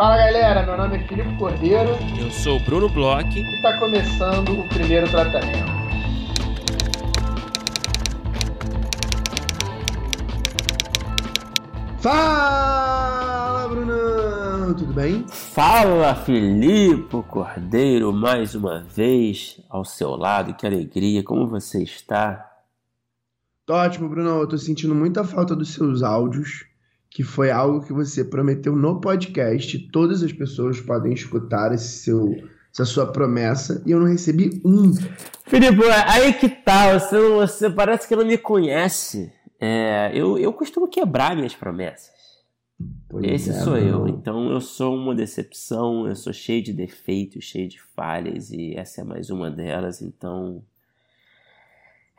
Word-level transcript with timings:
Fala 0.00 0.16
galera, 0.16 0.64
meu 0.64 0.78
nome 0.78 0.96
é 0.96 1.06
Filipe 1.06 1.36
Cordeiro. 1.36 1.90
Eu 2.18 2.30
sou 2.30 2.56
o 2.56 2.64
Bruno 2.64 2.88
Bloch. 2.88 3.38
E 3.38 3.56
está 3.56 3.78
começando 3.78 4.58
o 4.58 4.66
primeiro 4.66 5.06
tratamento. 5.10 5.70
Fala, 11.98 13.68
Brunão! 13.68 14.72
Tudo 14.72 14.94
bem? 14.94 15.26
Fala, 15.28 16.14
Filipe 16.14 17.22
Cordeiro, 17.28 18.10
mais 18.10 18.54
uma 18.54 18.82
vez 18.82 19.60
ao 19.68 19.84
seu 19.84 20.16
lado. 20.16 20.54
Que 20.54 20.66
alegria, 20.66 21.22
como 21.22 21.46
você 21.46 21.82
está? 21.82 22.50
Tô 23.66 23.74
ótimo, 23.74 24.08
Bruno. 24.08 24.40
Eu 24.40 24.48
tô 24.48 24.56
sentindo 24.56 24.94
muita 24.94 25.24
falta 25.24 25.54
dos 25.54 25.74
seus 25.74 26.02
áudios, 26.02 26.69
que 27.10 27.24
foi 27.24 27.50
algo 27.50 27.84
que 27.84 27.92
você 27.92 28.24
prometeu 28.24 28.76
no 28.76 29.00
podcast. 29.00 29.78
Todas 29.90 30.22
as 30.22 30.32
pessoas 30.32 30.80
podem 30.80 31.12
escutar 31.12 31.74
esse 31.74 32.04
seu, 32.04 32.36
essa 32.72 32.84
sua 32.84 33.10
promessa 33.10 33.82
e 33.84 33.90
eu 33.90 33.98
não 33.98 34.06
recebi 34.06 34.62
um. 34.64 34.92
Filipe, 35.44 35.82
aí 36.06 36.32
que 36.34 36.48
tá. 36.48 36.96
Você, 36.98 37.18
você 37.18 37.68
parece 37.68 38.06
que 38.06 38.14
não 38.14 38.24
me 38.24 38.38
conhece. 38.38 39.32
É, 39.60 40.12
eu, 40.14 40.38
eu 40.38 40.52
costumo 40.52 40.88
quebrar 40.88 41.34
minhas 41.34 41.54
promessas. 41.54 42.20
Pois 43.08 43.26
Esse 43.26 43.50
é, 43.50 43.54
sou 43.54 43.74
não. 43.74 43.78
eu. 43.78 44.08
Então 44.08 44.50
eu 44.50 44.60
sou 44.60 44.94
uma 44.94 45.14
decepção, 45.14 46.06
eu 46.06 46.14
sou 46.14 46.32
cheio 46.32 46.62
de 46.62 46.72
defeitos, 46.72 47.44
cheio 47.44 47.68
de 47.68 47.80
falhas 47.94 48.50
e 48.52 48.74
essa 48.74 49.00
é 49.00 49.04
mais 49.04 49.28
uma 49.30 49.50
delas. 49.50 50.00
Então 50.00 50.62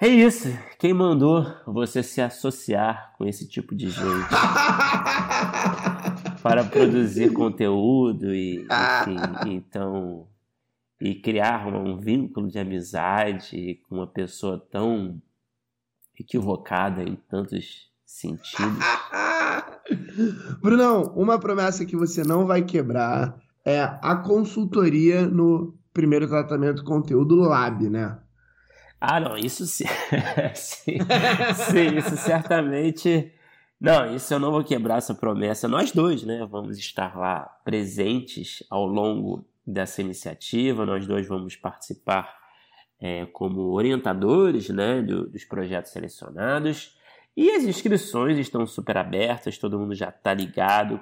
é 0.02 0.08
isso. 0.08 0.50
Quem 0.80 0.94
mandou 0.94 1.46
você 1.66 2.02
se 2.02 2.22
associar 2.22 3.14
com 3.18 3.26
esse 3.26 3.48
tipo 3.48 3.76
de 3.76 3.90
gente 3.90 4.02
para 6.42 6.64
produzir 6.64 7.32
conteúdo 7.32 8.34
e, 8.34 8.66
enfim, 8.66 9.52
então 9.52 10.28
e 11.00 11.16
criar 11.16 11.68
um 11.68 11.98
vínculo 11.98 12.48
de 12.48 12.60
amizade 12.60 13.80
com 13.88 13.96
uma 13.96 14.08
pessoa 14.08 14.60
tão 14.72 15.22
equivocada 16.20 17.04
em 17.04 17.16
tantos 17.16 17.90
sentidos. 18.06 18.86
Brunão, 20.62 21.14
uma 21.16 21.40
promessa 21.40 21.86
que 21.86 21.96
você 21.96 22.24
não 22.24 22.46
vai 22.46 22.64
quebrar 22.64 23.40
é 23.66 23.82
a 23.82 24.16
consultoria 24.16 25.28
no 25.28 25.76
primeiro 25.94 26.28
tratamento 26.28 26.84
conteúdo 26.84 27.36
Lab, 27.36 27.90
né? 27.90 28.18
Ah, 29.04 29.20
não, 29.20 29.36
isso 29.36 29.66
sim. 29.66 29.86
sim, 30.54 31.00
sim, 31.72 31.98
isso 31.98 32.16
certamente. 32.18 33.34
Não, 33.80 34.16
isso 34.16 34.32
eu 34.32 34.40
não 34.40 34.52
vou 34.52 34.64
quebrar 34.64 35.00
essa 35.00 35.16
promessa. 35.16 35.68
Nós 35.68 35.92
dois, 35.92 36.22
né, 36.22 36.46
vamos 36.48 36.78
estar 36.78 37.18
lá 37.18 37.46
presentes 37.66 38.64
ao 38.70 38.86
longo 38.86 39.44
dessa 39.66 40.02
iniciativa. 40.02 40.86
Nós 40.86 41.08
dois 41.08 41.28
vamos 41.28 41.56
participar 41.56 42.32
é, 43.02 43.26
como 43.26 43.72
orientadores, 43.72 44.70
né, 44.70 45.02
do, 45.02 45.28
dos 45.28 45.44
projetos 45.46 45.92
selecionados. 45.92 46.96
E 47.36 47.50
as 47.50 47.64
inscrições 47.64 48.38
estão 48.38 48.68
super 48.68 48.98
abertas, 48.98 49.58
todo 49.58 49.80
mundo 49.80 49.96
já 49.96 50.10
está 50.10 50.32
ligado. 50.32 51.02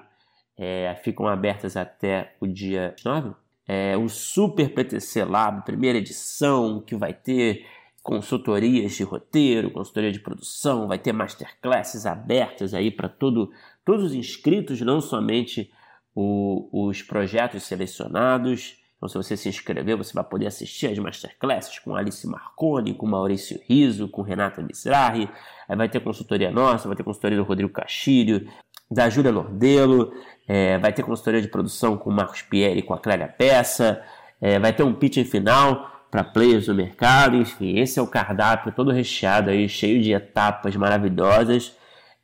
É, 0.57 0.95
ficam 1.03 1.27
abertas 1.27 1.75
até 1.75 2.33
o 2.39 2.47
dia 2.47 2.95
9. 3.03 3.35
É, 3.67 3.97
o 3.97 4.07
Super 4.07 4.73
PTC 4.73 5.25
Lab, 5.25 5.65
primeira 5.65 5.97
edição, 5.97 6.81
que 6.81 6.95
vai 6.95 7.13
ter 7.13 7.65
consultorias 8.09 8.93
de 8.93 9.03
roteiro, 9.03 9.69
consultoria 9.69 10.11
de 10.11 10.19
produção, 10.19 10.87
vai 10.87 10.97
ter 10.97 11.13
masterclasses 11.13 12.07
abertas 12.07 12.73
aí 12.73 12.89
para 12.89 13.07
todo, 13.07 13.51
todos 13.85 14.05
os 14.05 14.15
inscritos, 14.15 14.81
não 14.81 14.99
somente 14.99 15.71
o, 16.15 16.87
os 16.87 17.03
projetos 17.03 17.61
selecionados. 17.61 18.79
Então, 18.97 19.07
se 19.07 19.15
você 19.15 19.37
se 19.37 19.47
inscrever, 19.47 19.95
você 19.95 20.11
vai 20.11 20.23
poder 20.23 20.47
assistir 20.47 20.87
as 20.87 20.97
masterclasses 20.97 21.77
com 21.77 21.95
Alice 21.95 22.25
Marconi, 22.25 22.95
com 22.95 23.05
Maurício 23.05 23.61
Riso, 23.67 24.09
com 24.09 24.23
Renata 24.23 24.59
Mizrahi. 24.63 25.29
Aí 25.67 25.77
vai 25.77 25.87
ter 25.87 25.99
consultoria 25.99 26.49
nossa, 26.49 26.87
vai 26.87 26.97
ter 26.97 27.03
consultoria 27.03 27.37
do 27.37 27.43
Rodrigo 27.43 27.71
Castilho, 27.71 28.49
da 28.89 29.07
Júlia 29.07 29.31
Lordelo, 29.31 30.11
é, 30.47 30.79
vai 30.79 30.91
ter 30.91 31.03
consultoria 31.03 31.43
de 31.43 31.47
produção 31.47 31.95
com 31.95 32.09
o 32.09 32.13
Marcos 32.13 32.41
Pieri 32.41 32.79
e 32.79 32.81
com 32.81 32.95
a 32.95 32.97
Clélia 32.97 33.27
Peça, 33.27 34.03
é, 34.41 34.57
vai 34.57 34.73
ter 34.73 34.81
um 34.81 34.95
pitch 34.95 35.23
final 35.27 35.98
para 36.09 36.23
players 36.23 36.65
do 36.65 36.75
mercado, 36.75 37.35
enfim, 37.35 37.79
esse 37.79 37.99
é 37.99 38.01
o 38.01 38.07
cardápio 38.07 38.71
todo 38.71 38.91
recheado 38.91 39.49
aí, 39.49 39.69
cheio 39.69 40.01
de 40.01 40.11
etapas 40.11 40.75
maravilhosas. 40.75 41.75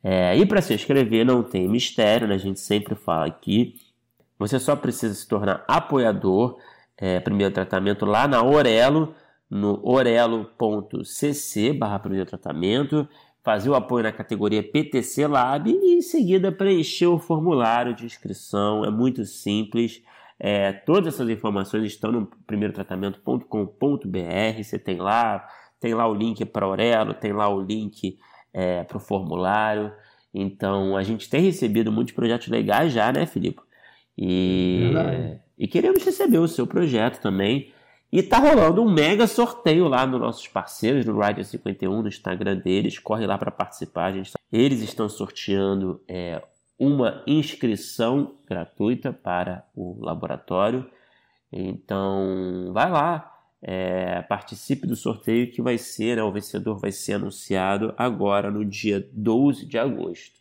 É, 0.02 0.36
e 0.36 0.44
para 0.44 0.60
se 0.60 0.74
inscrever 0.74 1.24
não 1.24 1.42
tem 1.42 1.68
mistério, 1.68 2.28
né? 2.28 2.34
a 2.34 2.38
gente 2.38 2.60
sempre 2.60 2.94
fala 2.94 3.26
aqui. 3.26 3.74
Você 4.38 4.58
só 4.58 4.76
precisa 4.76 5.14
se 5.14 5.26
tornar 5.26 5.64
apoiador, 5.66 6.58
é, 6.96 7.20
primeiro 7.20 7.52
tratamento, 7.52 8.04
lá 8.04 8.28
na 8.28 8.42
Orelo, 8.42 9.14
no 9.48 9.80
orelo.cc 9.86 11.72
barra 11.72 11.98
primeiro 11.98 12.26
tratamento, 12.26 13.08
fazer 13.42 13.70
o 13.70 13.74
apoio 13.74 14.02
na 14.02 14.12
categoria 14.12 14.62
PTC 14.62 15.26
Lab 15.26 15.70
e 15.70 15.94
em 15.94 16.02
seguida 16.02 16.50
preencher 16.50 17.06
o 17.06 17.18
formulário 17.18 17.94
de 17.94 18.04
inscrição. 18.04 18.84
É 18.84 18.90
muito 18.90 19.24
simples. 19.24 20.02
É, 20.38 20.72
todas 20.72 21.14
essas 21.14 21.28
informações 21.28 21.84
estão 21.84 22.12
no 22.12 22.26
primeirotratamento.com.br. 22.46 24.62
Você 24.62 24.78
tem 24.78 24.98
lá, 24.98 25.46
tem 25.80 25.94
lá 25.94 26.06
o 26.06 26.14
link 26.14 26.44
para 26.44 26.66
Aurelo, 26.66 27.14
tem 27.14 27.32
lá 27.32 27.48
o 27.48 27.60
link 27.60 28.18
é, 28.52 28.84
para 28.84 28.96
o 28.96 29.00
formulário. 29.00 29.92
Então 30.32 30.96
a 30.96 31.02
gente 31.02 31.30
tem 31.30 31.40
recebido 31.40 31.90
muitos 31.90 32.14
projetos 32.14 32.48
legais 32.48 32.92
já, 32.92 33.10
né, 33.10 33.26
Filipe? 33.26 33.62
E, 34.18 34.92
e 35.58 35.66
queremos 35.66 36.04
receber 36.04 36.38
o 36.38 36.48
seu 36.48 36.66
projeto 36.66 37.20
também. 37.20 37.72
E 38.12 38.22
tá 38.22 38.38
rolando 38.38 38.82
um 38.82 38.90
mega 38.90 39.26
sorteio 39.26 39.88
lá 39.88 40.06
nos 40.06 40.20
nossos 40.20 40.46
parceiros 40.46 41.04
do 41.04 41.18
Rider 41.18 41.44
51, 41.44 42.02
no 42.02 42.08
Instagram 42.08 42.56
deles. 42.56 42.98
Corre 42.98 43.26
lá 43.26 43.36
para 43.36 43.50
participar. 43.50 44.12
Tá, 44.12 44.38
eles 44.52 44.80
estão 44.80 45.08
sorteando 45.08 46.00
é, 46.08 46.40
uma 46.78 47.22
inscrição 47.26 48.36
gratuita 48.46 49.12
para 49.12 49.64
o 49.74 49.98
laboratório. 50.04 50.86
Então, 51.50 52.70
vai 52.72 52.90
lá, 52.90 53.32
é, 53.62 54.22
participe 54.22 54.86
do 54.86 54.96
sorteio 54.96 55.50
que 55.50 55.62
vai 55.62 55.78
ser, 55.78 56.16
né, 56.16 56.22
o 56.22 56.32
vencedor 56.32 56.78
vai 56.78 56.92
ser 56.92 57.14
anunciado 57.14 57.94
agora 57.96 58.50
no 58.50 58.64
dia 58.64 59.08
12 59.12 59.66
de 59.66 59.78
agosto. 59.78 60.40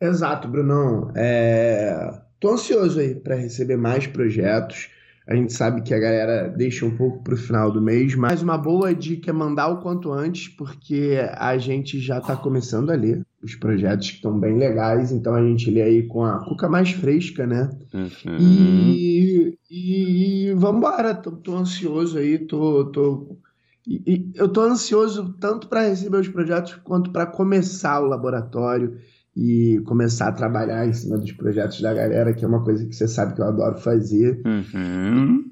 Exato, 0.00 0.48
Brunão. 0.48 1.10
É... 1.14 2.22
Ansioso 2.44 3.00
aí 3.00 3.14
para 3.14 3.36
receber 3.36 3.78
mais 3.78 4.06
projetos. 4.06 4.90
A 5.26 5.34
gente 5.34 5.54
sabe 5.54 5.80
que 5.80 5.94
a 5.94 5.98
galera 5.98 6.48
deixa 6.50 6.84
um 6.84 6.94
pouco 6.94 7.24
para 7.24 7.32
o 7.32 7.38
final 7.38 7.72
do 7.72 7.80
mês, 7.80 8.14
mas 8.14 8.42
uma 8.42 8.58
boa 8.58 8.94
dica 8.94 9.30
é 9.30 9.32
mandar 9.32 9.68
o 9.68 9.80
quanto 9.80 10.12
antes, 10.12 10.48
porque 10.48 11.18
a 11.38 11.56
gente 11.56 11.98
já 11.98 12.18
está 12.18 12.36
começando 12.36 12.90
a 12.90 12.94
ler 12.94 13.24
os 13.44 13.54
projetos 13.54 14.10
que 14.10 14.16
estão 14.16 14.38
bem 14.38 14.58
legais, 14.58 15.12
então 15.12 15.34
a 15.34 15.42
gente 15.42 15.70
lê 15.70 15.82
aí 15.82 16.06
com 16.06 16.24
a 16.24 16.44
cuca 16.44 16.68
mais 16.68 16.90
fresca, 16.90 17.46
né? 17.46 17.70
Uhum. 17.92 18.36
E, 18.38 19.58
e, 19.70 20.48
e 20.48 20.54
vambora, 20.54 21.14
tô, 21.14 21.32
tô 21.32 21.56
ansioso 21.56 22.18
aí, 22.18 22.38
tô, 22.38 22.86
tô 22.86 23.38
e, 23.86 24.02
e 24.06 24.32
eu 24.34 24.48
tô 24.48 24.62
ansioso 24.62 25.34
tanto 25.38 25.68
para 25.68 25.88
receber 25.88 26.18
os 26.18 26.28
projetos 26.28 26.74
quanto 26.76 27.10
para 27.10 27.26
começar 27.26 28.00
o 28.00 28.06
laboratório 28.06 28.98
e 29.36 29.80
começar 29.84 30.28
a 30.28 30.32
trabalhar 30.32 30.86
em 30.86 30.92
cima 30.92 31.18
dos 31.18 31.32
projetos 31.32 31.80
da 31.80 31.92
galera, 31.92 32.32
que 32.32 32.44
é 32.44 32.48
uma 32.48 32.64
coisa 32.64 32.86
que 32.86 32.94
você 32.94 33.08
sabe 33.08 33.34
que 33.34 33.40
eu 33.40 33.46
adoro 33.46 33.76
fazer. 33.78 34.40
Uhum. 34.46 35.50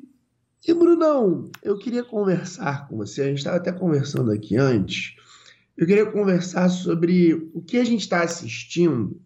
E, 0.67 0.73
Brunão, 0.73 1.51
eu 1.63 1.77
queria 1.77 2.05
conversar 2.05 2.89
com 2.89 2.97
você, 2.97 3.23
a 3.23 3.27
gente 3.27 3.38
estava 3.38 3.56
até 3.56 3.73
conversando 3.73 4.31
aqui 4.31 4.56
antes, 4.56 5.17
eu 5.77 5.87
queria 5.87 6.07
conversar 6.07 6.69
sobre 6.69 7.51
o 7.55 7.63
que 7.63 7.79
a 7.79 7.85
gente 7.85 8.01
está 8.01 8.23
assistindo, 8.23 9.21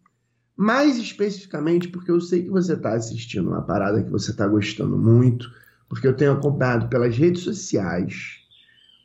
mais 0.57 0.97
especificamente 0.97 1.89
porque 1.89 2.11
eu 2.11 2.21
sei 2.21 2.45
que 2.45 2.51
você 2.51 2.75
está 2.75 2.95
assistindo 2.95 3.49
uma 3.49 3.63
parada 3.63 4.03
que 4.03 4.11
você 4.11 4.31
está 4.31 4.47
gostando 4.47 4.97
muito, 4.97 5.51
porque 5.89 6.07
eu 6.07 6.17
tenho 6.17 6.33
acompanhado 6.33 6.89
pelas 6.89 7.17
redes 7.17 7.43
sociais, 7.43 8.39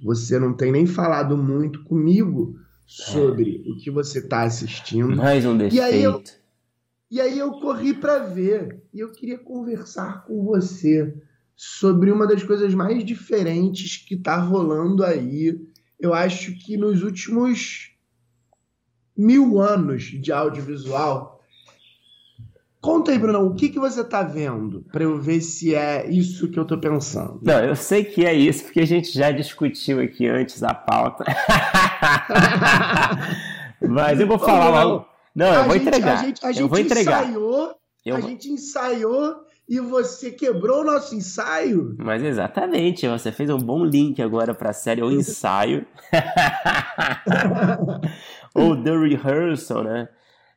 você 0.04 0.40
não 0.40 0.54
tem 0.54 0.72
nem 0.72 0.86
falado 0.86 1.38
muito 1.38 1.84
comigo 1.84 2.60
sobre 2.86 3.64
é. 3.66 3.72
o 3.72 3.78
que 3.78 3.92
você 3.92 4.20
está 4.20 4.44
assistindo. 4.44 5.16
Mais 5.16 5.46
um 5.46 5.58
defeito. 5.58 5.76
E 5.76 5.80
aí 5.80 6.04
eu, 6.04 6.24
e 7.10 7.22
aí 7.22 7.40
eu 7.40 7.52
corri 7.52 7.94
para 7.94 8.20
ver 8.20 8.84
e 8.94 9.00
eu 9.00 9.12
queria 9.12 9.38
conversar 9.38 10.26
com 10.26 10.44
você 10.44 11.14
sobre 11.56 12.12
uma 12.12 12.26
das 12.26 12.44
coisas 12.44 12.74
mais 12.74 13.04
diferentes 13.06 13.98
que 13.98 14.16
está 14.16 14.38
rolando 14.38 15.04
aí. 15.04 15.62
Eu 16.02 16.14
acho 16.14 16.58
que 16.58 16.76
nos 16.76 17.04
últimos 17.04 17.92
mil 19.16 19.60
anos 19.60 20.04
de 20.04 20.32
audiovisual, 20.32 21.32
Conta 22.82 23.12
aí, 23.12 23.20
Bruno, 23.20 23.46
o 23.46 23.54
que, 23.54 23.70
que 23.70 23.80
você 23.80 24.04
tá 24.04 24.24
vendo 24.24 24.84
para 24.92 25.04
eu 25.04 25.22
ver 25.22 25.40
se 25.40 25.76
é 25.76 26.10
isso 26.10 26.50
que 26.50 26.58
eu 26.58 26.66
tô 26.66 26.80
pensando? 26.80 27.40
Não, 27.44 27.64
eu 27.64 27.76
sei 27.76 28.04
que 28.04 28.26
é 28.26 28.34
isso, 28.34 28.64
porque 28.64 28.80
a 28.80 28.88
gente 28.88 29.12
já 29.12 29.30
discutiu 29.32 30.02
aqui 30.02 30.28
antes 30.28 30.64
a 30.64 30.74
pauta. 30.74 31.24
Mas 33.88 34.20
eu 34.20 34.26
vou 34.26 34.40
falar 34.40 34.84
logo. 34.84 35.06
Não, 35.36 35.54
eu 35.54 35.64
vou 35.66 35.74
gente, 35.74 35.88
entregar. 35.88 36.14
A 36.14 36.24
gente, 36.24 36.44
a 36.44 36.52
gente 36.52 36.62
eu 36.62 36.68
vou 36.68 36.80
entregar. 36.80 37.24
ensaiou 37.24 37.76
Eu... 38.04 38.16
A 38.16 38.22
gente 38.22 38.50
ensaiou 38.50 39.36
e 39.72 39.80
você 39.80 40.32
quebrou 40.32 40.82
o 40.82 40.84
nosso 40.84 41.16
ensaio. 41.16 41.96
Mas 41.98 42.22
exatamente, 42.22 43.08
você 43.08 43.32
fez 43.32 43.50
um 43.50 43.58
bom 43.58 43.86
link 43.86 44.22
agora 44.22 44.54
para 44.54 44.72
a 44.72 44.74
série 44.74 45.02
O 45.02 45.10
Ensaio. 45.10 45.86
Ou 48.54 48.76
The 48.76 48.98
Rehearsal, 48.98 49.86
né? 49.86 50.10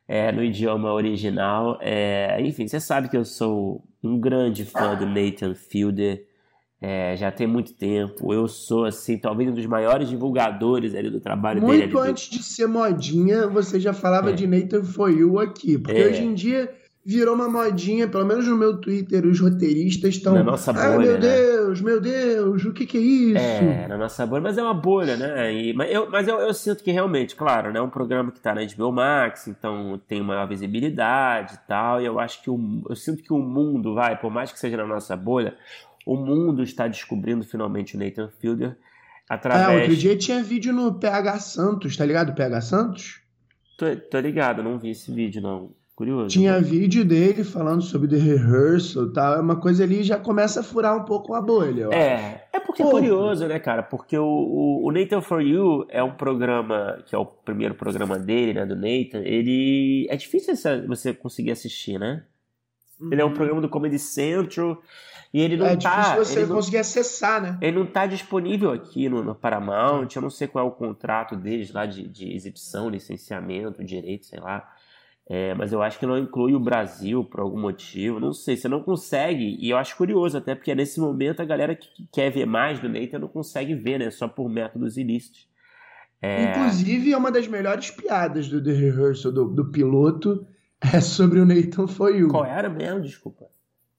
É, 0.05 0.33
no 0.33 0.43
idioma 0.43 0.91
original. 0.91 1.79
É, 1.81 2.41
enfim, 2.41 2.67
você 2.67 2.77
sabe 2.77 3.07
que 3.07 3.15
eu 3.15 3.23
sou 3.23 3.81
um 4.03 4.19
grande 4.19 4.65
fã 4.65 4.95
do 4.95 5.05
Nathan 5.05 5.55
Fielder. 5.55 6.27
É, 6.81 7.15
já 7.15 7.31
tem 7.31 7.47
muito 7.47 7.73
tempo. 7.73 8.33
Eu 8.33 8.49
sou, 8.49 8.83
assim, 8.83 9.17
talvez 9.17 9.49
um 9.49 9.53
dos 9.53 9.65
maiores 9.65 10.09
divulgadores 10.09 10.93
ali 10.93 11.09
do 11.09 11.21
trabalho 11.21 11.61
muito 11.61 11.71
dele. 11.71 11.93
Muito 11.93 12.05
antes 12.05 12.29
de 12.29 12.43
ser 12.43 12.67
modinha, 12.67 13.47
você 13.47 13.79
já 13.79 13.93
falava 13.93 14.31
é. 14.31 14.33
de 14.33 14.45
Nathan 14.45 14.83
For 14.83 15.09
You 15.09 15.39
aqui. 15.39 15.77
Porque 15.77 16.01
é. 16.01 16.07
hoje 16.07 16.21
em 16.21 16.33
dia 16.33 16.69
virou 17.05 17.35
uma 17.35 17.47
modinha, 17.47 18.07
pelo 18.07 18.25
menos 18.25 18.47
no 18.47 18.57
meu 18.57 18.77
Twitter, 18.77 19.23
os 19.27 19.39
roteiristas 19.39 20.15
estão. 20.15 20.33
Na 20.33 20.43
nossa 20.43 20.73
bolha. 20.73 20.85
Ah, 20.85 20.97
meu 20.97 21.13
né? 21.13 21.19
Deus, 21.19 21.81
meu 21.81 22.01
Deus, 22.01 22.65
o 22.65 22.73
que, 22.73 22.87
que 22.87 22.97
é 22.97 23.01
isso? 23.01 23.37
É, 23.37 23.87
na 23.87 23.95
nossa 23.95 24.25
bolha, 24.25 24.41
mas 24.41 24.57
é 24.57 24.63
uma 24.63 24.73
bolha, 24.73 25.15
né? 25.15 25.53
E, 25.53 25.73
mas 25.73 25.91
eu, 25.91 26.09
mas 26.09 26.27
eu, 26.27 26.39
eu 26.39 26.53
sinto 26.53 26.83
que 26.83 26.91
realmente, 26.91 27.35
claro, 27.35 27.71
né? 27.71 27.77
É 27.77 27.81
um 27.81 27.89
programa 27.89 28.31
que 28.31 28.39
está 28.39 28.55
na 28.55 28.61
HBO 28.65 28.91
Max, 28.91 29.47
então 29.47 30.01
tem 30.07 30.23
maior 30.23 30.47
visibilidade 30.47 31.53
e 31.53 31.67
tal. 31.67 32.01
E 32.01 32.05
eu 32.05 32.19
acho 32.19 32.41
que 32.41 32.49
o, 32.49 32.83
eu 32.89 32.95
sinto 32.95 33.21
que 33.21 33.31
o 33.31 33.37
mundo, 33.37 33.93
vai, 33.93 34.19
por 34.19 34.31
mais 34.31 34.51
que 34.51 34.59
seja 34.59 34.75
na 34.75 34.87
nossa 34.87 35.15
bolha, 35.15 35.55
o 36.07 36.15
mundo 36.15 36.63
está 36.63 36.87
descobrindo 36.87 37.43
finalmente 37.45 37.95
o 37.95 37.99
Nathan 37.99 38.29
Fielder. 38.39 38.75
Através... 39.29 39.69
É, 39.69 39.81
outro 39.81 39.95
dia 39.95 40.17
tinha 40.17 40.41
vídeo 40.41 40.73
no 40.73 40.95
PH 40.95 41.39
Santos, 41.39 41.95
tá 41.95 42.03
ligado? 42.03 42.33
PH 42.33 42.61
Santos? 42.61 43.21
Tô, 43.77 43.85
tô 43.95 44.19
ligado, 44.19 44.63
não 44.63 44.79
vi 44.79 44.89
esse 44.89 45.11
vídeo, 45.11 45.41
não. 45.41 45.71
Curioso. 45.95 46.27
Tinha 46.27 46.59
vídeo 46.59 47.05
dele 47.05 47.41
falando 47.45 47.81
sobre 47.81 48.09
The 48.09 48.17
Rehearsal 48.17 49.05
e 49.05 49.13
tal. 49.13 49.35
É 49.35 49.39
uma 49.39 49.55
coisa 49.55 49.85
ali 49.85 50.03
já 50.03 50.19
começa 50.19 50.59
a 50.59 50.63
furar 50.63 50.97
um 50.97 51.05
pouco 51.05 51.33
a 51.33 51.41
bolha. 51.41 51.87
É, 51.93 52.47
é 52.51 52.59
porque 52.59 52.83
é 52.83 52.85
curioso, 52.85 53.47
né, 53.47 53.57
cara? 53.59 53.81
Porque 53.81 54.17
o, 54.17 54.25
o, 54.25 54.87
o, 54.87 54.91
Nathan 54.91 55.21
For 55.21 55.41
You 55.41 55.85
é 55.87 56.03
um 56.03 56.11
programa, 56.11 57.01
que 57.05 57.15
é 57.15 57.17
o 57.17 57.25
primeiro 57.25 57.75
programa 57.75 58.19
dele, 58.19 58.53
né, 58.53 58.65
do 58.65 58.75
Nathan. 58.75 59.21
Ele. 59.23 60.05
É 60.09 60.17
difícil 60.17 60.53
você 60.85 61.13
conseguir 61.13 61.51
assistir, 61.51 61.97
né? 61.97 62.25
Uhum. 62.99 63.13
Ele 63.13 63.21
é 63.21 63.23
um 63.23 63.29
uhum. 63.29 63.33
programa 63.33 63.61
do 63.61 63.69
Comedy 63.69 63.97
Central. 63.97 64.81
E 65.33 65.39
ele 65.39 65.55
não 65.55 65.65
é 65.65 65.77
tá. 65.77 65.89
É 65.89 66.01
difícil 66.01 66.25
você 66.25 66.45
não, 66.45 66.55
conseguir 66.57 66.77
acessar, 66.77 67.41
né? 67.41 67.57
Ele 67.61 67.79
não 67.79 67.85
tá 67.85 68.05
disponível 68.05 68.71
aqui 68.71 69.07
no, 69.07 69.23
no, 69.23 69.33
Paramount. 69.33 70.09
Eu 70.13 70.21
não 70.21 70.29
sei 70.29 70.47
qual 70.49 70.65
é 70.65 70.67
o 70.67 70.71
contrato 70.71 71.37
deles 71.37 71.71
lá 71.71 71.85
de, 71.85 72.05
de 72.05 72.33
exibição, 72.33 72.89
licenciamento, 72.89 73.81
direito, 73.81 74.25
sei 74.25 74.41
lá. 74.41 74.74
É, 75.27 75.55
mas 75.55 75.73
eu 75.73 75.81
acho 75.81 75.97
que 75.97 76.05
não 76.05 76.17
inclui 76.17 76.53
o 76.53 76.59
Brasil 76.59 77.23
por 77.23 77.39
algum 77.39 77.59
motivo. 77.59 78.19
Não 78.19 78.31
sei, 78.31 78.55
você 78.55 78.67
não 78.67 78.81
consegue. 78.81 79.57
E 79.59 79.71
eu 79.71 79.77
acho 79.77 79.97
curioso, 79.97 80.37
até 80.37 80.53
porque 80.53 80.75
nesse 80.75 80.99
momento 80.99 81.41
a 81.41 81.45
galera 81.45 81.75
que 81.75 81.87
quer 82.11 82.29
ver 82.31 82.45
mais 82.45 82.79
do 82.79 82.87
Nathan 82.87 83.19
não 83.19 83.27
consegue 83.27 83.73
ver, 83.73 83.97
né? 83.97 84.11
Só 84.11 84.27
por 84.27 84.47
métodos 84.47 84.97
ilícitos. 84.97 85.47
É... 86.21 86.51
Inclusive, 86.51 87.11
é 87.11 87.17
uma 87.17 87.31
das 87.31 87.47
melhores 87.47 87.89
piadas 87.89 88.47
do 88.47 88.63
The 88.63 88.71
Rehearsal, 88.71 89.31
do, 89.31 89.45
do 89.45 89.71
piloto, 89.71 90.45
é 90.93 91.01
sobre 91.01 91.39
o 91.39 91.45
Nathan 91.45 91.87
For 91.87 92.15
You. 92.15 92.27
Qual 92.27 92.45
era 92.45 92.69
mesmo? 92.69 93.01
Desculpa. 93.01 93.45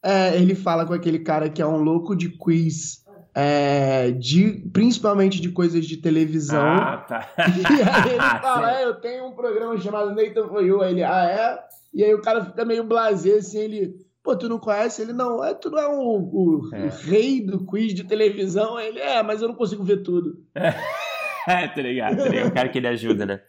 É, 0.02 0.36
ele 0.36 0.54
fala 0.54 0.86
com 0.86 0.92
aquele 0.92 1.18
cara 1.18 1.50
que 1.50 1.60
é 1.60 1.66
um 1.66 1.78
louco 1.78 2.14
de 2.14 2.28
quiz 2.28 3.04
é, 3.38 4.12
de, 4.12 4.66
principalmente 4.72 5.42
de 5.42 5.50
coisas 5.50 5.84
de 5.84 5.98
televisão. 5.98 6.58
Ah, 6.58 6.96
tá. 7.06 7.28
E 7.36 7.66
aí 7.66 8.12
ele 8.12 8.40
fala, 8.40 8.80
é, 8.80 8.84
eu 8.84 8.94
tenho 8.94 9.26
um 9.26 9.32
programa 9.32 9.78
chamado 9.78 10.14
Nathan 10.14 10.48
For 10.48 10.64
You. 10.64 10.80
Aí 10.80 10.92
ele, 10.92 11.04
ah, 11.04 11.24
é? 11.24 11.58
E 11.92 12.02
aí 12.02 12.14
o 12.14 12.22
cara 12.22 12.46
fica 12.46 12.64
meio 12.64 12.82
blasé, 12.82 13.34
assim, 13.34 13.58
ele, 13.58 13.94
pô, 14.22 14.34
tu 14.34 14.48
não 14.48 14.58
conhece? 14.58 15.02
Ele, 15.02 15.12
não, 15.12 15.44
é, 15.44 15.52
tu 15.52 15.70
não 15.70 15.78
é, 15.78 15.86
um, 15.86 16.00
o, 16.00 16.70
é. 16.72 16.86
o, 16.86 16.88
rei 16.88 17.44
do 17.44 17.66
quiz 17.66 17.92
de 17.92 18.04
televisão? 18.04 18.78
Aí 18.78 18.88
ele, 18.88 19.00
é, 19.00 19.22
mas 19.22 19.42
eu 19.42 19.48
não 19.48 19.54
consigo 19.54 19.84
ver 19.84 20.02
tudo. 20.02 20.38
É, 21.48 21.68
tá 21.68 21.80
ligado, 21.80 22.16
tá 22.16 22.28
ligado. 22.28 22.48
O 22.48 22.52
cara 22.52 22.68
que 22.68 22.78
ele 22.78 22.88
ajuda, 22.88 23.24
né? 23.24 23.40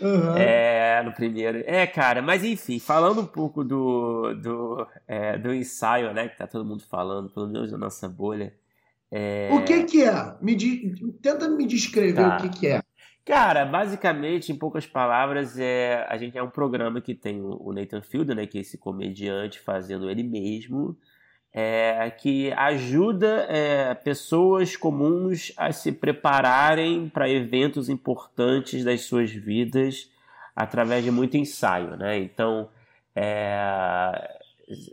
Uhum. 0.00 0.36
É, 0.36 1.02
no 1.02 1.10
primeiro. 1.10 1.64
É, 1.66 1.84
cara, 1.84 2.22
mas 2.22 2.44
enfim, 2.44 2.78
falando 2.78 3.20
um 3.20 3.26
pouco 3.26 3.64
do, 3.64 4.32
do, 4.34 4.86
é, 5.08 5.36
do 5.36 5.52
ensaio, 5.52 6.14
né, 6.14 6.28
que 6.28 6.38
tá 6.38 6.46
todo 6.46 6.64
mundo 6.64 6.84
falando, 6.84 7.28
pelo 7.28 7.48
menos 7.48 7.72
na 7.72 7.78
nossa 7.78 8.08
bolha. 8.08 8.54
É... 9.10 9.50
O 9.52 9.64
que 9.64 9.84
que 9.84 10.02
é? 10.02 10.34
Me 10.40 10.56
Tenta 11.22 11.48
me 11.48 11.66
descrever 11.66 12.14
tá. 12.14 12.36
o 12.36 12.40
que 12.42 12.48
que 12.48 12.66
é. 12.66 12.82
Cara, 13.24 13.64
basicamente, 13.64 14.52
em 14.52 14.56
poucas 14.56 14.86
palavras, 14.86 15.58
é 15.58 16.06
a 16.08 16.16
gente 16.16 16.38
é 16.38 16.42
um 16.42 16.50
programa 16.50 17.00
que 17.00 17.12
tem 17.12 17.40
o 17.42 17.72
Nathan 17.72 18.00
Fielder, 18.00 18.36
né, 18.36 18.46
que 18.46 18.58
é 18.58 18.60
esse 18.60 18.78
comediante 18.78 19.58
fazendo 19.58 20.08
ele 20.08 20.22
mesmo, 20.22 20.96
é, 21.52 22.08
que 22.10 22.52
ajuda 22.52 23.46
é, 23.48 23.94
pessoas 23.94 24.76
comuns 24.76 25.52
a 25.56 25.72
se 25.72 25.90
prepararem 25.90 27.08
para 27.08 27.28
eventos 27.28 27.88
importantes 27.88 28.84
das 28.84 29.00
suas 29.02 29.32
vidas 29.32 30.08
através 30.54 31.02
de 31.02 31.10
muito 31.10 31.36
ensaio, 31.36 31.96
né? 31.96 32.18
Então, 32.18 32.68
é, 33.14 34.38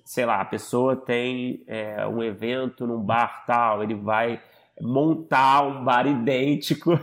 sei 0.05 0.25
lá, 0.25 0.41
a 0.41 0.45
pessoa 0.45 0.95
tem 0.95 1.63
é, 1.67 2.05
um 2.07 2.21
evento 2.21 2.85
num 2.85 2.99
bar 2.99 3.45
tal, 3.45 3.83
ele 3.83 3.95
vai 3.95 4.39
montar 4.81 5.61
um 5.63 5.83
bar 5.83 6.05
idêntico 6.07 6.99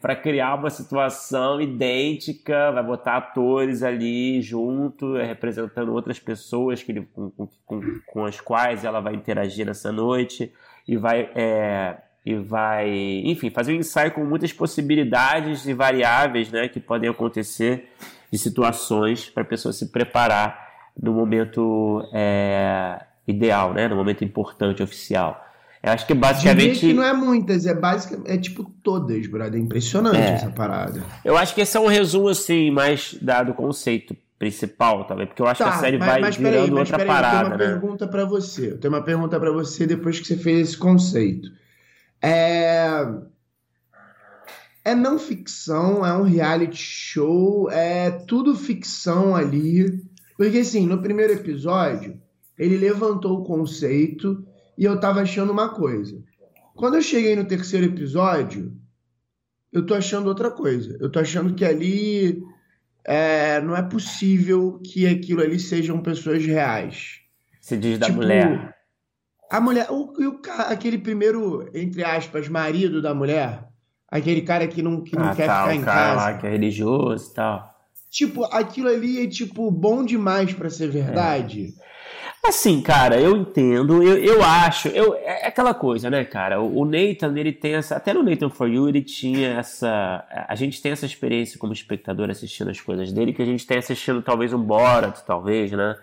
para 0.00 0.14
criar 0.14 0.54
uma 0.54 0.70
situação 0.70 1.60
idêntica, 1.60 2.72
vai 2.72 2.82
botar 2.82 3.16
atores 3.16 3.82
ali 3.82 4.40
junto, 4.40 5.16
é, 5.16 5.24
representando 5.24 5.92
outras 5.92 6.18
pessoas 6.18 6.82
que 6.82 6.92
ele, 6.92 7.08
com, 7.12 7.30
com, 7.30 7.80
com, 8.06 8.24
as 8.24 8.40
quais 8.40 8.84
ela 8.84 9.00
vai 9.00 9.14
interagir 9.14 9.66
nessa 9.66 9.90
noite 9.90 10.52
e 10.86 10.96
vai 10.96 11.30
é, 11.34 11.96
e 12.24 12.36
vai, 12.36 12.88
enfim, 13.24 13.50
fazer 13.50 13.72
um 13.72 13.76
ensaio 13.76 14.12
com 14.12 14.24
muitas 14.24 14.52
possibilidades 14.52 15.66
e 15.66 15.74
variáveis, 15.74 16.52
né, 16.52 16.68
que 16.68 16.78
podem 16.78 17.10
acontecer 17.10 17.88
de 18.30 18.38
situações 18.38 19.28
para 19.28 19.42
a 19.42 19.46
pessoa 19.46 19.72
se 19.72 19.90
preparar 19.90 20.61
no 21.00 21.12
momento 21.12 22.06
é, 22.12 23.00
ideal, 23.26 23.72
né? 23.72 23.88
No 23.88 23.96
momento 23.96 24.24
importante, 24.24 24.82
oficial. 24.82 25.44
Eu 25.82 25.92
acho 25.92 26.06
que 26.06 26.14
basicamente. 26.14 26.78
que 26.78 26.92
não 26.92 27.02
é 27.02 27.12
muitas, 27.12 27.66
é 27.66 27.74
basicamente. 27.74 28.30
É 28.30 28.38
tipo 28.38 28.64
todas, 28.82 29.26
brother. 29.26 29.60
É 29.60 29.62
impressionante 29.62 30.16
é. 30.16 30.34
essa 30.34 30.50
parada. 30.50 31.02
Eu 31.24 31.36
acho 31.36 31.54
que 31.54 31.60
esse 31.60 31.76
é 31.76 31.80
um 31.80 31.88
resumo, 31.88 32.28
assim, 32.28 32.70
mais 32.70 33.16
dado 33.20 33.52
conceito 33.52 34.16
principal, 34.38 35.04
também, 35.04 35.26
porque 35.26 35.40
eu 35.40 35.46
acho 35.46 35.58
tá, 35.58 35.64
que 35.64 35.70
a 35.70 35.74
tá, 35.74 35.80
série 35.80 35.98
mas, 35.98 36.08
vai 36.08 36.20
mas 36.20 36.36
virando 36.36 36.64
peraí, 36.64 36.78
outra 36.78 36.96
peraí, 36.98 37.06
parada. 37.06 37.36
Eu 37.36 37.40
tenho 37.40 37.48
uma 37.48 37.56
né? 37.56 37.64
pergunta 37.80 38.08
para 38.08 38.24
você. 38.24 38.70
Eu 38.72 38.78
tenho 38.78 38.94
uma 38.94 39.02
pergunta 39.02 39.40
para 39.40 39.52
você 39.52 39.86
depois 39.86 40.20
que 40.20 40.26
você 40.26 40.36
fez 40.36 40.68
esse 40.68 40.76
conceito. 40.76 41.48
É. 42.20 43.06
É 44.84 44.96
não 44.96 45.16
ficção, 45.16 46.04
é 46.04 46.12
um 46.12 46.24
reality 46.24 46.76
show, 46.76 47.70
é 47.70 48.10
tudo 48.10 48.56
ficção 48.56 49.34
ali. 49.36 50.02
Porque 50.36 50.58
assim, 50.58 50.86
no 50.86 51.02
primeiro 51.02 51.32
episódio, 51.32 52.20
ele 52.58 52.76
levantou 52.76 53.38
o 53.38 53.44
conceito 53.44 54.44
e 54.76 54.84
eu 54.84 54.98
tava 54.98 55.20
achando 55.20 55.52
uma 55.52 55.68
coisa. 55.68 56.22
Quando 56.74 56.94
eu 56.94 57.02
cheguei 57.02 57.36
no 57.36 57.44
terceiro 57.44 57.86
episódio, 57.86 58.72
eu 59.72 59.84
tô 59.84 59.94
achando 59.94 60.28
outra 60.28 60.50
coisa. 60.50 60.96
Eu 61.00 61.10
tô 61.10 61.18
achando 61.18 61.54
que 61.54 61.64
ali 61.64 62.42
é, 63.04 63.60
não 63.60 63.76
é 63.76 63.82
possível 63.82 64.80
que 64.84 65.06
aquilo 65.06 65.40
ali 65.40 65.58
sejam 65.58 66.00
pessoas 66.00 66.44
reais. 66.44 67.20
Se 67.60 67.76
diz 67.76 67.98
da 67.98 68.06
tipo, 68.06 68.18
mulher. 68.18 68.74
A 69.50 69.60
mulher, 69.60 69.86
o, 69.90 70.12
o, 70.12 70.40
aquele 70.68 70.98
primeiro, 70.98 71.68
entre 71.74 72.02
aspas, 72.04 72.48
marido 72.48 73.02
da 73.02 73.14
mulher, 73.14 73.68
aquele 74.08 74.42
cara 74.42 74.66
que 74.66 74.82
não, 74.82 75.02
que 75.02 75.14
não 75.14 75.28
ah, 75.28 75.34
quer 75.34 75.46
tá, 75.46 75.62
ficar 75.62 75.74
em 75.74 75.82
casa. 75.82 76.20
Lá, 76.20 76.38
que 76.38 76.46
é 76.46 76.50
religioso 76.50 77.30
e 77.30 77.34
tal. 77.34 77.71
Tipo, 78.12 78.44
aquilo 78.44 78.88
ali 78.88 79.24
é, 79.24 79.26
tipo, 79.26 79.70
bom 79.70 80.04
demais 80.04 80.52
para 80.52 80.68
ser 80.68 80.88
verdade. 80.88 81.72
É. 82.44 82.48
Assim, 82.48 82.82
cara, 82.82 83.18
eu 83.18 83.34
entendo, 83.34 84.02
eu, 84.02 84.18
eu 84.18 84.44
acho, 84.44 84.88
eu, 84.88 85.14
é 85.14 85.46
aquela 85.46 85.72
coisa, 85.72 86.10
né, 86.10 86.22
cara? 86.22 86.60
O, 86.60 86.80
o 86.80 86.84
Nathan, 86.84 87.34
ele 87.38 87.52
tem 87.52 87.74
essa. 87.74 87.96
Até 87.96 88.12
no 88.12 88.22
Nathan 88.22 88.50
For 88.50 88.68
You, 88.68 88.86
ele 88.86 89.00
tinha 89.00 89.54
essa. 89.54 90.26
A 90.46 90.54
gente 90.54 90.82
tem 90.82 90.92
essa 90.92 91.06
experiência 91.06 91.58
como 91.58 91.72
espectador 91.72 92.28
assistindo 92.28 92.68
as 92.68 92.78
coisas 92.78 93.12
dele, 93.14 93.32
que 93.32 93.40
a 93.40 93.46
gente 93.46 93.66
tem 93.66 93.78
assistindo 93.78 94.20
talvez 94.20 94.52
um 94.52 94.60
Borat, 94.60 95.20
talvez, 95.20 95.72
né? 95.72 95.96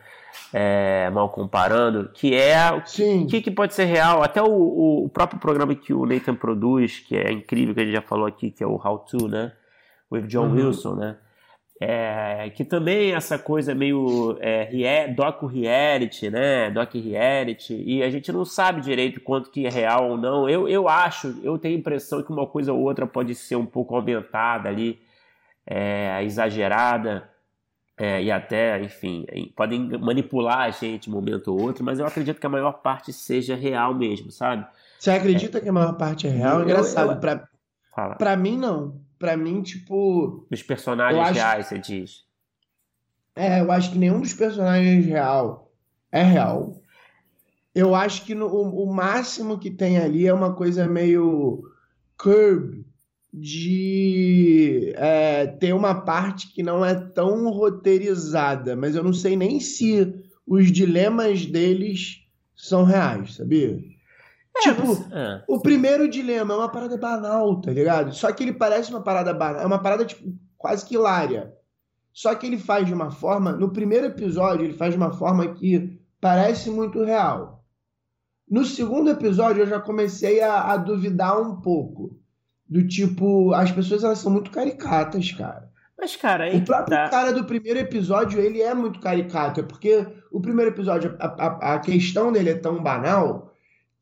É, 0.52 1.12
mal 1.12 1.30
comparando, 1.30 2.10
que 2.12 2.34
é 2.34 2.72
o 2.72 2.82
que, 2.82 3.26
que, 3.26 3.42
que, 3.42 3.52
pode 3.52 3.76
ser 3.76 3.86
real. 3.86 4.24
Até 4.24 4.42
o, 4.42 5.04
o, 5.04 5.10
próprio 5.10 5.40
programa 5.40 5.76
que 5.76 5.94
o 5.94 6.08
Nathan 6.08 6.34
produz, 6.34 7.00
que 7.00 7.16
é 7.16 7.32
incrível, 7.32 7.76
que 7.76 7.82
a 7.82 7.84
gente 7.84 7.94
já 7.94 8.02
falou 8.02 8.26
aqui, 8.26 8.50
que 8.50 8.64
é 8.64 8.68
o 8.68 8.82
How 8.84 9.00
To, 9.00 9.28
né? 9.28 9.52
With 10.12 10.24
John 10.24 10.48
uhum. 10.48 10.54
Wilson, 10.54 10.96
né? 10.96 11.16
É, 11.82 12.50
que 12.50 12.66
também 12.66 13.14
essa 13.14 13.40
coisa 13.40 13.74
meio 13.74 14.38
é, 14.42 15.08
docu 15.08 15.46
reality, 15.46 16.30
né? 16.30 16.70
Doc 16.70 16.94
reality, 16.94 17.74
e 17.74 18.04
a 18.04 18.10
gente 18.10 18.30
não 18.34 18.44
sabe 18.44 18.82
direito 18.82 19.22
quanto 19.22 19.50
que 19.50 19.66
é 19.66 19.70
real 19.70 20.10
ou 20.10 20.18
não. 20.18 20.50
Eu, 20.50 20.68
eu 20.68 20.90
acho, 20.90 21.40
eu 21.42 21.58
tenho 21.58 21.78
a 21.78 21.80
impressão 21.80 22.22
que 22.22 22.34
uma 22.34 22.46
coisa 22.46 22.74
ou 22.74 22.82
outra 22.82 23.08
pode 23.08 23.34
ser 23.34 23.56
um 23.56 23.66
pouco 23.66 23.96
aumentada 23.96 24.68
ali, 24.68 25.00
é, 25.66 26.22
exagerada, 26.26 27.30
é, 27.98 28.24
e 28.24 28.30
até, 28.30 28.82
enfim, 28.82 29.26
podem 29.56 29.88
manipular 30.00 30.60
a 30.60 30.72
gente 30.72 31.10
um 31.10 31.14
momento 31.14 31.50
ou 31.50 31.62
outro, 31.62 31.84
mas 31.84 31.98
eu 31.98 32.06
acredito 32.06 32.42
que 32.42 32.46
a 32.46 32.50
maior 32.50 32.82
parte 32.82 33.14
seja 33.14 33.56
real 33.56 33.94
mesmo, 33.94 34.32
sabe? 34.32 34.68
Você 34.98 35.12
acredita 35.12 35.62
que 35.62 35.70
a 35.70 35.74
maior 35.74 35.94
parte 35.94 36.28
é 36.28 36.30
real? 36.30 36.62
Engraçado, 36.62 37.12
eu, 37.12 37.14
eu... 37.16 37.20
Pra, 37.22 38.16
pra 38.16 38.36
mim 38.36 38.58
não. 38.58 39.00
Pra 39.20 39.36
mim, 39.36 39.62
tipo... 39.62 40.48
Os 40.50 40.64
personagens 40.64 41.22
acho... 41.22 41.34
reais, 41.34 41.68
você 41.68 41.78
diz. 41.78 42.24
É, 43.36 43.62
eu 43.62 43.72
acho 43.72 43.92
que 43.92 43.98
nenhum 43.98 44.22
dos 44.22 44.34
personagens 44.34 45.06
real 45.06 45.72
é 46.12 46.24
real. 46.24 46.82
Eu 47.76 47.94
acho 47.94 48.26
que 48.26 48.34
no, 48.34 48.48
o, 48.48 48.84
o 48.84 48.94
máximo 48.94 49.60
que 49.60 49.70
tem 49.70 49.98
ali 49.98 50.26
é 50.26 50.34
uma 50.34 50.54
coisa 50.54 50.88
meio 50.88 51.64
curb 52.18 52.86
de 53.32 54.92
é, 54.96 55.46
ter 55.46 55.74
uma 55.74 56.02
parte 56.02 56.52
que 56.52 56.64
não 56.64 56.84
é 56.84 56.96
tão 56.96 57.50
roteirizada, 57.50 58.76
mas 58.76 58.96
eu 58.96 59.04
não 59.04 59.14
sei 59.14 59.38
nem 59.38 59.60
se 59.60 60.14
os 60.48 60.72
dilemas 60.72 61.46
deles 61.46 62.24
são 62.56 62.84
reais, 62.84 63.36
sabia? 63.36 63.80
É, 64.58 64.62
tipo, 64.62 64.88
mas... 64.88 65.12
é. 65.12 65.44
o 65.48 65.60
primeiro 65.62 66.08
dilema 66.08 66.54
é 66.54 66.58
uma 66.58 66.70
parada 66.70 66.98
banal, 66.98 67.62
tá 67.62 67.72
ligado? 67.72 68.14
Só 68.14 68.32
que 68.32 68.44
ele 68.44 68.54
parece 68.54 68.90
uma 68.90 69.02
parada 69.02 69.34
banal, 69.34 69.62
é 69.62 69.66
uma 69.66 69.80
parada 69.80 70.06
tipo, 70.06 70.34
quase 70.58 70.86
que 70.86 70.96
hilária. 70.96 71.54
Só 72.12 72.36
que 72.36 72.46
ele 72.46 72.58
faz 72.58 72.86
de 72.86 72.94
uma 72.94 73.12
forma, 73.12 73.52
no 73.52 73.72
primeiro 73.72 74.08
episódio, 74.08 74.66
ele 74.66 74.74
faz 74.74 74.92
de 74.92 74.98
uma 74.98 75.14
forma 75.14 75.54
que 75.54 76.00
parece 76.20 76.70
muito 76.70 77.04
real. 77.04 77.64
No 78.50 78.66
segundo 78.66 79.12
episódio, 79.12 79.62
eu 79.62 79.68
já 79.68 79.80
comecei 79.80 80.42
a, 80.42 80.74
a 80.74 80.78
duvidar 80.78 81.40
um 81.40 81.62
pouco 81.62 82.20
do 82.68 82.88
tipo, 82.88 83.54
as 83.54 83.72
pessoas 83.72 84.04
elas 84.04 84.20
são 84.20 84.32
muito 84.32 84.52
caricatas, 84.52 85.32
cara. 85.32 85.70
Mas, 85.98 86.16
cara, 86.16 86.46
aí 86.46 86.58
o 86.58 86.66
próprio 86.66 86.96
tá... 86.96 87.10
cara 87.10 87.34
do 87.34 87.44
primeiro 87.44 87.80
episódio, 87.80 88.40
ele 88.40 88.62
é 88.62 88.74
muito 88.74 89.00
caricato, 89.00 89.60
é 89.60 89.64
porque 89.64 90.08
o 90.32 90.40
primeiro 90.40 90.72
episódio, 90.72 91.16
a, 91.20 91.28
a, 91.28 91.74
a, 91.76 91.80
questão 91.80 92.32
dele 92.32 92.52
é 92.52 92.56
tão 92.56 92.82
banal 92.82 93.49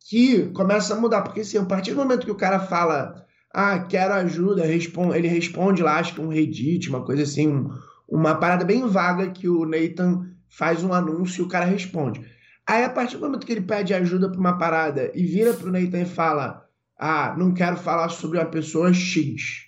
que 0.10 0.48
começa 0.50 0.94
a 0.94 1.00
mudar. 1.00 1.22
Porque, 1.22 1.42
assim, 1.42 1.58
a 1.58 1.66
partir 1.66 1.92
do 1.92 1.98
momento 1.98 2.26
que 2.26 2.32
o 2.32 2.36
cara 2.36 2.60
fala, 2.60 3.26
ah, 3.54 3.80
quero 3.80 4.14
ajuda, 4.14 4.66
ele 4.66 5.28
responde 5.28 5.84
lá, 5.84 5.98
acho 5.98 6.14
que 6.16 6.22
um 6.22 6.30
Reddit, 6.30 6.90
uma 6.90 7.04
coisa 7.04 7.24
assim, 7.24 7.48
um, 7.48 7.70
uma 8.08 8.36
parada 8.36 8.64
bem 8.64 8.88
vaga 8.88 9.30
que 9.30 9.50
o 9.50 9.66
Nathan 9.66 10.26
faz 10.50 10.84
um 10.84 10.94
anúncio 10.94 11.42
e 11.42 11.46
o 11.46 11.50
cara 11.50 11.66
responde. 11.66 12.26
Aí, 12.66 12.84
a 12.84 12.90
partir 12.90 13.18
do 13.18 13.26
momento 13.26 13.46
que 13.46 13.52
ele 13.52 13.62
pede 13.62 13.94
ajuda 13.94 14.30
pra 14.30 14.40
uma 14.40 14.58
parada 14.58 15.12
e 15.14 15.26
vira 15.26 15.54
pro 15.54 15.72
Nathan 15.72 16.02
e 16.02 16.06
fala 16.06 16.68
ah, 17.00 17.36
não 17.38 17.54
quero 17.54 17.78
falar 17.78 18.10
sobre 18.10 18.40
uma 18.40 18.46
pessoa 18.46 18.92
X. 18.94 19.66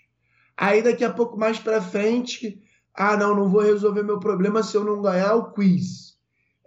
Aí 0.57 0.81
daqui 0.81 1.03
a 1.03 1.13
pouco 1.13 1.37
mais 1.37 1.59
para 1.59 1.81
frente, 1.81 2.59
ah, 2.93 3.15
não, 3.15 3.35
não 3.35 3.49
vou 3.49 3.61
resolver 3.61 4.03
meu 4.03 4.19
problema 4.19 4.63
se 4.63 4.75
eu 4.75 4.83
não 4.83 5.01
ganhar 5.01 5.35
o 5.35 5.51
quiz. 5.51 6.17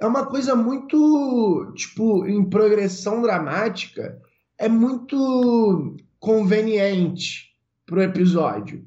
É 0.03 0.07
uma 0.07 0.27
coisa 0.27 0.57
muito, 0.57 1.73
tipo, 1.77 2.27
em 2.27 2.45
progressão 2.45 3.23
dramática, 3.23 4.21
é 4.59 4.69
muito 4.69 5.97
conveniente 6.19 7.55
pro 7.87 8.03
episódio. 8.03 8.85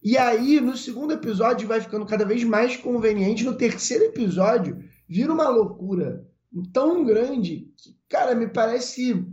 E 0.00 0.16
aí, 0.16 0.60
no 0.60 0.76
segundo 0.76 1.12
episódio, 1.12 1.66
vai 1.66 1.80
ficando 1.80 2.06
cada 2.06 2.24
vez 2.24 2.44
mais 2.44 2.76
conveniente. 2.76 3.44
No 3.44 3.56
terceiro 3.56 4.04
episódio, 4.04 4.78
vira 5.08 5.32
uma 5.32 5.48
loucura 5.48 6.24
tão 6.72 7.04
grande 7.04 7.72
que, 7.76 7.96
cara, 8.08 8.32
me 8.36 8.46
parece 8.46 9.26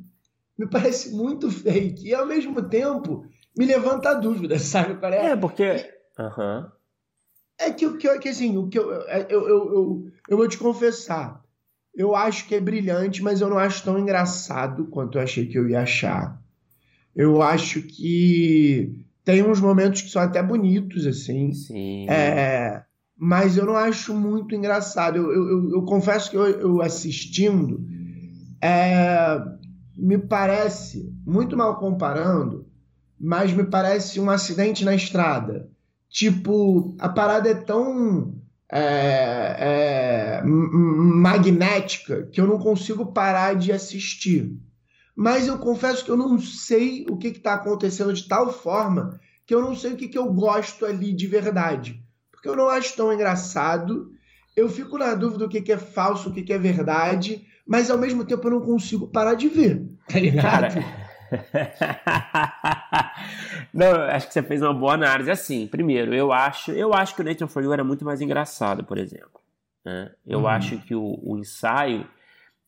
me 0.57 0.67
parece 0.67 1.13
muito 1.15 1.51
fake. 1.51 2.07
E 2.07 2.15
ao 2.15 2.25
mesmo 2.25 2.63
tempo 2.63 3.27
me 3.55 3.67
levanta 3.67 4.09
a 4.09 4.13
dúvida, 4.15 4.57
sabe 4.57 4.95
qual 4.95 5.13
é? 5.13 5.33
É, 5.33 5.35
porque. 5.35 5.87
Uhum. 6.17 6.65
É 7.57 7.71
que 7.71 7.97
que, 7.97 8.19
que 8.19 8.29
assim, 8.29 8.57
o 8.57 8.67
que 8.67 8.77
eu, 8.77 8.91
eu, 8.91 9.27
eu, 9.29 9.47
eu, 9.47 10.11
eu 10.29 10.37
vou 10.37 10.47
te 10.47 10.57
confessar. 10.57 11.43
Eu 11.95 12.15
acho 12.15 12.47
que 12.47 12.55
é 12.55 12.59
brilhante, 12.59 13.23
mas 13.23 13.39
eu 13.39 13.49
não 13.49 13.57
acho 13.57 13.83
tão 13.83 13.97
engraçado 13.97 14.85
quanto 14.87 15.17
eu 15.17 15.21
achei 15.21 15.45
que 15.45 15.57
eu 15.57 15.69
ia 15.69 15.81
achar. 15.81 16.41
Eu 17.15 17.41
acho 17.41 17.81
que 17.81 18.93
tem 19.23 19.41
uns 19.41 19.61
momentos 19.61 20.01
que 20.01 20.09
são 20.09 20.21
até 20.21 20.43
bonitos, 20.43 21.07
assim. 21.07 21.53
Sim. 21.53 22.09
É, 22.09 22.83
mas 23.17 23.55
eu 23.55 23.65
não 23.65 23.77
acho 23.77 24.13
muito 24.13 24.53
engraçado. 24.53 25.15
Eu, 25.15 25.31
eu, 25.31 25.49
eu, 25.49 25.71
eu 25.71 25.81
confesso 25.83 26.29
que 26.29 26.35
eu, 26.35 26.45
eu 26.45 26.81
assistindo, 26.81 27.81
é, 28.61 29.41
me 29.97 30.17
parece, 30.17 31.09
muito 31.25 31.55
mal 31.55 31.79
comparando, 31.79 32.67
mas 33.17 33.53
me 33.53 33.63
parece 33.63 34.19
um 34.19 34.29
acidente 34.29 34.83
na 34.83 34.93
estrada. 34.93 35.69
Tipo, 36.15 36.95
a 36.97 37.09
parada 37.09 37.49
é 37.49 37.53
tão 37.53 38.33
é, 38.71 40.39
é, 40.39 40.41
magnética 40.45 42.29
que 42.31 42.39
eu 42.39 42.47
não 42.47 42.57
consigo 42.57 43.07
parar 43.07 43.53
de 43.53 43.73
assistir. 43.73 44.57
Mas 45.13 45.45
eu 45.45 45.57
confesso 45.57 46.05
que 46.05 46.11
eu 46.11 46.15
não 46.15 46.39
sei 46.39 47.05
o 47.09 47.17
que 47.17 47.27
está 47.27 47.55
acontecendo 47.55 48.13
de 48.13 48.25
tal 48.29 48.53
forma 48.53 49.19
que 49.45 49.53
eu 49.53 49.61
não 49.61 49.75
sei 49.75 49.91
o 49.91 49.97
que, 49.97 50.07
que 50.07 50.17
eu 50.17 50.31
gosto 50.31 50.85
ali 50.85 51.11
de 51.11 51.27
verdade. 51.27 52.01
Porque 52.31 52.47
eu 52.47 52.55
não 52.55 52.69
acho 52.69 52.95
tão 52.95 53.11
engraçado. 53.11 54.09
Eu 54.55 54.69
fico 54.69 54.97
na 54.97 55.15
dúvida 55.15 55.39
do 55.39 55.49
que, 55.49 55.61
que 55.61 55.73
é 55.73 55.77
falso, 55.77 56.29
o 56.29 56.33
que, 56.33 56.43
que 56.43 56.53
é 56.53 56.57
verdade 56.57 57.45
mas 57.65 57.89
ao 57.89 57.97
mesmo 57.97 58.23
tempo 58.23 58.47
eu 58.47 58.51
não 58.51 58.61
consigo 58.61 59.07
parar 59.07 59.33
de 59.33 59.47
ver, 59.47 59.83
tá 60.07 60.19
ligado? 60.19 60.75
Cara... 60.75 61.04
não, 63.73 64.01
acho 64.03 64.27
que 64.27 64.33
você 64.33 64.43
fez 64.43 64.61
uma 64.61 64.73
boa 64.73 64.93
análise. 64.93 65.31
Assim, 65.31 65.67
primeiro, 65.67 66.13
eu 66.13 66.31
acho, 66.31 66.71
eu 66.71 66.93
acho 66.93 67.15
que 67.15 67.21
o 67.21 67.25
Nathan 67.25 67.47
For 67.47 67.63
You 67.63 67.73
era 67.73 67.83
muito 67.83 68.05
mais 68.05 68.21
engraçado, 68.21 68.83
por 68.83 68.97
exemplo. 68.97 69.41
Né? 69.83 70.11
Eu 70.25 70.41
hum. 70.41 70.47
acho 70.47 70.77
que 70.79 70.95
o, 70.95 71.19
o, 71.23 71.37
ensaio 71.37 72.07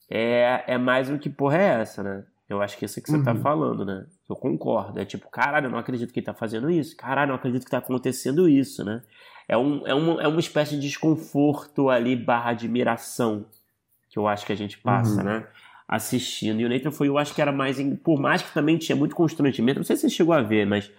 é, 0.09 0.63
é 0.67 0.77
mais 0.77 1.09
um 1.09 1.17
que 1.17 1.29
porra 1.29 1.57
é 1.57 1.81
essa, 1.81 2.03
né? 2.03 2.23
Eu 2.49 2.61
acho 2.61 2.77
que 2.77 2.85
é 2.85 2.85
isso 2.85 3.01
que 3.01 3.11
você 3.11 3.21
tá 3.21 3.31
uhum. 3.31 3.37
tá 3.37 3.43
falando, 3.43 3.85
né? 3.85 4.05
Eu 4.29 4.35
concordo. 4.35 4.99
É 4.99 5.05
tipo, 5.05 5.29
caralho, 5.29 5.65
eu 5.65 5.71
não 5.71 5.79
acredito 5.79 6.13
que 6.13 6.19
ele 6.19 6.25
tá 6.25 6.33
fazendo 6.33 6.69
isso. 6.69 6.95
Caralho, 6.95 7.27
eu 7.27 7.33
não 7.33 7.35
acredito 7.35 7.65
que 7.65 7.71
tá 7.71 7.79
acontecendo 7.79 8.47
isso, 8.47 8.85
né? 8.85 9.01
É, 9.49 9.57
um, 9.57 9.85
é, 9.85 9.93
um, 9.93 10.21
é 10.21 10.27
uma 10.27 10.39
espécie 10.39 10.75
de 10.75 10.81
desconforto 10.81 11.89
ali 11.89 12.15
barra 12.15 12.51
admiração 12.51 13.45
que 14.09 14.17
eu 14.17 14.27
acho 14.27 14.45
que 14.45 14.53
a 14.53 14.55
gente 14.55 14.77
passa, 14.77 15.19
uhum. 15.19 15.23
né? 15.23 15.47
Assistindo. 15.87 16.59
E 16.59 16.65
o 16.65 16.69
Nathan 16.69 16.91
foi, 16.91 17.07
eu 17.07 17.17
acho 17.17 17.33
que 17.33 17.41
era 17.41 17.51
mais. 17.51 17.77
Por 18.03 18.19
mais 18.19 18.41
que 18.41 18.53
também 18.53 18.77
tinha 18.77 18.95
muito 18.95 19.15
constrangimento, 19.15 19.79
não 19.79 19.85
sei 19.85 19.95
se 19.95 20.03
você 20.03 20.09
chegou 20.09 20.33
a 20.33 20.41
ver, 20.41 20.65
mas 20.65 20.91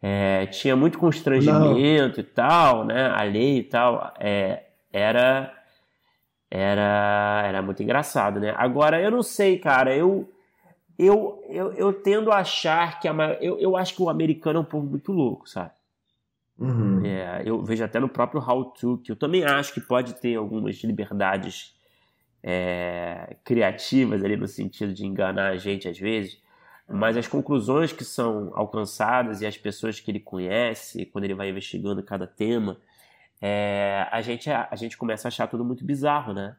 é, 0.00 0.46
tinha 0.46 0.76
muito 0.76 0.98
constrangimento 0.98 2.16
não. 2.16 2.20
e 2.20 2.22
tal, 2.22 2.84
né? 2.84 3.08
A 3.10 3.22
lei 3.22 3.58
e 3.58 3.64
tal. 3.64 4.14
É, 4.18 4.64
era. 4.92 5.54
Era, 6.52 7.42
era 7.46 7.62
muito 7.62 7.80
engraçado, 7.80 8.40
né? 8.40 8.52
Agora, 8.56 9.00
eu 9.00 9.10
não 9.10 9.22
sei, 9.22 9.58
cara, 9.58 9.94
eu. 9.94 10.28
Eu, 10.98 11.42
eu, 11.48 11.72
eu 11.72 11.92
tendo 11.94 12.30
a 12.30 12.38
achar 12.38 13.00
que 13.00 13.08
a 13.08 13.14
eu, 13.40 13.58
eu 13.58 13.74
acho 13.74 13.94
que 13.94 14.02
o 14.02 14.10
americano 14.10 14.58
é 14.58 14.60
um 14.60 14.64
povo 14.64 14.86
muito 14.86 15.12
louco, 15.12 15.48
sabe? 15.48 15.70
Uhum. 16.58 17.02
É, 17.06 17.42
eu 17.46 17.62
vejo 17.62 17.82
até 17.82 17.98
no 17.98 18.08
próprio 18.08 18.42
How 18.46 18.66
To, 18.66 18.98
que 18.98 19.10
eu 19.10 19.16
também 19.16 19.42
acho 19.42 19.72
que 19.72 19.80
pode 19.80 20.12
ter 20.20 20.36
algumas 20.36 20.76
liberdades 20.84 21.74
é, 22.42 23.36
criativas 23.44 24.24
ali 24.24 24.36
no 24.36 24.46
sentido 24.46 24.92
de 24.92 25.06
enganar 25.06 25.48
a 25.48 25.56
gente 25.56 25.88
às 25.88 25.98
vezes, 25.98 26.40
mas 26.88 27.16
as 27.16 27.28
conclusões 27.28 27.92
que 27.92 28.04
são 28.04 28.52
alcançadas 28.54 29.40
e 29.40 29.46
as 29.46 29.56
pessoas 29.56 30.00
que 30.00 30.10
ele 30.10 30.20
conhece 30.20 31.06
quando 31.06 31.24
ele 31.24 31.34
vai 31.34 31.48
investigando 31.48 32.02
cada 32.02 32.26
tema, 32.26 32.78
é, 33.40 34.06
a, 34.10 34.20
gente, 34.20 34.50
a, 34.50 34.74
gente 34.74 34.98
começa 34.98 35.28
a 35.28 35.30
achar 35.30 35.46
tudo 35.46 35.64
muito 35.64 35.84
bizarro, 35.84 36.32
né? 36.32 36.56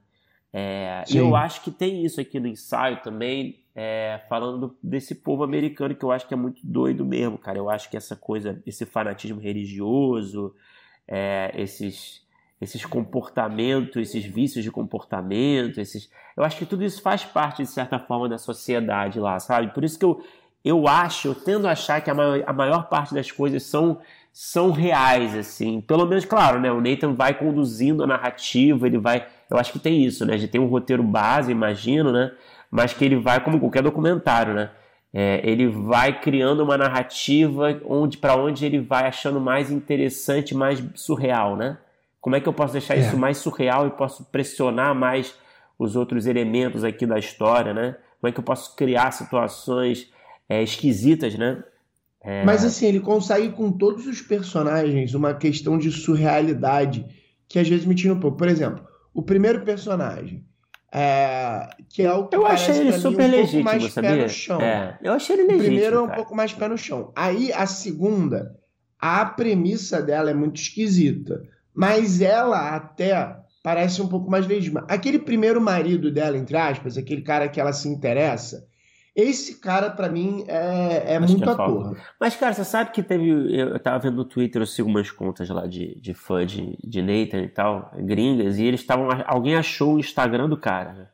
É, 0.54 1.04
e 1.10 1.16
eu 1.16 1.36
acho 1.36 1.62
que 1.62 1.72
tem 1.72 2.04
isso 2.04 2.20
aqui 2.20 2.40
no 2.40 2.48
ensaio 2.48 3.02
também, 3.02 3.64
é, 3.74 4.20
falando 4.28 4.76
desse 4.84 5.16
povo 5.16 5.44
americano 5.44 5.96
que 5.96 6.04
eu 6.04 6.12
acho 6.12 6.28
que 6.28 6.34
é 6.34 6.38
muito 6.38 6.60
doido 6.66 7.06
mesmo, 7.06 7.38
cara. 7.38 7.58
Eu 7.58 7.70
acho 7.70 7.90
que 7.90 7.96
essa 7.96 8.16
coisa, 8.16 8.62
esse 8.66 8.86
fanatismo 8.86 9.40
religioso, 9.40 10.54
é, 11.08 11.54
esses 11.56 12.26
esses 12.62 12.86
comportamentos, 12.86 13.98
esses 13.98 14.24
vícios 14.24 14.64
de 14.64 14.70
comportamento, 14.70 15.82
esses. 15.82 16.12
Eu 16.38 16.44
acho 16.44 16.58
que 16.58 16.66
tudo 16.66 16.84
isso 16.84 17.02
faz 17.02 17.26
parte, 17.26 17.64
de 17.64 17.70
certa 17.70 17.98
forma, 17.98 18.30
da 18.30 18.38
sociedade 18.38 19.20
lá, 19.20 19.40
sabe? 19.40 19.74
Por 19.74 19.84
isso 19.84 19.98
que 19.98 20.06
eu, 20.06 20.24
eu 20.64 20.88
acho, 20.88 21.30
eu 21.30 21.36
tendo 21.36 21.68
a 21.68 21.72
achar 21.72 22.00
que 22.02 22.12
a 22.12 22.14
maior, 22.14 22.44
a 22.46 22.54
maior 22.54 22.88
parte 22.88 23.16
das 23.16 23.32
coisas 23.32 23.64
são, 23.64 24.00
são 24.32 24.72
reais, 24.72 25.36
assim. 25.36 25.82
Pelo 25.82 26.06
menos, 26.06 26.24
claro, 26.24 26.60
né? 26.60 26.72
O 26.72 26.80
Nathan 26.80 27.16
vai 27.16 27.34
conduzindo 27.34 28.04
a 28.04 28.08
narrativa, 28.08 28.86
ele 28.86 29.00
vai. 29.00 29.26
Eu 29.50 29.58
acho 29.58 29.74
que 29.74 29.80
tem 29.80 30.06
isso, 30.06 30.24
né? 30.24 30.36
A 30.36 30.38
gente 30.38 30.52
tem 30.52 30.62
um 30.62 30.68
roteiro 30.68 31.02
base, 31.02 31.52
imagino, 31.52 32.12
né? 32.12 32.32
Mas 32.70 32.94
que 32.94 33.04
ele 33.04 33.16
vai, 33.16 33.44
como 33.44 33.60
qualquer 33.60 33.82
documentário, 33.82 34.54
né? 34.54 34.70
É, 35.12 35.42
ele 35.44 35.68
vai 35.68 36.22
criando 36.22 36.64
uma 36.64 36.78
narrativa 36.78 37.82
onde 37.86 38.18
para 38.18 38.36
onde 38.36 38.66
ele 38.66 38.80
vai 38.80 39.08
achando 39.08 39.42
mais 39.42 39.70
interessante, 39.70 40.56
mais 40.56 40.82
surreal, 40.96 41.58
né? 41.58 41.78
Como 42.22 42.36
é 42.36 42.40
que 42.40 42.48
eu 42.48 42.54
posso 42.54 42.74
deixar 42.74 42.96
é. 42.96 43.00
isso 43.00 43.18
mais 43.18 43.40
surreal 43.40 43.88
e 43.88 43.92
posso 43.92 44.24
pressionar 44.26 44.96
mais 44.96 45.36
os 45.78 45.96
outros 45.96 46.28
elementos 46.28 46.84
aqui 46.84 47.06
da 47.06 47.18
história, 47.18 47.74
né? 47.74 47.98
Como 48.20 48.30
é 48.30 48.32
que 48.32 48.40
eu 48.40 48.44
posso 48.44 48.76
criar 48.76 49.12
situações 49.12 50.12
é, 50.48 50.62
esquisitas, 50.62 51.36
né? 51.36 51.64
É... 52.24 52.46
Mas 52.46 52.64
assim, 52.64 52.86
ele 52.86 53.00
consegue 53.00 53.50
com 53.50 53.72
todos 53.72 54.06
os 54.06 54.22
personagens 54.22 55.16
uma 55.16 55.34
questão 55.34 55.78
de 55.78 55.92
surrealidade 55.92 57.06
que 57.50 57.58
às 57.58 57.68
vezes 57.68 57.86
me 57.86 57.96
tira 57.96 58.14
um 58.14 58.20
pouco. 58.20 58.38
Por 58.38 58.48
exemplo, 58.48 58.86
o 59.12 59.24
primeiro 59.24 59.62
personagem, 59.66 60.46
é, 60.94 61.68
que 61.90 62.04
é 62.04 62.14
o 62.14 62.28
que 62.28 62.36
eu 62.36 62.46
achei 62.46 62.78
ele 62.78 62.94
super 62.94 63.28
um 63.28 63.32
legítimo, 63.32 63.64
pouco 63.64 63.80
mais 63.80 63.94
sabia? 63.94 64.10
pé 64.12 64.22
no 64.22 64.30
chão. 64.30 64.62
É, 64.62 65.00
eu 65.02 65.14
achei 65.14 65.36
ele 65.36 65.44
O 65.44 65.48
legítimo. 65.48 65.66
primeiro 65.68 65.96
é 65.96 66.02
um 66.02 66.06
cara. 66.06 66.16
pouco 66.18 66.36
mais 66.36 66.54
pé 66.54 66.68
no 66.68 66.78
chão. 66.78 67.12
Aí 67.16 67.52
a 67.54 67.66
segunda, 67.66 68.56
a 69.00 69.26
premissa 69.26 70.00
dela 70.00 70.30
é 70.30 70.34
muito 70.34 70.62
esquisita, 70.62 71.44
mas 71.74 72.22
ela 72.22 72.76
até 72.76 73.38
parece 73.64 74.02
um 74.02 74.08
pouco 74.08 74.30
mais 74.30 74.48
legítima. 74.48 74.86
Aquele 74.90 75.20
primeiro 75.20 75.62
marido 75.62 76.12
dela, 76.12 76.38
entre 76.38 76.58
aspas, 76.58 76.98
aquele 76.98 77.22
cara 77.22 77.48
que 77.48 77.60
ela 77.60 77.74
se 77.74 77.88
interessa, 77.88 78.68
esse 79.16 79.60
cara 79.60 79.90
pra 79.90 80.10
mim 80.10 80.46
é, 80.48 81.16
é 81.16 81.20
muito 81.20 81.44
é 81.44 81.52
ator. 81.54 81.98
Mas, 82.20 82.36
cara, 82.36 82.54
você 82.54 82.64
sabe 82.64 82.92
que 82.92 83.04
teve. 83.04 83.30
Eu 83.54 83.78
tava 83.80 84.00
vendo 84.00 84.16
no 84.16 84.26
Twitter, 84.26 84.62
eu 84.62 84.66
sigo 84.66 84.90
umas 84.90 85.12
contas 85.12 85.50
lá 85.50 85.68
de, 85.68 86.00
de 86.00 86.14
fã 86.14 86.46
de, 86.46 86.78
de 86.82 87.02
Nathan 87.02 87.42
e 87.42 87.50
tal, 87.50 87.92
gringas, 87.98 88.58
e 88.58 88.64
eles 88.64 88.80
estavam. 88.80 89.10
Alguém 89.28 89.56
achou 89.56 89.96
o 89.96 90.00
Instagram 90.00 90.48
do 90.48 90.58
cara, 90.58 90.94
né? 90.94 91.08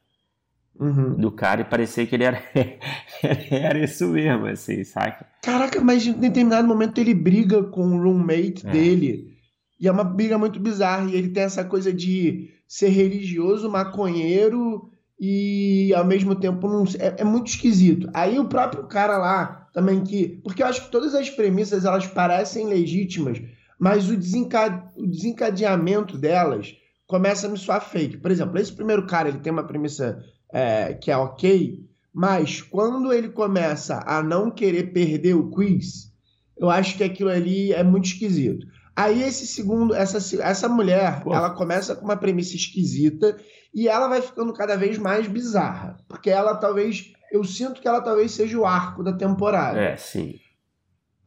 Uhum. 0.80 1.16
Do 1.16 1.32
cara 1.32 1.62
e 1.62 1.66
parecia 1.66 2.06
que 2.06 2.14
ele 2.14 2.24
era, 2.24 2.40
era 3.50 3.80
isso 3.84 4.08
mesmo, 4.10 4.46
assim, 4.46 4.84
saca? 4.84 5.26
Caraca, 5.42 5.82
mas 5.82 6.06
em 6.06 6.14
determinado 6.14 6.68
momento 6.68 7.00
ele 7.00 7.16
briga 7.16 7.64
com 7.64 7.82
o 7.96 8.02
roommate 8.04 8.66
É. 8.66 8.70
dele. 8.70 9.37
E 9.80 9.88
é 9.88 9.92
uma 9.92 10.04
briga 10.04 10.38
muito 10.38 10.60
bizarra. 10.60 11.10
E 11.10 11.16
ele 11.16 11.30
tem 11.30 11.44
essa 11.44 11.64
coisa 11.64 11.94
de 11.94 12.50
ser 12.68 12.90
religioso, 12.90 13.70
maconheiro 13.70 14.92
e 15.20 15.94
ao 15.96 16.06
mesmo 16.06 16.36
tempo 16.36 16.68
não. 16.68 16.84
É, 17.00 17.22
é 17.22 17.24
muito 17.24 17.48
esquisito. 17.48 18.10
Aí 18.14 18.38
o 18.38 18.48
próprio 18.48 18.84
cara 18.88 19.18
lá 19.18 19.68
também 19.74 20.04
que. 20.04 20.40
Porque 20.44 20.62
eu 20.62 20.68
acho 20.68 20.86
que 20.86 20.92
todas 20.92 21.16
as 21.16 21.30
premissas 21.30 21.86
elas 21.86 22.06
parecem 22.06 22.68
legítimas, 22.68 23.42
mas 23.80 24.10
o, 24.10 24.14
o 24.14 25.08
desencadeamento 25.08 26.18
delas 26.18 26.76
começa 27.08 27.48
a 27.48 27.50
me 27.50 27.58
soar 27.58 27.82
fake. 27.82 28.18
Por 28.18 28.30
exemplo, 28.30 28.58
esse 28.60 28.74
primeiro 28.74 29.08
cara 29.08 29.30
ele 29.30 29.40
tem 29.40 29.52
uma 29.52 29.64
premissa 29.64 30.24
é, 30.52 30.94
que 30.94 31.10
é 31.10 31.18
ok, 31.18 31.84
mas 32.14 32.62
quando 32.62 33.14
ele 33.14 33.30
começa 33.30 34.04
a 34.06 34.22
não 34.22 34.52
querer 34.52 34.92
perder 34.92 35.36
o 35.36 35.50
quiz, 35.50 36.12
eu 36.58 36.70
acho 36.70 36.98
que 36.98 37.04
aquilo 37.04 37.30
ali 37.30 37.72
é 37.72 37.84
muito 37.84 38.06
esquisito. 38.06 38.66
Aí 38.98 39.22
esse 39.22 39.46
segundo, 39.46 39.94
essa, 39.94 40.18
essa 40.42 40.68
mulher, 40.68 41.24
Pô. 41.24 41.32
ela 41.32 41.52
começa 41.52 41.96
com 41.96 42.04
uma 42.04 42.18
premissa 42.18 42.56
esquisita 42.56 43.38
e 43.72 43.88
ela 43.88 44.08
vai 44.08 44.24
ficando 44.24 44.52
cada 44.52 44.76
vez 44.76 44.98
mais 44.98 45.28
bizarra, 45.28 45.98
porque 46.08 46.32
ela 46.32 46.56
talvez, 46.56 47.14
eu 47.32 47.44
sinto 47.44 47.80
que 47.80 47.88
ela 47.88 48.02
talvez 48.02 48.32
seja 48.32 48.58
o 48.58 48.66
arco 48.66 49.04
da 49.04 49.14
temporada. 49.14 49.80
É, 49.80 49.96
sim. 49.98 50.40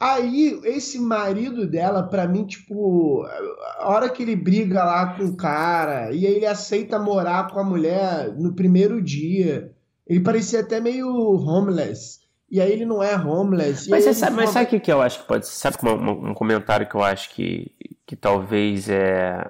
Aí, 0.00 0.60
esse 0.64 0.98
marido 0.98 1.64
dela, 1.64 2.02
pra 2.02 2.26
mim, 2.26 2.44
tipo, 2.44 3.24
a 3.78 3.88
hora 3.88 4.08
que 4.08 4.24
ele 4.24 4.34
briga 4.34 4.82
lá 4.82 5.14
com 5.14 5.26
o 5.26 5.36
cara, 5.36 6.10
e 6.10 6.26
aí 6.26 6.34
ele 6.34 6.46
aceita 6.46 6.98
morar 6.98 7.52
com 7.52 7.60
a 7.60 7.64
mulher 7.64 8.34
no 8.36 8.52
primeiro 8.52 9.00
dia, 9.00 9.72
ele 10.08 10.18
parecia 10.18 10.58
até 10.58 10.80
meio 10.80 11.06
homeless. 11.08 12.18
E 12.50 12.60
aí 12.60 12.72
ele 12.72 12.84
não 12.84 13.02
é 13.02 13.14
homeless. 13.16 13.88
Mas 13.88 14.04
você 14.04 14.12
sabe, 14.14 14.34
mas 14.36 14.50
sabe 14.50 14.66
o 14.66 14.68
que, 14.68 14.80
que 14.80 14.92
eu 14.92 15.00
acho 15.00 15.20
que 15.20 15.28
pode 15.28 15.46
ser? 15.46 15.52
Sabe 15.54 15.76
uma- 15.82 15.92
uma- 15.94 16.30
um 16.30 16.34
comentário 16.34 16.86
que 16.88 16.94
eu 16.94 17.02
acho 17.02 17.30
que, 17.30 17.70
que 18.04 18.16
talvez 18.16 18.88
é, 18.88 19.48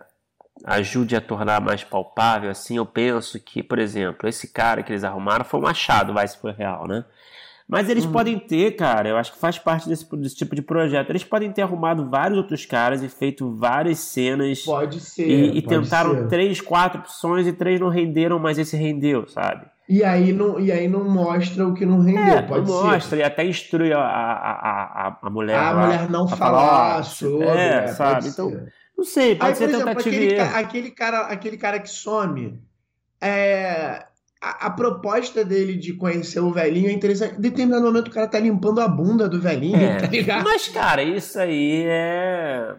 ajude 0.64 1.16
a 1.16 1.20
tornar 1.20 1.60
mais 1.60 1.82
palpável, 1.82 2.50
assim, 2.50 2.76
eu 2.76 2.84
penso 2.84 3.40
que, 3.40 3.62
por 3.62 3.78
exemplo, 3.78 4.28
esse 4.28 4.48
cara 4.52 4.82
que 4.82 4.92
eles 4.92 5.04
arrumaram 5.04 5.44
foi 5.44 5.58
um 5.60 5.66
achado, 5.66 6.12
vai 6.12 6.28
se 6.28 6.36
for 6.38 6.52
real, 6.52 6.86
né? 6.86 7.04
Mas 7.66 7.88
eles 7.88 8.04
Uhum. 8.04 8.10
podem 8.12 8.38
ter, 8.38 8.72
cara, 8.72 9.08
eu 9.08 9.16
acho 9.16 9.32
que 9.32 9.38
faz 9.38 9.56
parte 9.56 9.88
desse, 9.88 10.04
desse 10.16 10.34
tipo 10.34 10.56
de 10.56 10.60
projeto. 10.60 11.08
Eles 11.10 11.22
podem 11.22 11.52
ter 11.52 11.62
arrumado 11.62 12.10
vários 12.10 12.36
outros 12.36 12.66
caras 12.66 13.00
e 13.00 13.08
feito 13.08 13.54
várias 13.54 14.00
cenas 14.00 14.62
Pode 14.64 14.98
ser. 15.00 15.28
e, 15.28 15.58
e 15.58 15.62
pode 15.62 15.84
tentaram 15.84 16.14
ser. 16.16 16.28
três, 16.28 16.60
quatro 16.60 16.98
opções 17.00 17.46
e 17.46 17.52
três 17.52 17.78
não 17.80 17.88
renderam, 17.88 18.40
mas 18.40 18.58
esse 18.58 18.76
rendeu, 18.76 19.26
sabe? 19.28 19.66
E 19.92 20.04
aí 20.04 20.32
não, 20.32 20.60
e 20.60 20.70
aí 20.70 20.86
não 20.86 21.02
mostra 21.02 21.66
o 21.66 21.74
que 21.74 21.84
não 21.84 21.98
rendeu. 22.00 22.22
É, 22.34 22.42
pode 22.42 22.68
não 22.70 22.78
ser. 22.80 22.86
mostra 22.86 23.18
e 23.18 23.22
até 23.24 23.44
instrui 23.44 23.92
a, 23.92 23.98
a, 23.98 25.08
a, 25.08 25.16
a- 25.20 25.30
mulher 25.30 25.58
a 25.58 25.70
lá. 25.72 25.84
mulher 25.86 26.08
não 26.08 26.28
falar 26.28 27.00
ó, 27.00 27.02
sobre. 27.02 27.44
é, 27.48 27.80
pode 27.82 27.96
sabe? 27.96 28.22
ser. 28.22 28.28
Então, 28.30 28.66
Não 28.96 29.04
sei, 29.04 29.34
pode 29.34 29.50
Aí, 29.50 29.56
ser 29.56 29.64
por 29.64 29.70
exemplo, 29.74 29.86
tentativa 29.88 30.16
aquele, 30.16 30.36
ca- 30.36 30.58
aquele, 30.60 30.90
cara, 30.92 31.20
aquele 31.22 31.56
cara 31.56 31.80
que 31.80 31.90
some, 31.90 32.62
é, 33.20 34.04
a, 34.40 34.66
a 34.66 34.70
proposta 34.70 35.44
dele 35.44 35.74
de 35.76 35.92
conhecer 35.94 36.38
o 36.38 36.52
velhinho 36.52 36.88
é 36.88 36.92
interessante. 36.92 37.36
Em 37.36 37.40
determinado 37.40 37.82
momento 37.84 38.06
o 38.08 38.12
cara 38.12 38.28
tá 38.28 38.38
limpando 38.38 38.80
a 38.80 38.86
bunda 38.86 39.28
do 39.28 39.40
velhinho, 39.40 39.76
É. 39.76 39.96
tá 39.96 40.06
ligado? 40.06 40.44
Mas, 40.44 40.68
cara, 40.68 41.02
isso 41.02 41.36
aí 41.38 41.82
é. 41.88 42.74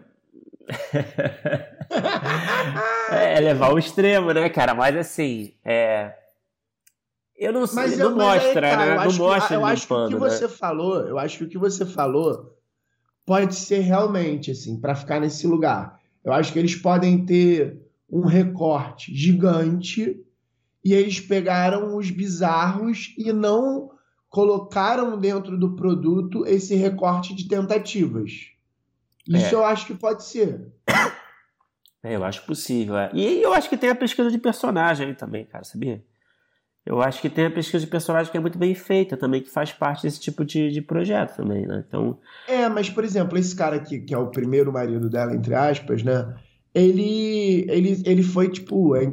é 3.12 3.40
levar 3.40 3.66
ao 3.66 3.78
extremo, 3.78 4.32
né, 4.32 4.48
cara? 4.48 4.74
Mas 4.74 4.96
assim, 4.96 5.52
é. 5.62 6.12
Eu 7.42 7.52
não 7.52 7.66
sei, 7.66 7.76
Mas, 7.76 7.98
não 7.98 8.10
eu- 8.10 8.16
mas 8.16 8.28
aí, 8.28 8.44
mostra, 8.46 8.60
cara, 8.70 8.76
né? 8.76 8.84
eu 8.92 8.94
Não 8.96 9.02
acho 9.02 9.16
que- 9.16 9.22
mostra 9.22 9.56
eu 9.56 9.64
acho 9.66 9.86
que 9.86 9.92
o 9.94 10.06
que 10.08 10.14
né? 10.14 10.20
você 10.20 10.48
falou, 10.48 11.00
eu 11.08 11.18
acho 11.18 11.38
que 11.38 11.44
o 11.44 11.48
que 11.48 11.58
você 11.58 11.84
falou 11.86 12.56
pode 13.26 13.54
ser 13.54 13.80
realmente 13.80 14.50
assim, 14.50 14.80
pra 14.80 14.94
ficar 14.94 15.20
nesse 15.20 15.46
lugar. 15.46 15.98
Eu 16.24 16.32
acho 16.32 16.52
que 16.52 16.58
eles 16.58 16.74
podem 16.76 17.24
ter 17.26 17.80
um 18.10 18.26
recorte 18.26 19.14
gigante 19.14 20.20
e 20.84 20.92
eles 20.92 21.18
pegaram 21.20 21.96
os 21.96 22.10
bizarros 22.10 23.14
e 23.18 23.32
não 23.32 23.90
colocaram 24.28 25.18
dentro 25.18 25.58
do 25.58 25.74
produto 25.76 26.46
esse 26.46 26.74
recorte 26.74 27.34
de 27.34 27.46
tentativas. 27.48 28.32
Isso 29.28 29.46
É. 29.46 29.54
eu 29.54 29.64
acho 29.64 29.86
que 29.86 29.94
pode 29.94 30.24
ser. 30.24 30.72
É, 32.04 32.16
eu 32.16 32.24
acho 32.24 32.44
possível. 32.44 32.96
é. 32.98 33.10
E 33.14 33.40
eu 33.40 33.52
acho 33.52 33.68
que 33.68 33.76
tem 33.76 33.88
a 33.88 33.94
pesquisa 33.94 34.28
de 34.28 34.36
personagem 34.38 35.06
aí 35.06 35.14
também, 35.14 35.44
cara, 35.44 35.62
sabia? 35.62 36.04
Eu 36.84 37.00
acho 37.00 37.20
que 37.20 37.30
tem 37.30 37.46
a 37.46 37.50
pesquisa 37.50 37.84
de 37.84 37.90
personagem 37.90 38.30
que 38.30 38.36
é 38.36 38.40
muito 38.40 38.58
bem 38.58 38.74
feita 38.74 39.16
também, 39.16 39.40
que 39.40 39.50
faz 39.50 39.72
parte 39.72 40.02
desse 40.02 40.20
tipo 40.20 40.44
de, 40.44 40.70
de 40.70 40.82
projeto 40.82 41.36
também, 41.36 41.64
né? 41.64 41.84
Então, 41.86 42.18
É, 42.48 42.68
mas, 42.68 42.90
por 42.90 43.04
exemplo, 43.04 43.38
esse 43.38 43.54
cara 43.54 43.76
aqui, 43.76 44.00
que 44.00 44.12
é 44.12 44.18
o 44.18 44.30
primeiro 44.30 44.72
marido 44.72 45.08
dela, 45.08 45.32
entre 45.32 45.54
aspas, 45.54 46.02
né? 46.02 46.34
Ele, 46.74 47.66
ele, 47.68 48.02
ele 48.04 48.22
foi, 48.22 48.48
tipo, 48.48 48.96
é, 48.96 49.12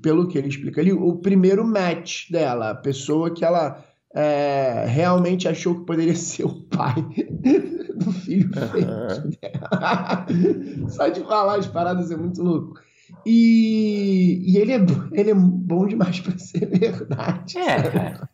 pelo 0.00 0.28
que 0.28 0.38
ele 0.38 0.48
explica 0.48 0.80
ali, 0.80 0.92
o 0.92 1.16
primeiro 1.16 1.66
match 1.66 2.30
dela, 2.30 2.70
a 2.70 2.74
pessoa 2.74 3.34
que 3.34 3.44
ela 3.44 3.82
é, 4.14 4.84
realmente 4.86 5.48
achou 5.48 5.74
que 5.74 5.86
poderia 5.86 6.14
ser 6.16 6.44
o 6.44 6.54
pai 6.54 6.94
do 7.94 8.12
filho 8.12 8.50
feito 8.52 9.38
dela. 9.40 10.26
Só 10.88 11.08
de 11.08 11.20
falar 11.20 11.56
as 11.56 11.66
paradas 11.66 12.10
é 12.10 12.16
muito 12.16 12.42
louco. 12.42 12.80
E, 13.24 14.42
e 14.52 14.58
ele, 14.58 14.72
é, 14.72 14.86
ele 15.12 15.30
é 15.30 15.34
bom 15.34 15.86
demais 15.86 16.20
pra 16.20 16.38
ser 16.38 16.66
verdade. 16.66 17.58
É, 17.58 17.82
cara. 17.90 18.30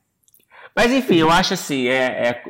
Mas 0.76 0.90
enfim, 0.92 1.16
eu 1.16 1.30
acho 1.30 1.54
assim, 1.54 1.86
é, 1.86 2.28
é, 2.28 2.42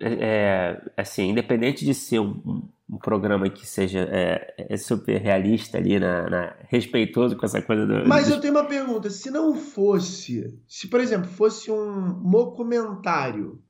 é- 0.00 0.82
assim, 0.96 1.30
independente 1.30 1.84
de 1.84 1.92
ser 1.92 2.20
um, 2.20 2.62
um 2.88 2.96
programa 2.96 3.50
que 3.50 3.66
seja 3.66 4.08
é, 4.12 4.54
é 4.56 4.76
super 4.76 5.20
realista 5.20 5.78
ali, 5.78 5.98
na, 5.98 6.30
na- 6.30 6.56
respeitoso 6.68 7.36
com 7.36 7.44
essa 7.44 7.60
coisa 7.60 7.84
do. 7.84 8.06
Mas 8.06 8.30
eu 8.30 8.40
tenho 8.40 8.54
uma 8.54 8.66
pergunta: 8.66 9.10
se 9.10 9.30
não 9.32 9.56
fosse, 9.56 10.56
se 10.68 10.86
por 10.86 11.00
exemplo 11.00 11.28
fosse 11.28 11.72
um 11.72 12.22
documentário, 12.30 13.60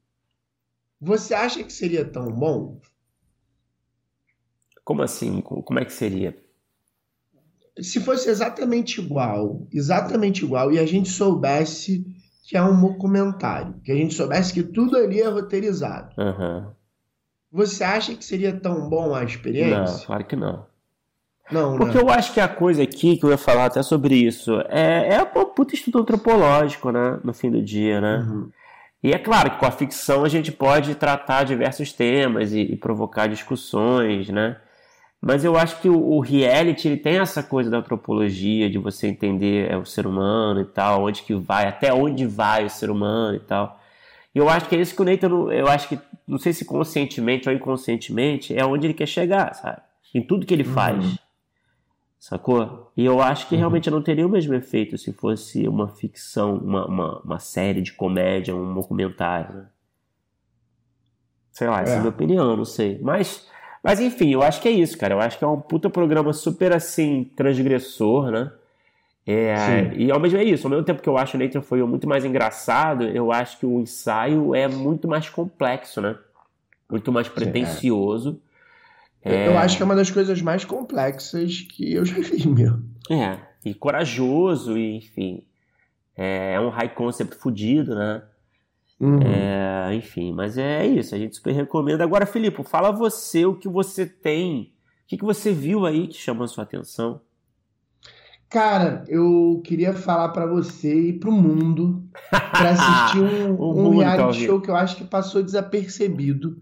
você 1.01 1.33
acha 1.33 1.65
que 1.65 1.73
seria 1.73 2.05
tão 2.05 2.27
bom? 2.27 2.81
Como 4.85 5.01
assim? 5.03 5.41
Como 5.41 5.79
é 5.79 5.85
que 5.87 5.93
seria? 5.93 6.37
Se 7.81 8.01
fosse 8.01 8.29
exatamente 8.29 9.01
igual, 9.01 9.67
exatamente 9.73 10.45
igual, 10.45 10.71
e 10.73 10.79
a 10.79 10.87
gente 10.87 11.09
soubesse 11.09 12.05
que 12.45 12.57
é 12.57 12.63
um 12.63 12.81
documentário, 12.81 13.75
que 13.83 13.91
a 13.91 13.95
gente 13.95 14.15
soubesse 14.15 14.53
que 14.53 14.63
tudo 14.63 14.97
ali 14.97 15.21
é 15.21 15.29
roteirizado, 15.29 16.13
Aham. 16.19 16.75
você 17.51 17.83
acha 17.83 18.15
que 18.15 18.25
seria 18.25 18.53
tão 18.59 18.89
bom 18.91 19.15
a 19.15 19.21
Não, 19.21 19.27
experiência? 19.27 20.07
claro 20.07 20.25
que 20.25 20.37
não. 20.37 20.67
Não, 21.51 21.77
Porque 21.77 21.97
né? 21.99 22.03
eu 22.03 22.11
acho 22.11 22.33
que 22.33 22.41
a 22.41 22.49
coisa 22.49 22.83
aqui, 22.83 23.17
que 23.17 23.25
eu 23.25 23.31
ia 23.31 23.39
falar 23.39 23.67
até 23.67 23.83
sobre 23.83 24.15
isso, 24.15 24.53
é, 24.69 25.15
é 25.15 25.23
um 25.23 25.45
puta 25.47 25.75
estudo 25.75 25.99
antropológico, 25.99 26.91
né? 26.91 27.19
No 27.23 27.35
fim 27.35 27.51
do 27.51 27.63
dia, 27.63 28.01
né? 28.01 28.19
Uhum. 28.19 28.51
E 29.03 29.13
é 29.13 29.19
claro 29.19 29.51
que 29.51 29.59
com 29.59 29.67
a 29.67 29.71
ficção 29.71 30.25
a 30.25 30.29
gente 30.29 30.53
pode 30.53 30.95
tratar 30.95 31.45
diversos 31.45 31.93
temas 31.93 32.53
e, 32.53 32.61
e 32.61 32.77
provocar 32.77 33.27
discussões, 33.27 34.29
né? 34.29 34.57
Mas 35.25 35.45
eu 35.45 35.57
acho 35.57 35.81
que 35.81 35.89
o, 35.89 35.97
o 36.15 36.19
reality 36.21 36.89
ele 36.89 36.97
tem 36.97 37.19
essa 37.19 37.45
coisa 37.45 37.71
da 37.71 37.79
antropologia, 37.79 38.69
de 38.69 38.77
você 38.77 39.07
entender 39.07 39.71
é, 39.71 39.77
o 39.77 39.85
ser 39.87 40.05
humano 40.05 40.61
e 40.61 40.65
tal, 40.65 41.05
onde 41.05 41.23
que 41.23 41.33
vai, 41.33 41.69
até 41.69 41.95
onde 41.95 42.27
vai 42.27 42.65
o 42.65 42.71
ser 42.71 42.91
humano 42.91 43.37
e 43.37 43.41
tal. 43.41 43.81
E 44.35 44.39
eu 44.39 44.49
acho 44.49 44.69
que 44.69 44.75
é 44.75 44.81
isso 44.81 44.97
que 44.97 45.01
o 45.03 45.05
Nathan, 45.05 45.29
eu 45.53 45.69
acho 45.69 45.89
que, 45.89 45.99
não 46.27 46.39
sei 46.39 46.53
se 46.53 46.65
conscientemente 46.65 47.49
ou 47.49 47.55
inconscientemente, 47.55 48.53
é 48.57 48.65
onde 48.67 48.87
ele 48.89 48.95
quer 48.95 49.07
chegar, 49.07 49.55
sabe? 49.55 49.81
Em 50.13 50.21
tudo 50.23 50.45
que 50.45 50.53
ele 50.53 50.65
faz. 50.65 51.05
Uhum. 51.05 51.17
Sacou? 52.19 52.91
E 52.97 53.05
eu 53.05 53.21
acho 53.23 53.47
que 53.49 53.55
Uhum. 53.55 53.61
realmente 53.61 53.91
não 53.91 54.03
teria 54.03 54.27
o 54.27 54.31
mesmo 54.31 54.55
efeito 54.55 54.97
se 54.99 55.13
fosse 55.13 55.69
uma 55.69 55.89
ficção, 55.89 56.57
uma, 56.57 56.87
uma, 56.87 57.21
uma 57.21 57.39
série 57.39 57.81
de 57.81 57.93
comédia, 57.93 58.55
um 58.57 58.75
documentário, 58.75 59.55
né? 59.55 59.67
Sei 61.53 61.69
lá, 61.69 61.81
essa 61.83 61.93
é 61.93 61.95
a 61.95 61.97
É. 61.97 62.01
minha 62.01 62.11
opinião, 62.11 62.57
não 62.57 62.65
sei. 62.65 62.99
Mas, 63.03 63.47
Mas 63.83 64.01
enfim, 64.01 64.33
eu 64.33 64.43
acho 64.43 64.61
que 64.61 64.69
é 64.69 64.71
isso, 64.71 64.97
cara. 64.97 65.15
Eu 65.15 65.21
acho 65.21 65.39
que 65.39 65.45
é 65.45 65.47
um 65.47 65.61
puta 65.61 65.91
programa 65.91 66.33
super 66.33 66.73
assim, 66.73 67.25
transgressor, 67.37 68.31
né? 68.31 68.53
É, 69.25 69.93
e 69.95 70.11
ao 70.11 70.19
mesmo 70.19 70.39
é 70.39 70.45
isso, 70.45 70.67
ao 70.67 70.71
mesmo 70.71 70.85
tempo 70.85 71.01
que 71.01 71.09
eu 71.09 71.17
acho 71.17 71.37
o 71.37 71.41
Nathan 71.41 71.63
foi 71.63 71.81
muito 71.85 72.09
mais 72.09 72.25
engraçado, 72.25 73.05
eu 73.05 73.31
acho 73.31 73.57
que 73.57 73.65
o 73.65 73.81
ensaio 73.81 74.53
é 74.53 74.67
muito 74.67 75.07
mais 75.07 75.29
complexo, 75.29 76.01
né? 76.01 76.17
Muito 76.91 77.13
mais 77.13 77.29
pretencioso. 77.29 78.41
É. 79.25 79.47
Eu 79.47 79.57
acho 79.57 79.77
que 79.77 79.83
é 79.83 79.87
uma 79.87 79.95
das 79.95 80.11
coisas 80.11 80.43
mais 80.43 80.65
complexas 80.65 81.61
que 81.61 81.95
eu 81.95 82.05
já 82.05 82.19
vi, 82.19 82.49
meu. 82.49 82.81
É, 83.09 83.39
e 83.65 83.73
corajoso, 83.73 84.77
e 84.77 84.97
enfim. 84.97 85.45
É, 86.17 86.55
é 86.55 86.61
um 86.61 86.69
high 86.69 86.89
concept 86.89 87.37
fudido, 87.37 87.95
né? 87.95 88.23
Uhum. 89.03 89.21
É, 89.21 89.93
enfim, 89.97 90.33
mas 90.33 90.57
é 90.57 90.87
isso, 90.87 91.13
a 91.13 91.19
gente 91.19 91.35
super 91.35 91.53
recomenda. 91.53 92.05
Agora, 92.05 92.25
Filipe, 92.25 92.63
fala 92.63 92.93
você 92.93 93.45
o 93.45 93.57
que 93.57 93.69
você 93.69 94.07
tem, 94.07 94.73
o 95.05 95.09
que, 95.09 95.19
que 95.19 95.25
você 95.25 95.53
viu 95.53 95.85
aí 95.85 96.07
que 96.07 96.15
chamou 96.15 96.45
a 96.45 96.49
sua 96.49 96.63
atenção? 96.63 97.21
Cara, 98.49 99.03
eu 99.09 99.61
queria 99.65 99.93
falar 99.93 100.29
para 100.29 100.47
você 100.47 101.09
e 101.09 101.19
pro 101.19 101.33
mundo 101.33 102.05
para 102.31 102.71
assistir 102.71 103.19
um, 103.59 103.89
um 103.89 103.99
reality 103.99 104.47
show 104.47 104.61
que 104.61 104.71
eu 104.71 104.77
acho 104.77 104.95
que 104.95 105.05
passou 105.05 105.43
desapercebido, 105.43 106.59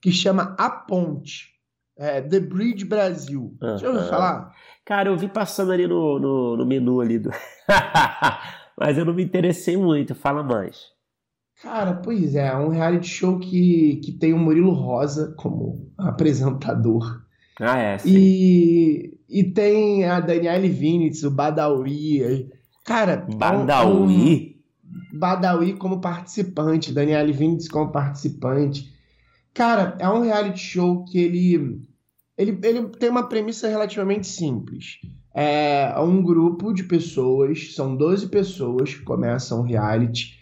que 0.00 0.12
chama 0.12 0.54
A 0.56 0.70
Ponte. 0.70 1.50
É, 1.98 2.20
The 2.20 2.38
Bridge 2.38 2.84
Brasil. 2.84 3.56
Uh. 3.60 3.78
Já 3.78 3.88
ouviu 3.88 4.04
falar? 4.04 4.54
Cara, 4.84 5.08
eu 5.08 5.16
vi 5.16 5.28
passando 5.28 5.72
ali 5.72 5.88
no, 5.88 6.20
no, 6.20 6.56
no 6.56 6.64
menu 6.64 7.00
ali 7.00 7.18
do. 7.18 7.30
Mas 8.78 8.96
eu 8.96 9.04
não 9.04 9.12
me 9.12 9.24
interessei 9.24 9.76
muito, 9.76 10.14
fala 10.14 10.42
mais. 10.42 10.92
Cara, 11.62 11.94
pois 11.94 12.34
é, 12.34 12.46
é 12.46 12.56
um 12.56 12.68
reality 12.68 13.08
show 13.08 13.38
que, 13.38 14.00
que 14.02 14.12
tem 14.12 14.32
o 14.32 14.38
Murilo 14.38 14.72
Rosa 14.72 15.34
como 15.36 15.90
apresentador. 15.98 17.22
Ah, 17.60 17.78
é, 17.78 17.98
sim. 17.98 18.08
E, 18.10 19.18
e 19.28 19.44
tem 19.44 20.06
a 20.06 20.18
Daniele 20.20 20.70
Vinitz, 20.70 21.22
o 21.22 21.30
Badawi. 21.30 22.48
Cara, 22.84 23.26
Badawi? 23.36 24.56
Um, 25.12 25.18
Badawi 25.18 25.74
como 25.74 26.00
participante, 26.00 26.92
Daniele 26.92 27.32
Vinitz 27.32 27.68
como 27.68 27.92
participante. 27.92 28.90
Cara, 29.52 29.96
é 29.98 30.08
um 30.08 30.22
reality 30.22 30.60
show 30.60 31.04
que 31.04 31.18
ele, 31.18 31.82
ele, 32.38 32.58
ele 32.62 32.88
tem 32.88 33.10
uma 33.10 33.28
premissa 33.28 33.68
relativamente 33.68 34.26
simples. 34.26 34.98
É 35.34 35.94
um 36.00 36.22
grupo 36.22 36.72
de 36.72 36.84
pessoas, 36.84 37.74
são 37.74 37.94
12 37.94 38.28
pessoas 38.28 38.94
que 38.94 39.02
começam 39.02 39.60
o 39.60 39.64
reality, 39.64 40.39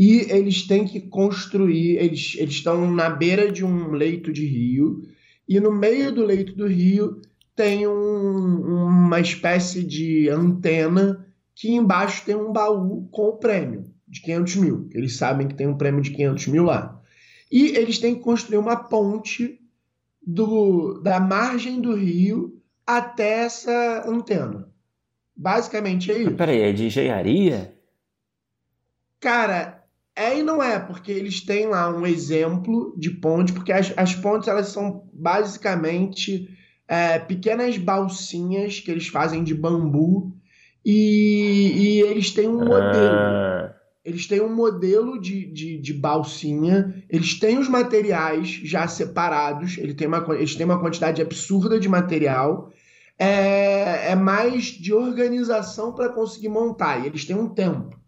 e 0.00 0.32
eles 0.32 0.66
têm 0.66 0.86
que 0.86 0.98
construir, 0.98 1.98
eles, 1.98 2.34
eles 2.38 2.54
estão 2.54 2.90
na 2.90 3.10
beira 3.10 3.52
de 3.52 3.62
um 3.62 3.90
leito 3.90 4.32
de 4.32 4.46
rio, 4.46 5.02
e 5.46 5.60
no 5.60 5.70
meio 5.70 6.10
do 6.10 6.24
leito 6.24 6.56
do 6.56 6.66
rio 6.66 7.20
tem 7.54 7.86
um, 7.86 8.86
uma 8.86 9.20
espécie 9.20 9.84
de 9.84 10.26
antena 10.30 11.26
que 11.54 11.70
embaixo 11.72 12.24
tem 12.24 12.34
um 12.34 12.50
baú 12.50 13.10
com 13.10 13.24
o 13.24 13.36
prêmio 13.36 13.92
de 14.08 14.22
500 14.22 14.56
mil. 14.56 14.88
Eles 14.92 15.18
sabem 15.18 15.46
que 15.46 15.54
tem 15.54 15.66
um 15.66 15.76
prêmio 15.76 16.00
de 16.00 16.12
500 16.12 16.46
mil 16.46 16.64
lá. 16.64 16.98
E 17.52 17.76
eles 17.76 17.98
têm 17.98 18.14
que 18.14 18.22
construir 18.22 18.56
uma 18.56 18.76
ponte 18.76 19.60
do, 20.26 20.94
da 21.02 21.20
margem 21.20 21.78
do 21.78 21.94
rio 21.94 22.58
até 22.86 23.40
essa 23.40 24.08
antena. 24.08 24.66
Basicamente 25.36 26.10
é 26.10 26.22
isso. 26.22 26.34
Peraí, 26.36 26.62
é 26.62 26.72
de 26.72 26.86
engenharia? 26.86 27.74
Cara, 29.20 29.79
é 30.20 30.38
e 30.38 30.42
não 30.42 30.62
é, 30.62 30.78
porque 30.78 31.10
eles 31.10 31.40
têm 31.40 31.66
lá 31.66 31.88
um 31.88 32.06
exemplo 32.06 32.94
de 32.96 33.10
ponte, 33.10 33.52
porque 33.52 33.72
as, 33.72 33.92
as 33.96 34.14
pontes 34.14 34.48
elas 34.48 34.68
são 34.68 35.08
basicamente 35.12 36.48
é, 36.86 37.18
pequenas 37.18 37.78
balsinhas 37.78 38.80
que 38.80 38.90
eles 38.90 39.08
fazem 39.08 39.42
de 39.42 39.54
bambu 39.54 40.36
e, 40.84 41.72
e 41.74 42.00
eles 42.02 42.30
têm 42.32 42.48
um 42.48 42.58
modelo. 42.58 43.16
Ah. 43.16 43.74
Eles 44.04 44.26
têm 44.26 44.40
um 44.40 44.54
modelo 44.54 45.20
de, 45.20 45.44
de, 45.52 45.78
de, 45.78 45.92
balsinha, 45.92 47.04
eles 47.08 47.38
têm 47.38 47.58
os 47.58 47.68
materiais 47.68 48.48
já 48.48 48.88
separados, 48.88 49.76
ele 49.76 49.92
tem 49.94 50.08
uma, 50.08 50.24
eles 50.34 50.54
têm 50.54 50.64
uma 50.64 50.80
quantidade 50.80 51.20
absurda 51.20 51.78
de 51.78 51.88
material. 51.88 52.72
É, 53.18 54.12
é 54.12 54.14
mais 54.16 54.64
de 54.64 54.94
organização 54.94 55.92
para 55.92 56.08
conseguir 56.08 56.48
montar, 56.48 57.04
e 57.04 57.06
eles 57.06 57.26
têm 57.26 57.36
um 57.36 57.50
tempo. 57.50 57.99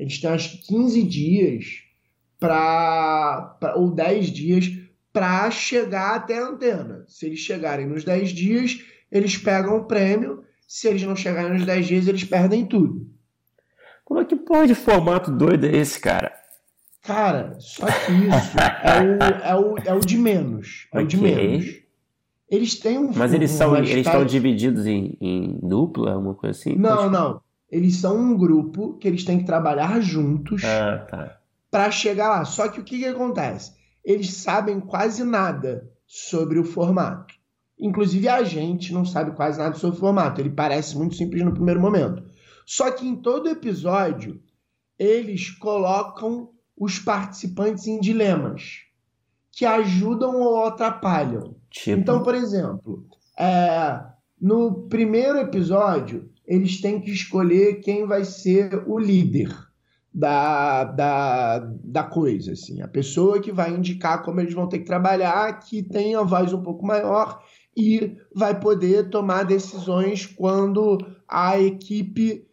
Eles 0.00 0.18
têm 0.18 0.30
acho 0.30 0.52
que 0.52 0.68
15 0.68 1.02
dias 1.02 1.64
para 2.38 3.74
ou 3.76 3.90
10 3.90 4.32
dias 4.32 4.72
para 5.12 5.50
chegar 5.50 6.14
até 6.14 6.38
a 6.38 6.46
antena. 6.46 7.04
Se 7.06 7.26
eles 7.26 7.40
chegarem 7.40 7.86
nos 7.86 8.02
10 8.02 8.30
dias, 8.30 8.82
eles 9.12 9.36
pegam 9.36 9.76
o 9.76 9.84
prêmio. 9.84 10.42
Se 10.66 10.88
eles 10.88 11.02
não 11.02 11.14
chegarem 11.14 11.52
nos 11.52 11.66
10 11.66 11.86
dias, 11.86 12.08
eles 12.08 12.24
perdem 12.24 12.64
tudo. 12.64 13.06
Como 14.02 14.20
é 14.20 14.24
que 14.24 14.36
pode 14.36 14.74
formato 14.74 15.30
doido 15.30 15.66
é 15.66 15.76
esse, 15.76 16.00
cara? 16.00 16.32
Cara, 17.02 17.56
só 17.58 17.84
que 17.84 18.12
isso 18.12 18.58
é 18.82 19.02
o, 19.02 19.22
é 19.44 19.54
o, 19.54 19.78
é 19.90 19.94
o 19.94 20.00
de 20.00 20.16
menos. 20.16 20.88
É 20.94 20.96
okay. 20.96 21.04
o 21.04 21.08
de 21.08 21.16
menos. 21.18 21.82
Eles 22.48 22.74
têm 22.74 22.98
um. 22.98 23.12
Mas 23.14 23.34
eles 23.34 23.50
são 23.50 23.76
eles 23.76 23.90
estão 23.90 24.24
divididos 24.24 24.86
em, 24.86 25.18
em 25.20 25.58
dupla, 25.62 26.14
alguma 26.14 26.34
coisa 26.34 26.58
assim? 26.58 26.74
Não, 26.74 26.96
pode... 26.96 27.12
não 27.12 27.49
eles 27.70 27.96
são 27.96 28.18
um 28.18 28.36
grupo 28.36 28.94
que 28.94 29.06
eles 29.06 29.24
têm 29.24 29.38
que 29.38 29.46
trabalhar 29.46 30.00
juntos 30.00 30.62
ah, 30.64 31.06
tá. 31.08 31.38
para 31.70 31.90
chegar 31.90 32.28
lá. 32.28 32.44
Só 32.44 32.68
que 32.68 32.80
o 32.80 32.84
que, 32.84 32.98
que 32.98 33.06
acontece? 33.06 33.72
Eles 34.04 34.32
sabem 34.34 34.80
quase 34.80 35.22
nada 35.22 35.88
sobre 36.06 36.58
o 36.58 36.64
formato. 36.64 37.34
Inclusive 37.78 38.28
a 38.28 38.42
gente 38.42 38.92
não 38.92 39.04
sabe 39.04 39.30
quase 39.32 39.58
nada 39.58 39.76
sobre 39.76 39.96
o 39.96 40.00
formato. 40.00 40.40
Ele 40.40 40.50
parece 40.50 40.98
muito 40.98 41.14
simples 41.14 41.44
no 41.44 41.52
primeiro 41.52 41.80
momento. 41.80 42.24
Só 42.66 42.90
que 42.90 43.06
em 43.06 43.16
todo 43.16 43.48
episódio 43.48 44.42
eles 44.98 45.50
colocam 45.50 46.50
os 46.76 46.98
participantes 46.98 47.86
em 47.86 48.00
dilemas 48.00 48.80
que 49.52 49.64
ajudam 49.64 50.40
ou 50.40 50.64
atrapalham. 50.64 51.54
Tipo? 51.70 52.00
Então, 52.00 52.22
por 52.22 52.34
exemplo, 52.34 53.06
é, 53.38 54.00
no 54.40 54.88
primeiro 54.88 55.38
episódio 55.38 56.29
eles 56.50 56.80
têm 56.80 57.00
que 57.00 57.12
escolher 57.12 57.76
quem 57.76 58.04
vai 58.04 58.24
ser 58.24 58.82
o 58.88 58.98
líder 58.98 59.56
da, 60.12 60.82
da, 60.82 61.58
da 61.60 62.02
coisa, 62.02 62.54
assim, 62.54 62.82
a 62.82 62.88
pessoa 62.88 63.40
que 63.40 63.52
vai 63.52 63.70
indicar 63.72 64.24
como 64.24 64.40
eles 64.40 64.52
vão 64.52 64.68
ter 64.68 64.80
que 64.80 64.84
trabalhar, 64.84 65.60
que 65.60 65.80
tem 65.80 66.16
a 66.16 66.22
voz 66.22 66.52
um 66.52 66.60
pouco 66.60 66.84
maior 66.84 67.40
e 67.76 68.16
vai 68.34 68.58
poder 68.58 69.10
tomar 69.10 69.44
decisões 69.44 70.26
quando 70.26 70.98
a 71.28 71.56
equipe 71.60 72.44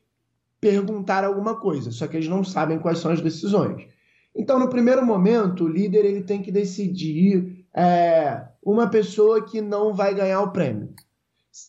perguntar 0.61 1.23
alguma 1.23 1.55
coisa, 1.59 1.91
só 1.91 2.05
que 2.05 2.17
eles 2.17 2.29
não 2.29 2.43
sabem 2.43 2.77
quais 2.77 2.99
são 2.99 3.11
as 3.11 3.19
decisões. 3.19 3.87
Então, 4.35 4.59
no 4.59 4.69
primeiro 4.69 5.03
momento, 5.03 5.63
o 5.63 5.67
líder 5.67 6.05
ele 6.05 6.21
tem 6.21 6.43
que 6.43 6.51
decidir 6.51 7.65
é, 7.75 8.43
uma 8.61 8.87
pessoa 8.87 9.43
que 9.43 9.59
não 9.59 9.91
vai 9.91 10.13
ganhar 10.13 10.41
o 10.41 10.51
prêmio. 10.51 10.93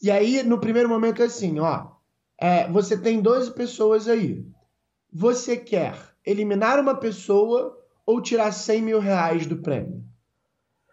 E 0.03 0.11
aí, 0.11 0.43
no 0.43 0.59
primeiro 0.59 0.91
momento, 0.91 1.23
é 1.23 1.25
assim, 1.25 1.59
ó, 1.59 1.97
é, 2.40 2.68
você 2.70 2.96
tem 2.96 3.20
12 3.20 3.53
pessoas 3.53 4.07
aí. 4.07 4.46
Você 5.12 5.57
quer 5.57 5.94
eliminar 6.24 6.79
uma 6.79 6.94
pessoa 6.94 7.77
ou 8.07 8.22
tirar 8.22 8.53
100 8.53 8.83
mil 8.83 9.01
reais 9.01 9.46
do 9.46 9.57
prêmio? 9.57 10.05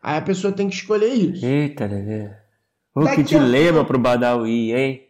Aí 0.02 0.18
a 0.18 0.22
pessoa 0.22 0.54
tem 0.54 0.68
que 0.68 0.76
escolher 0.76 1.14
isso. 1.14 1.46
Eita, 1.46 1.86
Lelê. 1.86 2.32
O 2.96 3.06
que 3.14 3.24
dilema 3.24 3.80
pouco, 3.80 3.88
pro 3.88 4.00
Badawi, 4.00 4.74
hein? 4.74 5.02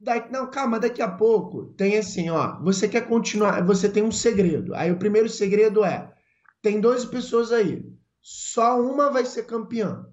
Daqui, 0.00 0.32
não, 0.32 0.50
calma, 0.50 0.80
daqui 0.80 1.00
a 1.00 1.08
pouco 1.08 1.66
tem 1.76 1.96
assim, 1.96 2.28
ó. 2.28 2.58
Você 2.62 2.88
quer 2.88 3.06
continuar, 3.06 3.64
você 3.64 3.88
tem 3.88 4.02
um 4.02 4.10
segredo. 4.10 4.74
Aí 4.74 4.90
o 4.90 4.98
primeiro 4.98 5.28
segredo 5.28 5.84
é: 5.84 6.12
tem 6.60 6.80
12 6.80 7.06
pessoas 7.08 7.52
aí, 7.52 7.84
só 8.20 8.80
uma 8.80 9.10
vai 9.10 9.24
ser 9.24 9.44
campeã. 9.44 10.06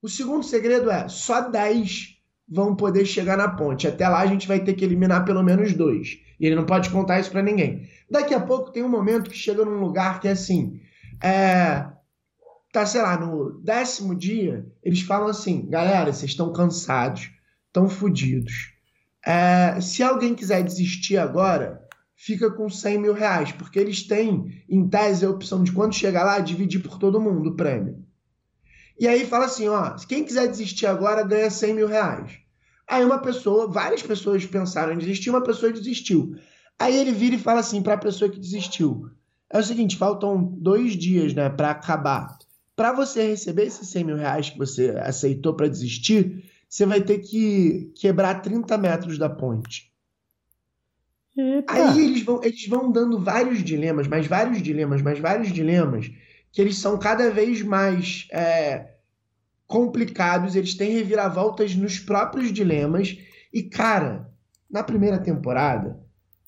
O 0.00 0.08
segundo 0.08 0.44
segredo 0.44 0.90
é: 0.90 1.08
só 1.08 1.48
10 1.48 2.11
vão 2.52 2.76
poder 2.76 3.06
chegar 3.06 3.36
na 3.38 3.48
ponte. 3.48 3.88
Até 3.88 4.06
lá 4.06 4.20
a 4.20 4.26
gente 4.26 4.46
vai 4.46 4.60
ter 4.60 4.74
que 4.74 4.84
eliminar 4.84 5.24
pelo 5.24 5.42
menos 5.42 5.72
dois. 5.72 6.18
E 6.38 6.46
ele 6.46 6.54
não 6.54 6.66
pode 6.66 6.90
contar 6.90 7.18
isso 7.18 7.30
para 7.30 7.42
ninguém. 7.42 7.88
Daqui 8.10 8.34
a 8.34 8.40
pouco 8.40 8.70
tem 8.70 8.82
um 8.82 8.90
momento 8.90 9.30
que 9.30 9.36
chega 9.36 9.64
num 9.64 9.80
lugar 9.80 10.20
que 10.20 10.28
é 10.28 10.32
assim. 10.32 10.80
É, 11.22 11.86
tá, 12.70 12.84
sei 12.84 13.00
lá, 13.00 13.18
no 13.18 13.58
décimo 13.62 14.14
dia, 14.14 14.66
eles 14.82 15.00
falam 15.00 15.28
assim: 15.28 15.66
galera, 15.68 16.12
vocês 16.12 16.32
estão 16.32 16.52
cansados, 16.52 17.30
estão 17.68 17.88
fodidos. 17.88 18.72
É, 19.24 19.80
se 19.80 20.02
alguém 20.02 20.34
quiser 20.34 20.62
desistir 20.62 21.16
agora, 21.16 21.80
fica 22.14 22.50
com 22.50 22.68
100 22.68 22.98
mil 22.98 23.14
reais, 23.14 23.52
porque 23.52 23.78
eles 23.78 24.02
têm, 24.02 24.62
em 24.68 24.86
tese, 24.88 25.24
a 25.24 25.30
opção 25.30 25.62
de 25.62 25.72
quando 25.72 25.94
chegar 25.94 26.24
lá, 26.24 26.38
dividir 26.38 26.82
por 26.82 26.98
todo 26.98 27.20
mundo 27.20 27.50
o 27.50 27.56
prêmio. 27.56 28.04
E 28.98 29.08
aí 29.08 29.24
fala 29.24 29.46
assim, 29.46 29.68
ó, 29.68 29.96
quem 30.06 30.22
quiser 30.22 30.48
desistir 30.48 30.86
agora 30.86 31.24
ganha 31.24 31.50
100 31.50 31.74
mil 31.74 31.86
reais. 31.88 32.41
Aí 32.88 33.04
uma 33.04 33.18
pessoa, 33.18 33.66
várias 33.66 34.02
pessoas 34.02 34.44
pensaram 34.46 34.92
em 34.92 34.98
desistir, 34.98 35.30
uma 35.30 35.42
pessoa 35.42 35.72
desistiu. 35.72 36.36
Aí 36.78 36.96
ele 36.96 37.12
vira 37.12 37.36
e 37.36 37.38
fala 37.38 37.60
assim 37.60 37.82
para 37.82 37.94
a 37.94 37.98
pessoa 37.98 38.30
que 38.30 38.38
desistiu: 38.40 39.08
é 39.50 39.58
o 39.58 39.62
seguinte, 39.62 39.96
faltam 39.96 40.42
dois 40.58 40.92
dias, 40.96 41.34
né, 41.34 41.48
para 41.48 41.70
acabar. 41.70 42.38
para 42.76 42.92
você 42.92 43.28
receber 43.28 43.64
esses 43.66 43.88
100 43.88 44.04
mil 44.04 44.16
reais 44.16 44.50
que 44.50 44.58
você 44.58 44.90
aceitou 45.02 45.54
para 45.54 45.68
desistir, 45.68 46.44
você 46.68 46.86
vai 46.86 47.00
ter 47.02 47.18
que 47.18 47.92
quebrar 47.96 48.40
30 48.42 48.76
metros 48.78 49.18
da 49.18 49.28
ponte. 49.28 49.92
Eita. 51.36 51.72
Aí 51.72 52.04
eles 52.04 52.22
vão, 52.22 52.42
eles 52.42 52.66
vão 52.66 52.90
dando 52.90 53.18
vários 53.18 53.62
dilemas, 53.64 54.06
mais 54.08 54.26
vários 54.26 54.60
dilemas, 54.62 55.00
mais 55.00 55.18
vários 55.18 55.52
dilemas, 55.52 56.10
que 56.50 56.60
eles 56.60 56.76
são 56.78 56.98
cada 56.98 57.30
vez 57.30 57.62
mais 57.62 58.26
é, 58.30 58.91
complicados, 59.72 60.54
eles 60.54 60.74
têm 60.74 60.92
reviravoltas 60.92 61.74
nos 61.74 61.98
próprios 61.98 62.52
dilemas. 62.52 63.18
E, 63.50 63.62
cara, 63.62 64.28
na 64.70 64.82
primeira 64.82 65.18
temporada, 65.18 65.98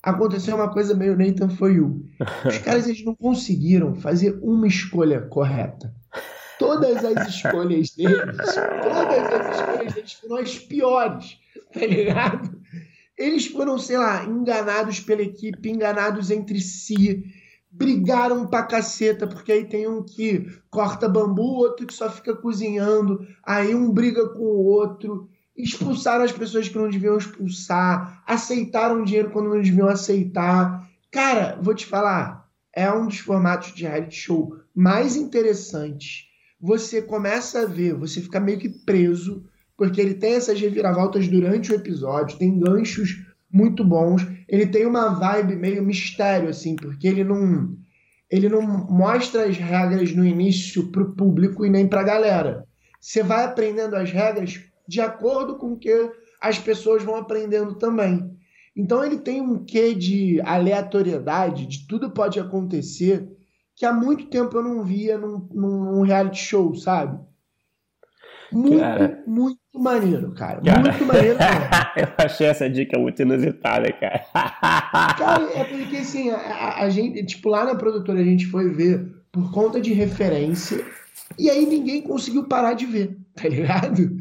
aconteceu 0.01 0.55
uma 0.55 0.71
coisa 0.71 0.93
meio 0.93 1.17
Nathan 1.17 1.49
For 1.49 1.71
You. 1.71 2.05
Os 2.45 2.59
caras 2.63 2.87
eles 2.87 3.03
não 3.03 3.15
conseguiram 3.15 3.95
fazer 3.95 4.37
uma 4.43 4.67
escolha 4.67 5.21
correta. 5.21 5.91
Todas 6.59 7.03
as 7.03 7.29
escolhas 7.29 7.89
deles, 7.89 8.15
todas 8.15 9.33
as 9.33 9.59
escolhas 9.59 9.93
deles 9.93 10.13
foram 10.13 10.37
as 10.37 10.59
piores, 10.59 11.37
tá 11.73 11.85
ligado? 11.85 12.61
Eles 13.17 13.47
foram, 13.47 13.79
sei 13.79 13.97
lá, 13.97 14.23
enganados 14.23 14.99
pela 14.99 15.23
equipe, 15.23 15.69
enganados 15.69 16.29
entre 16.29 16.61
si, 16.61 17.23
brigaram 17.77 18.47
pra 18.47 18.63
caceta, 18.63 19.27
porque 19.27 19.51
aí 19.51 19.65
tem 19.65 19.87
um 19.87 20.01
que 20.03 20.45
corta 20.69 21.09
bambu, 21.09 21.43
outro 21.43 21.85
que 21.85 21.93
só 21.93 22.09
fica 22.09 22.35
cozinhando, 22.35 23.19
aí 23.43 23.75
um 23.75 23.91
briga 23.91 24.29
com 24.29 24.43
o 24.43 24.65
outro, 24.65 25.29
expulsaram 25.55 26.23
as 26.23 26.31
pessoas 26.31 26.69
que 26.69 26.77
não 26.77 26.89
deviam 26.89 27.17
expulsar, 27.17 28.23
aceitaram 28.25 29.03
dinheiro 29.03 29.29
quando 29.31 29.49
não 29.49 29.61
deviam 29.61 29.87
aceitar. 29.87 30.89
Cara, 31.11 31.59
vou 31.61 31.73
te 31.73 31.85
falar, 31.85 32.49
é 32.73 32.91
um 32.91 33.07
dos 33.07 33.19
formatos 33.19 33.73
de 33.73 33.83
reality 33.83 34.15
show 34.15 34.55
mais 34.73 35.15
interessantes. 35.15 36.25
Você 36.59 37.01
começa 37.01 37.61
a 37.61 37.65
ver, 37.65 37.93
você 37.93 38.21
fica 38.21 38.39
meio 38.39 38.59
que 38.59 38.69
preso 38.69 39.43
porque 39.77 39.99
ele 39.99 40.13
tem 40.13 40.35
essas 40.35 40.59
reviravoltas 40.59 41.27
durante 41.27 41.71
o 41.71 41.75
episódio, 41.75 42.37
tem 42.37 42.57
ganchos 42.57 43.25
muito 43.51 43.83
bons. 43.83 44.25
Ele 44.47 44.67
tem 44.67 44.85
uma 44.85 45.09
vibe 45.09 45.55
meio 45.55 45.83
mistério, 45.83 46.49
assim, 46.49 46.75
porque 46.75 47.07
ele 47.07 47.23
não, 47.23 47.75
ele 48.29 48.47
não 48.47 48.61
mostra 48.61 49.45
as 49.45 49.57
regras 49.57 50.13
no 50.13 50.25
início 50.25 50.91
para 50.91 51.03
o 51.03 51.15
público 51.15 51.65
e 51.65 51.69
nem 51.69 51.87
para 51.87 52.01
a 52.01 52.05
galera. 52.05 52.67
Você 52.99 53.23
vai 53.23 53.45
aprendendo 53.45 53.95
as 53.95 54.11
regras 54.11 54.61
de 54.87 55.01
acordo 55.01 55.57
com 55.57 55.73
o 55.73 55.77
que 55.77 56.11
as 56.41 56.59
pessoas 56.59 57.03
vão 57.03 57.15
aprendendo 57.15 57.75
também. 57.75 58.31
Então 58.75 59.03
ele 59.03 59.17
tem 59.17 59.41
um 59.41 59.63
quê 59.63 59.93
de 59.93 60.41
aleatoriedade, 60.41 61.65
de 61.65 61.87
tudo 61.87 62.11
pode 62.11 62.39
acontecer, 62.39 63.27
que 63.75 63.85
há 63.85 63.93
muito 63.93 64.27
tempo 64.27 64.57
eu 64.57 64.63
não 64.63 64.83
via 64.83 65.17
num, 65.17 65.47
num 65.53 66.01
reality 66.01 66.39
show, 66.39 66.75
sabe? 66.75 67.19
Muito, 68.51 68.79
cara, 68.79 69.23
muito 69.25 69.59
maneiro, 69.73 70.33
cara. 70.33 70.61
cara. 70.61 70.81
Muito 70.81 71.05
maneiro. 71.05 71.37
eu 71.97 72.25
achei 72.25 72.47
essa 72.47 72.69
dica 72.69 72.97
muito 72.97 73.21
inusitada, 73.21 73.91
cara. 73.91 74.25
cara, 75.17 75.49
é 75.53 75.63
porque 75.63 75.97
assim, 75.97 76.29
a, 76.29 76.83
a, 76.83 76.89
gente, 76.89 77.25
tipo, 77.25 77.49
lá 77.49 77.65
na 77.65 77.75
produtora 77.75 78.19
a 78.19 78.23
gente 78.23 78.45
foi 78.47 78.69
ver 78.69 79.05
por 79.31 79.51
conta 79.51 79.81
de 79.81 79.93
referência 79.93 80.83
e 81.37 81.49
aí 81.49 81.65
ninguém 81.65 82.01
conseguiu 82.01 82.45
parar 82.45 82.73
de 82.73 82.85
ver, 82.85 83.17
tá 83.35 83.47
ligado? 83.47 84.17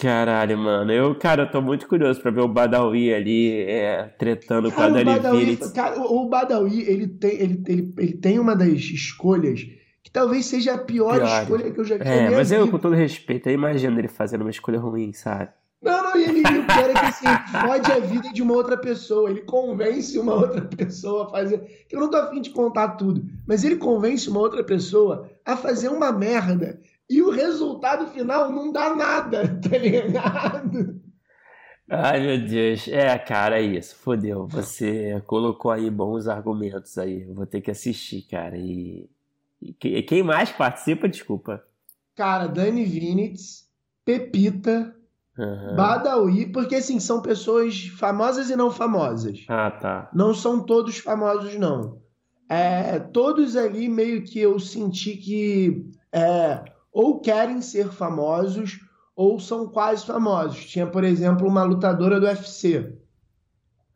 Caralho, 0.00 0.56
mano. 0.56 0.92
Eu, 0.92 1.14
cara, 1.16 1.42
eu 1.42 1.50
tô 1.50 1.60
muito 1.60 1.88
curioso 1.88 2.20
pra 2.20 2.30
ver 2.30 2.40
o 2.40 2.48
Badawi 2.48 3.12
ali 3.12 3.62
é, 3.62 4.04
tretando 4.16 4.70
cara, 4.70 4.90
com 4.90 4.96
a 4.96 4.98
Dani 4.98 5.20
Badawi, 5.20 5.56
Cara, 5.74 6.00
o 6.00 6.28
Badawi, 6.28 6.82
ele 6.82 7.08
tem, 7.08 7.32
ele, 7.32 7.62
ele, 7.66 7.94
ele 7.98 8.12
tem 8.12 8.38
uma 8.38 8.54
das 8.54 8.68
escolhas 8.68 9.66
que 10.08 10.10
talvez 10.10 10.46
seja 10.46 10.74
a 10.74 10.78
pior, 10.78 11.16
pior. 11.16 11.42
escolha 11.42 11.70
que 11.70 11.80
eu 11.80 11.84
já 11.84 11.98
fiz. 11.98 12.06
É, 12.06 12.30
mas 12.30 12.52
eu, 12.52 12.68
com 12.70 12.78
todo 12.78 12.94
respeito, 12.94 13.48
eu 13.48 13.54
imagino 13.54 13.98
ele 13.98 14.08
fazendo 14.08 14.42
uma 14.42 14.50
escolha 14.50 14.78
ruim, 14.78 15.12
sabe? 15.12 15.50
Não, 15.80 16.02
não, 16.02 16.16
e 16.16 16.24
ele, 16.24 16.40
o 16.40 16.66
pior 16.66 16.90
é 16.90 16.92
que 16.92 17.06
assim, 17.06 17.26
fode 17.52 17.92
a 17.92 18.00
vida 18.00 18.32
de 18.32 18.42
uma 18.42 18.54
outra 18.54 18.76
pessoa. 18.76 19.30
Ele 19.30 19.42
convence 19.42 20.18
uma 20.18 20.34
outra 20.34 20.62
pessoa 20.62 21.26
a 21.26 21.30
fazer. 21.30 21.86
Que 21.88 21.94
eu 21.94 22.00
não 22.00 22.10
tô 22.10 22.16
afim 22.16 22.40
de 22.40 22.50
contar 22.50 22.96
tudo, 22.96 23.24
mas 23.46 23.62
ele 23.62 23.76
convence 23.76 24.28
uma 24.28 24.40
outra 24.40 24.64
pessoa 24.64 25.30
a 25.44 25.56
fazer 25.56 25.88
uma 25.88 26.10
merda 26.10 26.80
e 27.08 27.22
o 27.22 27.30
resultado 27.30 28.08
final 28.08 28.50
não 28.50 28.72
dá 28.72 28.94
nada, 28.94 29.58
tá 29.62 29.78
ligado? 29.78 31.00
Ai, 31.88 32.20
meu 32.20 32.46
Deus. 32.46 32.88
É, 32.88 33.16
cara, 33.16 33.58
é 33.58 33.62
isso. 33.62 33.96
Fodeu. 33.96 34.46
Você 34.48 35.22
colocou 35.26 35.70
aí 35.70 35.88
bons 35.88 36.26
argumentos 36.26 36.98
aí. 36.98 37.24
vou 37.24 37.46
ter 37.46 37.60
que 37.60 37.70
assistir, 37.70 38.22
cara. 38.22 38.58
E 38.58 39.08
e 39.60 40.02
quem 40.02 40.22
mais 40.22 40.50
participa, 40.50 41.08
desculpa? 41.08 41.64
Cara, 42.14 42.46
Dani 42.46 42.84
Vinitz, 42.84 43.68
Pepita, 44.04 44.94
uhum. 45.38 45.76
Badawi, 45.76 46.46
porque 46.52 46.76
assim, 46.76 46.98
são 47.00 47.22
pessoas 47.22 47.86
famosas 47.96 48.50
e 48.50 48.56
não 48.56 48.70
famosas. 48.70 49.44
Ah, 49.48 49.70
tá. 49.70 50.10
Não 50.12 50.34
são 50.34 50.60
todos 50.60 50.98
famosos, 50.98 51.54
não. 51.56 51.98
É, 52.48 52.98
todos 52.98 53.56
ali 53.56 53.88
meio 53.88 54.24
que 54.24 54.40
eu 54.40 54.58
senti 54.58 55.16
que 55.16 55.86
é, 56.12 56.64
ou 56.92 57.20
querem 57.20 57.60
ser 57.60 57.88
famosos 57.88 58.80
ou 59.14 59.38
são 59.38 59.68
quase 59.68 60.06
famosos. 60.06 60.64
Tinha, 60.64 60.86
por 60.86 61.04
exemplo, 61.04 61.46
uma 61.46 61.62
lutadora 61.62 62.18
do 62.18 62.26
UFC. 62.26 62.96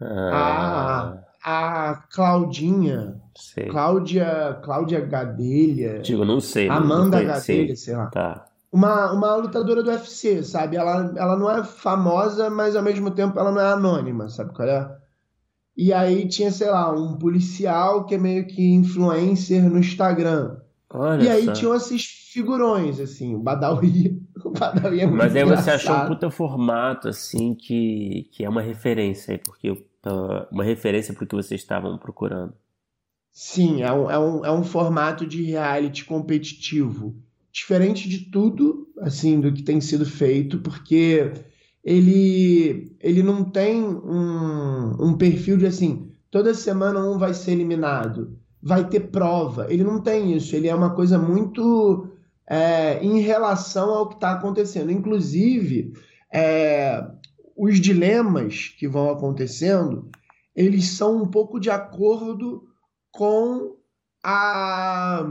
Ah. 0.00 1.18
A, 1.44 1.90
a 1.90 1.94
Claudinha, 2.12 3.20
sei. 3.36 3.68
Cláudia, 3.68 4.60
Cláudia 4.62 5.00
Gadelha. 5.00 6.00
Digo, 6.00 6.24
não 6.24 6.40
sei. 6.40 6.68
Amanda 6.68 7.18
não 7.18 7.26
Gadelha, 7.26 7.76
sei 7.76 7.96
lá. 7.96 8.06
Tá. 8.06 8.51
Uma, 8.72 9.12
uma 9.12 9.36
lutadora 9.36 9.82
do 9.82 9.90
UFC, 9.90 10.42
sabe? 10.42 10.76
Ela, 10.76 11.12
ela 11.16 11.36
não 11.36 11.50
é 11.50 11.62
famosa, 11.62 12.48
mas 12.48 12.74
ao 12.74 12.82
mesmo 12.82 13.10
tempo 13.10 13.38
ela 13.38 13.52
não 13.52 13.60
é 13.60 13.72
anônima, 13.72 14.30
sabe 14.30 14.54
qual 14.54 14.66
é? 14.66 14.96
E 15.76 15.92
aí 15.92 16.26
tinha, 16.26 16.50
sei 16.50 16.70
lá, 16.70 16.90
um 16.90 17.16
policial 17.18 18.06
que 18.06 18.14
é 18.14 18.18
meio 18.18 18.46
que 18.46 18.74
influencer 18.74 19.68
no 19.68 19.78
Instagram. 19.78 20.56
Olha 20.88 21.22
e 21.22 21.28
aí 21.28 21.44
só. 21.46 21.52
tinham 21.52 21.74
esses 21.74 22.04
figurões, 22.32 23.00
assim, 23.00 23.34
o 23.34 23.38
Badawi. 23.38 24.20
O 24.44 24.50
Badawi 24.50 25.00
é 25.00 25.06
muito 25.06 25.18
Mas 25.18 25.36
aí 25.36 25.44
você 25.44 25.70
achou 25.70 25.94
um 25.94 26.06
puta 26.06 26.28
formato, 26.28 27.08
assim, 27.08 27.54
que, 27.54 28.28
que 28.32 28.44
é 28.44 28.48
uma 28.48 28.60
referência 28.60 29.32
aí, 29.32 29.38
porque 29.38 29.70
uh, 29.70 30.46
uma 30.50 30.64
referência 30.64 31.14
para 31.14 31.22
o 31.22 31.26
que 31.28 31.36
vocês 31.36 31.60
estavam 31.60 31.96
procurando. 31.96 32.52
Sim, 33.30 33.82
é 33.82 33.92
um, 33.92 34.10
é, 34.10 34.18
um, 34.18 34.44
é 34.44 34.50
um 34.50 34.64
formato 34.64 35.24
de 35.24 35.44
reality 35.44 36.04
competitivo. 36.04 37.14
Diferente 37.52 38.08
de 38.08 38.30
tudo, 38.30 38.88
assim, 39.00 39.40
do 39.40 39.52
que 39.52 39.62
tem 39.62 39.80
sido 39.80 40.06
feito, 40.06 40.58
porque 40.60 41.32
ele, 41.84 42.96
ele 43.00 43.22
não 43.22 43.44
tem 43.44 43.82
um, 43.82 45.08
um 45.08 45.16
perfil 45.18 45.58
de 45.58 45.66
assim, 45.66 46.10
toda 46.30 46.54
semana 46.54 47.04
um 47.04 47.18
vai 47.18 47.34
ser 47.34 47.52
eliminado, 47.52 48.38
vai 48.62 48.88
ter 48.88 49.00
prova. 49.10 49.66
Ele 49.68 49.84
não 49.84 50.00
tem 50.00 50.34
isso, 50.34 50.56
ele 50.56 50.68
é 50.68 50.74
uma 50.74 50.94
coisa 50.94 51.18
muito 51.18 52.08
é, 52.48 53.02
em 53.04 53.20
relação 53.20 53.90
ao 53.90 54.08
que 54.08 54.14
está 54.14 54.32
acontecendo. 54.32 54.90
Inclusive, 54.90 55.92
é, 56.32 57.04
os 57.56 57.80
dilemas 57.80 58.68
que 58.78 58.88
vão 58.88 59.10
acontecendo, 59.10 60.08
eles 60.54 60.88
são 60.88 61.22
um 61.22 61.26
pouco 61.26 61.60
de 61.60 61.70
acordo 61.70 62.64
com 63.10 63.76
a, 64.24 65.26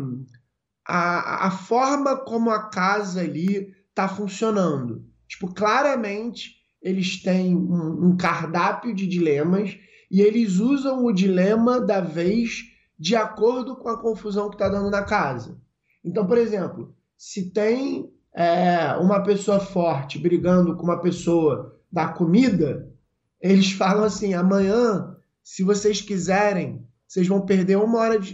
a, 0.85 1.47
a 1.47 1.51
forma 1.51 2.17
como 2.17 2.49
a 2.49 2.69
casa 2.69 3.21
ali 3.21 3.73
está 3.89 4.07
funcionando. 4.07 5.05
Tipo, 5.27 5.53
claramente 5.53 6.55
eles 6.81 7.21
têm 7.21 7.55
um, 7.55 8.07
um 8.07 8.17
cardápio 8.17 8.93
de 8.93 9.07
dilemas 9.07 9.77
e 10.09 10.21
eles 10.21 10.57
usam 10.59 11.05
o 11.05 11.13
dilema 11.13 11.79
da 11.79 12.01
vez 12.01 12.63
de 12.99 13.15
acordo 13.15 13.75
com 13.75 13.89
a 13.89 14.01
confusão 14.01 14.49
que 14.49 14.55
está 14.55 14.67
dando 14.67 14.89
na 14.89 15.03
casa. 15.03 15.59
Então, 16.03 16.25
por 16.25 16.37
exemplo, 16.37 16.95
se 17.17 17.51
tem 17.51 18.11
é, 18.33 18.93
uma 18.95 19.21
pessoa 19.23 19.59
forte 19.59 20.19
brigando 20.19 20.75
com 20.75 20.83
uma 20.83 20.99
pessoa 20.99 21.79
da 21.91 22.07
comida, 22.07 22.91
eles 23.39 23.71
falam 23.73 24.03
assim: 24.03 24.33
amanhã, 24.33 25.15
se 25.43 25.63
vocês 25.63 26.01
quiserem, 26.01 26.85
vocês 27.11 27.27
vão 27.27 27.41
perder 27.41 27.75
uma 27.75 27.99
hora 27.99 28.17
de. 28.17 28.33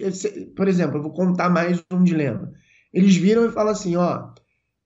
Por 0.56 0.68
exemplo, 0.68 0.98
eu 0.98 1.02
vou 1.02 1.12
contar 1.12 1.50
mais 1.50 1.84
um 1.92 2.04
dilema. 2.04 2.54
Eles 2.94 3.16
viram 3.16 3.44
e 3.44 3.52
falam 3.52 3.72
assim: 3.72 3.96
ó, 3.96 4.30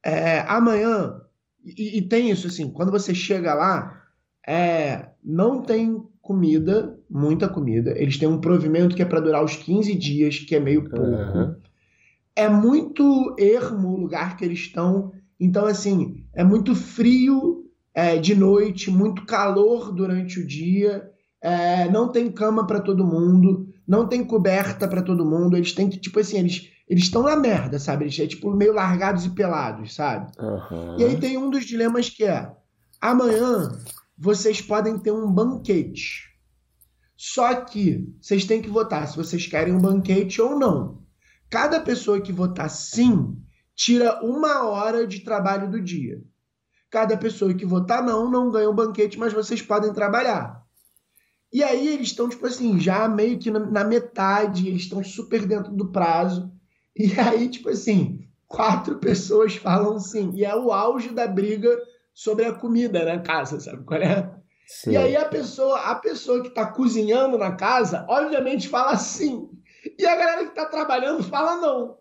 é, 0.02 0.40
amanhã, 0.48 1.20
e, 1.62 1.98
e, 1.98 2.02
tem 2.02 2.32
isso 2.32 2.48
assim, 2.48 2.72
quando 2.72 2.90
você 2.90 3.14
chega 3.14 3.54
lá, 3.54 4.02
é, 4.48 5.10
não 5.22 5.62
tem 5.62 6.02
comida, 6.22 6.98
muita 7.10 7.50
comida. 7.50 7.94
Eles 7.98 8.18
têm 8.18 8.30
um 8.30 8.40
provimento 8.40 8.96
que 8.96 9.02
é 9.02 9.06
para 9.06 9.20
durar 9.20 9.44
os 9.44 9.58
15 9.58 9.94
dias, 9.96 10.40
que 10.40 10.56
é 10.56 10.60
meio 10.62 10.90
pouco. 10.90 11.06
Uhum. 11.06 11.54
É 12.34 12.48
muito 12.48 13.36
ermo 13.38 13.90
o 13.90 14.00
lugar 14.00 14.38
que 14.38 14.46
eles 14.46 14.60
estão. 14.60 15.12
Então, 15.38 15.66
assim, 15.66 16.24
é 16.34 16.46
muito 16.46 16.74
frio 16.74 17.70
é, 17.94 18.16
de 18.16 18.36
noite, 18.36 18.90
muito 18.90 19.26
calor 19.26 19.92
durante 19.92 20.40
o 20.40 20.48
dia, 20.48 21.12
é, 21.42 21.90
não 21.90 22.10
tem 22.10 22.32
cama 22.32 22.66
para 22.66 22.80
todo 22.80 23.06
mundo, 23.06 23.68
não 23.92 24.08
tem 24.08 24.24
coberta 24.24 24.88
para 24.88 25.02
todo 25.02 25.26
mundo. 25.26 25.58
Eles 25.58 25.74
têm 25.74 25.90
que, 25.90 26.00
tipo 26.00 26.18
assim, 26.18 26.38
eles, 26.38 26.72
eles 26.88 27.04
estão 27.04 27.24
na 27.24 27.36
merda, 27.36 27.78
sabe? 27.78 28.06
Eles 28.06 28.18
é 28.18 28.26
tipo 28.26 28.50
meio 28.56 28.72
largados 28.72 29.26
e 29.26 29.32
pelados, 29.32 29.94
sabe? 29.94 30.32
Uhum. 30.40 30.98
E 30.98 31.04
aí 31.04 31.20
tem 31.20 31.38
um 31.38 31.50
dos 31.50 31.66
dilemas 31.66 32.10
que 32.10 32.24
é: 32.24 32.50
amanhã 33.02 33.70
vocês 34.18 34.62
podem 34.62 34.98
ter 34.98 35.12
um 35.12 35.30
banquete. 35.30 36.32
Só 37.18 37.54
que 37.54 38.08
vocês 38.22 38.46
têm 38.46 38.62
que 38.62 38.70
votar 38.70 39.06
se 39.10 39.18
vocês 39.18 39.46
querem 39.46 39.76
um 39.76 39.82
banquete 39.82 40.42
ou 40.42 40.58
não. 40.58 41.02
Cada 41.50 41.82
pessoa 41.82 42.22
que 42.22 42.32
votar 42.32 42.70
sim 42.70 43.36
tira 43.76 44.24
uma 44.24 44.70
hora 44.70 45.06
de 45.06 45.20
trabalho 45.20 45.70
do 45.70 45.82
dia. 45.82 46.24
Cada 46.90 47.18
pessoa 47.18 47.54
que 47.54 47.66
votar 47.66 48.02
não, 48.02 48.32
não 48.32 48.50
ganha 48.50 48.70
um 48.70 48.76
banquete, 48.76 49.20
mas 49.20 49.34
vocês 49.34 49.62
podem 49.62 49.92
trabalhar. 49.92 50.61
E 51.52 51.64
aí 51.64 51.88
eles 51.88 52.08
estão, 52.08 52.30
tipo 52.30 52.46
assim, 52.46 52.80
já 52.80 53.08
meio 53.10 53.38
que 53.38 53.52
na 53.52 53.84
metade, 53.84 54.68
eles 54.68 54.84
estão 54.84 55.04
super 55.04 55.46
dentro 55.46 55.72
do 55.74 55.92
prazo. 55.92 56.52
E 56.96 57.18
aí, 57.20 57.50
tipo 57.50 57.70
assim, 57.70 58.20
quatro 58.48 58.98
pessoas 58.98 59.56
falam 59.56 60.00
sim. 60.00 60.32
E 60.34 60.46
é 60.46 60.56
o 60.56 60.72
auge 60.72 61.10
da 61.10 61.28
briga 61.28 61.78
sobre 62.14 62.46
a 62.46 62.54
comida 62.54 63.04
na 63.06 63.20
casa, 63.20 63.60
sabe 63.60 63.84
qual 63.84 64.02
é? 64.02 64.30
Sim. 64.68 64.92
E 64.92 64.98
aí 64.98 65.16
a 65.16 65.26
pessoa, 65.26 65.80
a 65.82 65.96
pessoa 65.96 66.42
que 66.42 66.50
está 66.50 66.66
cozinhando 66.66 67.38
na 67.38 67.54
casa, 67.54 68.06
obviamente 68.08 68.70
fala 68.70 68.96
sim. 68.96 69.50
E 69.98 70.06
a 70.06 70.16
galera 70.16 70.44
que 70.44 70.50
está 70.52 70.66
trabalhando 70.66 71.24
fala 71.24 71.58
não. 71.58 71.98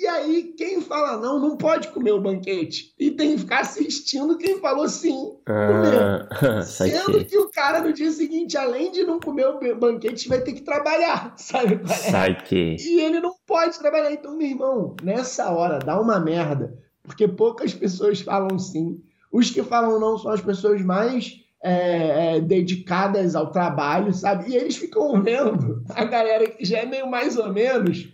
E 0.00 0.06
aí, 0.06 0.54
quem 0.56 0.80
fala 0.80 1.18
não, 1.18 1.38
não 1.38 1.58
pode 1.58 1.88
comer 1.88 2.12
o 2.12 2.20
banquete. 2.22 2.94
E 2.98 3.10
tem 3.10 3.32
que 3.32 3.40
ficar 3.40 3.60
assistindo 3.60 4.38
quem 4.38 4.58
falou 4.58 4.88
sim 4.88 5.36
comer. 5.44 6.26
Ah, 6.40 6.62
Sendo 6.62 7.22
que 7.24 7.36
o 7.36 7.50
cara 7.50 7.82
no 7.82 7.92
dia 7.92 8.10
seguinte, 8.10 8.56
além 8.56 8.90
de 8.90 9.04
não 9.04 9.20
comer 9.20 9.46
o 9.46 9.76
banquete, 9.76 10.26
vai 10.26 10.40
ter 10.40 10.54
que 10.54 10.62
trabalhar. 10.62 11.34
Sabe? 11.36 11.80
Saque. 11.86 12.76
E 12.80 13.00
ele 13.00 13.20
não 13.20 13.34
pode 13.46 13.78
trabalhar. 13.78 14.10
Então, 14.10 14.34
meu 14.38 14.48
irmão, 14.48 14.96
nessa 15.02 15.50
hora 15.50 15.78
dá 15.78 16.00
uma 16.00 16.18
merda. 16.18 16.78
Porque 17.02 17.28
poucas 17.28 17.74
pessoas 17.74 18.22
falam 18.22 18.58
sim. 18.58 19.02
Os 19.30 19.50
que 19.50 19.62
falam 19.62 20.00
não 20.00 20.16
são 20.16 20.30
as 20.30 20.40
pessoas 20.40 20.80
mais 20.80 21.44
é, 21.62 22.36
é, 22.36 22.40
dedicadas 22.40 23.36
ao 23.36 23.50
trabalho, 23.50 24.14
sabe? 24.14 24.50
E 24.50 24.56
eles 24.56 24.76
ficam 24.76 25.22
vendo 25.22 25.84
a 25.90 26.04
galera 26.04 26.48
que 26.48 26.64
já 26.64 26.78
é 26.78 26.86
meio 26.86 27.06
mais 27.06 27.36
ou 27.36 27.52
menos 27.52 28.08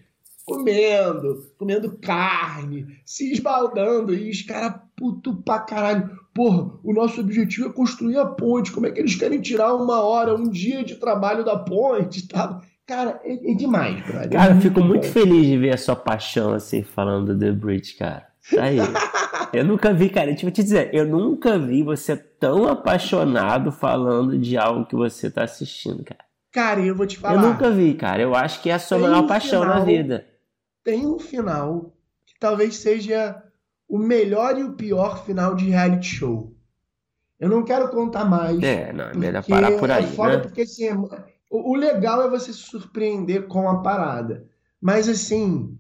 comendo, 0.47 1.45
comendo 1.59 1.99
carne, 1.99 2.87
se 3.05 3.33
esbaldando, 3.33 4.15
e 4.15 4.31
os 4.31 4.43
caras 4.43 4.77
puto 4.97 5.35
pra 5.43 5.59
caralho. 5.59 6.09
Porra, 6.33 6.71
o 6.85 6.93
nosso 6.93 7.21
objetivo 7.21 7.69
é 7.69 7.73
construir 7.73 8.17
a 8.17 8.25
ponte. 8.25 8.71
Como 8.71 8.87
é 8.87 8.93
que 8.93 9.01
eles 9.01 9.17
querem 9.17 9.41
tirar 9.41 9.75
uma 9.75 10.01
hora, 10.01 10.37
um 10.37 10.49
dia 10.49 10.85
de 10.85 10.95
trabalho 10.95 11.45
da 11.45 11.59
ponte 11.59 12.29
tal? 12.29 12.63
Cara, 12.87 13.21
é, 13.25 13.51
é 13.51 13.55
demais, 13.55 14.01
brother. 14.07 14.31
Cara, 14.31 14.55
é 14.55 14.61
fico 14.61 14.81
muito 14.81 15.09
feliz 15.09 15.47
de 15.47 15.59
ver 15.59 15.75
a 15.75 15.79
sua 15.79 15.97
paixão 15.97 16.53
assim, 16.53 16.85
falando 16.85 17.35
do 17.35 17.39
The 17.41 17.51
Bridge, 17.51 17.95
cara. 17.95 18.27
Tá 18.55 18.63
aí. 18.63 18.79
eu 19.53 19.65
nunca 19.65 19.93
vi, 19.93 20.09
cara, 20.09 20.29
deixa 20.29 20.47
eu 20.47 20.53
te 20.53 20.63
dizer, 20.63 20.91
eu 20.93 21.05
nunca 21.05 21.59
vi 21.59 21.83
você 21.83 22.17
tão 22.17 22.69
apaixonado 22.69 23.73
falando 23.73 24.39
de 24.39 24.57
algo 24.57 24.87
que 24.87 24.95
você 24.95 25.29
tá 25.29 25.43
assistindo, 25.43 26.05
cara. 26.05 26.25
Cara, 26.53 26.81
eu 26.81 26.95
vou 26.95 27.07
te 27.07 27.19
falar. 27.19 27.35
Eu 27.35 27.41
nunca 27.41 27.71
vi, 27.73 27.93
cara. 27.95 28.23
Eu 28.23 28.37
acho 28.37 28.63
que 28.63 28.71
é 28.71 28.75
a 28.75 28.79
sua 28.79 28.99
maior 28.99 29.27
paixão 29.27 29.63
final, 29.63 29.79
na 29.79 29.85
vida 29.85 30.25
tem 30.87 31.05
um 31.05 31.19
final 31.19 31.93
que 32.25 32.39
talvez 32.39 32.77
seja 32.77 33.43
o 33.89 33.99
melhor 33.99 34.57
e 34.57 34.63
o 34.63 34.75
pior 34.75 35.25
final 35.27 35.57
de 35.57 35.69
reality 35.69 36.07
show. 36.07 36.55
Eu 37.41 37.49
não 37.49 37.65
quero 37.65 37.89
contar 37.89 38.25
mais. 38.25 38.63
É, 38.63 38.93
não, 38.93 39.07
é 39.07 39.15
melhor 39.17 39.45
parar 39.45 39.73
por 39.73 39.91
aí. 39.91 40.05
É 40.05 40.07
foda 40.07 40.37
né? 40.37 40.43
porque 40.45 40.61
assim, 40.61 40.87
é, 40.87 40.95
o, 40.95 41.73
o 41.73 41.75
legal 41.75 42.23
é 42.23 42.31
você 42.31 42.53
se 42.53 42.61
surpreender 42.61 43.49
com 43.49 43.69
a 43.69 43.83
parada. 43.83 44.49
Mas 44.81 45.09
assim, 45.09 45.77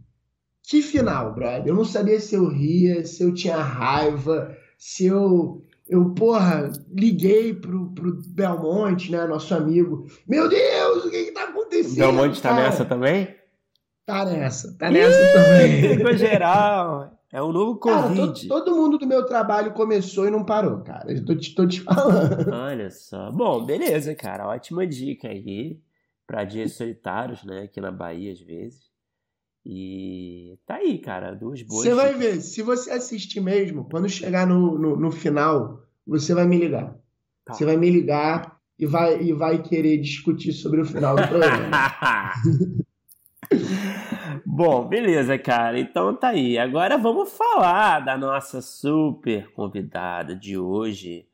que 0.64 0.82
final, 0.82 1.32
brother? 1.32 1.68
Eu 1.68 1.76
não 1.76 1.84
sabia 1.84 2.18
se 2.18 2.34
eu 2.34 2.48
ria, 2.48 3.06
se 3.06 3.22
eu 3.22 3.32
tinha 3.32 3.58
raiva, 3.58 4.56
se 4.76 5.06
eu. 5.06 5.62
Eu, 5.88 6.10
porra, 6.10 6.72
liguei 6.92 7.54
pro, 7.54 7.92
pro 7.92 8.20
Belmonte, 8.26 9.12
né, 9.12 9.24
nosso 9.24 9.54
amigo. 9.54 10.04
Meu 10.26 10.48
Deus, 10.48 11.04
o 11.04 11.10
que 11.10 11.26
que 11.26 11.30
tá 11.30 11.44
acontecendo? 11.44 11.92
O 11.92 12.12
Belmonte 12.12 12.42
tá 12.42 12.48
cara? 12.48 12.62
nessa 12.64 12.84
também? 12.84 13.36
Tá 14.06 14.24
nessa, 14.24 14.72
tá 14.78 14.88
nessa 14.88 15.20
Ih, 15.20 15.32
também. 15.32 15.82
Ficou 15.98 16.16
geral. 16.16 17.12
É 17.32 17.42
um 17.42 17.50
novo 17.50 17.76
Covid. 17.76 18.16
Cara, 18.16 18.48
todo, 18.48 18.64
todo, 18.64 18.76
mundo 18.76 18.98
do 18.98 19.06
meu 19.06 19.26
trabalho 19.26 19.72
começou 19.72 20.28
e 20.28 20.30
não 20.30 20.44
parou, 20.44 20.80
cara. 20.82 21.12
Eu 21.12 21.24
tô, 21.24 21.34
te, 21.34 21.52
tô 21.54 21.66
te 21.66 21.80
falando. 21.80 22.48
Olha 22.52 22.88
só. 22.88 23.32
Bom, 23.32 23.66
beleza, 23.66 24.14
cara. 24.14 24.46
Ótima 24.46 24.86
dica 24.86 25.26
aí 25.28 25.80
para 26.24 26.44
dias 26.44 26.74
solitários, 26.74 27.42
né? 27.44 27.62
Aqui 27.62 27.80
na 27.80 27.90
Bahia, 27.90 28.32
às 28.32 28.40
vezes. 28.40 28.86
E 29.64 30.56
tá 30.64 30.76
aí, 30.76 30.98
cara. 30.98 31.34
Duas 31.34 31.60
boas. 31.62 31.82
Você 31.82 31.92
vai 31.92 32.14
ver. 32.14 32.40
Se 32.40 32.62
você 32.62 32.92
assistir 32.92 33.40
mesmo, 33.40 33.88
quando 33.90 34.08
chegar 34.08 34.46
no, 34.46 34.78
no, 34.78 34.96
no 34.96 35.10
final, 35.10 35.82
você 36.06 36.32
vai 36.32 36.46
me 36.46 36.56
ligar. 36.56 36.96
Tá. 37.44 37.54
Você 37.54 37.64
vai 37.64 37.76
me 37.76 37.90
ligar 37.90 38.56
e 38.78 38.86
vai, 38.86 39.20
e 39.20 39.32
vai 39.32 39.60
querer 39.60 39.98
discutir 39.98 40.52
sobre 40.52 40.80
o 40.80 40.84
final 40.84 41.16
do 41.16 41.26
programa. 41.26 41.70
Bom, 44.56 44.88
beleza, 44.88 45.38
cara. 45.38 45.78
Então 45.78 46.16
tá 46.16 46.28
aí. 46.28 46.56
Agora 46.56 46.96
vamos 46.96 47.30
falar 47.36 48.00
da 48.00 48.16
nossa 48.16 48.62
super 48.62 49.52
convidada 49.52 50.34
de 50.34 50.56
hoje. 50.56 51.28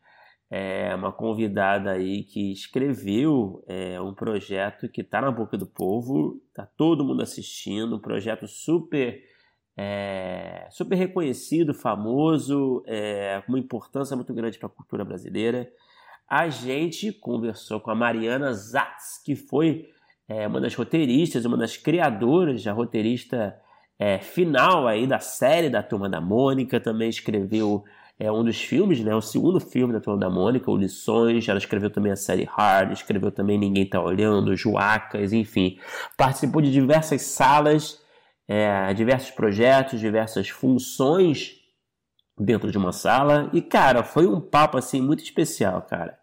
É 0.51 0.93
uma 0.93 1.13
convidada 1.13 1.93
aí 1.93 2.25
que 2.25 2.51
escreveu 2.51 3.63
é, 3.69 4.01
um 4.01 4.13
projeto 4.13 4.89
que 4.89 5.05
tá 5.05 5.21
na 5.21 5.31
boca 5.31 5.57
do 5.57 5.69
povo, 5.69 6.43
tá 6.53 6.67
todo 6.67 7.05
mundo 7.05 7.23
assistindo, 7.23 7.95
um 7.95 8.01
projeto 8.01 8.49
super 8.49 9.23
é, 9.77 10.67
super 10.73 10.97
reconhecido, 10.97 11.73
famoso, 11.73 12.83
é, 12.89 13.41
com 13.47 13.53
uma 13.53 13.61
importância 13.61 14.17
muito 14.17 14.35
grande 14.35 14.59
para 14.59 14.67
a 14.67 14.73
cultura 14.73 15.05
brasileira. 15.05 15.71
A 16.29 16.49
gente 16.49 17.13
conversou 17.13 17.79
com 17.79 17.93
a 17.93 17.95
Mariana 17.95 18.53
Zatz, 18.53 19.23
que 19.25 19.37
foi 19.37 19.92
é 20.33 20.47
uma 20.47 20.61
das 20.61 20.75
roteiristas, 20.75 21.45
uma 21.45 21.57
das 21.57 21.77
criadoras, 21.77 22.67
a 22.67 22.73
roteirista 22.73 23.57
é, 23.99 24.19
final 24.19 24.87
aí 24.87 25.07
da 25.07 25.19
série 25.19 25.69
da 25.69 25.83
Turma 25.83 26.09
da 26.09 26.21
Mônica, 26.21 26.81
também 26.81 27.09
escreveu 27.09 27.85
é, 28.19 28.31
um 28.31 28.45
dos 28.45 28.61
filmes, 28.63 29.01
né, 29.01 29.15
o 29.15 29.21
segundo 29.21 29.61
filme 29.61 29.93
da 29.93 30.01
Turma 30.01 30.19
da 30.19 30.31
Mônica, 30.31 30.71
o 30.71 30.77
Lições, 30.77 31.49
ela 31.49 31.59
escreveu 31.59 31.91
também 31.91 32.13
a 32.13 32.17
série 32.17 32.45
Hard, 32.45 32.93
escreveu 32.93 33.31
também 33.31 33.59
Ninguém 33.59 33.87
Tá 33.87 34.01
Olhando, 34.01 34.57
Joacas, 34.57 35.33
enfim. 35.33 35.79
Participou 36.17 36.63
de 36.63 36.71
diversas 36.71 37.23
salas, 37.23 38.01
é, 38.49 38.93
diversos 38.95 39.31
projetos, 39.31 40.01
diversas 40.01 40.49
funções 40.49 41.57
dentro 42.39 42.71
de 42.71 42.79
uma 42.79 42.93
sala, 42.93 43.51
e 43.53 43.61
cara, 43.61 44.03
foi 44.03 44.27
um 44.27 44.41
papo 44.41 44.79
assim 44.79 45.01
muito 45.01 45.23
especial, 45.23 45.83
cara. 45.83 46.19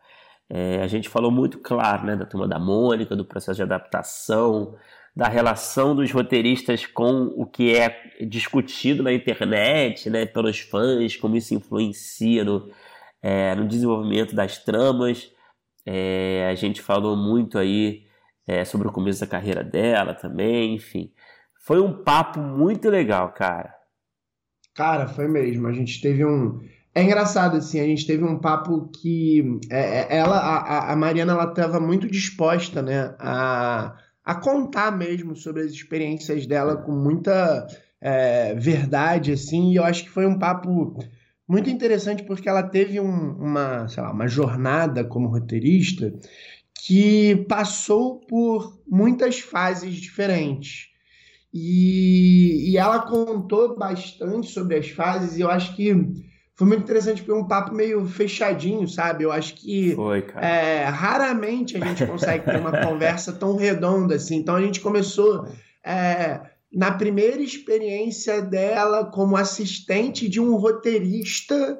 É, 0.50 0.82
a 0.82 0.88
gente 0.88 1.08
falou 1.08 1.30
muito, 1.30 1.60
claro, 1.60 2.06
né, 2.06 2.16
da 2.16 2.26
turma 2.26 2.48
da 2.48 2.58
Mônica, 2.58 3.16
do 3.16 3.24
processo 3.24 3.58
de 3.58 3.64
adaptação, 3.64 4.76
da 5.16 5.28
relação 5.28 5.96
dos 5.96 6.12
roteiristas 6.12 6.86
com 6.86 7.34
o 7.36 7.46
que 7.46 7.76
é 7.76 8.16
discutido 8.22 9.04
na 9.04 9.14
internet, 9.14 10.10
né, 10.10 10.26
pelos 10.26 10.60
fãs, 10.60 11.16
como 11.16 11.36
isso 11.36 11.54
influencia 11.54 12.44
no, 12.44 12.72
é, 13.22 13.54
no 13.56 13.68
desenvolvimento 13.68 14.36
das 14.36 14.58
tramas. 14.58 15.32
É, 15.86 16.48
a 16.50 16.56
gente 16.56 16.82
falou 16.82 17.16
muito 17.16 17.58
aí 17.58 18.08
é, 18.48 18.66
sobre 18.66 18.88
o 18.88 18.92
começo 18.92 19.20
da 19.20 19.28
carreira 19.28 19.64
dela 19.64 20.14
também, 20.14 20.76
enfim. 20.76 21.12
Foi 21.62 21.80
um 21.80 22.04
papo 22.04 22.40
muito 22.40 22.90
legal, 22.90 23.32
cara. 23.34 23.76
Cara, 24.74 25.08
foi 25.08 25.28
mesmo. 25.28 25.68
A 25.68 25.74
gente 25.74 26.02
teve 26.02 26.26
um 26.26 26.60
é 27.00 27.04
engraçado, 27.04 27.58
assim, 27.58 27.80
a 27.80 27.86
gente 27.86 28.06
teve 28.06 28.24
um 28.24 28.38
papo 28.38 28.90
que 29.02 29.60
é, 29.70 30.02
é 30.02 30.18
ela, 30.18 30.38
a, 30.38 30.96
Mariana, 30.96 31.34
ela 31.34 31.46
estava 31.46 31.80
muito 31.80 32.08
disposta, 32.08 32.82
né, 32.82 33.16
a, 33.20 33.96
a 34.24 34.36
contar 34.36 34.92
mesmo 34.92 35.36
sobre 35.36 35.62
as 35.64 35.72
experiências 35.72 36.46
dela 36.46 36.76
com 36.76 36.92
muita 36.92 37.68
é, 38.02 38.54
verdade, 38.56 39.32
assim, 39.32 39.72
e 39.72 39.78
eu 39.78 39.84
acho 39.84 40.04
que 40.04 40.10
foi 40.10 40.26
um 40.26 40.38
papo 40.38 40.98
muito 41.48 41.70
interessante 41.70 42.24
porque 42.24 42.50
ela 42.50 42.64
teve 42.64 43.00
um, 43.00 43.32
uma, 43.34 43.88
sei 43.88 44.04
lá, 44.04 44.12
uma 44.12 44.28
jornada 44.28 45.04
como 45.04 45.30
roteirista 45.30 46.14
que 46.86 47.46
passou 47.48 48.20
por 48.20 48.82
muitas 48.88 49.40
fases 49.40 49.96
diferentes. 49.96 50.88
E, 51.54 52.72
e 52.72 52.78
ela 52.78 53.00
contou 53.00 53.78
bastante 53.78 54.48
sobre 54.48 54.76
as 54.76 54.90
fases, 54.90 55.38
e 55.38 55.42
eu 55.42 55.50
acho 55.50 55.76
que 55.76 55.94
foi 56.60 56.68
muito 56.68 56.84
interessante 56.84 57.24
porque 57.24 57.40
um 57.40 57.48
papo 57.48 57.74
meio 57.74 58.06
fechadinho, 58.06 58.86
sabe? 58.86 59.24
Eu 59.24 59.32
acho 59.32 59.56
que 59.56 59.96
foi, 59.96 60.28
é, 60.36 60.84
raramente 60.84 61.78
a 61.78 61.86
gente 61.86 62.06
consegue 62.06 62.44
ter 62.44 62.58
uma 62.58 62.76
conversa 62.86 63.32
tão 63.32 63.56
redonda 63.56 64.16
assim. 64.16 64.36
Então 64.36 64.58
a 64.58 64.62
gente 64.62 64.82
começou 64.82 65.48
é, 65.82 66.42
na 66.70 66.92
primeira 66.92 67.42
experiência 67.42 68.42
dela 68.42 69.06
como 69.06 69.38
assistente 69.38 70.28
de 70.28 70.42
um 70.42 70.58
roteirista, 70.58 71.80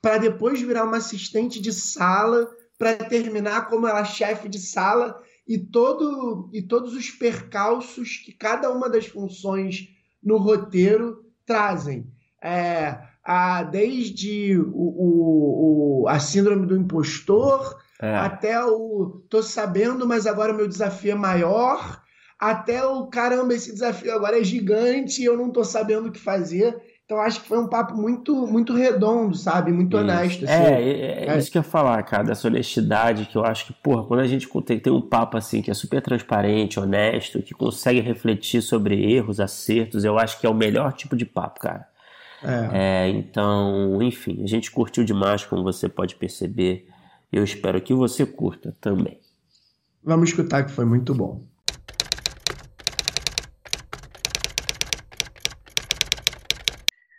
para 0.00 0.16
depois 0.16 0.58
virar 0.58 0.84
uma 0.84 0.96
assistente 0.96 1.60
de 1.60 1.70
sala, 1.70 2.48
para 2.78 2.94
terminar 2.94 3.68
como 3.68 3.86
ela 3.86 4.04
chefe 4.04 4.48
de 4.48 4.58
sala 4.58 5.20
e 5.46 5.58
todo 5.58 6.48
e 6.50 6.62
todos 6.62 6.94
os 6.94 7.10
percalços 7.10 8.22
que 8.24 8.32
cada 8.32 8.70
uma 8.70 8.88
das 8.88 9.04
funções 9.04 9.86
no 10.22 10.38
roteiro 10.38 11.26
trazem. 11.44 12.10
É, 12.42 13.12
a, 13.24 13.62
desde 13.62 14.58
o, 14.58 14.72
o, 14.72 16.02
o, 16.02 16.08
a 16.08 16.18
síndrome 16.18 16.66
do 16.66 16.76
impostor, 16.76 17.78
é. 18.00 18.14
até 18.16 18.62
o 18.62 19.22
tô 19.30 19.42
sabendo, 19.42 20.06
mas 20.06 20.26
agora 20.26 20.52
meu 20.52 20.68
desafio 20.68 21.12
é 21.12 21.14
maior, 21.14 22.02
até 22.38 22.84
o 22.84 23.06
caramba, 23.06 23.54
esse 23.54 23.72
desafio 23.72 24.14
agora 24.14 24.38
é 24.38 24.44
gigante 24.44 25.22
e 25.22 25.24
eu 25.24 25.36
não 25.36 25.50
tô 25.50 25.64
sabendo 25.64 26.08
o 26.08 26.12
que 26.12 26.20
fazer. 26.20 26.76
Então 27.06 27.20
acho 27.20 27.42
que 27.42 27.48
foi 27.48 27.58
um 27.58 27.68
papo 27.68 27.94
muito 27.94 28.46
muito 28.46 28.74
redondo, 28.74 29.36
sabe? 29.36 29.70
Muito 29.70 29.94
isso. 29.94 30.04
honesto. 30.04 30.44
Assim. 30.44 30.52
É, 30.52 30.82
é, 30.82 31.26
é, 31.26 31.38
isso 31.38 31.50
que 31.50 31.58
eu 31.58 31.60
ia 31.60 31.68
falar, 31.68 32.02
cara, 32.02 32.24
dessa 32.24 32.48
honestidade 32.48 33.26
que 33.26 33.36
eu 33.36 33.44
acho 33.44 33.66
que, 33.66 33.72
porra, 33.74 34.04
quando 34.04 34.20
a 34.20 34.26
gente 34.26 34.48
tem, 34.62 34.78
tem 34.78 34.92
um 34.92 35.02
papo 35.02 35.36
assim 35.36 35.60
que 35.60 35.70
é 35.70 35.74
super 35.74 36.00
transparente, 36.00 36.80
honesto, 36.80 37.42
que 37.42 37.54
consegue 37.54 38.00
refletir 38.00 38.62
sobre 38.62 39.14
erros, 39.14 39.38
acertos, 39.38 40.02
eu 40.02 40.18
acho 40.18 40.40
que 40.40 40.46
é 40.46 40.50
o 40.50 40.54
melhor 40.54 40.94
tipo 40.94 41.14
de 41.14 41.26
papo, 41.26 41.60
cara. 41.60 41.86
É. 42.44 43.06
é. 43.06 43.08
então, 43.08 44.02
enfim, 44.02 44.42
a 44.42 44.46
gente 44.46 44.70
curtiu 44.70 45.04
demais, 45.04 45.44
como 45.44 45.62
você 45.62 45.88
pode 45.88 46.16
perceber. 46.16 46.86
Eu 47.32 47.42
espero 47.42 47.80
que 47.80 47.92
você 47.92 48.24
curta 48.24 48.76
também. 48.80 49.18
Vamos 50.02 50.28
escutar 50.30 50.64
que 50.64 50.70
foi 50.70 50.84
muito 50.84 51.14
bom. 51.14 51.44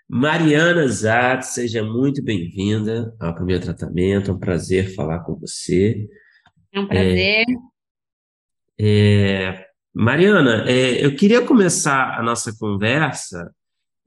Mariana 0.07 0.87
Zat, 0.87 1.43
seja 1.43 1.83
muito 1.83 2.23
bem-vinda 2.23 3.13
ao 3.19 3.35
primeiro 3.35 3.63
tratamento. 3.63 4.31
É 4.31 4.33
um 4.33 4.39
prazer 4.39 4.95
falar 4.95 5.19
com 5.19 5.35
você. 5.35 6.07
É 6.71 6.79
um 6.79 6.87
prazer. 6.87 7.45
É, 8.79 9.45
é, 9.49 9.65
Mariana, 9.93 10.63
é, 10.69 11.03
eu 11.05 11.15
queria 11.15 11.41
começar 11.41 12.17
a 12.17 12.23
nossa 12.23 12.55
conversa 12.57 13.51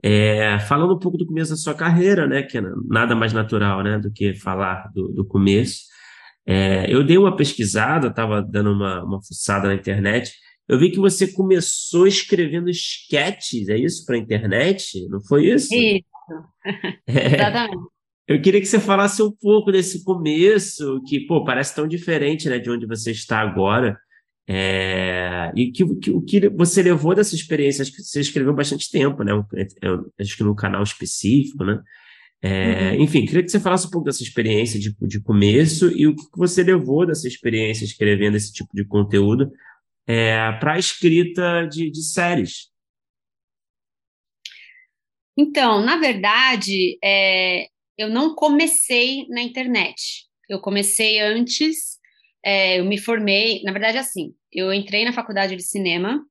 é, 0.02 0.58
falando 0.60 0.94
um 0.94 0.98
pouco 0.98 1.18
do 1.18 1.26
começo 1.26 1.50
da 1.50 1.56
sua 1.56 1.74
carreira, 1.74 2.26
né? 2.26 2.42
Que 2.42 2.58
é 2.58 2.62
nada 2.88 3.14
mais 3.14 3.32
natural, 3.32 3.82
né, 3.82 3.98
do 3.98 4.12
que 4.12 4.34
falar 4.34 4.90
do, 4.94 5.08
do 5.08 5.26
começo. 5.26 5.80
É, 6.46 6.92
eu 6.92 7.04
dei 7.04 7.18
uma 7.18 7.36
pesquisada, 7.36 8.08
estava 8.08 8.42
dando 8.42 8.72
uma, 8.72 9.04
uma 9.04 9.22
fuçada 9.22 9.68
na 9.68 9.74
internet 9.74 10.32
eu 10.68 10.78
vi 10.78 10.90
que 10.90 10.98
você 10.98 11.32
começou 11.32 12.06
escrevendo 12.06 12.68
esquetes, 12.68 13.68
é 13.70 13.78
isso, 13.78 14.04
para 14.04 14.16
a 14.16 14.18
internet? 14.18 15.08
Não 15.08 15.20
foi 15.22 15.46
isso? 15.46 15.74
Isso, 15.74 16.04
é. 17.08 17.34
exatamente. 17.34 17.88
Eu 18.26 18.42
queria 18.42 18.60
que 18.60 18.66
você 18.66 18.78
falasse 18.78 19.22
um 19.22 19.32
pouco 19.32 19.72
desse 19.72 20.04
começo, 20.04 21.00
que, 21.06 21.20
pô, 21.20 21.42
parece 21.42 21.74
tão 21.74 21.88
diferente, 21.88 22.46
né, 22.50 22.58
de 22.58 22.70
onde 22.70 22.86
você 22.86 23.10
está 23.10 23.40
agora. 23.40 23.98
É... 24.48 25.52
E 25.54 25.70
que, 25.70 25.84
que, 25.96 26.10
o 26.10 26.22
que 26.22 26.48
você 26.48 26.82
levou 26.82 27.14
dessa 27.14 27.34
experiência? 27.34 27.82
Acho 27.82 27.92
que 27.92 28.02
você 28.02 28.20
escreveu 28.20 28.54
bastante 28.54 28.90
tempo, 28.90 29.22
né? 29.22 29.32
Acho 30.18 30.36
que 30.36 30.42
no 30.42 30.56
canal 30.56 30.82
específico, 30.82 31.64
né? 31.64 31.82
É, 32.40 32.92
uhum. 32.92 33.02
Enfim, 33.02 33.26
queria 33.26 33.42
que 33.42 33.48
você 33.48 33.58
falasse 33.58 33.86
um 33.86 33.90
pouco 33.90 34.06
dessa 34.06 34.22
experiência 34.22 34.78
de, 34.78 34.94
de 35.00 35.20
começo 35.20 35.90
e 35.90 36.06
o 36.06 36.14
que 36.14 36.24
você 36.36 36.62
levou 36.62 37.04
dessa 37.04 37.26
experiência 37.26 37.84
escrevendo 37.84 38.36
esse 38.36 38.52
tipo 38.52 38.70
de 38.72 38.84
conteúdo 38.86 39.50
é, 40.06 40.52
para 40.52 40.74
a 40.74 40.78
escrita 40.78 41.66
de, 41.66 41.90
de, 41.90 42.02
séries? 42.02 42.70
Então, 45.36 45.84
na 45.84 45.96
verdade, 45.96 46.96
é, 47.02 47.66
eu 47.96 48.08
não 48.08 48.34
comecei 48.34 49.26
na 49.28 49.42
internet. 49.42 50.26
Eu 50.48 50.60
comecei 50.60 51.20
antes, 51.20 51.97
é, 52.48 52.80
eu 52.80 52.84
me 52.86 52.96
formei, 52.96 53.62
na 53.62 53.72
verdade, 53.72 53.98
assim, 53.98 54.32
eu 54.50 54.72
entrei 54.72 55.04
na 55.04 55.12
faculdade 55.12 55.54
de 55.54 55.62
cinema 55.62 56.24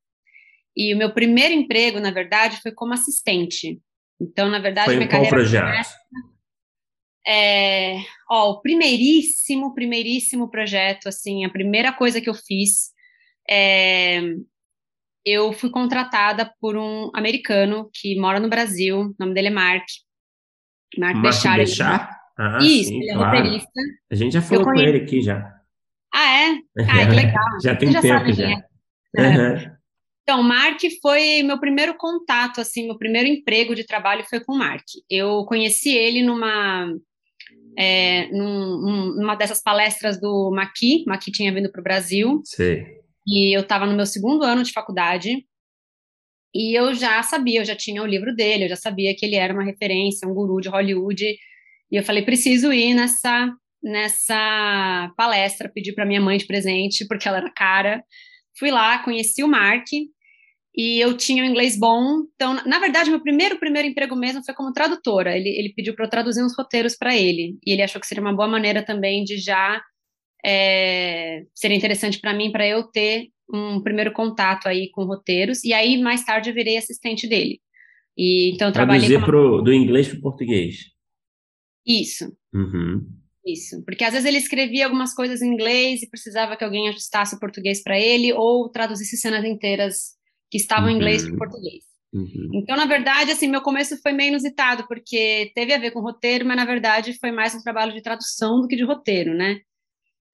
e 0.76 0.92
o 0.92 0.98
meu 0.98 1.14
primeiro 1.14 1.54
emprego, 1.54 2.00
na 2.00 2.10
verdade, 2.10 2.60
foi 2.60 2.72
como 2.72 2.96
assistente. 2.96 3.80
Então, 4.20 4.50
na 4.50 4.58
verdade, 4.58 4.88
foi 4.88 4.96
minha 4.96 5.08
qual 5.08 5.22
carreira 5.22 5.38
projeto? 5.38 5.90
É, 7.28 7.98
ó, 8.32 8.50
o 8.50 8.62
primeiríssimo, 8.62 9.76
primeiríssimo 9.76 10.50
projeto, 10.50 11.08
assim, 11.08 11.46
a 11.46 11.50
primeira 11.50 11.94
coisa 11.94 12.20
que 12.20 12.30
eu 12.30 12.34
fiz 12.34 12.90
é, 13.48 14.20
eu 15.24 15.54
fui 15.54 15.70
contratada 15.70 16.52
por 16.60 16.76
um 16.76 17.12
americano 17.14 17.92
que 17.94 18.20
mora 18.20 18.40
no 18.40 18.50
Brasil, 18.50 19.02
o 19.02 19.16
nome 19.20 19.36
dele 19.36 19.50
é 19.50 19.52
Mark. 19.52 19.86
Mark, 20.98 21.22
Bechar. 21.22 22.10
Ah, 22.40 22.58
Isso, 22.60 22.90
sim, 22.90 23.02
ele 23.02 23.12
é 23.12 23.14
claro. 23.14 23.38
roteirista. 23.38 23.82
A 24.12 24.16
gente 24.16 24.34
já 24.34 24.42
falou 24.42 24.64
com 24.64 24.74
ele 24.74 24.98
aqui 24.98 25.22
já. 25.22 25.57
Ah, 26.18 26.42
é? 26.42 26.60
Ah, 26.90 27.06
que 27.06 27.16
legal. 27.16 27.46
já 27.62 27.76
tem 27.76 27.92
já 27.92 28.02
tempo 28.02 28.34
já. 28.34 28.50
É. 28.50 28.56
Uhum. 29.20 29.78
Então, 30.24 30.42
Mark 30.42 30.80
foi 31.00 31.44
meu 31.44 31.60
primeiro 31.60 31.96
contato, 31.96 32.60
assim, 32.60 32.88
meu 32.88 32.98
primeiro 32.98 33.30
emprego 33.30 33.76
de 33.76 33.86
trabalho 33.86 34.26
foi 34.28 34.40
com 34.40 34.54
o 34.54 34.58
Mark. 34.58 34.84
Eu 35.08 35.46
conheci 35.46 35.96
ele 35.96 36.24
numa 36.24 36.92
é, 37.78 38.28
num, 38.32 39.16
numa 39.16 39.36
dessas 39.36 39.62
palestras 39.62 40.20
do 40.20 40.52
Maqui, 40.52 41.04
Maqui 41.06 41.32
tinha 41.32 41.54
vindo 41.54 41.72
para 41.72 41.80
o 41.80 41.84
Brasil. 41.84 42.42
Sim. 42.44 42.84
E 43.28 43.56
eu 43.56 43.62
estava 43.62 43.86
no 43.86 43.96
meu 43.96 44.06
segundo 44.06 44.44
ano 44.44 44.64
de 44.64 44.74
faculdade 44.74 45.46
e 46.54 46.78
eu 46.78 46.96
já 46.96 47.22
sabia, 47.22 47.62
eu 47.62 47.66
já 47.66 47.76
tinha 47.76 48.02
o 48.02 48.08
livro 48.08 48.36
dele, 48.36 48.66
eu 48.66 48.70
já 48.70 48.76
sabia 48.76 49.16
que 49.16 49.24
ele 49.24 49.36
era 49.36 49.54
uma 49.54 49.64
referência, 49.64 50.28
um 50.28 50.34
guru 50.34 50.60
de 50.60 50.70
Hollywood. 50.70 51.24
E 51.92 51.96
eu 51.96 52.04
falei, 52.04 52.24
preciso 52.24 52.74
ir 52.74 52.96
nessa 52.96 53.54
nessa 53.82 55.12
palestra, 55.16 55.72
pedi 55.74 55.94
para 55.94 56.06
minha 56.06 56.22
mãe 56.22 56.38
de 56.38 56.46
presente 56.46 57.06
porque 57.08 57.28
ela 57.28 57.38
era 57.38 57.52
cara. 57.52 58.04
Fui 58.58 58.72
lá, 58.72 59.00
conheci 59.04 59.44
o 59.44 59.48
Mark 59.48 59.86
e 60.76 61.00
eu 61.00 61.16
tinha 61.16 61.44
um 61.44 61.48
inglês 61.48 61.78
bom. 61.78 62.24
Então, 62.36 62.56
na 62.66 62.80
verdade, 62.80 63.10
meu 63.10 63.22
primeiro 63.22 63.60
primeiro 63.60 63.88
emprego 63.88 64.16
mesmo 64.16 64.44
foi 64.44 64.54
como 64.54 64.74
tradutora. 64.74 65.38
Ele, 65.38 65.50
ele 65.50 65.74
pediu 65.76 65.96
para 65.96 66.06
eu 66.06 66.10
traduzir 66.10 66.44
uns 66.44 66.56
roteiros 66.58 66.96
para 66.96 67.16
ele 67.16 67.58
e 67.66 67.72
ele 67.72 67.82
achou 67.82 68.02
que 68.02 68.08
seria 68.08 68.22
uma 68.22 68.36
boa 68.36 68.48
maneira 68.48 68.84
também 68.84 69.24
de 69.24 69.38
já 69.38 69.82
é, 70.46 71.44
seria 71.54 71.76
interessante 71.76 72.20
para 72.20 72.34
mim, 72.34 72.52
para 72.52 72.68
eu 72.68 72.84
ter 72.84 73.30
um 73.52 73.82
primeiro 73.82 74.12
contato 74.12 74.68
aí 74.68 74.90
com 74.92 75.06
roteiros, 75.06 75.64
e 75.64 75.74
aí 75.74 76.02
mais 76.02 76.24
tarde 76.24 76.50
eu 76.50 76.54
virei 76.54 76.78
assistente 76.78 77.28
dele. 77.28 77.60
E, 78.18 78.52
então, 78.54 78.72
Traduzir 78.72 79.08
trabalhei 79.08 79.26
pro, 79.26 79.62
do 79.62 79.74
inglês 79.74 80.08
para 80.08 80.18
o 80.18 80.22
português. 80.22 80.86
Isso. 81.86 82.26
Uhum. 82.54 83.06
Isso, 83.48 83.82
porque 83.86 84.04
às 84.04 84.12
vezes 84.12 84.28
ele 84.28 84.38
escrevia 84.38 84.84
algumas 84.84 85.14
coisas 85.14 85.42
em 85.42 85.48
inglês 85.48 86.04
e 86.04 86.10
precisava 86.10 86.58
que 86.58 86.66
alguém 86.66 86.90
ajustasse 86.90 87.34
o 87.34 87.40
português 87.40 87.82
para 87.82 87.98
ele 87.98 88.34
ou 88.34 88.70
traduzisse 88.70 89.16
cenas 89.16 89.46
inteiras 89.46 90.18
que 90.52 90.58
estavam 90.58 90.90
uhum. 90.90 90.92
em 90.92 90.96
inglês 90.96 91.24
para 91.24 91.34
o 91.34 91.38
português. 91.38 91.84
Uhum. 92.14 92.50
Então, 92.54 92.76
na 92.76 92.86
verdade, 92.86 93.32
assim, 93.32 93.48
meu 93.48 93.62
começo 93.62 94.02
foi 94.02 94.12
meio 94.12 94.30
inusitado, 94.30 94.86
porque 94.88 95.52
teve 95.56 95.74
a 95.74 95.78
ver 95.78 95.92
com 95.92 96.02
roteiro, 96.02 96.46
mas 96.46 96.58
na 96.58 96.66
verdade 96.66 97.18
foi 97.20 97.32
mais 97.32 97.56
um 97.56 97.62
trabalho 97.62 97.94
de 97.94 98.02
tradução 98.02 98.60
do 98.60 98.68
que 98.68 98.76
de 98.76 98.84
roteiro, 98.84 99.34
né? 99.34 99.62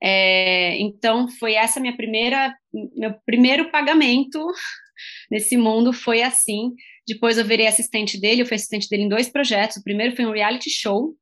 É, 0.02 0.80
então 0.80 1.30
foi 1.30 1.54
essa 1.54 1.80
minha 1.80 1.96
primeira, 1.96 2.54
meu 2.96 3.14
primeiro 3.26 3.72
pagamento 3.72 4.44
nesse 5.30 5.56
mundo 5.56 5.94
foi 5.94 6.24
assim. 6.24 6.72
Depois 7.08 7.38
eu 7.38 7.46
virei 7.46 7.68
assistente 7.68 8.20
dele, 8.20 8.42
eu 8.42 8.46
fui 8.46 8.56
assistente 8.56 8.90
dele 8.90 9.04
em 9.04 9.10
dois 9.10 9.30
projetos. 9.30 9.78
O 9.78 9.84
primeiro 9.84 10.16
foi 10.16 10.26
um 10.26 10.32
reality 10.32 10.70
show 10.70 11.16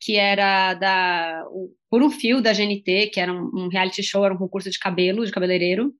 que 0.00 0.16
era 0.16 0.74
da 0.74 1.44
o, 1.50 1.70
por 1.90 2.02
um 2.02 2.10
fio 2.10 2.40
da 2.40 2.52
GNT, 2.52 3.10
que 3.12 3.20
era 3.20 3.32
um, 3.32 3.50
um 3.54 3.68
reality 3.68 4.02
show, 4.02 4.24
era 4.24 4.34
um 4.34 4.38
concurso 4.38 4.70
de 4.70 4.78
cabelo, 4.78 5.24
de 5.24 5.32
cabeleireiro. 5.32 5.92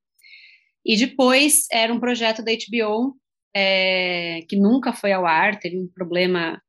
E 0.85 0.97
depois 0.97 1.67
era 1.71 1.93
um 1.93 2.01
projeto 2.01 2.43
da 2.43 2.53
HBO 2.53 3.15
é, 3.55 4.41
que 4.49 4.57
nunca 4.57 4.93
foi 4.93 5.13
ao 5.13 5.27
ar, 5.27 5.59
teve 5.59 5.77
um 5.77 5.89
problema 5.89 6.61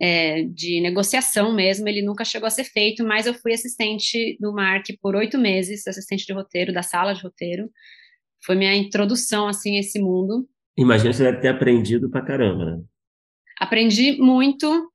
é, 0.00 0.42
de 0.42 0.80
negociação 0.80 1.54
mesmo, 1.54 1.88
ele 1.88 2.02
nunca 2.02 2.24
chegou 2.24 2.46
a 2.46 2.50
ser 2.50 2.64
feito, 2.64 3.04
mas 3.04 3.26
eu 3.26 3.34
fui 3.34 3.52
assistente 3.52 4.36
do 4.40 4.52
Mark 4.52 4.86
por 5.00 5.14
oito 5.14 5.38
meses, 5.38 5.86
assistente 5.86 6.26
de 6.26 6.32
roteiro, 6.32 6.72
da 6.72 6.82
sala 6.82 7.14
de 7.14 7.22
roteiro. 7.22 7.70
Foi 8.44 8.56
minha 8.56 8.74
introdução, 8.74 9.46
assim, 9.46 9.76
a 9.76 9.80
esse 9.80 10.00
mundo. 10.00 10.48
Imagina 10.76 11.12
você 11.12 11.22
deve 11.22 11.40
ter 11.40 11.48
aprendido 11.48 12.10
pra 12.10 12.24
caramba, 12.24 12.64
né? 12.64 12.82
Aprendi 13.58 14.18
muito, 14.20 14.90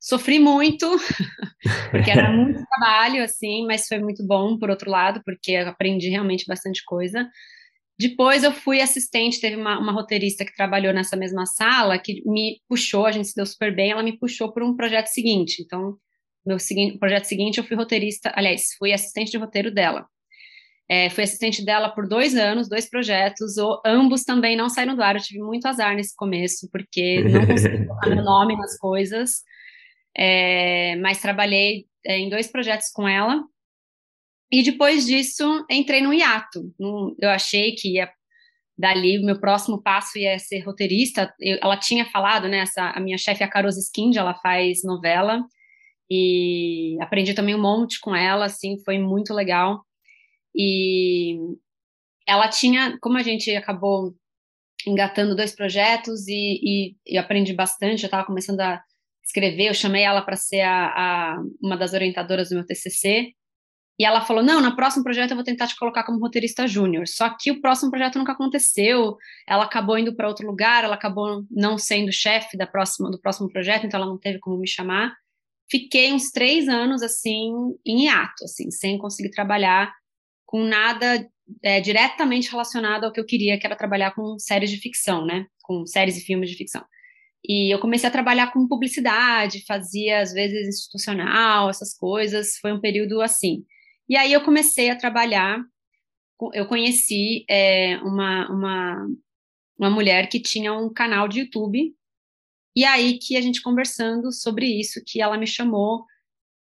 sofri 0.00 0.38
muito, 0.38 0.86
porque 1.90 2.10
era 2.10 2.30
muito 2.32 2.62
trabalho, 2.64 3.22
assim, 3.22 3.66
mas 3.66 3.86
foi 3.86 3.98
muito 3.98 4.26
bom, 4.26 4.58
por 4.58 4.70
outro 4.70 4.90
lado, 4.90 5.20
porque 5.24 5.56
aprendi 5.56 6.08
realmente 6.08 6.46
bastante 6.46 6.84
coisa. 6.84 7.28
Depois 7.98 8.44
eu 8.44 8.52
fui 8.52 8.80
assistente, 8.80 9.40
teve 9.40 9.56
uma, 9.56 9.78
uma, 9.78 9.90
roteirista 9.90 10.44
que 10.44 10.54
trabalhou 10.54 10.94
nessa 10.94 11.16
mesma 11.16 11.44
sala 11.46 11.98
que 11.98 12.22
me 12.24 12.60
puxou, 12.68 13.06
a 13.06 13.10
gente 13.10 13.26
se 13.26 13.34
deu 13.34 13.44
super 13.44 13.74
bem, 13.74 13.90
ela 13.90 14.04
me 14.04 14.16
puxou 14.16 14.52
para 14.52 14.64
um 14.64 14.76
projeto 14.76 15.08
seguinte. 15.08 15.62
Então, 15.62 15.96
no 16.46 16.60
seguinte, 16.60 16.96
projeto 16.96 17.24
seguinte 17.24 17.58
eu 17.58 17.64
fui 17.64 17.76
roteirista, 17.76 18.32
aliás, 18.36 18.68
fui 18.78 18.92
assistente 18.92 19.32
de 19.32 19.36
roteiro 19.36 19.72
dela. 19.72 20.06
É, 20.88 21.10
fui 21.10 21.24
assistente 21.24 21.62
dela 21.62 21.90
por 21.90 22.08
dois 22.08 22.34
anos, 22.36 22.68
dois 22.68 22.88
projetos, 22.88 23.58
ou, 23.58 23.82
ambos 23.84 24.22
também 24.22 24.56
não 24.56 24.70
saíram 24.70 24.94
do 24.94 25.02
ar. 25.02 25.16
Eu 25.16 25.22
tive 25.22 25.40
muito 25.40 25.66
azar 25.66 25.94
nesse 25.94 26.14
começo, 26.16 26.68
porque 26.72 27.22
não 27.24 27.46
consegui 27.46 27.84
colocar 27.84 28.08
meu 28.10 28.24
nome 28.24 28.56
nas 28.56 28.78
coisas, 28.78 29.42
é, 30.18 30.96
mas 30.96 31.20
trabalhei 31.20 31.86
é, 32.04 32.18
em 32.18 32.28
dois 32.28 32.48
projetos 32.50 32.90
com 32.90 33.06
ela. 33.06 33.44
E 34.50 34.62
depois 34.62 35.06
disso, 35.06 35.64
entrei 35.70 36.00
no 36.00 36.12
hiato. 36.12 36.74
Eu 37.20 37.30
achei 37.30 37.72
que 37.72 37.94
ia 37.94 38.10
dali, 38.76 39.18
o 39.18 39.24
meu 39.24 39.38
próximo 39.38 39.80
passo 39.82 40.18
ia 40.18 40.38
ser 40.38 40.60
roteirista. 40.60 41.32
Eu, 41.38 41.58
ela 41.62 41.76
tinha 41.76 42.04
falado, 42.06 42.48
né? 42.48 42.58
Essa, 42.58 42.90
a 42.90 43.00
minha 43.00 43.18
chefe 43.18 43.44
a 43.44 43.48
Carosa 43.48 43.80
Skind, 43.80 44.16
ela 44.16 44.34
faz 44.34 44.82
novela. 44.82 45.44
E 46.10 46.96
aprendi 47.00 47.34
também 47.34 47.54
um 47.54 47.60
monte 47.60 48.00
com 48.00 48.16
ela, 48.16 48.46
assim, 48.46 48.82
foi 48.84 48.98
muito 48.98 49.34
legal. 49.34 49.84
E 50.56 51.36
ela 52.26 52.48
tinha, 52.48 52.98
como 53.00 53.18
a 53.18 53.22
gente 53.22 53.54
acabou 53.54 54.14
engatando 54.86 55.36
dois 55.36 55.54
projetos 55.54 56.26
e, 56.26 56.60
e, 56.62 56.96
e 57.06 57.18
aprendi 57.18 57.52
bastante, 57.52 58.02
eu 58.02 58.06
estava 58.06 58.24
começando 58.24 58.60
a 58.60 58.82
escrever, 59.28 59.68
eu 59.68 59.74
chamei 59.74 60.02
ela 60.02 60.22
para 60.22 60.36
ser 60.36 60.62
a, 60.62 60.86
a, 60.86 61.42
uma 61.62 61.76
das 61.76 61.92
orientadoras 61.92 62.48
do 62.48 62.56
meu 62.56 62.66
TCC, 62.66 63.32
e 64.00 64.04
ela 64.04 64.20
falou, 64.20 64.42
não, 64.42 64.60
no 64.60 64.76
próximo 64.76 65.02
projeto 65.02 65.32
eu 65.32 65.36
vou 65.36 65.44
tentar 65.44 65.66
te 65.66 65.76
colocar 65.76 66.04
como 66.04 66.20
roteirista 66.20 66.66
júnior, 66.66 67.06
só 67.06 67.36
que 67.38 67.50
o 67.50 67.60
próximo 67.60 67.90
projeto 67.90 68.18
nunca 68.18 68.32
aconteceu, 68.32 69.16
ela 69.46 69.64
acabou 69.64 69.98
indo 69.98 70.14
para 70.14 70.28
outro 70.28 70.46
lugar, 70.46 70.84
ela 70.84 70.94
acabou 70.94 71.44
não 71.50 71.76
sendo 71.76 72.12
chefe 72.12 72.56
da 72.56 72.66
próxima, 72.66 73.10
do 73.10 73.20
próximo 73.20 73.50
projeto, 73.50 73.86
então 73.86 74.00
ela 74.00 74.08
não 74.08 74.18
teve 74.18 74.38
como 74.38 74.56
me 74.56 74.68
chamar, 74.68 75.14
fiquei 75.70 76.12
uns 76.12 76.30
três 76.30 76.68
anos, 76.68 77.02
assim, 77.02 77.52
em 77.84 78.04
hiato, 78.06 78.44
assim, 78.44 78.70
sem 78.70 78.96
conseguir 78.98 79.30
trabalhar 79.30 79.92
com 80.46 80.62
nada 80.64 81.28
é, 81.62 81.80
diretamente 81.80 82.50
relacionado 82.50 83.04
ao 83.04 83.12
que 83.12 83.20
eu 83.20 83.26
queria, 83.26 83.58
que 83.58 83.66
era 83.66 83.76
trabalhar 83.76 84.12
com 84.12 84.38
séries 84.38 84.70
de 84.70 84.78
ficção, 84.78 85.26
né? 85.26 85.46
Com 85.62 85.84
séries 85.86 86.16
e 86.16 86.20
filmes 86.20 86.50
de 86.50 86.56
ficção. 86.56 86.82
E 87.46 87.72
eu 87.72 87.78
comecei 87.78 88.08
a 88.08 88.12
trabalhar 88.12 88.52
com 88.52 88.68
publicidade, 88.68 89.64
fazia 89.66 90.20
às 90.20 90.32
vezes 90.32 90.68
institucional, 90.68 91.70
essas 91.70 91.96
coisas. 91.96 92.56
Foi 92.58 92.72
um 92.72 92.80
período 92.80 93.20
assim. 93.20 93.64
E 94.08 94.16
aí 94.16 94.32
eu 94.32 94.42
comecei 94.42 94.90
a 94.90 94.96
trabalhar. 94.96 95.62
Eu 96.52 96.66
conheci 96.66 97.44
é, 97.48 97.96
uma, 97.98 98.48
uma, 98.50 99.06
uma 99.78 99.90
mulher 99.90 100.28
que 100.28 100.40
tinha 100.40 100.72
um 100.72 100.92
canal 100.92 101.28
de 101.28 101.40
YouTube. 101.40 101.94
E 102.76 102.84
aí 102.84 103.18
que 103.18 103.36
a 103.36 103.40
gente 103.40 103.62
conversando 103.62 104.32
sobre 104.32 104.66
isso, 104.66 105.02
que 105.06 105.20
ela 105.20 105.36
me 105.36 105.46
chamou 105.46 106.04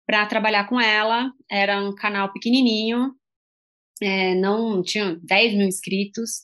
para 0.07 0.27
trabalhar 0.27 0.69
com 0.69 0.81
ela. 0.81 1.33
Era 1.51 1.81
um 1.81 1.95
canal 1.95 2.33
pequenininho, 2.33 3.15
é, 4.01 4.35
não 4.35 4.83
tinha 4.83 5.17
10 5.23 5.55
mil 5.55 5.67
inscritos, 5.67 6.43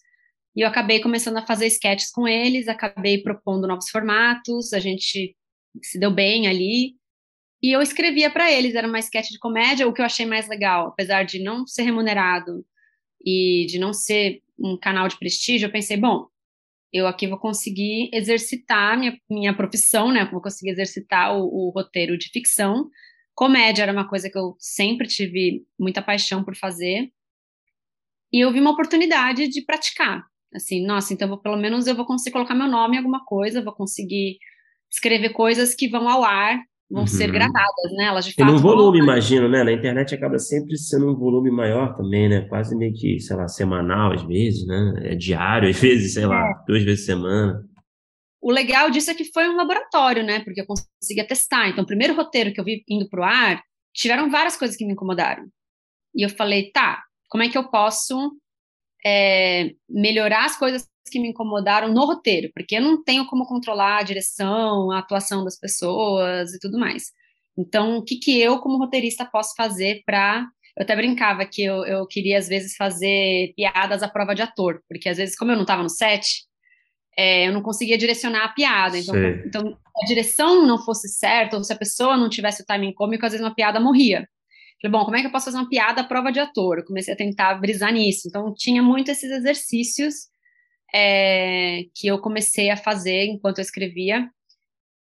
e 0.57 0.63
eu 0.63 0.69
acabei 0.69 1.01
começando 1.01 1.37
a 1.37 1.47
fazer 1.47 1.67
sketches 1.67 2.11
com 2.11 2.27
eles, 2.27 2.69
acabei 2.69 3.23
propondo 3.23 3.67
novos 3.67 3.89
formatos, 3.91 4.73
a 4.73 4.79
gente 4.79 5.37
se 5.83 5.99
deu 5.99 6.11
bem 6.11 6.47
ali, 6.47 6.97
e 7.63 7.73
eu 7.73 7.83
escrevia 7.83 8.31
para 8.31 8.51
eles, 8.51 8.75
era 8.75 8.87
uma 8.87 8.99
sketch 8.99 9.31
de 9.31 9.39
comédia, 9.39 9.87
o 9.87 9.93
que 9.93 10.01
eu 10.01 10.07
achei 10.07 10.27
mais 10.27 10.49
legal, 10.49 10.89
apesar 10.89 11.25
de 11.25 11.43
não 11.43 11.67
ser 11.67 11.83
remunerado 11.83 12.65
e 13.25 13.67
de 13.69 13.79
não 13.79 13.93
ser 13.93 14.43
um 14.59 14.77
canal 14.77 15.09
de 15.09 15.19
prestígio, 15.19 15.67
eu 15.67 15.73
pensei, 15.73 15.97
bom, 15.97 16.29
eu 16.93 17.07
aqui 17.07 17.27
vou 17.27 17.39
conseguir 17.39 18.11
exercitar 18.13 18.99
minha, 18.99 19.19
minha 19.29 19.55
profissão, 19.55 20.11
né? 20.11 20.25
Vou 20.25 20.41
conseguir 20.41 20.71
exercitar 20.71 21.37
o, 21.37 21.45
o, 21.45 21.71
roteiro 21.71 22.17
de 22.17 22.31
ficção. 22.31 22.89
Comédia 23.35 23.83
era 23.83 23.93
uma 23.93 24.09
coisa 24.09 24.31
que 24.31 24.39
eu 24.39 24.57
sempre 24.59 25.07
tive 25.07 25.67
muita 25.79 26.01
paixão 26.01 26.43
por 26.43 26.57
fazer. 26.57 27.13
E 28.33 28.43
eu 28.43 28.53
vi 28.53 28.61
uma 28.61 28.71
oportunidade 28.71 29.49
de 29.49 29.63
praticar. 29.63 30.25
Assim, 30.55 30.85
nossa, 30.85 31.13
então 31.13 31.29
vou, 31.29 31.39
pelo 31.39 31.57
menos 31.57 31.87
eu 31.87 31.95
vou 31.95 32.07
conseguir 32.07 32.33
colocar 32.33 32.55
meu 32.55 32.69
nome 32.69 32.95
em 32.95 32.99
alguma 32.99 33.25
coisa, 33.25 33.63
vou 33.63 33.75
conseguir 33.75 34.39
escrever 34.91 35.31
coisas 35.31 35.75
que 35.75 35.89
vão 35.89 36.09
ao 36.09 36.25
ar, 36.25 36.59
vão 36.91 37.03
uhum. 37.03 37.07
ser 37.07 37.31
gravadas, 37.31 37.93
né? 37.97 38.07
Elas 38.07 38.25
de 38.25 38.33
fato. 38.33 38.49
E 38.49 38.51
num 38.51 38.59
volume, 38.59 38.99
imagino, 38.99 39.49
né? 39.49 39.63
Na 39.63 39.73
internet 39.73 40.15
acaba 40.15 40.39
sempre 40.39 40.77
sendo 40.79 41.11
um 41.11 41.17
volume 41.17 41.51
maior 41.51 41.95
também, 41.97 42.29
né? 42.29 42.43
Quase 42.49 42.75
meio 42.77 42.95
que, 42.95 43.21
sei 43.21 43.37
lá, 43.37 43.47
semanal 43.47 44.13
às 44.13 44.23
vezes, 44.23 44.67
né? 44.67 44.95
É 45.05 45.15
diário, 45.15 45.69
às 45.69 45.79
vezes, 45.79 46.15
sei 46.15 46.27
lá, 46.27 46.43
é. 46.43 46.55
duas 46.67 46.83
vezes 46.83 47.05
semana. 47.05 47.63
O 48.41 48.51
legal 48.51 48.91
disso 48.91 49.11
é 49.11 49.15
que 49.15 49.31
foi 49.33 49.49
um 49.49 49.57
laboratório, 49.57 50.25
né? 50.25 50.41
Porque 50.41 50.63
eu 50.63 50.67
conseguia 50.67 51.27
testar. 51.27 51.69
Então, 51.69 51.85
o 51.85 51.87
primeiro 51.87 52.15
roteiro 52.15 52.53
que 52.53 52.61
eu 52.61 52.65
vi 52.65 52.83
indo 52.89 53.09
pro 53.09 53.23
ar, 53.23 53.61
tiveram 53.93 54.31
várias 54.31 54.57
coisas 54.57 54.77
que 54.77 54.87
me 54.87 54.93
incomodaram. 54.93 55.45
E 56.15 56.25
eu 56.25 56.31
falei, 56.31 56.71
tá, 56.71 57.03
como 57.29 57.43
é 57.43 57.49
que 57.49 57.59
eu 57.59 57.69
posso 57.69 58.33
é, 59.05 59.71
melhorar 59.89 60.45
as 60.45 60.59
coisas 60.59 60.89
que 61.11 61.19
me 61.19 61.29
incomodaram 61.29 61.93
no 61.93 62.05
roteiro, 62.05 62.51
porque 62.55 62.77
eu 62.77 62.83
não 62.83 63.03
tenho 63.03 63.27
como 63.27 63.47
controlar 63.47 63.99
a 63.99 64.03
direção, 64.03 64.91
a 64.91 64.99
atuação 64.99 65.45
das 65.45 65.59
pessoas 65.59 66.53
e 66.53 66.59
tudo 66.59 66.79
mais. 66.79 67.05
Então, 67.57 67.99
o 67.99 68.05
que, 68.05 68.17
que 68.17 68.41
eu, 68.41 68.59
como 68.61 68.79
roteirista, 68.79 69.25
posso 69.25 69.55
fazer 69.57 70.03
para. 70.07 70.47
Eu 70.77 70.85
até 70.85 70.95
brincava 70.95 71.45
que 71.45 71.65
eu, 71.65 71.85
eu 71.85 72.07
queria, 72.07 72.39
às 72.39 72.47
vezes, 72.47 72.77
fazer 72.77 73.53
piadas 73.57 74.03
à 74.03 74.09
prova 74.09 74.35
de 74.35 74.43
ator, 74.43 74.81
porque, 74.89 75.09
às 75.09 75.17
vezes, 75.17 75.37
como 75.37 75.51
eu 75.51 75.57
não 75.57 75.63
estava 75.63 75.83
no 75.83 75.91
set, 75.91 76.45
é, 77.19 77.49
eu 77.49 77.53
não 77.53 77.63
conseguia 77.63 77.99
direcionar 77.99 78.45
a 78.45 78.49
piada. 78.51 78.97
Então, 78.97 79.17
então, 79.45 79.63
se 79.71 80.05
a 80.05 80.07
direção 80.07 80.65
não 80.65 80.79
fosse 80.79 81.09
certa, 81.09 81.57
ou 81.57 81.65
se 81.65 81.73
a 81.73 81.77
pessoa 81.77 82.17
não 82.17 82.29
tivesse 82.29 82.63
o 82.63 82.65
timing 82.65 82.95
cômico, 82.95 83.27
às 83.27 83.33
vezes 83.33 83.45
uma 83.45 83.55
piada 83.55 83.81
morria. 83.81 84.29
Falei, 84.81 84.93
bom, 84.93 85.05
como 85.05 85.17
é 85.17 85.21
que 85.21 85.27
eu 85.27 85.33
posso 85.33 85.47
fazer 85.47 85.59
uma 85.59 85.69
piada 85.69 86.03
à 86.03 86.05
prova 86.05 86.31
de 86.31 86.39
ator? 86.39 86.79
Eu 86.79 86.85
comecei 86.85 87.13
a 87.13 87.17
tentar 87.17 87.55
brisar 87.55 87.93
nisso. 87.93 88.29
Então, 88.29 88.55
tinha 88.55 88.83
muito 88.83 89.11
esses 89.11 89.31
exercícios 89.31 90.29
é, 90.95 91.83
que 91.95 92.07
eu 92.07 92.21
comecei 92.21 92.71
a 92.71 92.77
fazer 92.77 93.25
enquanto 93.25 93.59
eu 93.59 93.63
escrevia. 93.63 94.29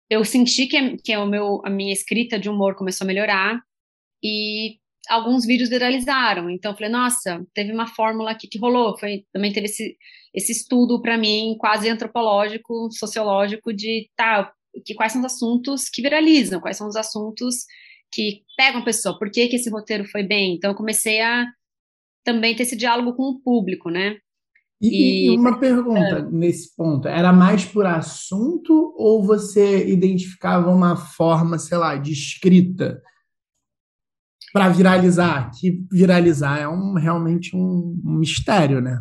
Eu 0.08 0.24
senti 0.24 0.66
que, 0.66 0.96
que 0.98 1.16
o 1.16 1.26
meu, 1.26 1.60
a 1.64 1.70
minha 1.70 1.92
escrita 1.92 2.38
de 2.38 2.48
humor 2.48 2.76
começou 2.76 3.04
a 3.04 3.08
melhorar 3.08 3.60
e 4.22 4.78
alguns 5.08 5.44
vídeos 5.44 5.68
viralizaram. 5.68 6.48
Então, 6.48 6.70
eu 6.72 6.76
falei, 6.76 6.90
nossa, 6.92 7.44
teve 7.52 7.72
uma 7.72 7.88
fórmula 7.88 8.30
aqui 8.30 8.46
que 8.48 8.58
rolou. 8.58 8.96
Foi, 8.98 9.24
também 9.32 9.52
teve 9.52 9.66
esse, 9.66 9.96
esse 10.32 10.52
estudo 10.52 11.02
para 11.02 11.18
mim, 11.18 11.56
quase 11.58 11.88
antropológico, 11.88 12.88
sociológico, 12.92 13.72
de 13.72 14.08
tá, 14.16 14.52
que, 14.84 14.94
quais 14.94 15.12
são 15.12 15.20
os 15.20 15.26
assuntos 15.26 15.88
que 15.88 16.02
viralizam, 16.02 16.60
quais 16.60 16.76
são 16.76 16.88
os 16.88 16.96
assuntos 16.96 17.64
que 18.12 18.42
pegam 18.56 18.80
a 18.80 18.84
pessoa, 18.84 19.18
por 19.18 19.30
que, 19.30 19.48
que 19.48 19.56
esse 19.56 19.70
roteiro 19.70 20.04
foi 20.06 20.22
bem? 20.22 20.54
Então, 20.54 20.70
eu 20.70 20.76
comecei 20.76 21.20
a 21.20 21.46
também 22.24 22.54
ter 22.54 22.64
esse 22.64 22.76
diálogo 22.76 23.14
com 23.14 23.24
o 23.24 23.40
público, 23.40 23.90
né? 23.90 24.16
E, 24.80 25.32
e 25.32 25.38
uma 25.38 25.58
pergunta 25.58 26.22
nesse 26.30 26.74
ponto: 26.76 27.08
era 27.08 27.32
mais 27.32 27.64
por 27.64 27.86
assunto 27.86 28.94
ou 28.96 29.24
você 29.24 29.88
identificava 29.88 30.70
uma 30.70 30.96
forma, 30.96 31.58
sei 31.58 31.78
lá, 31.78 31.96
de 31.96 32.12
escrita 32.12 33.00
para 34.52 34.68
viralizar? 34.68 35.50
Que 35.58 35.80
viralizar 35.90 36.58
é 36.58 36.68
um, 36.68 36.94
realmente 36.94 37.56
um, 37.56 38.00
um 38.04 38.18
mistério, 38.18 38.80
né? 38.80 39.00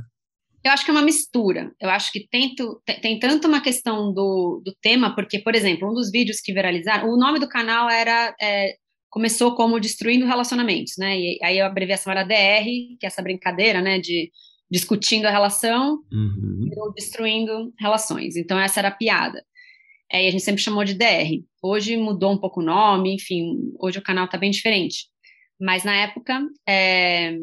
Eu 0.63 0.71
acho 0.71 0.83
que 0.83 0.89
é 0.89 0.93
uma 0.93 1.03
mistura. 1.03 1.71
Eu 1.79 1.89
acho 1.91 2.11
que 2.11 2.27
tem, 2.27 2.55
tem 3.01 3.19
tanto 3.19 3.47
uma 3.47 3.61
questão 3.61 4.11
do, 4.11 4.61
do 4.65 4.73
tema, 4.81 5.13
porque, 5.13 5.37
por 5.39 5.53
exemplo, 5.53 5.89
um 5.89 5.93
dos 5.93 6.09
vídeos 6.09 6.41
que 6.41 6.51
viralizaram, 6.51 7.07
o 7.07 7.17
nome 7.17 7.39
do 7.39 7.47
canal 7.47 7.87
era 7.87 8.35
é, 8.41 8.75
começou 9.15 9.55
como 9.55 9.79
Destruindo 9.79 10.25
Relacionamentos, 10.25 10.95
né? 10.97 11.17
E 11.17 11.39
aí 11.41 11.61
a 11.61 11.67
abreviação 11.67 12.11
era 12.11 12.25
DR, 12.25 12.65
que 12.99 13.05
é 13.05 13.07
essa 13.07 13.21
brincadeira, 13.21 13.81
né, 13.81 13.97
de 13.97 14.29
discutindo 14.69 15.25
a 15.25 15.31
relação 15.31 16.03
uhum. 16.11 16.69
ou 16.75 16.93
destruindo 16.93 17.73
relações. 17.79 18.35
Então 18.35 18.59
essa 18.59 18.81
era 18.81 18.89
a 18.89 18.91
piada. 18.91 19.41
É, 20.11 20.25
e 20.25 20.27
a 20.27 20.31
gente 20.31 20.43
sempre 20.43 20.61
chamou 20.61 20.83
de 20.83 20.95
DR. 20.95 21.41
Hoje 21.63 21.95
mudou 21.95 22.33
um 22.33 22.37
pouco 22.37 22.59
o 22.59 22.63
nome, 22.63 23.15
enfim, 23.15 23.73
hoje 23.79 23.99
o 23.99 24.03
canal 24.03 24.25
está 24.25 24.37
bem 24.37 24.51
diferente. 24.51 25.07
Mas 25.57 25.85
na 25.85 25.95
época 25.95 26.45
é, 26.67 27.37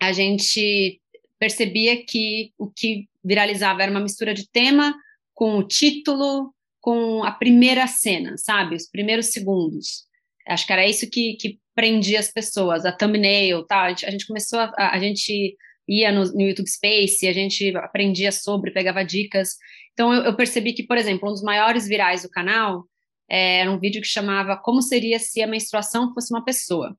a 0.00 0.12
gente 0.12 1.00
percebia 1.38 2.04
que 2.04 2.52
o 2.58 2.68
que 2.68 3.06
viralizava 3.24 3.80
era 3.80 3.92
uma 3.92 4.00
mistura 4.00 4.34
de 4.34 4.50
tema 4.50 4.92
com 5.32 5.56
o 5.56 5.62
título, 5.62 6.52
com 6.80 7.22
a 7.22 7.30
primeira 7.30 7.86
cena, 7.86 8.36
sabe? 8.36 8.74
Os 8.74 8.90
primeiros 8.90 9.26
segundos. 9.26 10.10
Acho 10.48 10.66
que 10.66 10.72
era 10.72 10.86
isso 10.86 11.08
que, 11.10 11.36
que 11.40 11.58
prendia 11.74 12.18
as 12.18 12.30
pessoas, 12.30 12.84
a 12.84 12.92
thumbnail, 12.92 13.64
tá? 13.64 13.82
A 13.82 13.88
gente, 13.90 14.06
a 14.06 14.10
gente 14.10 14.26
começou 14.26 14.58
a, 14.58 14.72
a, 14.76 14.98
gente 14.98 15.56
ia 15.88 16.12
no, 16.12 16.24
no, 16.32 16.42
YouTube 16.42 16.68
Space, 16.68 17.26
a 17.26 17.32
gente 17.32 17.74
aprendia 17.76 18.32
sobre, 18.32 18.72
pegava 18.72 19.04
dicas. 19.04 19.56
Então 19.92 20.12
eu, 20.12 20.22
eu, 20.24 20.36
percebi 20.36 20.72
que, 20.72 20.82
por 20.82 20.96
exemplo, 20.96 21.28
um 21.28 21.32
dos 21.32 21.42
maiores 21.42 21.86
virais 21.86 22.22
do 22.22 22.30
canal 22.30 22.84
é, 23.30 23.60
era 23.60 23.70
um 23.70 23.78
vídeo 23.78 24.02
que 24.02 24.08
chamava 24.08 24.56
Como 24.56 24.82
seria 24.82 25.18
se 25.18 25.42
a 25.42 25.46
menstruação 25.46 26.12
fosse 26.12 26.32
uma 26.32 26.44
pessoa. 26.44 26.96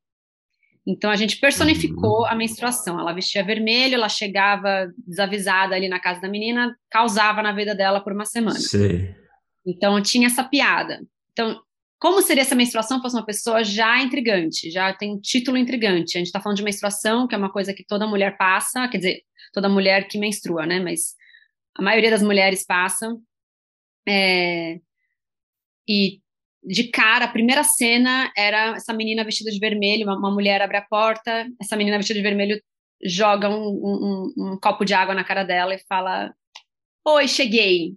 Então 0.85 1.09
a 1.09 1.15
gente 1.15 1.37
personificou 1.37 2.21
uhum. 2.21 2.25
a 2.25 2.35
menstruação. 2.35 2.99
Ela 2.99 3.13
vestia 3.13 3.43
vermelho, 3.43 3.95
ela 3.95 4.09
chegava 4.09 4.91
desavisada 4.97 5.75
ali 5.75 5.87
na 5.87 5.99
casa 5.99 6.19
da 6.19 6.27
menina, 6.27 6.75
causava 6.89 7.41
na 7.41 7.53
vida 7.53 7.73
dela 7.73 8.01
por 8.01 8.11
uma 8.11 8.25
semana. 8.25 8.59
Sim. 8.59 9.13
Então 9.65 10.01
tinha 10.01 10.27
essa 10.27 10.43
piada. 10.43 11.01
Então 11.31 11.61
como 12.03 12.21
seria 12.21 12.43
se 12.43 12.51
a 12.51 12.57
menstruação 12.57 13.01
fosse 13.01 13.15
uma 13.15 13.25
pessoa 13.25 13.63
já 13.63 14.01
intrigante, 14.01 14.69
já 14.69 14.93
tem 14.93 15.13
um 15.13 15.21
título 15.21 15.55
intrigante? 15.55 16.17
A 16.17 16.19
gente 16.19 16.27
está 16.27 16.41
falando 16.41 16.57
de 16.57 16.63
menstruação, 16.63 17.25
que 17.29 17.33
é 17.33 17.37
uma 17.37 17.49
coisa 17.49 17.73
que 17.73 17.81
toda 17.81 18.05
mulher 18.05 18.35
passa, 18.35 18.89
quer 18.89 18.97
dizer, 18.97 19.21
toda 19.53 19.69
mulher 19.69 20.05
que 20.09 20.17
menstrua, 20.17 20.65
né? 20.65 20.81
Mas 20.81 21.15
a 21.73 21.81
maioria 21.81 22.11
das 22.11 22.21
mulheres 22.21 22.65
passa. 22.65 23.15
É, 24.05 24.81
e 25.87 26.19
de 26.61 26.89
cara, 26.89 27.23
a 27.23 27.31
primeira 27.31 27.63
cena 27.63 28.29
era 28.35 28.75
essa 28.75 28.91
menina 28.91 29.23
vestida 29.23 29.49
de 29.49 29.57
vermelho, 29.57 30.03
uma, 30.03 30.17
uma 30.17 30.31
mulher 30.31 30.61
abre 30.61 30.75
a 30.75 30.81
porta, 30.81 31.47
essa 31.57 31.77
menina 31.77 31.95
vestida 31.95 32.19
de 32.19 32.27
vermelho 32.27 32.61
joga 33.01 33.47
um, 33.47 33.53
um, 33.55 34.33
um, 34.37 34.59
copo 34.61 34.83
de 34.83 34.93
água 34.93 35.15
na 35.15 35.23
cara 35.23 35.45
dela 35.45 35.73
e 35.73 35.79
fala: 35.87 36.33
Oi, 37.07 37.29
cheguei. 37.29 37.95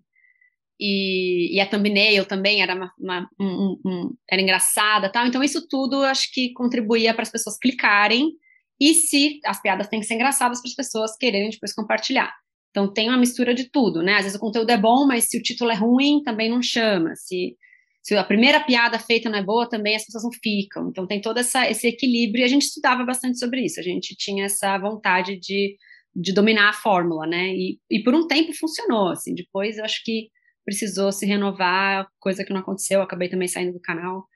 E, 0.78 1.56
e 1.56 1.60
a 1.60 1.66
thumbnail 1.66 2.26
também 2.26 2.62
era, 2.62 2.74
uma, 2.74 2.92
uma, 2.98 3.28
um, 3.40 4.14
era 4.30 4.42
engraçada 4.42 5.10
tal. 5.10 5.26
Então, 5.26 5.42
isso 5.42 5.66
tudo 5.68 6.02
acho 6.02 6.30
que 6.32 6.52
contribuía 6.52 7.14
para 7.14 7.22
as 7.22 7.30
pessoas 7.30 7.58
clicarem. 7.58 8.32
E 8.80 8.92
se 8.94 9.40
as 9.44 9.60
piadas 9.60 9.88
têm 9.88 10.00
que 10.00 10.06
ser 10.06 10.14
engraçadas 10.14 10.60
para 10.60 10.68
as 10.68 10.74
pessoas 10.74 11.16
quererem 11.16 11.50
depois 11.50 11.72
compartilhar. 11.72 12.32
Então 12.76 12.92
tem 12.92 13.08
uma 13.08 13.16
mistura 13.16 13.54
de 13.54 13.70
tudo, 13.70 14.02
né? 14.02 14.16
Às 14.16 14.24
vezes 14.24 14.36
o 14.36 14.40
conteúdo 14.40 14.68
é 14.68 14.76
bom, 14.76 15.06
mas 15.06 15.30
se 15.30 15.38
o 15.38 15.42
título 15.42 15.70
é 15.70 15.74
ruim, 15.74 16.22
também 16.22 16.50
não 16.50 16.60
chama. 16.60 17.14
Se, 17.16 17.56
se 18.02 18.14
a 18.14 18.22
primeira 18.22 18.60
piada 18.60 18.98
feita 18.98 19.30
não 19.30 19.38
é 19.38 19.42
boa, 19.42 19.66
também 19.66 19.96
as 19.96 20.04
pessoas 20.04 20.24
não 20.24 20.30
ficam. 20.30 20.90
Então 20.90 21.06
tem 21.06 21.18
todo 21.18 21.38
essa, 21.38 21.66
esse 21.70 21.88
equilíbrio 21.88 22.42
e 22.42 22.44
a 22.44 22.48
gente 22.48 22.66
estudava 22.66 23.02
bastante 23.02 23.38
sobre 23.38 23.64
isso. 23.64 23.80
A 23.80 23.82
gente 23.82 24.14
tinha 24.14 24.44
essa 24.44 24.76
vontade 24.76 25.38
de, 25.40 25.74
de 26.14 26.34
dominar 26.34 26.68
a 26.68 26.74
fórmula, 26.74 27.26
né? 27.26 27.48
E, 27.54 27.78
e 27.90 28.02
por 28.02 28.14
um 28.14 28.26
tempo 28.26 28.52
funcionou, 28.52 29.08
assim. 29.08 29.34
Depois 29.34 29.78
eu 29.78 29.84
acho 29.84 30.04
que 30.04 30.28
precisou 30.66 31.12
se 31.12 31.24
renovar, 31.24 32.08
coisa 32.20 32.44
que 32.44 32.52
não 32.52 32.60
aconteceu. 32.60 32.98
Eu 32.98 33.04
acabei 33.04 33.30
também 33.30 33.48
saindo 33.48 33.72
do 33.72 33.80
canal 33.80 34.26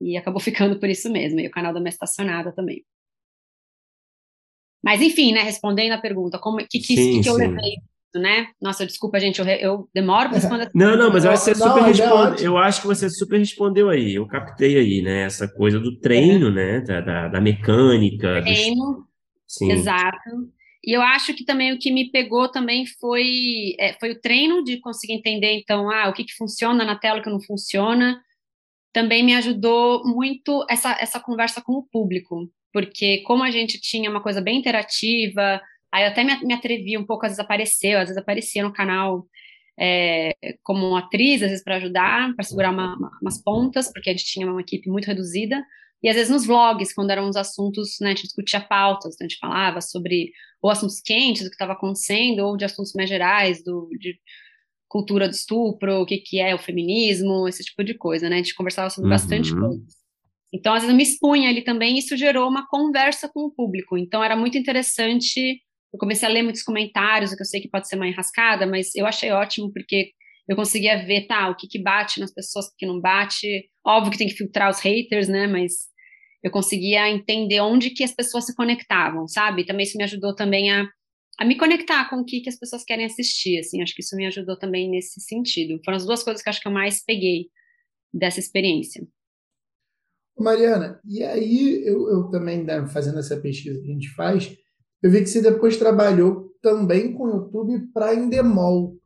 e 0.00 0.16
acabou 0.16 0.40
ficando 0.42 0.80
por 0.80 0.88
isso 0.88 1.12
mesmo. 1.12 1.38
E 1.38 1.46
o 1.46 1.50
canal 1.50 1.72
da 1.72 1.78
minha 1.78 1.90
estacionada 1.90 2.52
também. 2.52 2.84
Mas, 4.82 5.02
enfim, 5.02 5.32
né, 5.32 5.42
respondendo 5.42 5.92
a 5.92 6.00
pergunta, 6.00 6.38
como 6.38 6.58
que, 6.58 6.78
que, 6.78 6.96
sim, 6.96 7.12
que, 7.16 7.22
que 7.22 7.28
eu 7.28 7.34
levei 7.34 7.74
né? 8.14 8.48
Nossa, 8.60 8.86
desculpa, 8.86 9.20
gente, 9.20 9.38
eu, 9.38 9.46
eu 9.46 9.88
demoro 9.94 10.30
para 10.30 10.38
responder. 10.38 10.70
Não, 10.74 10.96
não, 10.96 11.12
mas 11.12 11.24
eu 11.24 11.30
acho 11.30 11.44
que 11.44 11.54
você 11.54 11.62
super 11.62 11.82
responde, 11.82 12.44
eu 12.44 12.56
acho 12.56 12.80
que 12.80 12.86
você 12.86 13.10
super 13.10 13.38
respondeu 13.38 13.90
aí. 13.90 14.14
Eu 14.14 14.26
captei 14.26 14.78
aí, 14.78 15.02
né? 15.02 15.24
Essa 15.24 15.46
coisa 15.46 15.78
do 15.78 15.98
treino, 15.98 16.48
é. 16.48 16.50
né? 16.50 16.80
Da, 16.80 17.00
da, 17.00 17.28
da 17.28 17.40
mecânica. 17.40 18.40
Treino. 18.42 19.06
Sim. 19.46 19.72
Exato. 19.72 20.48
E 20.88 20.92
eu 20.96 21.02
acho 21.02 21.34
que 21.34 21.44
também 21.44 21.72
o 21.72 21.78
que 21.78 21.92
me 21.92 22.10
pegou 22.10 22.50
também 22.50 22.86
foi, 22.86 23.74
é, 23.78 23.92
foi 24.00 24.12
o 24.12 24.20
treino 24.20 24.64
de 24.64 24.80
conseguir 24.80 25.14
entender, 25.14 25.52
então, 25.52 25.90
ah, 25.90 26.08
o 26.08 26.14
que, 26.14 26.24
que 26.24 26.34
funciona 26.34 26.84
na 26.84 26.96
tela, 26.96 27.20
o 27.20 27.22
que 27.22 27.30
não 27.30 27.40
funciona. 27.40 28.20
Também 28.92 29.22
me 29.22 29.34
ajudou 29.36 30.02
muito 30.04 30.64
essa, 30.70 30.96
essa 31.00 31.20
conversa 31.20 31.60
com 31.60 31.74
o 31.74 31.86
público 31.92 32.50
porque 32.72 33.22
como 33.22 33.42
a 33.42 33.50
gente 33.50 33.80
tinha 33.80 34.10
uma 34.10 34.22
coisa 34.22 34.40
bem 34.40 34.58
interativa, 34.58 35.60
aí 35.92 36.04
eu 36.04 36.08
até 36.08 36.22
me, 36.24 36.38
me 36.44 36.54
atrevi 36.54 36.96
um 36.96 37.04
pouco, 37.04 37.24
às 37.26 37.32
vezes 37.32 37.44
apareceu, 37.44 37.98
às 37.98 38.08
vezes 38.08 38.16
aparecia 38.16 38.62
no 38.62 38.72
canal 38.72 39.26
é, 39.78 40.32
como 40.62 40.96
atriz, 40.96 41.42
às 41.42 41.50
vezes 41.50 41.64
para 41.64 41.76
ajudar, 41.76 42.34
para 42.34 42.44
segurar 42.44 42.70
uma, 42.70 42.96
uma, 42.96 43.10
umas 43.22 43.42
pontas, 43.42 43.90
porque 43.92 44.10
a 44.10 44.12
gente 44.12 44.24
tinha 44.24 44.46
uma 44.46 44.60
equipe 44.60 44.90
muito 44.90 45.06
reduzida, 45.06 45.62
e 46.02 46.08
às 46.08 46.14
vezes 46.14 46.30
nos 46.30 46.46
vlogs, 46.46 46.94
quando 46.94 47.10
eram 47.10 47.28
uns 47.28 47.36
assuntos, 47.36 47.96
né, 48.00 48.08
a 48.08 48.10
gente 48.10 48.24
discutia 48.24 48.60
pautas, 48.60 49.14
então 49.14 49.26
a 49.26 49.28
gente 49.28 49.38
falava 49.38 49.80
sobre 49.80 50.30
ou 50.62 50.70
assuntos 50.70 51.00
quentes 51.00 51.42
do 51.42 51.50
que 51.50 51.54
estava 51.54 51.72
acontecendo, 51.72 52.40
ou 52.40 52.56
de 52.56 52.64
assuntos 52.64 52.92
mais 52.94 53.08
gerais, 53.08 53.62
do, 53.62 53.88
de 53.98 54.18
cultura 54.88 55.28
do 55.28 55.34
estupro, 55.34 56.00
o 56.00 56.06
que, 56.06 56.18
que 56.18 56.40
é 56.40 56.54
o 56.54 56.58
feminismo, 56.58 57.46
esse 57.46 57.62
tipo 57.62 57.84
de 57.84 57.94
coisa, 57.94 58.28
né? 58.28 58.36
A 58.36 58.38
gente 58.38 58.54
conversava 58.54 58.90
sobre 58.90 59.08
uhum. 59.08 59.14
bastante 59.14 59.54
coisas. 59.54 59.98
Então, 60.52 60.72
às 60.72 60.80
vezes, 60.80 60.90
eu 60.90 60.96
me 60.96 61.02
expunha 61.02 61.50
ali 61.50 61.62
também, 61.62 61.96
e 61.96 61.98
isso 61.98 62.16
gerou 62.16 62.48
uma 62.48 62.66
conversa 62.68 63.28
com 63.28 63.40
o 63.42 63.50
público. 63.50 63.98
Então, 63.98 64.24
era 64.24 64.34
muito 64.34 64.56
interessante. 64.56 65.60
Eu 65.92 65.98
comecei 65.98 66.26
a 66.26 66.32
ler 66.32 66.42
muitos 66.42 66.62
comentários, 66.62 67.32
o 67.32 67.36
que 67.36 67.42
eu 67.42 67.46
sei 67.46 67.60
que 67.60 67.68
pode 67.68 67.86
ser 67.86 67.96
uma 67.96 68.08
enrascada, 68.08 68.66
mas 68.66 68.94
eu 68.94 69.06
achei 69.06 69.30
ótimo, 69.30 69.70
porque 69.72 70.12
eu 70.48 70.56
conseguia 70.56 71.04
ver, 71.04 71.26
tá, 71.26 71.50
o 71.50 71.56
que, 71.56 71.68
que 71.68 71.80
bate 71.80 72.20
nas 72.20 72.32
pessoas, 72.32 72.66
o 72.66 72.76
que 72.76 72.86
não 72.86 73.00
bate. 73.00 73.68
Óbvio 73.86 74.12
que 74.12 74.18
tem 74.18 74.28
que 74.28 74.34
filtrar 74.34 74.70
os 74.70 74.80
haters, 74.80 75.28
né, 75.28 75.46
mas 75.46 75.72
eu 76.42 76.50
conseguia 76.50 77.08
entender 77.10 77.60
onde 77.60 77.90
que 77.90 78.02
as 78.02 78.14
pessoas 78.14 78.46
se 78.46 78.54
conectavam, 78.54 79.26
sabe? 79.26 79.66
Também 79.66 79.84
isso 79.84 79.98
me 79.98 80.04
ajudou 80.04 80.34
também 80.34 80.70
a, 80.70 80.88
a 81.38 81.44
me 81.44 81.56
conectar 81.56 82.08
com 82.08 82.16
o 82.16 82.24
que, 82.24 82.40
que 82.40 82.48
as 82.48 82.58
pessoas 82.58 82.84
querem 82.84 83.04
assistir, 83.04 83.58
assim, 83.58 83.82
acho 83.82 83.94
que 83.94 84.02
isso 84.02 84.16
me 84.16 84.26
ajudou 84.26 84.58
também 84.58 84.90
nesse 84.90 85.20
sentido. 85.20 85.80
Foram 85.84 85.96
as 85.96 86.06
duas 86.06 86.22
coisas 86.22 86.42
que 86.42 86.48
acho 86.48 86.60
que 86.60 86.68
eu 86.68 86.72
mais 86.72 87.04
peguei 87.04 87.48
dessa 88.12 88.40
experiência. 88.40 89.06
Mariana, 90.38 91.00
e 91.04 91.22
aí 91.22 91.82
eu, 91.84 92.08
eu 92.08 92.30
também, 92.30 92.62
né, 92.62 92.86
fazendo 92.86 93.18
essa 93.18 93.36
pesquisa 93.36 93.80
que 93.82 93.90
a 93.90 93.92
gente 93.92 94.08
faz, 94.14 94.56
eu 95.02 95.10
vi 95.10 95.20
que 95.20 95.26
você 95.26 95.42
depois 95.42 95.76
trabalhou 95.76 96.48
também 96.62 97.12
com 97.12 97.24
o 97.24 97.30
YouTube 97.30 97.92
para 97.92 98.14
Endemol. 98.14 98.96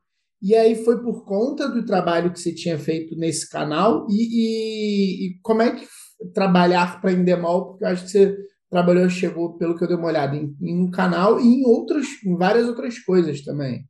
E 0.42 0.56
aí 0.56 0.74
foi 0.84 1.00
por 1.00 1.24
conta 1.24 1.68
do 1.68 1.86
trabalho 1.86 2.32
que 2.32 2.40
você 2.40 2.52
tinha 2.52 2.76
feito 2.76 3.14
nesse 3.16 3.48
canal 3.48 4.06
e, 4.10 4.14
e, 4.14 5.26
e 5.26 5.38
como 5.40 5.62
é 5.62 5.76
que 5.76 5.86
trabalhar 6.34 7.00
para 7.00 7.12
Endemol, 7.12 7.68
porque 7.68 7.84
eu 7.84 7.88
acho 7.88 8.04
que 8.04 8.10
você 8.10 8.36
trabalhou, 8.68 9.08
chegou, 9.08 9.56
pelo 9.56 9.76
que 9.76 9.84
eu 9.84 9.88
dei 9.88 9.96
uma 9.96 10.08
olhada, 10.08 10.34
em, 10.34 10.56
em 10.60 10.82
um 10.82 10.90
canal 10.90 11.38
e 11.38 11.44
em 11.44 11.64
outras, 11.64 12.06
em 12.24 12.36
várias 12.36 12.66
outras 12.66 12.98
coisas 12.98 13.42
também. 13.42 13.84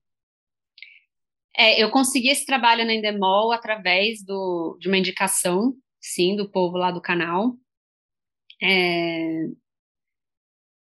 É, 1.57 1.83
eu 1.83 1.91
consegui 1.91 2.29
esse 2.29 2.45
trabalho 2.45 2.85
na 2.85 2.93
Endemol 2.93 3.53
através 3.53 4.23
do, 4.25 4.77
de 4.81 4.89
uma 4.89 4.99
indicação 4.99 5.75
sim, 6.01 6.35
do 6.35 6.51
povo 6.51 6.77
lá 6.77 6.91
do 6.91 7.01
canal. 7.01 7.55
É... 8.61 9.47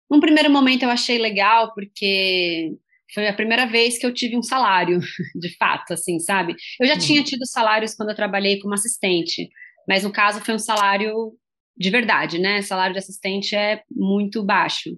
Num 0.10 0.20
primeiro 0.20 0.50
momento 0.50 0.84
eu 0.84 0.90
achei 0.90 1.18
legal, 1.18 1.74
porque 1.74 2.76
foi 3.14 3.28
a 3.28 3.34
primeira 3.34 3.66
vez 3.66 3.98
que 3.98 4.06
eu 4.06 4.14
tive 4.14 4.38
um 4.38 4.44
salário, 4.44 5.00
de 5.36 5.56
fato, 5.58 5.94
assim, 5.94 6.20
sabe? 6.20 6.56
Eu 6.80 6.88
já 6.88 6.94
uhum. 6.94 7.00
tinha 7.00 7.24
tido 7.24 7.46
salários 7.46 7.94
quando 7.94 8.10
eu 8.10 8.16
trabalhei 8.16 8.60
como 8.60 8.74
assistente, 8.74 9.50
mas 9.88 10.04
no 10.04 10.12
caso 10.12 10.42
foi 10.42 10.56
um 10.56 10.60
salário 10.60 11.34
de 11.78 11.90
verdade, 11.90 12.38
né? 12.38 12.62
salário 12.62 12.94
de 12.94 13.00
assistente 13.00 13.56
é 13.56 13.82
muito 13.90 14.44
baixo. 14.44 14.92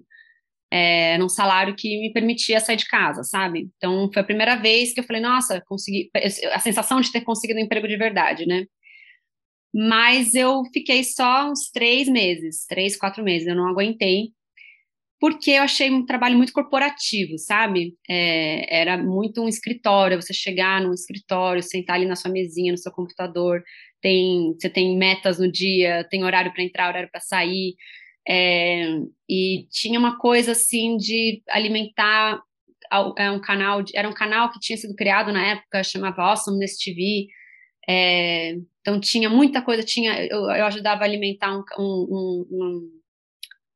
É, 0.70 1.14
era 1.14 1.24
um 1.24 1.28
salário 1.28 1.74
que 1.76 2.00
me 2.00 2.12
permitia 2.12 2.58
sair 2.60 2.76
de 2.76 2.86
casa, 2.86 3.22
sabe? 3.22 3.68
Então 3.76 4.10
foi 4.12 4.22
a 4.22 4.24
primeira 4.24 4.56
vez 4.56 4.92
que 4.92 5.00
eu 5.00 5.04
falei, 5.04 5.22
nossa, 5.22 5.62
consegui. 5.66 6.10
A 6.52 6.58
sensação 6.58 7.00
de 7.00 7.12
ter 7.12 7.20
conseguido 7.20 7.60
um 7.60 7.62
emprego 7.62 7.86
de 7.86 7.96
verdade, 7.96 8.44
né? 8.46 8.64
mas 9.74 10.34
eu 10.36 10.62
fiquei 10.72 11.02
só 11.02 11.50
uns 11.50 11.68
três 11.72 12.08
meses, 12.08 12.64
três, 12.64 12.96
quatro 12.96 13.24
meses, 13.24 13.48
eu 13.48 13.56
não 13.56 13.66
aguentei, 13.66 14.28
porque 15.24 15.52
eu 15.52 15.62
achei 15.62 15.90
um 15.90 16.04
trabalho 16.04 16.36
muito 16.36 16.52
corporativo, 16.52 17.38
sabe? 17.38 17.96
É, 18.06 18.82
era 18.82 18.98
muito 18.98 19.42
um 19.42 19.48
escritório, 19.48 20.20
você 20.20 20.34
chegar 20.34 20.82
num 20.82 20.92
escritório, 20.92 21.62
sentar 21.62 21.96
ali 21.96 22.04
na 22.04 22.14
sua 22.14 22.30
mesinha, 22.30 22.72
no 22.72 22.76
seu 22.76 22.92
computador, 22.92 23.64
tem, 24.02 24.52
você 24.52 24.68
tem 24.68 24.98
metas 24.98 25.38
no 25.38 25.50
dia, 25.50 26.06
tem 26.10 26.22
horário 26.24 26.52
para 26.52 26.62
entrar, 26.62 26.88
horário 26.88 27.08
para 27.10 27.22
sair, 27.22 27.74
é, 28.28 28.84
e 29.26 29.66
tinha 29.70 29.98
uma 29.98 30.18
coisa 30.18 30.52
assim 30.52 30.98
de 30.98 31.42
alimentar 31.48 32.42
é 33.16 33.30
um 33.30 33.40
canal, 33.40 33.82
era 33.94 34.06
um 34.06 34.12
canal 34.12 34.52
que 34.52 34.60
tinha 34.60 34.76
sido 34.76 34.94
criado 34.94 35.32
na 35.32 35.52
época, 35.52 35.82
chamava 35.82 36.20
Awesomeness 36.20 36.76
TV, 36.76 37.28
é, 37.88 38.56
então 38.82 39.00
tinha 39.00 39.30
muita 39.30 39.62
coisa, 39.62 39.82
tinha 39.82 40.22
eu, 40.26 40.50
eu 40.50 40.66
ajudava 40.66 41.00
a 41.00 41.06
alimentar 41.06 41.56
um, 41.56 41.64
um, 41.78 42.46
um, 42.50 43.03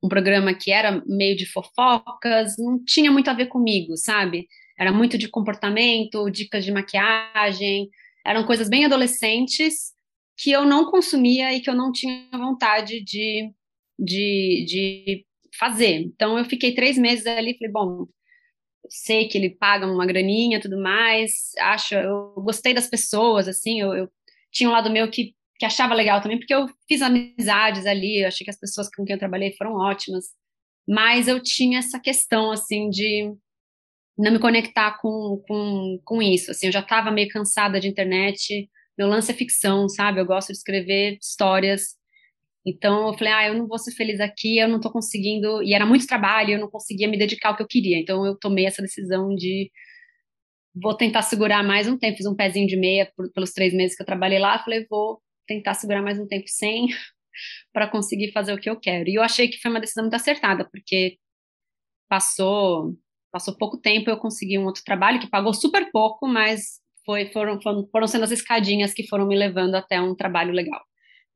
um, 0.02 0.08
programa 0.08 0.54
que 0.54 0.70
era 0.70 1.02
meio 1.06 1.36
de 1.36 1.46
fofocas, 1.46 2.56
não 2.58 2.82
tinha 2.84 3.10
muito 3.10 3.28
a 3.30 3.34
ver 3.34 3.46
comigo, 3.46 3.96
sabe? 3.96 4.46
Era 4.78 4.92
muito 4.92 5.18
de 5.18 5.28
comportamento, 5.28 6.30
dicas 6.30 6.64
de 6.64 6.72
maquiagem, 6.72 7.88
eram 8.24 8.44
coisas 8.44 8.68
bem 8.68 8.84
adolescentes 8.84 9.92
que 10.36 10.52
eu 10.52 10.64
não 10.64 10.90
consumia 10.90 11.52
e 11.52 11.60
que 11.60 11.68
eu 11.68 11.74
não 11.74 11.90
tinha 11.90 12.28
vontade 12.32 13.02
de, 13.02 13.52
de, 13.98 14.64
de 14.66 15.26
fazer. 15.58 16.00
Então 16.02 16.38
eu 16.38 16.44
fiquei 16.44 16.74
três 16.74 16.96
meses 16.96 17.26
ali, 17.26 17.56
falei, 17.58 17.72
bom, 17.72 18.06
sei 18.88 19.28
que 19.28 19.36
ele 19.36 19.50
paga 19.50 19.86
uma 19.86 20.06
graninha 20.06 20.60
tudo 20.60 20.80
mais, 20.80 21.52
acho, 21.58 21.94
eu 21.94 22.32
gostei 22.36 22.72
das 22.72 22.86
pessoas, 22.88 23.48
assim, 23.48 23.80
eu, 23.80 23.94
eu 23.94 24.10
tinha 24.50 24.68
um 24.68 24.72
lado 24.72 24.90
meu 24.90 25.10
que, 25.10 25.34
que 25.58 25.66
achava 25.66 25.94
legal 25.94 26.20
também, 26.20 26.38
porque 26.38 26.54
eu 26.54 26.66
fiz 26.86 27.02
amizades 27.02 27.84
ali, 27.86 28.22
eu 28.22 28.28
achei 28.28 28.44
que 28.44 28.50
as 28.50 28.58
pessoas 28.58 28.88
com 28.94 29.04
quem 29.04 29.14
eu 29.14 29.18
trabalhei 29.18 29.54
foram 29.56 29.74
ótimas, 29.74 30.26
mas 30.88 31.28
eu 31.28 31.42
tinha 31.42 31.80
essa 31.80 31.98
questão, 31.98 32.50
assim, 32.52 32.88
de 32.90 33.34
não 34.16 34.32
me 34.32 34.38
conectar 34.38 34.98
com, 35.00 35.42
com, 35.46 36.00
com 36.04 36.22
isso, 36.22 36.50
assim, 36.50 36.66
eu 36.66 36.72
já 36.72 36.80
estava 36.80 37.10
meio 37.10 37.28
cansada 37.28 37.80
de 37.80 37.88
internet, 37.88 38.68
meu 38.96 39.08
lance 39.08 39.30
é 39.30 39.34
ficção, 39.34 39.88
sabe, 39.88 40.20
eu 40.20 40.26
gosto 40.26 40.48
de 40.48 40.58
escrever 40.58 41.18
histórias, 41.20 41.98
então 42.66 43.08
eu 43.08 43.14
falei, 43.18 43.32
ah, 43.32 43.48
eu 43.48 43.54
não 43.54 43.66
vou 43.66 43.78
ser 43.78 43.92
feliz 43.92 44.20
aqui, 44.20 44.58
eu 44.58 44.68
não 44.68 44.76
estou 44.76 44.92
conseguindo, 44.92 45.62
e 45.62 45.74
era 45.74 45.86
muito 45.86 46.06
trabalho, 46.06 46.52
eu 46.52 46.60
não 46.60 46.68
conseguia 46.68 47.08
me 47.08 47.18
dedicar 47.18 47.50
ao 47.50 47.56
que 47.56 47.62
eu 47.62 47.66
queria. 47.66 47.98
Então 47.98 48.26
eu 48.26 48.36
tomei 48.38 48.66
essa 48.66 48.82
decisão 48.82 49.34
de 49.34 49.70
vou 50.74 50.94
tentar 50.96 51.22
segurar 51.22 51.62
mais 51.64 51.88
um 51.88 51.98
tempo, 51.98 52.18
fiz 52.18 52.26
um 52.26 52.34
pezinho 52.34 52.66
de 52.66 52.76
meia 52.76 53.10
por, 53.16 53.32
pelos 53.32 53.52
três 53.52 53.72
meses 53.72 53.96
que 53.96 54.02
eu 54.02 54.06
trabalhei 54.06 54.38
lá, 54.38 54.58
falei, 54.62 54.86
vou 54.88 55.20
tentar 55.48 55.74
segurar 55.74 56.02
mais 56.02 56.20
um 56.20 56.28
tempo 56.28 56.46
sem 56.46 56.86
para 57.72 57.88
conseguir 57.88 58.30
fazer 58.32 58.52
o 58.52 58.60
que 58.60 58.70
eu 58.70 58.78
quero. 58.78 59.08
E 59.08 59.16
eu 59.16 59.22
achei 59.22 59.48
que 59.48 59.58
foi 59.58 59.70
uma 59.70 59.80
decisão 59.80 60.04
muito 60.04 60.14
acertada, 60.14 60.68
porque 60.70 61.18
passou 62.08 62.94
passou 63.30 63.56
pouco 63.56 63.78
tempo, 63.78 64.08
eu 64.08 64.16
consegui 64.16 64.58
um 64.58 64.64
outro 64.64 64.82
trabalho 64.84 65.20
que 65.20 65.28
pagou 65.28 65.52
super 65.52 65.90
pouco, 65.92 66.26
mas 66.26 66.80
foi, 67.04 67.30
foram, 67.30 67.60
foram, 67.60 67.86
foram 67.92 68.06
sendo 68.06 68.24
as 68.24 68.30
escadinhas 68.30 68.94
que 68.94 69.06
foram 69.06 69.26
me 69.26 69.36
levando 69.36 69.74
até 69.74 70.00
um 70.00 70.14
trabalho 70.14 70.50
legal 70.52 70.82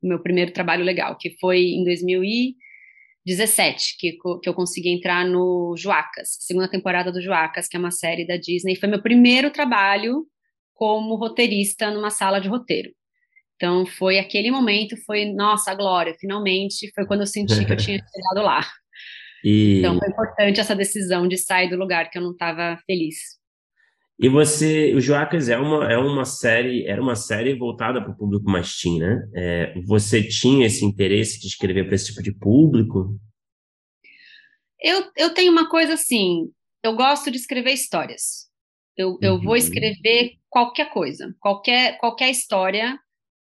o 0.03 0.07
meu 0.07 0.21
primeiro 0.21 0.51
trabalho 0.51 0.83
legal, 0.83 1.17
que 1.17 1.35
foi 1.39 1.59
em 1.59 1.83
2000 1.83 2.23
e 2.23 2.55
17 3.25 3.95
que, 3.97 4.17
que 4.41 4.49
eu 4.49 4.53
consegui 4.53 4.89
entrar 4.89 5.25
no 5.25 5.75
Joacas, 5.77 6.37
segunda 6.41 6.69
temporada 6.69 7.09
do 7.11 7.21
Joacas, 7.21 7.69
que 7.69 7.77
é 7.77 7.79
uma 7.79 7.91
série 7.91 8.27
da 8.27 8.35
Disney. 8.35 8.75
Foi 8.75 8.89
meu 8.89 9.01
primeiro 9.01 9.49
trabalho 9.49 10.25
como 10.73 11.15
roteirista 11.15 11.89
numa 11.89 12.09
sala 12.09 12.39
de 12.39 12.49
roteiro. 12.49 12.91
Então 13.55 13.85
foi 13.85 14.19
aquele 14.19 14.51
momento, 14.51 14.97
foi 15.05 15.25
nossa 15.25 15.73
glória, 15.73 16.15
finalmente 16.19 16.91
foi 16.93 17.05
quando 17.05 17.21
eu 17.21 17.27
senti 17.27 17.65
que 17.65 17.71
eu 17.71 17.77
tinha 17.77 17.97
chegado 18.13 18.45
lá. 18.45 18.61
E... 19.43 19.79
Então 19.79 19.97
foi 19.99 20.09
importante 20.09 20.59
essa 20.59 20.75
decisão 20.75 21.27
de 21.27 21.37
sair 21.37 21.69
do 21.69 21.77
lugar 21.77 22.09
que 22.09 22.17
eu 22.17 22.21
não 22.21 22.31
estava 22.31 22.77
feliz. 22.85 23.15
E 24.19 24.29
você, 24.29 24.93
o 24.93 25.01
Joacas 25.01 25.49
é 25.49 25.57
uma, 25.57 25.91
é 25.91 25.97
uma 25.97 26.23
série, 26.23 26.85
era 26.85 27.01
uma 27.01 27.15
série 27.15 27.55
voltada 27.55 28.01
para 28.01 28.11
o 28.11 28.15
público 28.15 28.49
mais 28.49 28.77
teen, 28.77 28.99
né? 28.99 29.21
É, 29.35 29.73
você 29.85 30.23
tinha 30.23 30.67
esse 30.67 30.85
interesse 30.85 31.39
de 31.39 31.47
escrever 31.47 31.85
para 31.85 31.95
esse 31.95 32.05
tipo 32.07 32.21
de 32.21 32.31
público? 32.31 33.17
Eu, 34.79 35.11
eu 35.17 35.33
tenho 35.33 35.51
uma 35.51 35.67
coisa 35.67 35.95
assim, 35.95 36.49
eu 36.83 36.95
gosto 36.95 37.31
de 37.31 37.37
escrever 37.37 37.71
histórias. 37.71 38.49
Eu, 38.95 39.17
eu 39.21 39.41
vou 39.41 39.51
uhum. 39.51 39.55
escrever 39.55 40.33
qualquer 40.49 40.91
coisa, 40.91 41.33
qualquer, 41.39 41.97
qualquer 41.97 42.29
história 42.29 42.97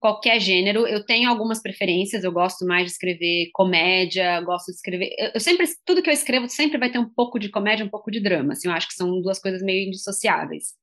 qualquer 0.07 0.39
gênero. 0.39 0.87
Eu 0.87 1.05
tenho 1.05 1.29
algumas 1.29 1.61
preferências, 1.61 2.23
eu 2.23 2.31
gosto 2.31 2.65
mais 2.65 2.85
de 2.85 2.93
escrever 2.93 3.51
comédia, 3.53 4.41
gosto 4.43 4.67
de 4.67 4.77
escrever. 4.77 5.11
Eu, 5.35 5.41
sempre, 5.41 5.67
tudo 5.85 6.01
que 6.01 6.09
eu 6.09 6.15
escrevo 6.15 6.49
sempre 6.49 6.79
vai 6.79 6.93
ter 6.93 6.99
um 7.01 7.09
pouco 7.09 7.41
de 7.41 7.49
comédia, 7.49 7.85
um 7.85 7.89
pouco 7.89 8.09
de 8.09 8.21
drama. 8.21 8.53
Assim, 8.53 8.69
eu 8.69 8.75
acho 8.75 8.87
que 8.87 8.95
são 8.95 9.21
duas 9.21 9.41
coisas 9.41 9.61
meio 9.63 9.89
indissociáveis, 9.89 10.75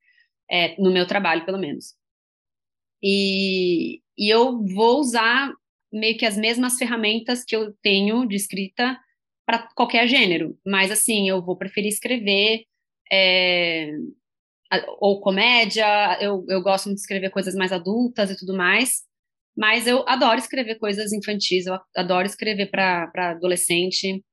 é, 0.52 0.76
no 0.78 0.92
meu 0.92 1.08
trabalho, 1.08 1.46
pelo 1.46 1.58
menos. 1.58 1.94
E, 3.02 4.02
e 4.18 4.30
eu 4.34 4.62
vou 4.66 5.00
usar 5.00 5.54
meio 5.92 6.18
que 6.18 6.26
as 6.26 6.36
mesmas 6.36 6.78
ferramentas 6.78 7.46
que 7.46 7.56
eu 7.56 7.74
tenho 7.82 8.28
de 8.28 8.36
escrita 8.36 9.00
para 9.46 9.70
qualquer 9.74 10.06
gênero, 10.08 10.58
mas 10.66 10.92
assim, 10.92 11.30
eu 11.30 11.42
vou 11.42 11.56
preferir 11.56 11.90
escrever. 11.90 12.66
É, 13.12 13.92
ou 15.00 15.22
comédia, 15.22 15.86
eu, 16.20 16.46
eu 16.50 16.62
gosto 16.62 16.86
muito 16.88 16.98
de 16.98 17.02
escrever 17.02 17.30
coisas 17.30 17.54
mais 17.54 17.72
adultas 17.72 18.32
e 18.32 18.38
tudo 18.38 18.56
mais, 18.56 19.04
mas 19.56 19.88
eu 19.88 20.04
adoro 20.08 20.40
escrever 20.40 20.76
coisas 20.76 21.14
infantis, 21.14 21.66
eu 21.66 21.78
adoro 21.96 22.26
escrever 22.26 22.70
para 22.70 23.12
adolescente. 23.32 24.24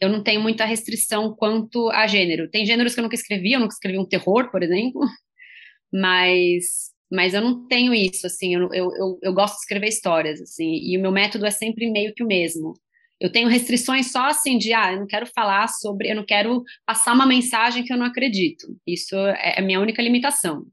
Eu 0.00 0.08
não 0.08 0.22
tenho 0.22 0.40
muita 0.40 0.64
restrição 0.64 1.34
quanto 1.34 1.88
a 1.90 2.06
gênero. 2.06 2.50
Tem 2.50 2.66
gêneros 2.66 2.94
que 2.94 3.00
eu 3.00 3.04
nunca 3.04 3.14
escrevi, 3.14 3.52
eu 3.52 3.60
nunca 3.60 3.74
escrevi 3.74 3.98
um 3.98 4.08
terror, 4.08 4.50
por 4.50 4.62
exemplo, 4.62 5.00
mas, 5.92 6.92
mas 7.10 7.34
eu 7.34 7.40
não 7.40 7.66
tenho 7.68 7.94
isso, 7.94 8.26
assim, 8.26 8.54
eu, 8.54 8.68
eu, 8.72 8.90
eu, 8.96 9.18
eu 9.22 9.32
gosto 9.32 9.54
de 9.54 9.60
escrever 9.60 9.88
histórias, 9.88 10.40
assim, 10.40 10.74
e 10.82 10.98
o 10.98 11.00
meu 11.00 11.12
método 11.12 11.46
é 11.46 11.50
sempre 11.50 11.90
meio 11.90 12.12
que 12.14 12.24
o 12.24 12.26
mesmo. 12.26 12.74
Eu 13.20 13.30
tenho 13.30 13.48
restrições 13.48 14.10
só 14.10 14.26
assim 14.26 14.58
de, 14.58 14.72
ah, 14.72 14.92
eu 14.92 15.00
não 15.00 15.06
quero 15.06 15.26
falar 15.26 15.68
sobre, 15.68 16.10
eu 16.10 16.16
não 16.16 16.26
quero 16.26 16.62
passar 16.84 17.14
uma 17.14 17.26
mensagem 17.26 17.84
que 17.84 17.92
eu 17.92 17.96
não 17.96 18.06
acredito. 18.06 18.66
Isso 18.86 19.16
é 19.16 19.58
a 19.58 19.62
minha 19.62 19.80
única 19.80 20.02
limitação, 20.02 20.66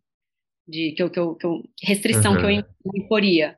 de 0.68 0.92
que 0.94 1.04
eu, 1.04 1.10
que 1.10 1.20
eu, 1.20 1.36
que 1.36 1.46
eu 1.46 1.62
restrição 1.84 2.34
uhum. 2.34 2.40
que 2.40 2.46
eu 2.46 3.04
imporia. 3.04 3.58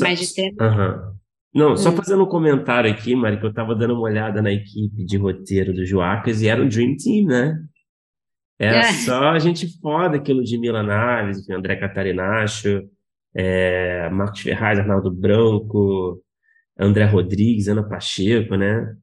Mas 0.00 0.20
de 0.20 0.34
ter... 0.34 0.54
Uhum. 0.60 1.16
Não, 1.54 1.76
só 1.76 1.88
hum. 1.88 1.96
fazendo 1.96 2.22
um 2.22 2.28
comentário 2.28 2.90
aqui, 2.90 3.14
Mari, 3.14 3.38
que 3.38 3.46
eu 3.46 3.50
estava 3.50 3.74
dando 3.74 3.94
uma 3.94 4.02
olhada 4.02 4.42
na 4.42 4.52
equipe 4.52 5.04
de 5.04 5.16
roteiro 5.16 5.72
do 5.72 5.86
Joacas 5.86 6.42
e 6.42 6.48
era 6.48 6.62
um 6.62 6.68
Dream 6.68 6.96
Team, 6.96 7.26
né? 7.26 7.58
Era 8.58 8.80
é. 8.80 8.92
só 8.92 9.38
gente 9.38 9.66
foda 9.80 10.16
aquilo 10.16 10.42
de 10.42 10.58
Milan 10.58 10.82
Naves, 10.82 11.48
André 11.48 11.76
Catarinacho, 11.76 12.82
é, 13.34 14.08
Marcos 14.10 14.40
Ferraz, 14.40 14.78
Arnaldo 14.78 15.10
Branco, 15.10 16.22
André 16.78 17.04
Rodrigues, 17.04 17.68
Ana 17.68 17.86
Pacheco, 17.86 18.56
né? 18.56 18.94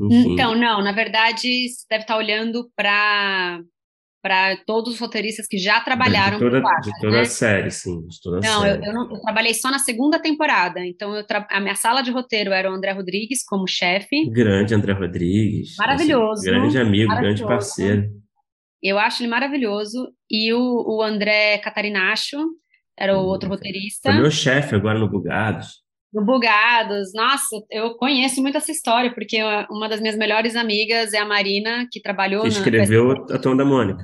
Enfim. 0.00 0.32
Então, 0.32 0.54
não, 0.54 0.82
na 0.82 0.92
verdade, 0.92 1.68
você 1.68 1.86
deve 1.88 2.02
estar 2.02 2.16
olhando 2.16 2.70
para 2.74 3.60
para 4.22 4.56
todos 4.66 4.94
os 4.94 5.00
roteiristas 5.00 5.46
que 5.46 5.58
já 5.58 5.80
trabalharam 5.80 6.38
de 6.38 6.44
toda, 6.44 6.60
Quadra, 6.60 6.80
de 6.80 7.00
toda 7.00 7.12
né? 7.12 7.20
a 7.20 7.24
série, 7.24 7.70
sim. 7.70 8.00
De 8.06 8.30
não, 8.46 8.60
série. 8.62 8.78
Eu, 8.78 8.86
eu, 8.86 8.92
não, 8.92 9.10
eu 9.10 9.20
trabalhei 9.20 9.54
só 9.54 9.70
na 9.70 9.78
segunda 9.78 10.20
temporada. 10.20 10.80
Então, 10.84 11.14
eu 11.14 11.26
tra... 11.26 11.46
a 11.50 11.60
minha 11.60 11.74
sala 11.74 12.02
de 12.02 12.10
roteiro 12.10 12.52
era 12.52 12.70
o 12.70 12.74
André 12.74 12.92
Rodrigues 12.92 13.44
como 13.44 13.66
chefe. 13.66 14.28
Grande 14.30 14.74
André 14.74 14.92
Rodrigues. 14.92 15.76
Maravilhoso. 15.78 16.40
Assim, 16.40 16.50
grande 16.50 16.78
amigo, 16.78 17.14
grande 17.14 17.42
parceiro. 17.42 18.10
Eu 18.82 18.98
acho 18.98 19.22
ele 19.22 19.30
maravilhoso. 19.30 20.08
E 20.30 20.52
o, 20.52 20.98
o 20.98 21.02
André 21.02 21.58
Catarinacho 21.58 22.38
era 22.98 23.16
o 23.16 23.22
hum, 23.22 23.26
outro 23.26 23.48
roteirista. 23.48 24.10
Foi 24.12 24.20
meu 24.20 24.30
chefe 24.30 24.74
agora 24.74 24.98
no 24.98 25.08
Bugados 25.08 25.80
do 26.12 26.24
Bugados. 26.24 27.12
Nossa, 27.14 27.56
eu 27.70 27.94
conheço 27.94 28.42
muito 28.42 28.56
essa 28.56 28.72
história, 28.72 29.12
porque 29.14 29.38
uma 29.70 29.88
das 29.88 30.00
minhas 30.00 30.16
melhores 30.16 30.56
amigas 30.56 31.12
é 31.12 31.18
a 31.18 31.24
Marina, 31.24 31.86
que 31.90 32.00
trabalhou... 32.00 32.42
Que 32.42 32.48
escreveu 32.48 33.12
a 33.12 33.38
Turma 33.38 33.58
da 33.58 33.64
Mônica. 33.64 34.02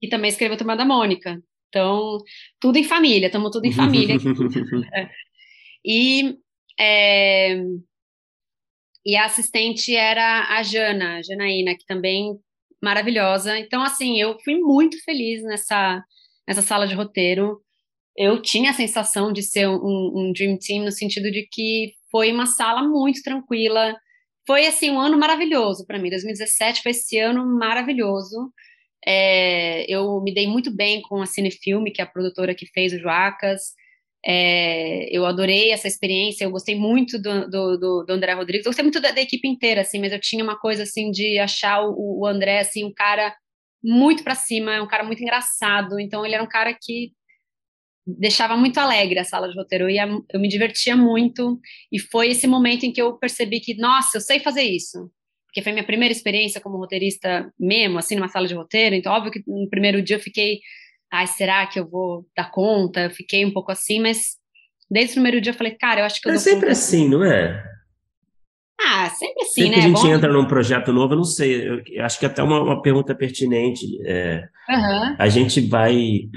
E 0.00 0.08
também 0.08 0.28
escreveu 0.28 0.54
a 0.54 0.58
Turma 0.58 0.76
da 0.76 0.84
Mônica. 0.84 1.40
Então, 1.68 2.18
tudo 2.60 2.76
em 2.76 2.84
família, 2.84 3.26
estamos 3.26 3.50
tudo 3.50 3.66
em 3.66 3.72
família. 3.72 4.16
e, 5.84 6.36
é, 6.78 7.62
e 9.04 9.16
a 9.16 9.24
assistente 9.24 9.94
era 9.94 10.56
a 10.56 10.62
Jana, 10.62 11.16
a 11.16 11.22
Janaína, 11.22 11.74
que 11.74 11.84
também 11.86 12.38
maravilhosa. 12.82 13.58
Então, 13.58 13.82
assim, 13.82 14.20
eu 14.20 14.38
fui 14.44 14.56
muito 14.56 15.02
feliz 15.04 15.42
nessa, 15.42 16.02
nessa 16.46 16.62
sala 16.62 16.86
de 16.86 16.94
roteiro 16.94 17.60
eu 18.18 18.42
tinha 18.42 18.70
a 18.70 18.74
sensação 18.74 19.32
de 19.32 19.42
ser 19.44 19.68
um, 19.68 19.76
um, 19.76 20.32
Dream 20.32 20.58
Team 20.58 20.84
no 20.84 20.90
sentido 20.90 21.30
de 21.30 21.46
que 21.50 21.92
foi 22.10 22.32
uma 22.32 22.46
sala 22.46 22.82
muito 22.82 23.22
tranquila. 23.22 23.94
Foi, 24.44 24.66
assim, 24.66 24.90
um 24.90 24.98
ano 24.98 25.16
maravilhoso 25.16 25.86
para 25.86 26.00
mim. 26.00 26.10
2017 26.10 26.82
foi 26.82 26.90
esse 26.90 27.16
ano 27.16 27.46
maravilhoso. 27.46 28.52
É, 29.06 29.86
eu 29.88 30.20
me 30.20 30.34
dei 30.34 30.48
muito 30.48 30.74
bem 30.74 31.00
com 31.02 31.22
a 31.22 31.26
Cinefilme, 31.26 31.92
que 31.92 32.00
é 32.00 32.04
a 32.04 32.08
produtora 32.08 32.56
que 32.56 32.66
fez 32.66 32.92
o 32.92 32.98
Joacas. 32.98 33.60
É, 34.26 35.08
eu 35.16 35.24
adorei 35.24 35.70
essa 35.70 35.86
experiência, 35.86 36.44
eu 36.44 36.50
gostei 36.50 36.74
muito 36.74 37.22
do, 37.22 37.48
do, 37.48 38.04
do 38.04 38.12
André 38.12 38.32
Rodrigues, 38.32 38.66
eu 38.66 38.70
gostei 38.70 38.82
muito 38.82 39.00
da, 39.00 39.12
da, 39.12 39.20
equipe 39.20 39.46
inteira, 39.46 39.82
assim, 39.82 40.00
mas 40.00 40.12
eu 40.12 40.20
tinha 40.20 40.42
uma 40.42 40.58
coisa, 40.58 40.82
assim, 40.82 41.12
de 41.12 41.38
achar 41.38 41.82
o, 41.82 42.22
o 42.22 42.26
André, 42.26 42.58
assim, 42.58 42.84
um 42.84 42.92
cara 42.92 43.32
muito 43.82 44.24
para 44.24 44.34
cima, 44.34 44.82
um 44.82 44.88
cara 44.88 45.04
muito 45.04 45.22
engraçado, 45.22 46.00
então 46.00 46.26
ele 46.26 46.34
era 46.34 46.42
um 46.42 46.48
cara 46.48 46.74
que 46.74 47.12
deixava 48.16 48.56
muito 48.56 48.78
alegre 48.78 49.18
a 49.18 49.24
sala 49.24 49.48
de 49.48 49.56
roteiro. 49.56 49.84
Eu, 49.84 49.90
ia, 49.90 50.08
eu 50.32 50.40
me 50.40 50.48
divertia 50.48 50.96
muito 50.96 51.60
e 51.92 51.98
foi 51.98 52.28
esse 52.30 52.46
momento 52.46 52.84
em 52.84 52.92
que 52.92 53.02
eu 53.02 53.18
percebi 53.18 53.60
que, 53.60 53.76
nossa, 53.76 54.16
eu 54.16 54.20
sei 54.20 54.40
fazer 54.40 54.62
isso. 54.62 55.10
Porque 55.46 55.62
foi 55.62 55.72
minha 55.72 55.84
primeira 55.84 56.12
experiência 56.12 56.60
como 56.60 56.78
roteirista 56.78 57.52
mesmo, 57.58 57.98
assim, 57.98 58.14
numa 58.16 58.28
sala 58.28 58.46
de 58.46 58.54
roteiro. 58.54 58.94
Então, 58.94 59.12
óbvio 59.12 59.32
que 59.32 59.42
no 59.46 59.68
primeiro 59.68 60.00
dia 60.02 60.16
eu 60.16 60.20
fiquei, 60.20 60.60
ai, 61.12 61.26
será 61.26 61.66
que 61.66 61.78
eu 61.78 61.88
vou 61.88 62.26
dar 62.36 62.50
conta? 62.50 63.04
Eu 63.04 63.10
fiquei 63.10 63.44
um 63.44 63.52
pouco 63.52 63.72
assim, 63.72 64.00
mas 64.00 64.36
desde 64.90 65.12
o 65.12 65.14
primeiro 65.14 65.40
dia 65.40 65.52
eu 65.52 65.56
falei, 65.56 65.74
cara, 65.74 66.00
eu 66.00 66.04
acho 66.04 66.20
que 66.20 66.28
eu 66.28 66.32
É 66.32 66.38
sempre 66.38 66.60
conta. 66.60 66.72
assim, 66.72 67.08
não 67.08 67.24
é? 67.24 67.64
Ah, 68.80 69.10
sempre 69.10 69.42
assim, 69.42 69.62
sempre 69.62 69.68
né? 69.70 69.74
que 69.74 69.80
a 69.80 69.88
gente 69.88 70.02
Bom... 70.02 70.14
entra 70.14 70.32
num 70.32 70.46
projeto 70.46 70.92
novo, 70.92 71.12
eu 71.14 71.18
não 71.18 71.24
sei, 71.24 71.68
eu 71.68 72.04
acho 72.04 72.18
que 72.18 72.26
até 72.26 72.42
uma, 72.42 72.62
uma 72.62 72.80
pergunta 72.80 73.14
pertinente. 73.14 73.84
É, 74.06 74.48
uhum. 74.68 75.16
A 75.18 75.28
gente 75.28 75.60
vai 75.60 76.28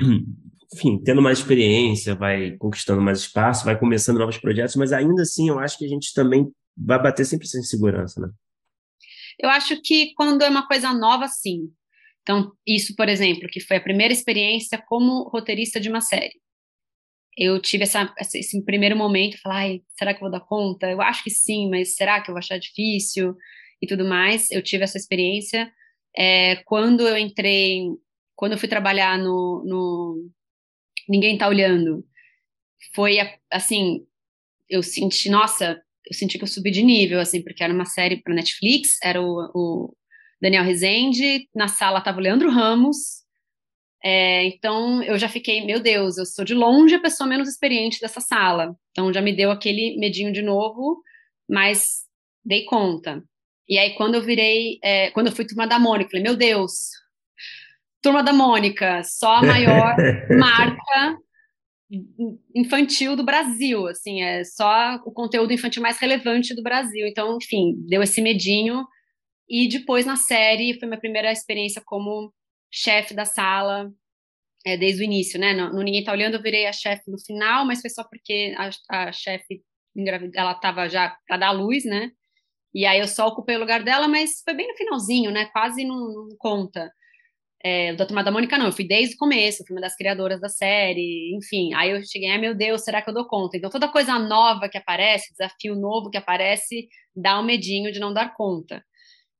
enfim, 0.73 1.01
tendo 1.03 1.21
mais 1.21 1.39
experiência, 1.39 2.15
vai 2.15 2.55
conquistando 2.57 3.01
mais 3.01 3.19
espaço, 3.19 3.65
vai 3.65 3.77
começando 3.77 4.19
novos 4.19 4.37
projetos, 4.37 4.75
mas 4.75 4.93
ainda 4.93 5.21
assim 5.21 5.49
eu 5.49 5.59
acho 5.59 5.77
que 5.77 5.85
a 5.85 5.87
gente 5.87 6.13
também 6.13 6.49
vai 6.77 7.01
bater 7.01 7.25
sempre 7.25 7.47
sem 7.47 7.61
segurança, 7.61 8.21
né? 8.21 8.29
Eu 9.39 9.49
acho 9.49 9.81
que 9.81 10.13
quando 10.15 10.41
é 10.43 10.49
uma 10.49 10.67
coisa 10.67 10.93
nova, 10.93 11.27
sim. 11.27 11.71
Então, 12.21 12.51
isso, 12.65 12.95
por 12.95 13.09
exemplo, 13.09 13.49
que 13.49 13.59
foi 13.59 13.77
a 13.77 13.81
primeira 13.81 14.13
experiência 14.13 14.81
como 14.87 15.27
roteirista 15.29 15.79
de 15.79 15.89
uma 15.89 16.01
série. 16.01 16.39
Eu 17.37 17.59
tive 17.59 17.83
essa, 17.83 18.13
esse 18.19 18.63
primeiro 18.63 18.95
momento, 18.95 19.41
falar, 19.41 19.67
será 19.97 20.13
que 20.13 20.17
eu 20.17 20.29
vou 20.29 20.31
dar 20.31 20.45
conta? 20.45 20.89
Eu 20.91 21.01
acho 21.01 21.23
que 21.23 21.29
sim, 21.29 21.69
mas 21.69 21.95
será 21.95 22.21
que 22.21 22.29
eu 22.29 22.33
vou 22.33 22.39
achar 22.39 22.59
difícil? 22.59 23.35
E 23.81 23.87
tudo 23.87 24.05
mais. 24.05 24.51
Eu 24.51 24.61
tive 24.61 24.83
essa 24.83 24.97
experiência. 24.97 25.71
É, 26.15 26.57
quando 26.65 27.07
eu 27.07 27.17
entrei, 27.17 27.87
quando 28.35 28.51
eu 28.51 28.57
fui 28.57 28.67
trabalhar 28.69 29.17
no, 29.17 29.63
no 29.65 30.29
ninguém 31.11 31.37
tá 31.37 31.47
olhando. 31.47 32.05
Foi 32.95 33.17
assim, 33.51 34.05
eu 34.69 34.81
senti, 34.81 35.29
nossa, 35.29 35.81
eu 36.07 36.13
senti 36.13 36.37
que 36.37 36.43
eu 36.43 36.47
subi 36.47 36.71
de 36.71 36.81
nível, 36.81 37.19
assim, 37.19 37.43
porque 37.43 37.63
era 37.63 37.73
uma 37.73 37.85
série 37.85 38.21
para 38.21 38.33
Netflix, 38.33 38.97
era 39.03 39.21
o, 39.21 39.51
o, 39.53 39.95
Daniel 40.41 40.63
Rezende, 40.63 41.47
na 41.53 41.67
sala 41.67 42.01
tava 42.01 42.17
o 42.17 42.21
Leandro 42.21 42.49
Ramos, 42.49 43.21
é, 44.03 44.45
então 44.45 45.03
eu 45.03 45.17
já 45.17 45.29
fiquei, 45.29 45.63
meu 45.63 45.79
Deus, 45.79 46.17
eu 46.17 46.25
sou 46.25 46.43
de 46.43 46.55
longe 46.55 46.95
a 46.95 47.01
pessoa 47.01 47.29
menos 47.29 47.47
experiente 47.47 47.99
dessa 47.99 48.19
sala, 48.19 48.75
então 48.91 49.13
já 49.13 49.21
me 49.21 49.35
deu 49.35 49.51
aquele 49.51 49.97
medinho 49.99 50.33
de 50.33 50.41
novo, 50.41 51.01
mas 51.47 52.05
dei 52.43 52.65
conta. 52.65 53.23
E 53.69 53.77
aí 53.77 53.93
quando 53.93 54.15
eu 54.15 54.23
virei, 54.23 54.79
é, 54.83 55.11
quando 55.11 55.27
eu 55.27 55.33
fui 55.33 55.45
turma 55.45 55.67
da 55.67 55.77
Mônica, 55.77 56.09
falei, 56.09 56.23
meu 56.23 56.35
Deus, 56.35 56.89
Turma 58.01 58.23
da 58.23 58.33
Mônica, 58.33 59.03
só 59.03 59.35
a 59.35 59.43
maior 59.43 59.95
marca 60.37 61.17
infantil 62.55 63.15
do 63.15 63.23
Brasil, 63.23 63.85
assim, 63.87 64.21
é 64.21 64.43
só 64.43 64.95
o 65.05 65.11
conteúdo 65.11 65.51
infantil 65.51 65.81
mais 65.81 65.97
relevante 65.97 66.55
do 66.55 66.63
Brasil. 66.63 67.05
Então, 67.07 67.37
enfim, 67.41 67.75
deu 67.87 68.01
esse 68.01 68.21
medinho. 68.21 68.85
E 69.49 69.67
depois 69.67 70.05
na 70.05 70.15
série 70.15 70.79
foi 70.79 70.87
minha 70.87 70.99
primeira 70.99 71.31
experiência 71.31 71.81
como 71.85 72.33
chefe 72.71 73.13
da 73.13 73.25
sala, 73.25 73.91
é, 74.65 74.77
desde 74.77 75.01
o 75.01 75.05
início, 75.05 75.39
né? 75.39 75.53
No, 75.53 75.73
no, 75.73 75.81
Ninguém 75.81 76.03
Tá 76.03 76.13
Olhando 76.13 76.35
eu 76.35 76.41
virei 76.41 76.65
a 76.65 76.73
chefe 76.73 77.09
no 77.11 77.19
final, 77.19 77.65
mas 77.65 77.81
foi 77.81 77.89
só 77.89 78.03
porque 78.03 78.55
a, 78.57 78.69
a 79.07 79.11
chefe 79.11 79.61
ela 80.35 80.53
estava 80.53 80.87
já 80.87 81.17
para 81.27 81.37
dar 81.37 81.51
luz, 81.51 81.83
né? 81.83 82.11
E 82.73 82.85
aí 82.85 82.99
eu 82.99 83.07
só 83.07 83.27
ocupei 83.27 83.57
o 83.57 83.59
lugar 83.59 83.83
dela, 83.83 84.07
mas 84.07 84.41
foi 84.45 84.53
bem 84.53 84.67
no 84.67 84.77
finalzinho, 84.77 85.31
né? 85.31 85.45
Quase 85.47 85.83
não, 85.83 85.97
não 85.97 86.37
conta. 86.37 86.89
É, 87.63 87.93
da 87.93 88.05
Turma 88.05 88.23
da 88.23 88.31
Mônica, 88.31 88.57
não, 88.57 88.67
eu 88.67 88.71
fui 88.71 88.87
desde 88.87 89.15
o 89.15 89.17
começo, 89.17 89.63
fui 89.67 89.75
uma 89.75 89.81
das 89.81 89.95
criadoras 89.95 90.41
da 90.41 90.49
série, 90.49 91.35
enfim. 91.35 91.73
Aí 91.75 91.91
eu 91.91 92.03
cheguei, 92.03 92.29
ai 92.29 92.39
meu 92.39 92.55
Deus, 92.55 92.83
será 92.83 93.01
que 93.01 93.09
eu 93.09 93.13
dou 93.13 93.27
conta? 93.27 93.57
Então 93.57 93.69
toda 93.69 93.87
coisa 93.87 94.17
nova 94.17 94.67
que 94.67 94.77
aparece, 94.77 95.31
desafio 95.31 95.75
novo 95.75 96.09
que 96.09 96.17
aparece, 96.17 96.87
dá 97.15 97.39
um 97.39 97.43
medinho 97.43 97.91
de 97.91 97.99
não 97.99 98.13
dar 98.13 98.33
conta. 98.35 98.83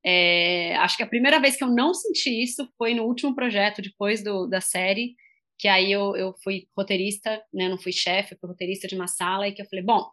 É, 0.06 0.76
acho 0.78 0.98
que 0.98 1.04
a 1.04 1.08
primeira 1.08 1.40
vez 1.40 1.56
que 1.58 1.64
eu 1.64 1.70
não 1.70 1.94
senti 1.94 2.44
isso 2.44 2.68
foi 2.78 2.94
no 2.94 3.04
último 3.04 3.36
projeto, 3.36 3.82
depois 3.82 4.24
do, 4.24 4.48
da 4.48 4.62
série, 4.62 5.16
que 5.60 5.68
aí 5.68 5.92
eu, 5.92 6.16
eu 6.16 6.34
fui 6.44 6.68
roteirista, 6.76 7.42
né, 7.54 7.70
não 7.70 7.78
fui 7.78 7.92
chefe, 7.92 8.36
fui 8.40 8.50
roteirista 8.50 8.88
de 8.88 8.96
uma 8.96 9.08
sala, 9.08 9.48
e 9.48 9.54
que 9.54 9.62
eu 9.62 9.66
falei, 9.68 9.86
bom, 9.86 10.04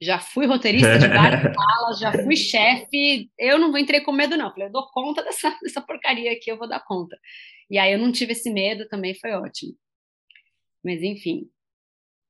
já 0.00 0.18
fui 0.18 0.46
roteirista 0.46 0.98
de 0.98 1.08
várias 1.08 1.42
salas, 1.54 1.98
já 1.98 2.12
fui 2.12 2.36
chefe, 2.36 3.30
eu 3.38 3.58
não 3.58 3.76
entrei 3.76 4.00
com 4.00 4.12
medo, 4.12 4.36
não. 4.36 4.50
Falei, 4.50 4.68
eu 4.68 4.72
dou 4.72 4.88
conta 4.92 5.22
dessa, 5.22 5.50
dessa 5.62 5.80
porcaria 5.80 6.32
aqui, 6.32 6.50
eu 6.50 6.58
vou 6.58 6.68
dar 6.68 6.84
conta. 6.84 7.16
E 7.70 7.78
aí 7.78 7.92
eu 7.92 7.98
não 7.98 8.12
tive 8.12 8.32
esse 8.32 8.50
medo, 8.50 8.88
também 8.88 9.14
foi 9.14 9.32
ótimo. 9.32 9.74
Mas 10.84 11.02
enfim. 11.02 11.48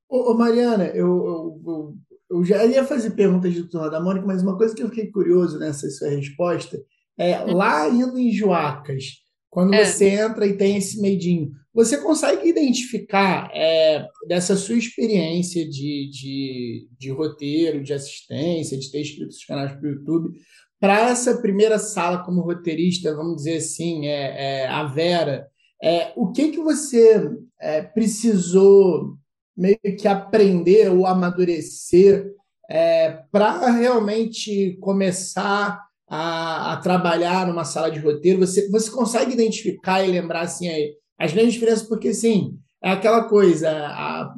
Ô, 0.08 0.32
ô 0.32 0.34
Mariana, 0.34 0.86
eu, 0.86 1.06
eu, 1.06 1.62
eu, 1.66 1.94
eu, 2.30 2.44
já 2.44 2.64
ia 2.64 2.84
fazer 2.84 3.10
perguntas 3.10 3.52
de 3.52 3.64
Turma 3.64 3.90
da 3.90 4.00
Mônica, 4.00 4.26
mas 4.26 4.42
uma 4.42 4.56
coisa 4.56 4.74
que 4.74 4.82
eu 4.82 4.88
fiquei 4.88 5.10
curioso 5.10 5.58
nessa 5.58 5.88
sua 5.90 6.08
resposta 6.08 6.82
é, 7.18 7.40
uhum. 7.40 7.54
lá 7.54 7.88
indo 7.88 8.18
em 8.18 8.32
Joacas, 8.32 9.04
quando 9.50 9.74
é. 9.74 9.84
você 9.84 10.08
entra 10.10 10.46
e 10.46 10.56
tem 10.56 10.76
esse 10.76 11.00
medinho, 11.00 11.52
você 11.78 11.98
consegue 11.98 12.48
identificar 12.48 13.48
é, 13.54 14.04
dessa 14.26 14.56
sua 14.56 14.74
experiência 14.74 15.64
de, 15.64 16.10
de, 16.10 16.88
de, 16.98 17.10
roteiro, 17.12 17.84
de 17.84 17.92
assistência, 17.92 18.76
de 18.76 18.90
ter 18.90 19.00
escrito 19.00 19.28
os 19.28 19.44
canais 19.44 19.70
para 19.70 19.88
o 19.88 19.92
YouTube, 19.92 20.36
para 20.80 21.08
essa 21.08 21.40
primeira 21.40 21.78
sala 21.78 22.24
como 22.24 22.40
roteirista, 22.40 23.14
vamos 23.14 23.36
dizer 23.36 23.58
assim, 23.58 24.08
é, 24.08 24.62
é 24.62 24.66
a 24.66 24.82
Vera, 24.86 25.46
é, 25.80 26.12
o 26.16 26.32
que, 26.32 26.50
que 26.50 26.58
você 26.58 27.30
é, 27.60 27.80
precisou 27.82 29.16
meio 29.56 29.78
que 29.96 30.08
aprender 30.08 30.90
ou 30.90 31.06
amadurecer 31.06 32.28
é, 32.68 33.22
para 33.30 33.70
realmente 33.70 34.76
começar 34.80 35.80
a, 36.08 36.72
a, 36.72 36.76
trabalhar 36.78 37.46
numa 37.46 37.64
sala 37.64 37.88
de 37.88 38.00
roteiro? 38.00 38.40
Você, 38.40 38.68
você 38.68 38.90
consegue 38.90 39.32
identificar 39.32 40.02
e 40.02 40.10
lembrar 40.10 40.40
assim, 40.40 40.66
aí, 40.66 40.98
as 41.18 41.32
grandes 41.32 41.54
diferenças, 41.54 41.86
porque, 41.86 42.14
sim, 42.14 42.58
é 42.82 42.90
aquela 42.90 43.24
coisa, 43.24 43.70
a, 43.70 44.32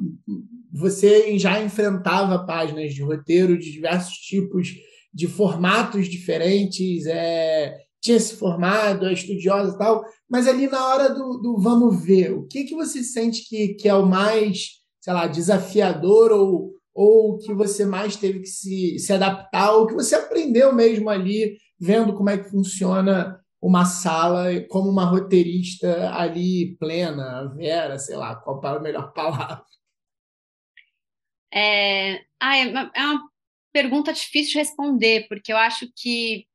você 0.71 1.37
já 1.37 1.61
enfrentava 1.61 2.45
páginas 2.45 2.93
de 2.93 3.03
roteiro 3.03 3.57
de 3.57 3.71
diversos 3.71 4.15
tipos, 4.15 4.69
de 5.13 5.27
formatos 5.27 6.07
diferentes, 6.07 7.05
é, 7.05 7.77
tinha 8.01 8.19
se 8.19 8.35
formado, 8.35 9.05
é 9.05 9.13
estudiosa 9.13 9.75
e 9.75 9.77
tal, 9.77 10.03
mas 10.29 10.47
ali 10.47 10.67
na 10.67 10.87
hora 10.87 11.09
do, 11.09 11.37
do 11.37 11.57
vamos 11.59 12.03
ver, 12.03 12.33
o 12.33 12.47
que, 12.47 12.63
que 12.63 12.73
você 12.73 13.03
sente 13.03 13.47
que, 13.47 13.75
que 13.75 13.87
é 13.87 13.93
o 13.93 14.07
mais, 14.07 14.69
sei 14.99 15.13
lá, 15.13 15.27
desafiador 15.27 16.31
ou, 16.31 16.71
ou 16.93 17.37
que 17.37 17.53
você 17.53 17.85
mais 17.85 18.15
teve 18.15 18.39
que 18.39 18.49
se, 18.49 18.97
se 18.97 19.13
adaptar, 19.13 19.73
ou 19.73 19.85
que 19.85 19.93
você 19.93 20.15
aprendeu 20.15 20.73
mesmo 20.73 21.09
ali, 21.09 21.57
vendo 21.79 22.13
como 22.13 22.29
é 22.29 22.37
que 22.37 22.49
funciona 22.49 23.39
uma 23.61 23.85
sala 23.85 24.47
como 24.69 24.89
uma 24.89 25.05
roteirista 25.05 26.11
ali 26.13 26.75
plena, 26.77 27.53
Vera, 27.55 27.99
sei 27.99 28.15
lá, 28.15 28.35
qual 28.35 28.59
é 28.63 28.67
a 28.67 28.79
melhor 28.79 29.13
palavra? 29.13 29.63
É, 31.53 32.23
ah, 32.39 32.57
é, 32.57 32.91
é 32.95 33.05
uma 33.05 33.29
pergunta 33.71 34.11
difícil 34.11 34.53
de 34.53 34.57
responder, 34.59 35.27
porque 35.27 35.51
eu 35.51 35.57
acho 35.57 35.87
que 35.95 36.45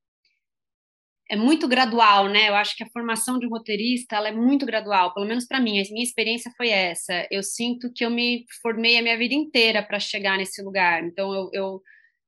é 1.28 1.36
muito 1.36 1.66
gradual, 1.66 2.28
né? 2.28 2.48
Eu 2.48 2.54
acho 2.54 2.76
que 2.76 2.84
a 2.84 2.90
formação 2.90 3.38
de 3.38 3.46
um 3.46 3.50
roteirista 3.50 4.16
ela 4.16 4.28
é 4.28 4.32
muito 4.32 4.64
gradual, 4.64 5.12
pelo 5.12 5.26
menos 5.26 5.46
para 5.46 5.60
mim. 5.60 5.80
A 5.80 5.84
minha 5.90 6.02
experiência 6.02 6.52
foi 6.56 6.68
essa. 6.68 7.26
Eu 7.30 7.42
sinto 7.42 7.92
que 7.92 8.04
eu 8.04 8.10
me 8.10 8.44
formei 8.62 8.96
a 8.96 9.02
minha 9.02 9.18
vida 9.18 9.34
inteira 9.34 9.82
para 9.82 9.98
chegar 9.98 10.38
nesse 10.38 10.62
lugar. 10.62 11.02
Então, 11.04 11.34
eu, 11.34 11.50
eu, 11.52 11.82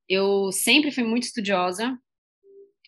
eu 0.09 0.53
sempre 0.53 0.91
fui 0.91 1.05
muito 1.05 1.25
estudiosa, 1.25 1.97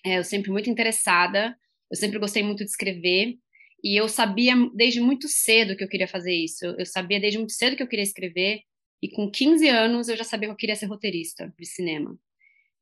é, 0.04 0.18
eu 0.18 0.24
sempre 0.24 0.50
muito 0.50 0.68
interessada. 0.68 1.56
Eu 1.90 1.96
sempre 1.96 2.18
gostei 2.18 2.42
muito 2.42 2.64
de 2.64 2.70
escrever 2.70 3.36
e 3.82 3.98
eu 3.98 4.08
sabia 4.08 4.54
desde 4.74 5.00
muito 5.00 5.28
cedo 5.28 5.76
que 5.76 5.82
eu 5.82 5.88
queria 5.88 6.06
fazer 6.06 6.34
isso. 6.34 6.64
Eu, 6.64 6.86
sabia 6.86 7.18
desde 7.18 7.38
muito 7.38 7.52
cedo 7.52 7.76
que 7.76 7.82
eu 7.82 7.88
queria 7.88 8.02
escrever 8.02 8.60
e 9.02 9.10
com 9.10 9.30
15 9.30 9.68
anos 9.68 10.08
eu 10.08 10.16
já 10.16 10.24
sabia 10.24 10.48
que 10.48 10.52
eu 10.52 10.56
queria 10.56 10.76
ser 10.76 10.86
roteirista 10.86 11.52
de 11.58 11.66
cinema. 11.66 12.16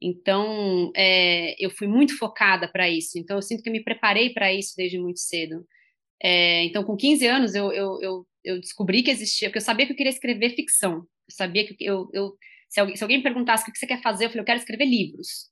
Então, 0.00 0.92
é, 0.94 1.56
eu 1.58 1.70
fui 1.70 1.88
muito 1.88 2.16
focada 2.16 2.68
para 2.68 2.88
isso. 2.88 3.18
Então, 3.18 3.36
eu 3.36 3.42
sinto 3.42 3.62
que 3.62 3.68
eu 3.68 3.72
me 3.72 3.82
preparei 3.82 4.30
para 4.30 4.52
isso 4.52 4.74
desde 4.76 4.98
muito 4.98 5.18
cedo. 5.18 5.66
É, 6.22 6.64
então, 6.64 6.84
com 6.84 6.96
15 6.96 7.26
anos, 7.26 7.54
eu, 7.54 7.72
eu, 7.72 7.98
eu, 8.00 8.26
eu, 8.44 8.60
descobri 8.60 9.02
que 9.02 9.10
existia, 9.10 9.48
porque 9.48 9.58
eu 9.58 9.62
sabia 9.62 9.86
que 9.86 9.92
eu 9.92 9.96
queria 9.96 10.10
escrever 10.10 10.54
ficção. 10.54 10.98
Eu 10.98 11.34
sabia 11.34 11.66
que 11.66 11.76
eu. 11.80 12.08
eu 12.12 12.36
se, 12.68 12.80
alguém, 12.80 12.96
se 12.96 13.02
alguém 13.02 13.22
perguntasse 13.22 13.68
o 13.68 13.72
que 13.72 13.78
você 13.78 13.86
quer 13.86 14.02
fazer, 14.02 14.26
eu 14.26 14.28
falei, 14.28 14.42
eu 14.42 14.46
quero 14.46 14.58
escrever 14.58 14.84
livros. 14.84 15.50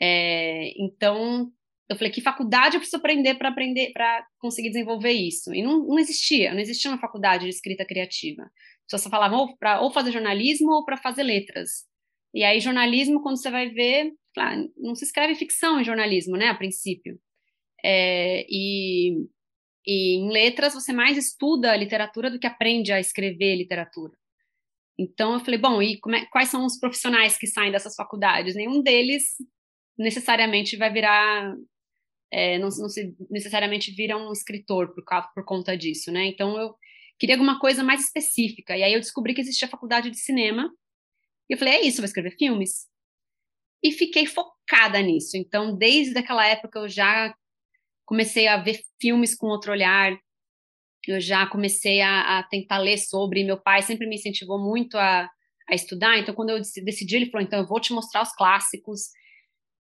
É, 0.00 0.72
então, 0.80 1.50
eu 1.88 1.96
falei, 1.96 2.10
que 2.10 2.22
faculdade 2.22 2.76
eu 2.76 2.80
preciso 2.80 2.96
aprender 2.96 3.34
para 3.34 3.50
aprender 3.50 3.92
para 3.92 4.26
conseguir 4.38 4.70
desenvolver 4.70 5.12
isso? 5.12 5.52
E 5.54 5.62
não, 5.62 5.86
não 5.86 5.98
existia, 5.98 6.52
não 6.52 6.60
existia 6.60 6.90
uma 6.90 7.00
faculdade 7.00 7.44
de 7.44 7.50
escrita 7.50 7.84
criativa. 7.84 8.50
Só 8.90 8.96
você 8.98 9.10
falava 9.10 9.36
ou 9.36 9.56
para 9.56 9.80
ou 9.80 9.92
fazer 9.92 10.12
jornalismo 10.12 10.70
ou 10.72 10.84
para 10.84 10.96
fazer 10.96 11.22
letras. 11.22 11.84
E 12.34 12.42
aí 12.42 12.58
jornalismo, 12.60 13.22
quando 13.22 13.40
você 13.40 13.50
vai 13.50 13.68
ver, 13.68 14.12
não 14.76 14.94
se 14.94 15.04
escreve 15.04 15.34
ficção 15.34 15.80
em 15.80 15.84
jornalismo, 15.84 16.36
né, 16.36 16.48
a 16.48 16.54
princípio. 16.54 17.18
É, 17.84 18.46
e, 18.48 19.26
e 19.86 20.16
em 20.16 20.30
letras 20.30 20.74
você 20.74 20.92
mais 20.92 21.18
estuda 21.18 21.76
literatura 21.76 22.30
do 22.30 22.38
que 22.38 22.46
aprende 22.46 22.92
a 22.92 22.98
escrever 22.98 23.56
literatura. 23.56 24.12
Então 24.98 25.34
eu 25.34 25.40
falei, 25.40 25.58
bom, 25.58 25.82
e 25.82 26.00
é, 26.14 26.26
quais 26.26 26.48
são 26.48 26.64
os 26.64 26.78
profissionais 26.78 27.36
que 27.36 27.46
saem 27.46 27.72
dessas 27.72 27.94
faculdades? 27.94 28.54
Nenhum 28.54 28.82
deles 28.82 29.34
necessariamente 29.98 30.76
vai 30.76 30.92
virar 30.92 31.54
é, 32.34 32.58
não, 32.58 32.68
não, 32.68 32.88
se 32.88 33.14
necessariamente 33.30 33.92
vira 33.92 34.16
um 34.18 34.32
escritor 34.32 34.92
por, 34.92 35.04
por 35.32 35.44
conta 35.44 35.76
disso, 35.76 36.10
né? 36.10 36.26
Então 36.26 36.58
eu 36.58 36.74
queria 37.16 37.36
alguma 37.36 37.60
coisa 37.60 37.84
mais 37.84 38.02
específica. 38.02 38.76
E 38.76 38.82
aí 38.82 38.92
eu 38.92 38.98
descobri 38.98 39.32
que 39.32 39.40
existia 39.40 39.68
a 39.68 39.70
faculdade 39.70 40.10
de 40.10 40.18
cinema. 40.18 40.68
E 41.48 41.54
eu 41.54 41.58
falei, 41.58 41.74
é 41.74 41.82
isso, 41.82 41.98
vou 41.98 42.06
escrever 42.06 42.36
filmes. 42.36 42.88
E 43.80 43.92
fiquei 43.92 44.26
focada 44.26 45.00
nisso. 45.00 45.36
Então, 45.36 45.76
desde 45.76 46.18
aquela 46.18 46.44
época 46.44 46.80
eu 46.80 46.88
já 46.88 47.32
comecei 48.04 48.48
a 48.48 48.56
ver 48.56 48.80
filmes 49.00 49.36
com 49.36 49.46
outro 49.46 49.70
olhar. 49.70 50.18
Eu 51.06 51.20
já 51.20 51.46
comecei 51.46 52.00
a, 52.00 52.38
a 52.38 52.42
tentar 52.42 52.78
ler 52.78 52.98
sobre. 52.98 53.44
Meu 53.44 53.62
pai 53.62 53.80
sempre 53.82 54.08
me 54.08 54.16
incentivou 54.16 54.58
muito 54.58 54.98
a, 54.98 55.30
a 55.70 55.74
estudar. 55.74 56.18
Então, 56.18 56.34
quando 56.34 56.50
eu 56.50 56.58
decidi, 56.58 57.14
ele 57.14 57.30
falou: 57.30 57.46
então 57.46 57.60
eu 57.60 57.66
vou 57.66 57.78
te 57.78 57.92
mostrar 57.92 58.22
os 58.22 58.34
clássicos 58.34 59.10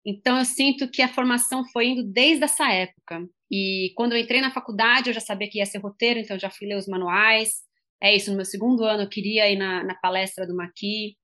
então, 0.05 0.37
eu 0.37 0.45
sinto 0.45 0.89
que 0.89 1.01
a 1.01 1.07
formação 1.07 1.65
foi 1.65 1.87
indo 1.87 2.03
desde 2.03 2.43
essa 2.45 2.71
época. 2.71 3.27
E 3.51 3.91
quando 3.95 4.13
eu 4.13 4.19
entrei 4.19 4.41
na 4.41 4.51
faculdade, 4.51 5.09
eu 5.09 5.13
já 5.13 5.19
sabia 5.19 5.49
que 5.49 5.57
ia 5.57 5.65
ser 5.65 5.79
roteiro, 5.79 6.19
então 6.19 6.39
já 6.39 6.49
fui 6.49 6.67
ler 6.67 6.77
os 6.77 6.87
manuais. 6.87 7.63
É 8.01 8.15
isso, 8.15 8.29
no 8.31 8.37
meu 8.37 8.45
segundo 8.45 8.83
ano 8.83 9.03
eu 9.03 9.09
queria 9.09 9.51
ir 9.51 9.57
na, 9.57 9.83
na 9.83 9.95
palestra 9.95 10.47
do 10.47 10.55
Maqui. 10.55 11.17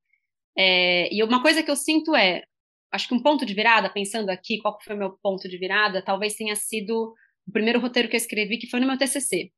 É, 0.57 1.13
e 1.13 1.23
uma 1.23 1.41
coisa 1.41 1.63
que 1.63 1.71
eu 1.71 1.75
sinto 1.75 2.15
é, 2.15 2.43
acho 2.91 3.07
que 3.07 3.13
um 3.13 3.21
ponto 3.21 3.45
de 3.45 3.53
virada, 3.53 3.89
pensando 3.89 4.29
aqui, 4.29 4.59
qual 4.59 4.77
foi 4.81 4.95
o 4.95 4.99
meu 4.99 5.11
ponto 5.21 5.47
de 5.47 5.57
virada, 5.57 6.03
talvez 6.03 6.35
tenha 6.35 6.55
sido 6.55 7.13
o 7.47 7.51
primeiro 7.51 7.79
roteiro 7.79 8.09
que 8.09 8.15
eu 8.15 8.19
escrevi, 8.19 8.57
que 8.57 8.69
foi 8.69 8.79
no 8.79 8.87
meu 8.87 8.97
TCC. 8.97 9.51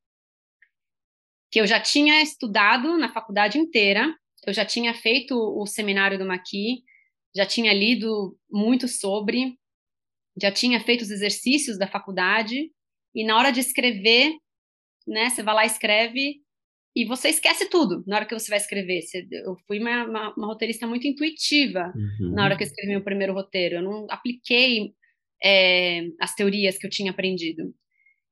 Que 1.52 1.62
eu 1.62 1.68
já 1.68 1.80
tinha 1.80 2.22
estudado 2.22 2.98
na 2.98 3.12
faculdade 3.12 3.58
inteira, 3.58 4.14
eu 4.46 4.54
já 4.54 4.66
tinha 4.66 4.94
feito 4.94 5.36
o 5.36 5.66
seminário 5.66 6.20
do 6.20 6.26
Maqui, 6.26 6.84
já 7.36 7.46
tinha 7.46 7.74
lido 7.74 8.38
muito 8.50 8.88
sobre, 8.88 9.58
já 10.42 10.52
tinha 10.52 10.80
feito 10.80 11.02
os 11.02 11.12
exercícios 11.12 11.78
da 11.78 11.88
faculdade, 11.88 12.72
e 13.16 13.26
na 13.26 13.38
hora 13.38 13.52
de 13.52 13.60
escrever, 13.60 14.34
né, 15.08 15.30
você 15.30 15.42
vai 15.42 15.56
lá 15.56 15.64
e 15.64 15.68
escreve, 15.68 16.42
e 16.96 17.06
você 17.06 17.30
esquece 17.30 17.70
tudo 17.70 18.04
na 18.08 18.16
hora 18.16 18.26
que 18.26 18.34
você 18.34 18.50
vai 18.50 18.58
escrever. 18.58 19.02
eu 19.32 19.56
fui 19.68 19.80
uma, 19.80 20.04
uma, 20.06 20.34
uma 20.36 20.48
roteirista 20.48 20.88
muito 20.88 21.06
intuitiva 21.06 21.94
uhum. 21.96 22.32
na 22.34 22.44
hora 22.44 22.58
que 22.58 22.64
eu 22.64 22.68
escrevi 22.68 22.92
meu 22.92 23.04
primeiro 23.04 23.34
roteiro. 23.34 23.76
Eu 23.76 23.82
não 23.84 24.08
apliquei 24.10 24.96
é, 25.44 26.08
as 26.20 26.34
teorias 26.34 26.76
que 26.76 26.88
eu 26.88 26.90
tinha 26.90 27.12
aprendido. 27.12 27.72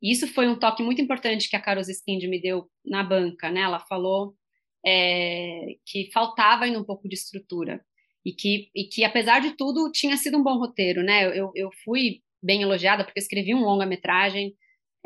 E 0.01 0.11
isso 0.11 0.27
foi 0.27 0.47
um 0.47 0.57
toque 0.57 0.81
muito 0.81 0.99
importante 0.99 1.47
que 1.47 1.55
a 1.55 1.61
Carol 1.61 1.83
Skind 1.83 2.23
me 2.23 2.41
deu 2.41 2.67
na 2.83 3.03
banca, 3.03 3.51
né? 3.51 3.61
Ela 3.61 3.79
falou 3.79 4.35
é, 4.83 5.75
que 5.85 6.09
faltava 6.11 6.65
ainda 6.65 6.79
um 6.79 6.83
pouco 6.83 7.07
de 7.07 7.13
estrutura. 7.13 7.85
E 8.25 8.33
que, 8.33 8.69
e 8.75 8.85
que, 8.85 9.03
apesar 9.03 9.39
de 9.39 9.51
tudo, 9.55 9.91
tinha 9.91 10.17
sido 10.17 10.37
um 10.37 10.43
bom 10.43 10.57
roteiro, 10.57 11.03
né? 11.03 11.25
Eu, 11.37 11.51
eu 11.55 11.69
fui 11.83 12.21
bem 12.41 12.61
elogiada 12.61 13.03
porque 13.03 13.19
escrevi 13.19 13.53
um 13.53 13.61
longa-metragem 13.61 14.55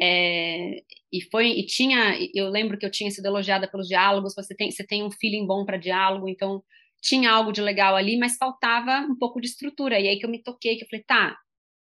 é, 0.01 0.81
e 1.11 1.21
foi 1.29 1.49
e 1.49 1.65
tinha 1.65 2.17
eu 2.33 2.49
lembro 2.49 2.77
que 2.77 2.85
eu 2.85 2.91
tinha 2.91 3.11
sido 3.11 3.25
elogiada 3.25 3.69
pelos 3.69 3.87
diálogos 3.87 4.33
você 4.33 4.55
tem 4.55 4.71
você 4.71 4.85
tem 4.85 5.03
um 5.03 5.11
feeling 5.11 5.45
bom 5.45 5.65
para 5.65 5.77
diálogo 5.77 6.29
então 6.29 6.63
tinha 7.01 7.29
algo 7.31 7.51
de 7.51 7.61
legal 7.61 7.95
ali 7.95 8.17
mas 8.17 8.37
faltava 8.37 8.99
um 9.09 9.17
pouco 9.17 9.41
de 9.41 9.47
estrutura 9.47 9.99
e 9.99 10.07
aí 10.07 10.17
que 10.17 10.25
eu 10.25 10.29
me 10.29 10.41
toquei 10.41 10.77
que 10.77 10.83
eu 10.85 10.87
falei 10.89 11.03
tá 11.03 11.37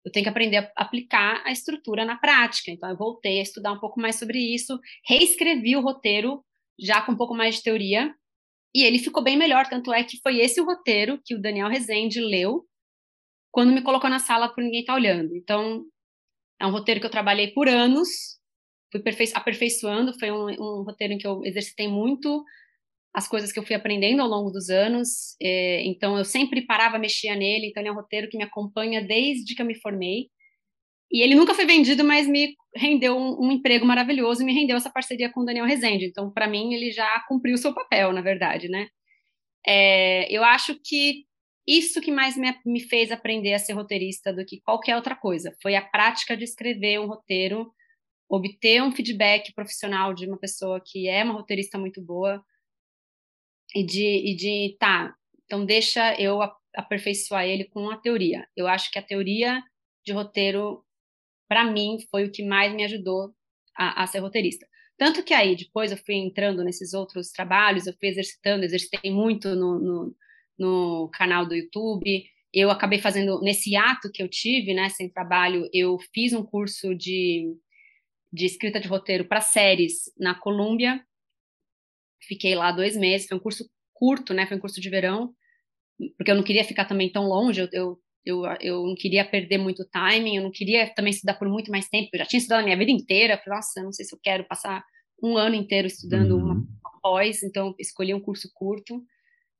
eu 0.03 0.11
tenho 0.11 0.23
que 0.23 0.29
aprender 0.29 0.57
a 0.57 0.71
aplicar 0.75 1.43
a 1.45 1.51
estrutura 1.51 2.03
na 2.03 2.17
prática 2.17 2.71
então 2.71 2.89
eu 2.89 2.97
voltei 2.97 3.39
a 3.39 3.43
estudar 3.43 3.73
um 3.73 3.79
pouco 3.79 3.99
mais 4.01 4.17
sobre 4.17 4.39
isso 4.39 4.79
reescrevi 5.07 5.75
o 5.75 5.81
roteiro 5.81 6.43
já 6.79 7.01
com 7.01 7.11
um 7.11 7.17
pouco 7.17 7.35
mais 7.35 7.55
de 7.55 7.63
teoria 7.63 8.11
e 8.73 8.83
ele 8.83 8.99
ficou 8.99 9.23
bem 9.23 9.37
melhor 9.37 9.67
tanto 9.67 9.93
é 9.93 10.03
que 10.03 10.19
foi 10.21 10.39
esse 10.39 10.61
o 10.61 10.65
roteiro 10.65 11.19
que 11.23 11.35
o 11.35 11.41
Daniel 11.41 11.69
Rezende 11.69 12.19
leu 12.19 12.65
quando 13.51 13.73
me 13.73 13.81
colocou 13.81 14.09
na 14.09 14.19
sala 14.19 14.49
por 14.49 14.63
ninguém 14.63 14.85
tá 14.85 14.93
olhando. 14.93 15.35
Então 15.35 15.83
é 16.59 16.65
um 16.65 16.71
roteiro 16.71 16.99
que 16.99 17.05
eu 17.05 17.11
trabalhei 17.11 17.51
por 17.51 17.67
anos, 17.67 18.09
fui 18.91 19.01
aperfeiçoando, 19.33 20.17
foi 20.19 20.31
um, 20.31 20.49
um 20.49 20.83
roteiro 20.83 21.13
em 21.13 21.17
que 21.17 21.27
eu 21.27 21.43
exercitei 21.43 21.87
muito 21.87 22.43
as 23.13 23.27
coisas 23.27 23.51
que 23.51 23.57
eu 23.57 23.65
fui 23.65 23.75
aprendendo 23.75 24.21
ao 24.21 24.27
longo 24.27 24.51
dos 24.51 24.69
anos, 24.69 25.35
é, 25.41 25.83
então 25.83 26.17
eu 26.17 26.23
sempre 26.23 26.65
parava, 26.65 26.99
mexia 26.99 27.35
nele, 27.35 27.67
então 27.67 27.81
ele 27.81 27.89
é 27.89 27.91
um 27.91 27.95
roteiro 27.95 28.29
que 28.29 28.37
me 28.37 28.43
acompanha 28.43 29.01
desde 29.01 29.55
que 29.55 29.61
eu 29.61 29.65
me 29.65 29.73
formei, 29.73 30.29
e 31.11 31.21
ele 31.21 31.35
nunca 31.35 31.53
foi 31.53 31.65
vendido, 31.65 32.03
mas 32.03 32.27
me 32.27 32.55
rendeu 32.75 33.17
um, 33.17 33.47
um 33.47 33.51
emprego 33.51 33.85
maravilhoso 33.85 34.41
e 34.41 34.45
me 34.45 34.53
rendeu 34.53 34.77
essa 34.77 34.91
parceria 34.91 35.31
com 35.31 35.41
o 35.41 35.45
Daniel 35.45 35.65
Rezende, 35.65 36.05
então 36.05 36.31
para 36.31 36.47
mim 36.47 36.73
ele 36.73 36.91
já 36.91 37.19
cumpriu 37.27 37.55
o 37.55 37.57
seu 37.57 37.73
papel, 37.73 38.13
na 38.13 38.21
verdade, 38.21 38.69
né? 38.69 38.87
É, 39.65 40.31
eu 40.31 40.43
acho 40.43 40.79
que 40.83 41.25
isso 41.67 42.01
que 42.01 42.11
mais 42.11 42.37
me, 42.37 42.55
me 42.65 42.79
fez 42.79 43.11
aprender 43.11 43.53
a 43.53 43.59
ser 43.59 43.73
roteirista 43.73 44.33
do 44.33 44.45
que 44.45 44.61
qualquer 44.61 44.95
outra 44.95 45.15
coisa. 45.15 45.55
Foi 45.61 45.75
a 45.75 45.81
prática 45.81 46.35
de 46.35 46.43
escrever 46.43 46.99
um 46.99 47.07
roteiro, 47.07 47.71
obter 48.27 48.81
um 48.81 48.91
feedback 48.91 49.53
profissional 49.53 50.13
de 50.13 50.27
uma 50.27 50.37
pessoa 50.37 50.81
que 50.83 51.07
é 51.07 51.23
uma 51.23 51.33
roteirista 51.33 51.77
muito 51.77 52.01
boa 52.01 52.43
e 53.75 53.83
de, 53.83 54.31
e 54.31 54.35
de 54.35 54.77
tá, 54.79 55.13
então 55.45 55.65
deixa 55.65 56.13
eu 56.21 56.39
aperfeiçoar 56.75 57.45
ele 57.45 57.65
com 57.65 57.89
a 57.89 57.97
teoria. 57.97 58.47
Eu 58.55 58.67
acho 58.67 58.91
que 58.91 58.99
a 58.99 59.03
teoria 59.03 59.63
de 60.05 60.13
roteiro, 60.13 60.83
para 61.49 61.69
mim, 61.69 61.97
foi 62.09 62.25
o 62.25 62.31
que 62.31 62.43
mais 62.45 62.73
me 62.73 62.85
ajudou 62.85 63.33
a, 63.77 64.03
a, 64.03 64.07
ser 64.07 64.19
roteirista. 64.19 64.65
Tanto 64.97 65.23
que 65.23 65.33
aí, 65.33 65.55
depois 65.55 65.91
eu 65.91 65.97
fui 65.97 66.15
entrando 66.15 66.63
nesses 66.63 66.93
outros 66.93 67.31
trabalhos, 67.31 67.87
eu 67.87 67.93
fui 67.99 68.09
exercitando, 68.09 68.63
exercitei 68.63 69.11
muito 69.11 69.55
no, 69.55 69.79
no 69.79 70.15
no 70.59 71.09
canal 71.13 71.45
do 71.47 71.55
YouTube. 71.55 72.25
Eu 72.53 72.69
acabei 72.69 72.99
fazendo, 72.99 73.39
nesse 73.41 73.75
ato 73.75 74.11
que 74.11 74.21
eu 74.21 74.27
tive, 74.27 74.73
né, 74.73 74.89
sem 74.89 75.09
trabalho, 75.09 75.69
eu 75.73 75.97
fiz 76.13 76.33
um 76.33 76.43
curso 76.43 76.93
de, 76.93 77.55
de 78.33 78.45
escrita 78.45 78.79
de 78.79 78.87
roteiro 78.87 79.25
para 79.25 79.39
séries 79.39 80.11
na 80.17 80.35
Colômbia. 80.35 81.01
Fiquei 82.21 82.53
lá 82.53 82.71
dois 82.71 82.97
meses, 82.97 83.27
foi 83.27 83.37
um 83.37 83.41
curso 83.41 83.69
curto, 83.93 84.33
né, 84.33 84.45
foi 84.45 84.57
um 84.57 84.59
curso 84.59 84.81
de 84.81 84.89
verão, 84.89 85.33
porque 86.17 86.31
eu 86.31 86.35
não 86.35 86.43
queria 86.43 86.63
ficar 86.63 86.85
também 86.85 87.11
tão 87.11 87.25
longe, 87.25 87.61
eu, 87.61 87.69
eu, 87.71 87.99
eu, 88.25 88.43
eu 88.61 88.85
não 88.85 88.95
queria 88.95 89.25
perder 89.25 89.57
muito 89.57 89.87
timing, 89.89 90.37
eu 90.37 90.43
não 90.43 90.51
queria 90.51 90.93
também 90.93 91.11
estudar 91.11 91.35
por 91.35 91.47
muito 91.47 91.71
mais 91.71 91.87
tempo, 91.87 92.09
eu 92.13 92.19
já 92.19 92.25
tinha 92.25 92.39
estudado 92.39 92.61
a 92.61 92.63
minha 92.63 92.77
vida 92.77 92.91
inteira, 92.91 93.37
falei, 93.37 93.57
nossa, 93.57 93.83
não 93.83 93.91
sei 93.91 94.05
se 94.05 94.13
eu 94.13 94.19
quero 94.21 94.43
passar 94.45 94.83
um 95.21 95.37
ano 95.37 95.55
inteiro 95.55 95.87
estudando 95.87 96.35
uhum. 96.35 96.43
uma, 96.43 96.53
uma 96.53 96.99
pós, 97.01 97.43
então 97.43 97.75
escolhi 97.79 98.13
um 98.13 98.21
curso 98.21 98.49
curto. 98.53 99.01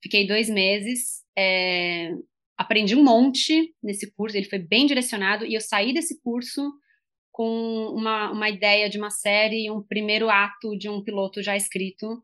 Fiquei 0.01 0.26
dois 0.26 0.49
meses, 0.49 1.24
é, 1.38 2.12
aprendi 2.57 2.95
um 2.95 3.03
monte 3.03 3.74
nesse 3.84 4.10
curso, 4.14 4.38
ele 4.38 4.49
foi 4.49 4.60
bem 4.60 4.86
direcionado, 4.86 5.45
e 5.45 5.53
eu 5.53 5.62
saí 5.62 5.93
desse 5.93 6.22
curso 6.22 6.62
com 7.32 7.93
uma, 7.95 8.32
uma 8.32 8.49
ideia 8.49 8.89
de 8.89 8.97
uma 8.97 9.10
série 9.10 9.66
e 9.66 9.72
um 9.72 9.82
primeiro 9.82 10.30
ato 10.30 10.78
de 10.78 10.89
um 10.89 11.03
piloto 11.03 11.41
já 11.41 11.55
escrito. 11.55 12.22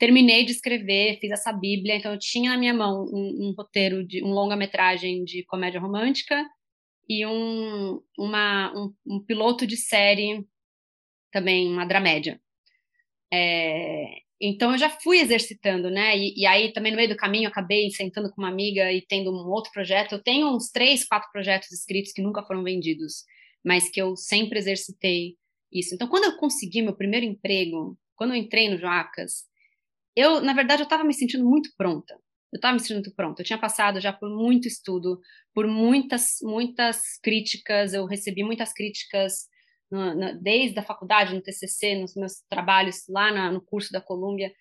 Terminei 0.00 0.46
de 0.46 0.52
escrever, 0.52 1.18
fiz 1.20 1.30
essa 1.30 1.52
bíblia, 1.52 1.94
então 1.94 2.10
eu 2.14 2.18
tinha 2.18 2.52
na 2.52 2.56
minha 2.56 2.72
mão 2.72 3.04
um, 3.04 3.50
um 3.50 3.54
roteiro 3.54 4.02
de 4.02 4.24
um 4.24 4.30
longa-metragem 4.30 5.24
de 5.24 5.44
comédia 5.44 5.78
romântica 5.78 6.42
e 7.06 7.26
um, 7.26 8.00
uma, 8.18 8.72
um, 8.74 8.94
um 9.06 9.22
piloto 9.22 9.66
de 9.66 9.76
série 9.76 10.42
também, 11.30 11.70
uma 11.70 11.84
dramédia. 11.84 12.40
É, 13.30 14.06
então 14.40 14.72
eu 14.72 14.78
já 14.78 14.88
fui 14.88 15.18
exercitando, 15.18 15.90
né? 15.90 16.16
E, 16.16 16.32
e, 16.34 16.46
aí 16.46 16.72
também 16.72 16.92
no 16.92 16.96
meio 16.96 17.10
do 17.10 17.16
caminho 17.16 17.50
acabei 17.50 17.90
sentando 17.90 18.30
com 18.30 18.40
uma 18.40 18.48
amiga 18.48 18.90
e 18.90 19.02
tendo 19.02 19.30
um 19.30 19.50
outro 19.50 19.70
projeto. 19.70 20.12
Eu 20.12 20.22
tenho 20.22 20.48
uns 20.48 20.70
três, 20.70 21.04
quatro 21.04 21.30
projetos 21.30 21.70
escritos 21.72 22.12
que 22.12 22.22
nunca 22.22 22.42
foram 22.42 22.64
vendidos, 22.64 23.22
mas 23.62 23.90
que 23.90 24.00
eu 24.00 24.16
sempre 24.16 24.58
exercitei 24.58 25.36
isso. 25.70 25.94
Então 25.94 26.08
quando 26.08 26.24
eu 26.24 26.38
consegui 26.38 26.80
meu 26.80 26.96
primeiro 26.96 27.26
emprego, 27.26 27.98
quando 28.16 28.30
eu 28.30 28.36
entrei 28.36 28.70
no 28.70 28.78
Joacas, 28.78 29.49
eu 30.16 30.40
na 30.40 30.52
verdade 30.52 30.82
eu 30.82 30.84
estava 30.84 31.04
me 31.04 31.14
sentindo 31.14 31.44
muito 31.44 31.70
pronta. 31.76 32.14
Eu 32.52 32.56
estava 32.56 32.74
me 32.74 32.80
sentindo 32.80 33.14
pronta. 33.14 33.42
Eu 33.42 33.46
tinha 33.46 33.58
passado 33.58 34.00
já 34.00 34.12
por 34.12 34.28
muito 34.28 34.66
estudo, 34.66 35.20
por 35.54 35.66
muitas 35.66 36.38
muitas 36.42 37.18
críticas. 37.22 37.94
Eu 37.94 38.06
recebi 38.06 38.42
muitas 38.42 38.72
críticas 38.72 39.48
desde 40.40 40.78
a 40.78 40.84
faculdade, 40.84 41.34
no 41.34 41.42
TCC, 41.42 41.96
nos 41.96 42.14
meus 42.14 42.42
trabalhos 42.48 43.06
lá 43.08 43.32
na, 43.32 43.50
no 43.50 43.60
curso 43.60 43.92
da 43.92 44.00
Colômbia, 44.00 44.52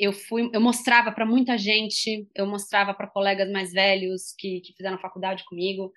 eu 0.00 0.14
fui, 0.14 0.48
eu 0.52 0.60
mostrava 0.62 1.12
para 1.12 1.26
muita 1.26 1.58
gente, 1.58 2.26
eu 2.34 2.46
mostrava 2.46 2.94
para 2.94 3.06
colegas 3.06 3.50
mais 3.50 3.70
velhos 3.70 4.34
que, 4.38 4.60
que 4.60 4.72
fizeram 4.72 4.98
faculdade 4.98 5.44
comigo. 5.44 5.92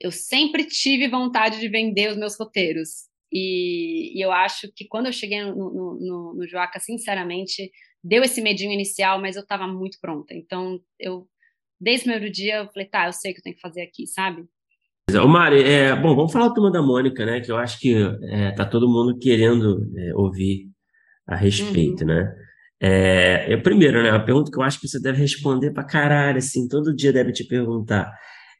Eu 0.00 0.10
sempre 0.10 0.64
tive 0.64 1.06
vontade 1.06 1.60
de 1.60 1.68
vender 1.68 2.10
os 2.10 2.16
meus 2.16 2.36
roteiros. 2.36 3.08
E, 3.32 4.18
e 4.18 4.20
eu 4.20 4.32
acho 4.32 4.72
que 4.74 4.86
quando 4.86 5.06
eu 5.06 5.12
cheguei 5.12 5.40
no, 5.44 5.54
no, 5.54 5.98
no, 6.00 6.34
no 6.34 6.48
Joaca, 6.48 6.80
sinceramente, 6.80 7.70
deu 8.04 8.22
esse 8.22 8.42
medinho 8.42 8.70
inicial, 8.70 9.18
mas 9.18 9.34
eu 9.34 9.42
estava 9.42 9.66
muito 9.66 9.98
pronta. 9.98 10.34
Então, 10.34 10.78
eu, 11.00 11.26
desde 11.80 12.02
o 12.02 12.10
primeiro 12.10 12.30
dia, 12.30 12.58
eu 12.58 12.68
falei, 12.68 12.86
tá, 12.86 13.06
eu 13.06 13.12
sei 13.14 13.30
o 13.30 13.34
que 13.34 13.40
eu 13.40 13.44
tenho 13.44 13.56
que 13.56 13.62
fazer 13.62 13.80
aqui, 13.80 14.06
sabe? 14.06 14.44
Ô 15.10 15.26
Mari, 15.26 15.62
é, 15.62 15.94
bom, 15.96 16.14
vamos 16.14 16.32
falar 16.32 16.48
do 16.48 16.54
Turma 16.54 16.70
da 16.70 16.82
Mônica, 16.82 17.24
né? 17.24 17.40
Que 17.40 17.50
eu 17.50 17.56
acho 17.56 17.78
que 17.78 17.94
é, 18.30 18.52
tá 18.52 18.64
todo 18.64 18.88
mundo 18.88 19.18
querendo 19.18 19.90
é, 19.96 20.14
ouvir 20.14 20.68
a 21.26 21.34
respeito, 21.34 22.02
uhum. 22.02 22.08
né? 22.08 22.34
É, 22.80 23.52
é, 23.52 23.56
primeiro, 23.56 24.02
né? 24.02 24.10
A 24.10 24.20
pergunta 24.20 24.50
que 24.50 24.58
eu 24.58 24.62
acho 24.62 24.80
que 24.80 24.88
você 24.88 25.00
deve 25.00 25.18
responder 25.18 25.72
pra 25.72 25.84
caralho, 25.84 26.38
assim, 26.38 26.68
todo 26.68 26.94
dia 26.94 27.12
deve 27.12 27.32
te 27.32 27.44
perguntar. 27.44 28.12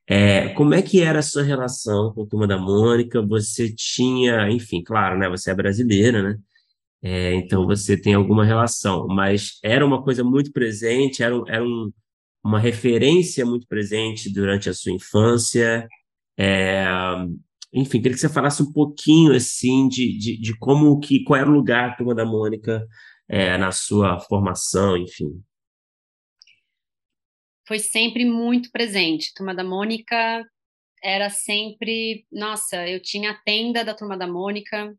É, 0.07 0.51
como 0.51 0.75
é 0.75 0.83
que 0.83 1.01
era 1.01 1.19
a 1.19 1.23
sua 1.23 1.43
relação 1.43 2.13
com 2.13 2.23
a 2.23 2.27
Turma 2.27 2.47
da 2.47 2.59
Mônica? 2.59 3.23
Você 3.23 3.75
tinha, 3.75 4.51
enfim, 4.51 4.83
claro, 4.83 5.19
né? 5.19 5.29
Você 5.31 5.51
é 5.51 5.55
brasileira, 5.55 6.23
né? 6.23 6.39
É, 7.07 7.35
então 7.35 7.67
você 7.67 8.01
tem 8.01 8.15
alguma 8.15 8.47
relação, 8.47 9.07
mas 9.07 9.59
era 9.63 9.85
uma 9.85 10.03
coisa 10.03 10.25
muito 10.25 10.51
presente, 10.51 11.23
era, 11.23 11.35
era 11.49 11.63
um, 11.63 11.93
uma 12.43 12.59
referência 12.59 13.45
muito 13.45 13.67
presente 13.67 14.33
durante 14.33 14.71
a 14.71 14.75
sua 14.75 14.91
infância. 14.91 15.87
É, 16.39 16.87
enfim, 17.75 18.01
queria 18.01 18.15
que 18.15 18.21
você 18.21 18.29
falasse 18.29 18.63
um 18.63 18.73
pouquinho 18.73 19.35
assim 19.35 19.87
de, 19.87 20.17
de, 20.17 20.41
de 20.41 20.59
como 20.59 20.99
que 20.99 21.23
qual 21.25 21.39
era 21.39 21.51
o 21.51 21.53
lugar 21.53 21.91
da 21.91 21.97
Turma 21.97 22.15
da 22.15 22.25
Mônica 22.25 22.87
é, 23.29 23.59
na 23.59 23.71
sua 23.71 24.19
formação, 24.19 24.97
enfim. 24.97 25.45
Foi 27.69 27.79
sempre 27.81 28.25
muito 28.25 28.71
presente. 28.71 29.33
Turma 29.35 29.55
da 29.55 29.63
Mônica 29.63 30.43
era 31.03 31.29
sempre, 31.29 32.27
nossa, 32.33 32.89
eu 32.89 32.99
tinha 33.03 33.33
a 33.33 33.43
tenda 33.43 33.85
da 33.85 33.93
Turma 33.93 34.17
da 34.17 34.27
Mônica, 34.27 34.97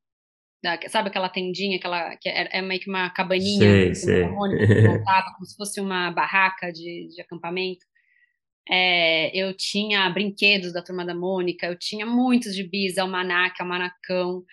da, 0.65 0.79
sabe 0.89 1.09
aquela 1.09 1.29
tendinha, 1.29 1.77
aquela 1.77 2.15
que 2.17 2.27
é, 2.27 2.57
é 2.57 2.61
meio 2.61 2.81
que 2.81 2.89
uma 2.89 3.07
cabaninha 3.11 3.93
sei, 3.93 3.95
sei. 3.95 4.27
Mônica, 4.27 4.65
montava 4.81 5.31
como 5.35 5.45
se 5.45 5.55
fosse 5.55 5.79
uma 5.79 6.09
barraca 6.11 6.71
de, 6.71 7.07
de 7.13 7.21
acampamento. 7.21 7.85
É, 8.67 9.29
eu 9.37 9.55
tinha 9.55 10.09
brinquedos 10.09 10.73
da 10.73 10.81
Turma 10.81 11.05
da 11.05 11.13
Mônica, 11.13 11.67
eu 11.67 11.77
tinha 11.77 12.03
muitos 12.03 12.55
gibis, 12.55 12.97
almanac, 12.97 13.61
almanacão, 13.61 14.43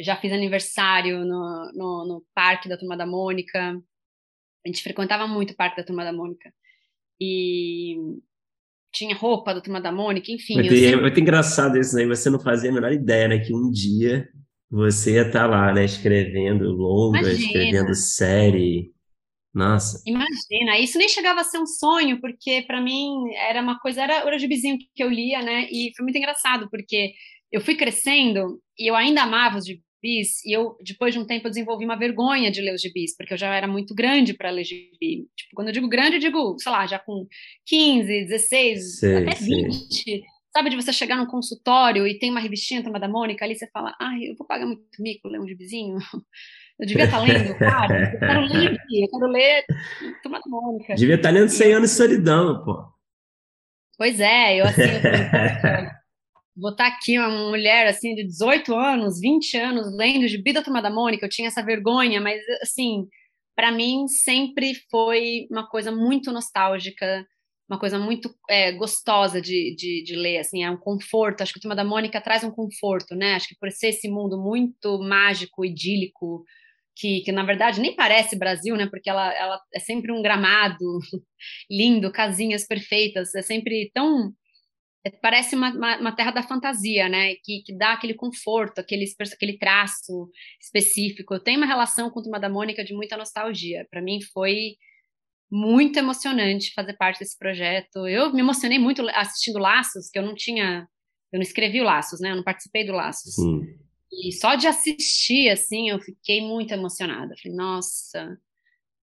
já 0.00 0.16
fiz 0.16 0.32
aniversário 0.32 1.20
no, 1.24 1.70
no, 1.72 2.06
no, 2.08 2.24
parque 2.34 2.68
da 2.68 2.76
Turma 2.76 2.96
da 2.96 3.06
Mônica, 3.06 3.80
a 4.66 4.68
gente 4.68 4.82
frequentava 4.82 5.28
muito 5.28 5.52
o 5.52 5.56
parque 5.56 5.76
da 5.76 5.84
Turma 5.84 6.02
da 6.02 6.12
Mônica, 6.12 6.52
e 7.20 7.98
tinha 8.92 9.14
roupa 9.14 9.54
da 9.54 9.60
Turma 9.60 9.80
da 9.80 9.92
Mônica, 9.92 10.32
enfim. 10.32 10.54
Muito, 10.54 10.74
sempre... 10.74 10.98
É 10.98 11.00
muito 11.00 11.20
engraçado 11.20 11.78
isso 11.78 11.96
aí, 11.96 12.04
você 12.04 12.28
não 12.28 12.40
fazia 12.40 12.68
a 12.68 12.74
menor 12.74 12.90
ideia, 12.90 13.28
né, 13.28 13.38
que 13.38 13.54
um 13.54 13.70
dia 13.70 14.28
você 14.72 15.16
ia 15.16 15.26
estar 15.26 15.46
lá, 15.46 15.72
né, 15.72 15.84
escrevendo 15.84 16.72
longa, 16.72 17.18
Imagina. 17.18 17.46
escrevendo 17.46 17.94
série, 17.94 18.90
nossa. 19.54 20.02
Imagina, 20.06 20.78
isso 20.78 20.96
nem 20.96 21.08
chegava 21.08 21.42
a 21.42 21.44
ser 21.44 21.58
um 21.58 21.66
sonho, 21.66 22.20
porque 22.22 22.62
para 22.62 22.80
mim 22.80 23.30
era 23.34 23.60
uma 23.60 23.78
coisa, 23.78 24.02
era, 24.02 24.26
o 24.26 24.38
gibizinho 24.38 24.78
que 24.94 25.04
eu 25.04 25.10
lia, 25.10 25.42
né? 25.42 25.68
E 25.70 25.92
foi 25.94 26.04
muito 26.04 26.16
engraçado, 26.16 26.70
porque 26.70 27.12
eu 27.50 27.60
fui 27.60 27.74
crescendo 27.74 28.62
e 28.78 28.90
eu 28.90 28.96
ainda 28.96 29.24
amava 29.24 29.58
os 29.58 29.66
gibis, 29.66 29.84
gibis, 30.02 30.44
e 30.44 30.52
eu, 30.52 30.76
depois 30.84 31.14
de 31.14 31.20
um 31.20 31.24
tempo, 31.24 31.46
eu 31.46 31.50
desenvolvi 31.50 31.84
uma 31.84 31.96
vergonha 31.96 32.50
de 32.50 32.60
ler 32.60 32.74
os 32.74 32.80
gibis, 32.80 33.16
porque 33.16 33.32
eu 33.32 33.38
já 33.38 33.54
era 33.54 33.68
muito 33.68 33.94
grande 33.94 34.34
para 34.34 34.50
ler 34.50 34.64
gibi. 34.64 35.28
Tipo, 35.36 35.54
quando 35.54 35.68
eu 35.68 35.72
digo 35.72 35.88
grande, 35.88 36.16
eu 36.16 36.20
digo, 36.20 36.56
sei 36.58 36.72
lá, 36.72 36.86
já 36.86 36.98
com 36.98 37.26
15, 37.66 38.06
16, 38.06 38.98
sei, 38.98 39.16
até 39.16 39.34
20. 39.36 39.72
Sei. 39.94 40.22
Sabe, 40.52 40.68
de 40.68 40.76
você 40.76 40.92
chegar 40.92 41.16
num 41.16 41.26
consultório 41.26 42.06
e 42.06 42.18
tem 42.18 42.30
uma 42.30 42.40
revistinha 42.40 42.82
Turma 42.82 43.00
da 43.00 43.08
Mônica, 43.08 43.44
ali 43.44 43.56
você 43.56 43.66
fala, 43.70 43.94
ai, 43.98 44.24
eu 44.24 44.36
vou 44.36 44.46
pagar 44.46 44.66
muito 44.66 44.82
mico 45.00 45.28
ler 45.28 45.40
um 45.40 45.48
gibizinho. 45.48 45.96
Eu 46.80 46.86
devia 46.86 47.04
estar 47.04 47.18
tá 47.18 47.24
lendo, 47.24 47.54
cara. 47.60 48.12
Eu 48.14 48.18
quero 48.18 48.40
ler 48.40 48.72
eu 48.72 49.08
quero 49.08 49.26
ler 49.30 49.64
Turma 50.22 50.40
da 50.40 50.50
Mônica. 50.50 50.94
Devia 50.94 51.14
estar 51.14 51.28
tá 51.28 51.34
lendo 51.34 51.48
100 51.48 51.74
anos 51.74 51.90
de 51.90 51.96
solidão, 51.96 52.64
pô. 52.64 52.92
Pois 53.96 54.18
é, 54.18 54.60
eu 54.60 54.64
assim, 54.64 54.80
eu 54.82 54.90
vou 56.56 56.72
estar 56.72 56.88
aqui 56.88 57.18
uma 57.18 57.50
mulher 57.50 57.86
assim 57.86 58.14
de 58.14 58.24
18 58.24 58.74
anos, 58.74 59.20
20 59.20 59.56
anos, 59.58 59.96
lendo 59.96 60.26
Gibi 60.26 60.52
da 60.52 60.62
Turma 60.62 60.82
da 60.82 60.90
Mônica, 60.90 61.24
eu 61.24 61.30
tinha 61.30 61.46
essa 61.46 61.62
vergonha, 61.62 62.20
mas 62.20 62.40
assim, 62.62 63.06
para 63.54 63.70
mim 63.70 64.08
sempre 64.08 64.74
foi 64.90 65.46
uma 65.50 65.68
coisa 65.68 65.92
muito 65.92 66.32
nostálgica, 66.32 67.24
uma 67.72 67.78
coisa 67.78 67.98
muito 67.98 68.34
é, 68.48 68.70
gostosa 68.72 69.40
de, 69.40 69.74
de, 69.74 70.02
de, 70.04 70.14
ler, 70.14 70.38
assim, 70.38 70.62
é 70.62 70.70
um 70.70 70.76
conforto, 70.76 71.40
acho 71.40 71.54
que 71.54 71.58
a 71.58 71.62
Turma 71.62 71.74
da 71.74 71.84
Mônica 71.84 72.20
traz 72.20 72.44
um 72.44 72.50
conforto, 72.50 73.14
né, 73.14 73.34
acho 73.34 73.48
que 73.48 73.56
por 73.58 73.70
ser 73.70 73.88
esse 73.88 74.08
mundo 74.08 74.38
muito 74.38 74.98
mágico, 75.00 75.64
idílico, 75.64 76.44
que, 76.94 77.22
que 77.22 77.32
na 77.32 77.42
verdade 77.42 77.80
nem 77.80 77.96
parece 77.96 78.36
Brasil, 78.38 78.76
né? 78.76 78.86
Porque 78.86 79.08
ela, 79.08 79.32
ela 79.34 79.60
é 79.74 79.78
sempre 79.78 80.12
um 80.12 80.20
gramado 80.20 80.98
lindo, 81.70 82.12
casinhas 82.12 82.66
perfeitas, 82.66 83.34
é 83.34 83.40
sempre 83.40 83.90
tão 83.94 84.34
é, 85.04 85.10
parece 85.10 85.56
uma, 85.56 85.70
uma, 85.70 85.96
uma, 85.98 86.14
terra 86.14 86.30
da 86.30 86.42
fantasia, 86.42 87.08
né? 87.08 87.34
Que, 87.42 87.62
que 87.64 87.76
dá 87.76 87.94
aquele 87.94 88.14
conforto, 88.14 88.78
aquele, 88.78 89.06
aquele 89.34 89.58
traço 89.58 90.30
específico. 90.60 91.34
Eu 91.34 91.40
tenho 91.40 91.58
uma 91.58 91.66
relação 91.66 92.10
com 92.10 92.22
Turma 92.22 92.38
da 92.38 92.48
Mônica 92.48 92.84
de 92.84 92.94
muita 92.94 93.16
nostalgia. 93.16 93.86
Para 93.90 94.02
mim 94.02 94.20
foi 94.32 94.76
muito 95.52 95.98
emocionante 95.98 96.72
fazer 96.72 96.94
parte 96.94 97.18
desse 97.18 97.38
projeto. 97.38 98.08
Eu 98.08 98.32
me 98.32 98.40
emocionei 98.40 98.78
muito 98.78 99.06
assistindo 99.10 99.58
Laços, 99.58 100.08
que 100.08 100.18
eu 100.18 100.22
não 100.22 100.34
tinha, 100.34 100.88
eu 101.30 101.36
não 101.36 101.42
escrevi 101.42 101.78
o 101.78 101.84
Laços, 101.84 102.20
né? 102.20 102.30
Eu 102.30 102.36
não 102.36 102.42
participei 102.42 102.86
do 102.86 102.92
Laços. 102.92 103.34
Sim. 103.34 103.60
E 104.10 104.32
só 104.32 104.54
de 104.54 104.66
assistir, 104.66 105.50
assim, 105.50 105.90
eu 105.90 106.00
fiquei 106.00 106.40
muito 106.40 106.72
emocionada. 106.72 107.34
Falei, 107.42 107.56
nossa, 107.56 108.38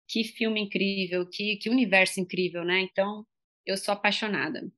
que 0.09 0.23
filme 0.23 0.61
incrível, 0.61 1.29
que, 1.29 1.57
que 1.57 1.69
universo 1.69 2.21
incrível, 2.21 2.65
né? 2.65 2.81
Então, 2.81 3.27
eu 3.65 3.77
sou 3.77 3.93
apaixonada. 3.93 4.71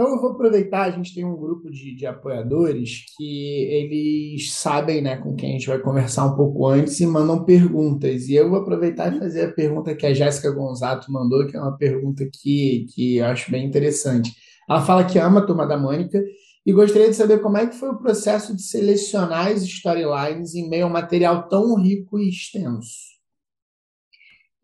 Então, 0.00 0.14
eu 0.14 0.20
vou 0.20 0.30
aproveitar, 0.30 0.82
a 0.82 0.90
gente 0.92 1.12
tem 1.12 1.24
um 1.24 1.36
grupo 1.36 1.68
de, 1.68 1.92
de 1.92 2.06
apoiadores 2.06 3.04
que 3.16 3.64
eles 3.68 4.52
sabem 4.52 5.02
né, 5.02 5.16
com 5.16 5.34
quem 5.34 5.48
a 5.48 5.52
gente 5.54 5.66
vai 5.66 5.80
conversar 5.80 6.24
um 6.24 6.36
pouco 6.36 6.68
antes 6.68 7.00
e 7.00 7.06
mandam 7.06 7.44
perguntas. 7.44 8.28
E 8.28 8.36
eu 8.36 8.48
vou 8.48 8.60
aproveitar 8.60 9.12
e 9.12 9.18
fazer 9.18 9.46
a 9.46 9.52
pergunta 9.52 9.96
que 9.96 10.06
a 10.06 10.14
Jéssica 10.14 10.52
Gonzato 10.52 11.10
mandou, 11.10 11.44
que 11.48 11.56
é 11.56 11.60
uma 11.60 11.76
pergunta 11.76 12.24
que, 12.32 12.86
que 12.94 13.16
eu 13.16 13.26
acho 13.26 13.50
bem 13.50 13.66
interessante. 13.66 14.32
Ela 14.70 14.82
fala 14.82 15.04
que 15.04 15.18
ama 15.18 15.40
a 15.40 15.44
Turma 15.44 15.66
da 15.66 15.76
Mônica 15.76 16.22
e 16.64 16.72
gostaria 16.72 17.08
de 17.08 17.16
saber 17.16 17.42
como 17.42 17.58
é 17.58 17.66
que 17.66 17.74
foi 17.74 17.88
o 17.88 17.98
processo 17.98 18.54
de 18.54 18.62
selecionar 18.62 19.48
as 19.48 19.64
storylines 19.64 20.54
em 20.54 20.68
meio 20.68 20.84
a 20.84 20.88
um 20.88 20.92
material 20.92 21.48
tão 21.48 21.74
rico 21.74 22.20
e 22.20 22.28
extenso. 22.28 23.17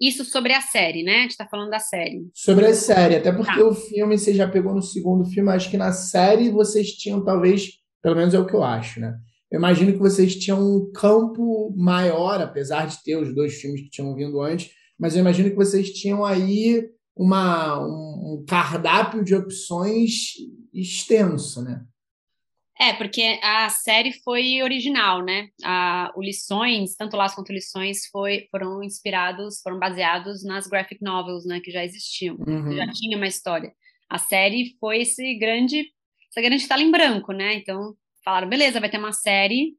Isso 0.00 0.24
sobre 0.24 0.52
a 0.52 0.60
série, 0.60 1.02
né? 1.02 1.18
A 1.18 1.22
gente 1.22 1.30
está 1.30 1.46
falando 1.46 1.70
da 1.70 1.78
série. 1.78 2.28
Sobre 2.34 2.66
a 2.66 2.74
série, 2.74 3.16
até 3.16 3.32
porque 3.32 3.58
tá. 3.58 3.64
o 3.64 3.74
filme 3.74 4.18
você 4.18 4.34
já 4.34 4.48
pegou 4.48 4.74
no 4.74 4.82
segundo 4.82 5.24
filme, 5.24 5.50
acho 5.50 5.70
que 5.70 5.76
na 5.76 5.92
série 5.92 6.50
vocês 6.50 6.90
tinham 6.92 7.24
talvez, 7.24 7.70
pelo 8.02 8.16
menos 8.16 8.34
é 8.34 8.38
o 8.38 8.46
que 8.46 8.54
eu 8.54 8.64
acho, 8.64 9.00
né? 9.00 9.16
Eu 9.50 9.58
imagino 9.58 9.92
que 9.92 9.98
vocês 9.98 10.34
tinham 10.34 10.60
um 10.60 10.90
campo 10.92 11.72
maior, 11.76 12.40
apesar 12.40 12.86
de 12.86 13.02
ter 13.04 13.16
os 13.16 13.32
dois 13.32 13.54
filmes 13.54 13.82
que 13.82 13.90
tinham 13.90 14.14
vindo 14.14 14.40
antes, 14.40 14.70
mas 14.98 15.14
eu 15.14 15.20
imagino 15.20 15.50
que 15.50 15.56
vocês 15.56 15.90
tinham 15.90 16.24
aí 16.24 16.88
uma, 17.16 17.78
um, 17.80 18.34
um 18.34 18.44
cardápio 18.46 19.22
de 19.22 19.34
opções 19.34 20.32
extenso, 20.72 21.62
né? 21.62 21.84
É, 22.84 22.92
porque 22.92 23.40
a 23.42 23.70
série 23.70 24.12
foi 24.22 24.62
original, 24.62 25.24
né? 25.24 25.48
A, 25.64 26.12
o 26.14 26.22
Lições, 26.22 26.94
tanto 26.94 27.16
Laço 27.16 27.34
quanto 27.34 27.50
Lições, 27.50 28.06
foi, 28.12 28.46
foram 28.50 28.82
inspirados, 28.82 29.62
foram 29.62 29.78
baseados 29.78 30.44
nas 30.44 30.66
graphic 30.66 31.02
novels, 31.02 31.46
né? 31.46 31.60
Que 31.60 31.70
já 31.70 31.82
existiam, 31.82 32.36
uhum. 32.46 32.76
já 32.76 32.86
tinha 32.92 33.16
uma 33.16 33.26
história. 33.26 33.72
A 34.10 34.18
série 34.18 34.76
foi 34.78 35.00
esse 35.00 35.34
grande, 35.38 35.88
essa 36.30 36.46
grande 36.46 36.68
tela 36.68 36.82
em 36.82 36.90
branco, 36.90 37.32
né? 37.32 37.54
Então, 37.54 37.94
falaram, 38.22 38.50
beleza, 38.50 38.80
vai 38.80 38.90
ter 38.90 38.98
uma 38.98 39.12
série. 39.12 39.74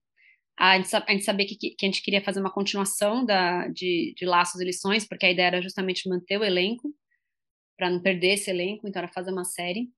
A 0.57 0.75
gente, 0.75 0.95
a 0.95 1.11
gente 1.11 1.25
sabia 1.25 1.45
que, 1.45 1.55
que 1.55 1.85
a 1.85 1.85
gente 1.85 2.01
queria 2.01 2.23
fazer 2.23 2.39
uma 2.39 2.51
continuação 2.51 3.23
da, 3.23 3.67
de, 3.67 4.15
de 4.17 4.25
Laços 4.25 4.59
e 4.59 4.65
Lições, 4.65 5.07
porque 5.07 5.27
a 5.27 5.31
ideia 5.31 5.47
era 5.47 5.61
justamente 5.61 6.09
manter 6.09 6.39
o 6.39 6.43
elenco, 6.43 6.91
para 7.77 7.91
não 7.91 8.01
perder 8.01 8.33
esse 8.33 8.49
elenco, 8.49 8.87
então 8.87 8.99
era 8.99 9.11
fazer 9.11 9.31
uma 9.31 9.43
série. 9.43 9.89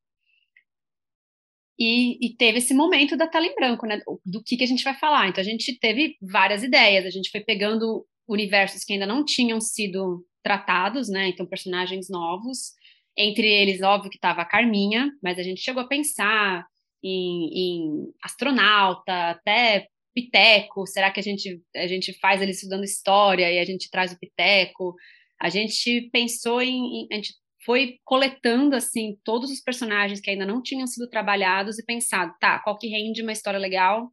E, 1.79 2.25
e, 2.25 2.35
teve 2.35 2.57
esse 2.57 2.73
momento 2.73 3.15
da 3.15 3.27
tela 3.27 3.45
em 3.45 3.53
branco, 3.53 3.85
né? 3.85 3.99
Do 4.25 4.43
que, 4.43 4.57
que 4.57 4.63
a 4.63 4.67
gente 4.67 4.83
vai 4.83 4.95
falar. 4.95 5.27
Então 5.27 5.41
a 5.41 5.45
gente 5.45 5.77
teve 5.77 6.17
várias 6.21 6.63
ideias, 6.63 7.05
a 7.05 7.09
gente 7.11 7.29
foi 7.29 7.41
pegando 7.41 8.05
universos 8.27 8.83
que 8.83 8.93
ainda 8.93 9.05
não 9.05 9.23
tinham 9.23 9.61
sido 9.61 10.25
tratados, 10.43 11.07
né? 11.07 11.29
Então 11.29 11.45
personagens 11.45 12.09
novos. 12.09 12.73
Entre 13.15 13.47
eles, 13.47 13.81
óbvio 13.81 14.09
que 14.09 14.17
estava 14.17 14.41
a 14.41 14.45
Carminha, 14.45 15.11
mas 15.23 15.39
a 15.39 15.43
gente 15.43 15.61
chegou 15.61 15.83
a 15.83 15.87
pensar 15.87 16.65
em, 17.03 17.49
em 17.53 18.13
astronauta, 18.23 19.31
até 19.31 19.87
Piteco. 20.13 20.85
Será 20.87 21.11
que 21.11 21.19
a 21.19 21.23
gente, 21.23 21.61
a 21.75 21.87
gente 21.87 22.13
faz 22.19 22.41
ele 22.41 22.51
estudando 22.51 22.83
história 22.83 23.51
e 23.51 23.59
a 23.59 23.65
gente 23.65 23.89
traz 23.89 24.11
o 24.11 24.19
Piteco? 24.19 24.95
A 25.39 25.49
gente 25.49 26.09
pensou 26.11 26.61
em, 26.61 27.03
em 27.03 27.07
a 27.11 27.15
gente 27.15 27.35
foi 27.67 27.99
coletando 28.05 28.77
assim 28.77 29.19
todos 29.25 29.51
os 29.51 29.59
personagens 29.59 30.21
que 30.21 30.29
ainda 30.29 30.45
não 30.45 30.63
tinham 30.63 30.87
sido 30.87 31.09
trabalhados 31.09 31.77
e 31.77 31.85
pensado, 31.85 32.33
tá, 32.39 32.59
qual 32.59 32.77
que 32.77 32.87
rende 32.87 33.21
uma 33.21 33.33
história 33.33 33.59
legal, 33.59 34.09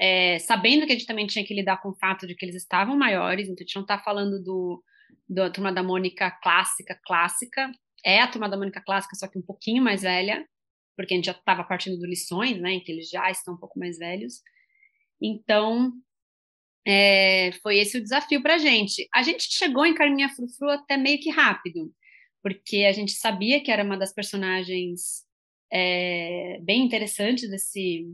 é, 0.00 0.38
sabendo 0.38 0.86
que 0.86 0.92
a 0.92 0.94
gente 0.94 1.06
também 1.06 1.26
tinha 1.26 1.44
que 1.44 1.52
lidar 1.52 1.76
com 1.82 1.90
o 1.90 1.94
fato 1.94 2.26
de 2.26 2.34
que 2.34 2.42
eles 2.42 2.56
estavam 2.56 2.96
maiores, 2.96 3.48
então 3.48 3.56
a 3.60 3.64
gente 3.64 3.76
não 3.76 3.82
está 3.82 3.98
falando 3.98 4.42
do, 4.42 4.82
da 5.28 5.50
turma 5.50 5.70
da 5.70 5.82
Mônica 5.82 6.30
clássica, 6.42 6.98
clássica, 7.04 7.70
é 8.02 8.22
a 8.22 8.28
turma 8.28 8.48
da 8.48 8.56
Mônica 8.56 8.82
clássica, 8.82 9.14
só 9.14 9.28
que 9.28 9.38
um 9.38 9.42
pouquinho 9.42 9.82
mais 9.82 10.00
velha, 10.00 10.46
porque 10.96 11.12
a 11.12 11.16
gente 11.18 11.26
já 11.26 11.32
estava 11.32 11.64
partindo 11.64 11.98
do 11.98 12.06
lições, 12.06 12.58
né, 12.58 12.72
em 12.72 12.80
que 12.80 12.90
eles 12.90 13.10
já 13.10 13.30
estão 13.30 13.52
um 13.52 13.58
pouco 13.58 13.78
mais 13.78 13.98
velhos. 13.98 14.40
Então, 15.20 15.92
é, 16.86 17.50
foi 17.62 17.76
esse 17.76 17.98
o 17.98 18.02
desafio 18.02 18.42
para 18.42 18.54
a 18.54 18.58
gente. 18.58 19.06
A 19.14 19.22
gente 19.22 19.44
chegou 19.50 19.84
em 19.84 19.92
Carminha 19.92 20.30
Frufru 20.30 20.70
até 20.70 20.96
meio 20.96 21.20
que 21.20 21.28
rápido 21.28 21.92
porque 22.42 22.84
a 22.84 22.92
gente 22.92 23.12
sabia 23.12 23.62
que 23.62 23.70
era 23.70 23.82
uma 23.82 23.96
das 23.96 24.12
personagens 24.12 25.24
é, 25.72 26.58
bem 26.62 26.84
interessantes 26.84 27.48
desse 27.50 28.06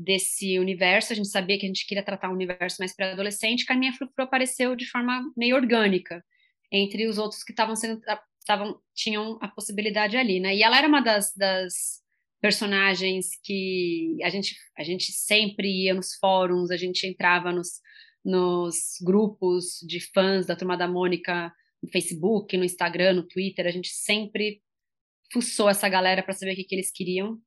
desse 0.00 0.60
universo, 0.60 1.12
a 1.12 1.16
gente 1.16 1.28
sabia 1.28 1.58
que 1.58 1.66
a 1.66 1.68
gente 1.68 1.84
queria 1.84 2.04
tratar 2.04 2.30
um 2.30 2.34
universo 2.34 2.76
mais 2.78 2.94
para 2.94 3.10
adolescente, 3.10 3.64
Carminha 3.66 3.92
Frufru 3.92 4.22
apareceu 4.22 4.76
de 4.76 4.86
forma 4.86 5.20
meio 5.36 5.56
orgânica 5.56 6.24
entre 6.70 7.08
os 7.08 7.18
outros 7.18 7.42
que 7.42 7.50
estavam 7.50 7.74
sendo 7.74 8.00
estavam 8.38 8.80
tinham 8.94 9.38
a 9.42 9.48
possibilidade 9.48 10.16
ali, 10.16 10.40
né? 10.40 10.56
E 10.56 10.62
ela 10.62 10.78
era 10.78 10.88
uma 10.88 11.02
das, 11.02 11.34
das 11.34 12.00
personagens 12.40 13.30
que 13.42 14.16
a 14.22 14.30
gente 14.30 14.56
a 14.76 14.82
gente 14.82 15.12
sempre 15.12 15.68
ia 15.68 15.92
nos 15.92 16.14
fóruns, 16.14 16.70
a 16.70 16.76
gente 16.76 17.06
entrava 17.06 17.52
nos 17.52 17.80
nos 18.24 18.98
grupos 19.02 19.78
de 19.86 20.00
fãs 20.12 20.46
da 20.46 20.56
Turma 20.56 20.76
da 20.76 20.88
Mônica 20.88 21.52
no 21.82 21.90
Facebook, 21.90 22.56
no 22.56 22.64
Instagram, 22.64 23.14
no 23.14 23.26
Twitter, 23.26 23.66
a 23.66 23.70
gente 23.70 23.88
sempre 23.88 24.60
fuçou 25.32 25.68
essa 25.68 25.88
galera 25.88 26.22
para 26.22 26.34
saber 26.34 26.52
o 26.52 26.56
que, 26.56 26.64
que 26.64 26.74
eles 26.74 26.90
queriam. 26.90 27.38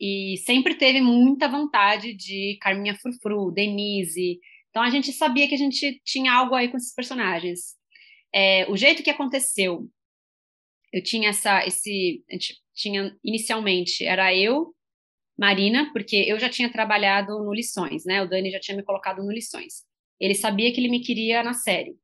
E 0.00 0.38
sempre 0.46 0.74
teve 0.74 1.00
muita 1.02 1.46
vontade 1.48 2.14
de 2.14 2.56
Carminha 2.60 2.94
Frufru, 2.94 3.50
Denise. 3.50 4.40
Então 4.70 4.82
a 4.82 4.88
gente 4.88 5.12
sabia 5.12 5.46
que 5.46 5.54
a 5.54 5.58
gente 5.58 6.00
tinha 6.04 6.32
algo 6.32 6.54
aí 6.54 6.68
com 6.68 6.76
esses 6.76 6.94
personagens. 6.94 7.76
É, 8.32 8.70
o 8.70 8.76
jeito 8.76 9.02
que 9.02 9.10
aconteceu, 9.10 9.90
eu 10.92 11.02
tinha 11.02 11.30
essa, 11.30 11.66
esse, 11.66 12.24
a 12.30 12.32
gente 12.32 12.60
tinha 12.74 13.14
inicialmente 13.22 14.04
era 14.04 14.34
eu, 14.34 14.74
Marina, 15.38 15.90
porque 15.92 16.16
eu 16.16 16.38
já 16.38 16.48
tinha 16.48 16.70
trabalhado 16.70 17.38
no 17.44 17.52
Lições, 17.52 18.04
né? 18.04 18.22
O 18.22 18.28
Dani 18.28 18.50
já 18.50 18.60
tinha 18.60 18.76
me 18.76 18.82
colocado 18.82 19.22
no 19.22 19.32
Lições. 19.32 19.84
Ele 20.18 20.34
sabia 20.34 20.72
que 20.72 20.80
ele 20.80 20.88
me 20.88 21.00
queria 21.00 21.42
na 21.42 21.54
série. 21.54 21.96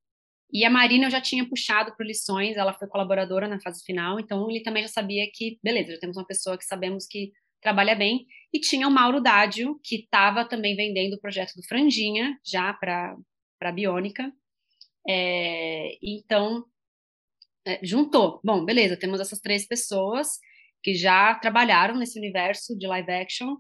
E 0.53 0.65
a 0.65 0.71
Marina 0.71 1.07
eu 1.07 1.11
já 1.11 1.21
tinha 1.21 1.49
puxado 1.49 1.95
para 1.97 2.07
lições, 2.07 2.57
ela 2.57 2.73
foi 2.73 2.89
colaboradora 2.89 3.49
na 3.49 3.61
fase 3.61 3.85
final, 3.85 4.21
então 4.21 4.49
ele 4.49 4.63
também 4.63 4.83
já 4.83 4.89
sabia 4.89 5.27
que, 5.33 5.59
beleza, 5.63 5.93
já 5.93 5.99
temos 5.99 6.17
uma 6.17 6.27
pessoa 6.27 6.57
que 6.57 6.65
sabemos 6.65 7.07
que 7.07 7.33
trabalha 7.61 7.95
bem. 7.95 8.27
E 8.53 8.61
tinha 8.61 8.87
o 8.87 8.91
Mauro 8.91 9.21
Dádio, 9.21 9.81
que 9.83 9.97
estava 9.97 10.45
também 10.45 10.77
vendendo 10.77 11.15
o 11.15 11.21
projeto 11.21 11.55
do 11.57 11.67
Franjinha, 11.67 12.39
já 12.45 12.73
para 12.73 13.17
a 13.61 13.73
Biônica. 13.73 14.33
É, 15.09 15.99
então, 16.03 16.65
é, 17.67 17.81
juntou. 17.83 18.41
Bom, 18.45 18.65
beleza, 18.65 18.97
temos 18.97 19.21
essas 19.21 19.41
três 19.41 19.67
pessoas 19.67 20.39
que 20.83 20.95
já 20.95 21.35
trabalharam 21.37 21.97
nesse 21.97 22.19
universo 22.19 22.79
de 22.79 22.87
live 22.87 23.11
action. 23.11 23.57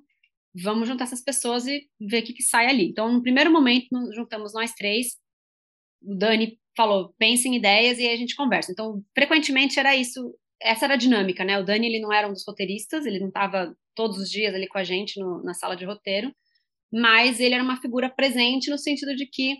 vamos 0.54 0.88
juntar 0.88 1.04
essas 1.04 1.22
pessoas 1.22 1.66
e 1.66 1.88
ver 2.00 2.22
o 2.22 2.26
que, 2.26 2.32
que 2.32 2.42
sai 2.42 2.66
ali. 2.68 2.88
Então, 2.88 3.12
no 3.12 3.22
primeiro 3.22 3.52
momento, 3.52 3.88
juntamos 4.14 4.54
nós 4.54 4.72
três. 4.72 5.16
O 6.02 6.14
Dani 6.14 6.58
falou, 6.76 7.14
pense 7.18 7.48
em 7.48 7.56
ideias 7.56 7.98
e 7.98 8.06
aí 8.06 8.14
a 8.14 8.16
gente 8.16 8.36
conversa. 8.36 8.70
Então, 8.70 9.02
frequentemente 9.14 9.78
era 9.78 9.96
isso, 9.96 10.34
essa 10.60 10.84
era 10.84 10.94
a 10.94 10.98
dinâmica, 10.98 11.44
né? 11.44 11.58
O 11.58 11.64
Dani, 11.64 11.86
ele 11.86 12.00
não 12.00 12.12
era 12.12 12.28
um 12.28 12.32
dos 12.32 12.44
roteiristas, 12.46 13.06
ele 13.06 13.18
não 13.18 13.28
estava 13.28 13.74
todos 13.94 14.18
os 14.18 14.30
dias 14.30 14.54
ali 14.54 14.68
com 14.68 14.78
a 14.78 14.84
gente 14.84 15.18
no, 15.18 15.42
na 15.42 15.54
sala 15.54 15.74
de 15.76 15.84
roteiro, 15.84 16.32
mas 16.92 17.40
ele 17.40 17.54
era 17.54 17.64
uma 17.64 17.80
figura 17.80 18.10
presente 18.10 18.70
no 18.70 18.78
sentido 18.78 19.16
de 19.16 19.26
que 19.26 19.56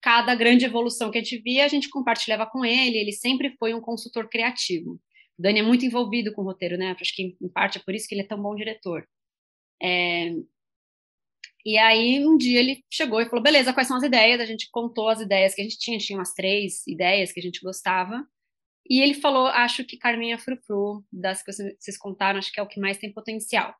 cada 0.00 0.34
grande 0.34 0.64
evolução 0.64 1.10
que 1.10 1.18
a 1.18 1.22
gente 1.22 1.38
via, 1.42 1.64
a 1.64 1.68
gente 1.68 1.88
compartilhava 1.88 2.46
com 2.46 2.64
ele, 2.64 2.96
ele 2.96 3.12
sempre 3.12 3.56
foi 3.58 3.74
um 3.74 3.80
consultor 3.80 4.28
criativo. 4.28 5.00
O 5.38 5.42
Dani 5.42 5.58
é 5.58 5.62
muito 5.62 5.84
envolvido 5.84 6.32
com 6.32 6.42
o 6.42 6.44
roteiro, 6.44 6.78
né? 6.78 6.94
Acho 6.98 7.14
que 7.14 7.36
em 7.42 7.48
parte 7.48 7.78
é 7.78 7.82
por 7.84 7.94
isso 7.94 8.06
que 8.08 8.14
ele 8.14 8.22
é 8.22 8.26
tão 8.26 8.40
bom 8.40 8.54
diretor. 8.54 9.06
É... 9.82 10.30
E 11.66 11.76
aí, 11.78 12.24
um 12.24 12.36
dia 12.36 12.60
ele 12.60 12.84
chegou 12.88 13.20
e 13.20 13.28
falou: 13.28 13.42
beleza, 13.42 13.72
quais 13.72 13.88
são 13.88 13.96
as 13.96 14.04
ideias? 14.04 14.40
A 14.40 14.46
gente 14.46 14.70
contou 14.70 15.08
as 15.08 15.20
ideias 15.20 15.52
que 15.52 15.60
a 15.60 15.64
gente 15.64 15.76
tinha, 15.76 15.98
tinha 15.98 16.16
umas 16.16 16.32
três 16.32 16.86
ideias 16.86 17.32
que 17.32 17.40
a 17.40 17.42
gente 17.42 17.60
gostava. 17.60 18.24
E 18.88 19.00
ele 19.00 19.14
falou: 19.14 19.48
acho 19.48 19.84
que 19.84 19.98
Carminha 19.98 20.38
Frufru, 20.38 21.04
das 21.12 21.42
que 21.42 21.52
vocês 21.52 21.98
contaram, 21.98 22.38
acho 22.38 22.52
que 22.52 22.60
é 22.60 22.62
o 22.62 22.68
que 22.68 22.78
mais 22.78 22.98
tem 22.98 23.12
potencial. 23.12 23.74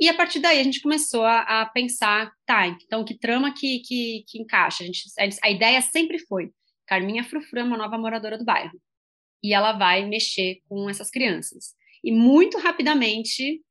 E 0.00 0.08
a 0.08 0.14
partir 0.14 0.40
daí 0.40 0.58
a 0.58 0.64
gente 0.64 0.80
começou 0.82 1.22
a, 1.22 1.62
a 1.62 1.66
pensar, 1.66 2.32
tá, 2.44 2.66
então 2.66 3.04
que 3.04 3.16
trama 3.16 3.54
que, 3.54 3.80
que, 3.86 4.24
que 4.26 4.40
encaixa? 4.42 4.82
A, 4.82 4.86
gente, 4.86 5.04
a, 5.16 5.46
a 5.46 5.50
ideia 5.50 5.80
sempre 5.80 6.18
foi: 6.18 6.50
Carminha 6.88 7.22
Frufru 7.22 7.60
é 7.60 7.62
uma 7.62 7.76
nova 7.76 7.98
moradora 7.98 8.36
do 8.36 8.44
bairro. 8.44 8.80
E 9.44 9.54
ela 9.54 9.72
vai 9.74 10.04
mexer 10.06 10.60
com 10.68 10.90
essas 10.90 11.08
crianças. 11.08 11.72
E 12.02 12.10
muito 12.10 12.58
rapidamente 12.58 13.62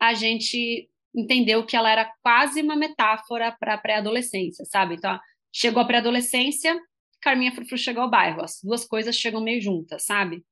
a 0.00 0.14
gente 0.14 0.88
entendeu 1.14 1.64
que 1.64 1.76
ela 1.76 1.90
era 1.90 2.10
quase 2.22 2.62
uma 2.62 2.76
metáfora 2.76 3.54
para 3.58 3.74
a 3.74 3.78
pré-adolescência, 3.78 4.64
sabe? 4.64 4.94
Então, 4.94 5.18
chegou 5.52 5.82
a 5.82 5.86
pré-adolescência, 5.86 6.78
Carminha 7.20 7.52
Frufru 7.52 7.78
chegou 7.78 8.02
ao 8.02 8.10
bairro, 8.10 8.42
as 8.42 8.60
duas 8.62 8.84
coisas 8.84 9.16
chegam 9.16 9.42
meio 9.42 9.60
juntas, 9.60 10.04
sabe? 10.04 10.42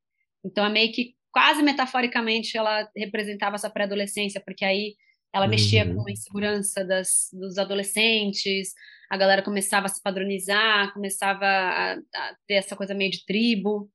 Então, 0.44 0.64
é 0.64 0.70
meio 0.70 0.92
que 0.92 1.14
quase 1.32 1.62
metaforicamente 1.62 2.56
ela 2.56 2.88
representava 2.96 3.56
essa 3.56 3.70
pré-adolescência, 3.70 4.40
porque 4.44 4.64
aí 4.64 4.94
ela 5.32 5.44
uhum. 5.44 5.50
mexia 5.50 5.94
com 5.94 6.06
a 6.06 6.10
insegurança 6.10 6.84
das, 6.84 7.28
dos 7.32 7.56
adolescentes, 7.56 8.72
a 9.08 9.16
galera 9.16 9.42
começava 9.42 9.86
a 9.86 9.88
se 9.88 10.02
padronizar, 10.02 10.92
começava 10.92 11.44
a, 11.44 11.92
a 11.94 12.36
ter 12.46 12.54
essa 12.54 12.76
coisa 12.76 12.94
meio 12.94 13.10
de 13.10 13.24
tribo. 13.24 13.90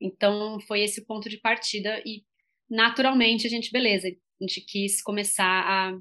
Então, 0.00 0.58
foi 0.66 0.82
esse 0.82 1.00
o 1.00 1.06
ponto 1.06 1.28
de 1.28 1.38
partida 1.38 2.00
e 2.04 2.22
naturalmente 2.70 3.46
a 3.46 3.50
gente, 3.50 3.72
beleza, 3.72 4.08
a 4.40 4.44
gente 4.44 4.60
quis 4.62 5.02
começar 5.02 5.44
a, 5.44 5.98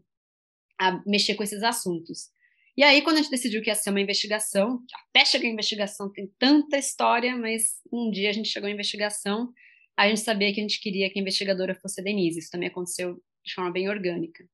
a 0.79 1.03
mexer 1.05 1.35
com 1.35 1.43
esses 1.43 1.63
assuntos. 1.63 2.29
E 2.77 2.83
aí, 2.83 3.01
quando 3.01 3.17
a 3.17 3.21
gente 3.21 3.31
decidiu 3.31 3.61
que 3.61 3.69
ia 3.69 3.75
ser 3.75 3.89
uma 3.89 4.01
investigação, 4.01 4.79
até 5.09 5.25
chegar 5.25 5.47
a 5.47 5.51
investigação 5.51 6.11
tem 6.11 6.31
tanta 6.37 6.77
história, 6.77 7.35
mas 7.35 7.81
um 7.91 8.11
dia 8.11 8.29
a 8.29 8.33
gente 8.33 8.49
chegou 8.49 8.69
à 8.69 8.71
investigação, 8.71 9.51
a 9.97 10.07
gente 10.07 10.21
sabia 10.21 10.53
que 10.53 10.59
a 10.59 10.63
gente 10.63 10.79
queria 10.79 11.09
que 11.09 11.17
a 11.17 11.21
investigadora 11.21 11.73
fosse 11.73 11.99
a 11.99 12.03
Denise. 12.03 12.37
Isso 12.37 12.51
também 12.51 12.69
aconteceu 12.69 13.19
de 13.43 13.53
forma 13.55 13.71
bem 13.71 13.89
orgânica. 13.89 14.47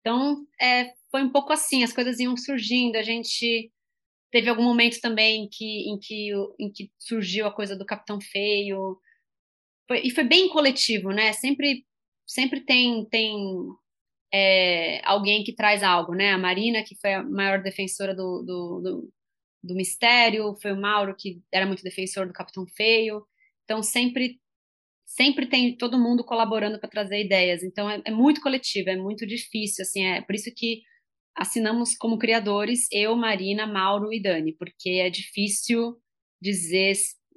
Então, 0.00 0.46
é, 0.60 0.94
foi 1.10 1.22
um 1.22 1.30
pouco 1.30 1.52
assim, 1.52 1.84
as 1.84 1.92
coisas 1.92 2.18
iam 2.18 2.34
surgindo, 2.36 2.96
a 2.96 3.02
gente 3.02 3.70
teve 4.30 4.48
algum 4.48 4.64
momento 4.64 5.00
também 5.00 5.48
que, 5.50 5.88
em, 5.88 5.98
que, 5.98 6.30
em 6.58 6.72
que 6.72 6.90
surgiu 6.98 7.46
a 7.46 7.54
coisa 7.54 7.76
do 7.76 7.86
Capitão 7.86 8.18
Feio, 8.20 8.98
foi, 9.86 10.00
e 10.02 10.10
foi 10.10 10.24
bem 10.24 10.48
coletivo, 10.48 11.10
né? 11.10 11.32
Sempre 11.32 11.84
sempre 12.26 12.60
tem, 12.60 13.04
tem 13.06 13.36
é, 14.32 15.00
alguém 15.04 15.44
que 15.44 15.54
traz 15.54 15.82
algo, 15.82 16.14
né? 16.14 16.32
A 16.32 16.38
Marina, 16.38 16.82
que 16.82 16.96
foi 16.96 17.14
a 17.14 17.22
maior 17.22 17.62
defensora 17.62 18.14
do, 18.14 18.42
do, 18.42 18.80
do, 18.80 19.12
do, 19.62 19.74
mistério, 19.74 20.56
foi 20.60 20.72
o 20.72 20.80
Mauro, 20.80 21.14
que 21.18 21.40
era 21.52 21.66
muito 21.66 21.82
defensor 21.82 22.26
do 22.26 22.32
Capitão 22.32 22.66
Feio. 22.66 23.24
Então, 23.64 23.82
sempre 23.82 24.40
sempre 25.06 25.46
tem 25.46 25.76
todo 25.76 25.98
mundo 25.98 26.24
colaborando 26.24 26.80
para 26.80 26.88
trazer 26.88 27.24
ideias. 27.24 27.62
Então, 27.62 27.88
é, 27.88 28.02
é, 28.06 28.10
muito 28.10 28.40
coletivo, 28.40 28.90
é 28.90 28.96
muito 28.96 29.26
difícil, 29.26 29.82
assim, 29.82 30.04
é 30.04 30.22
por 30.22 30.34
isso 30.34 30.50
que 30.54 30.82
assinamos 31.36 31.96
como 31.96 32.18
criadores 32.18 32.88
eu, 32.90 33.14
Marina, 33.16 33.66
Mauro 33.66 34.12
e 34.12 34.20
Dani, 34.20 34.52
porque 34.54 34.90
é 34.90 35.10
difícil 35.10 35.96
dizer 36.40 36.94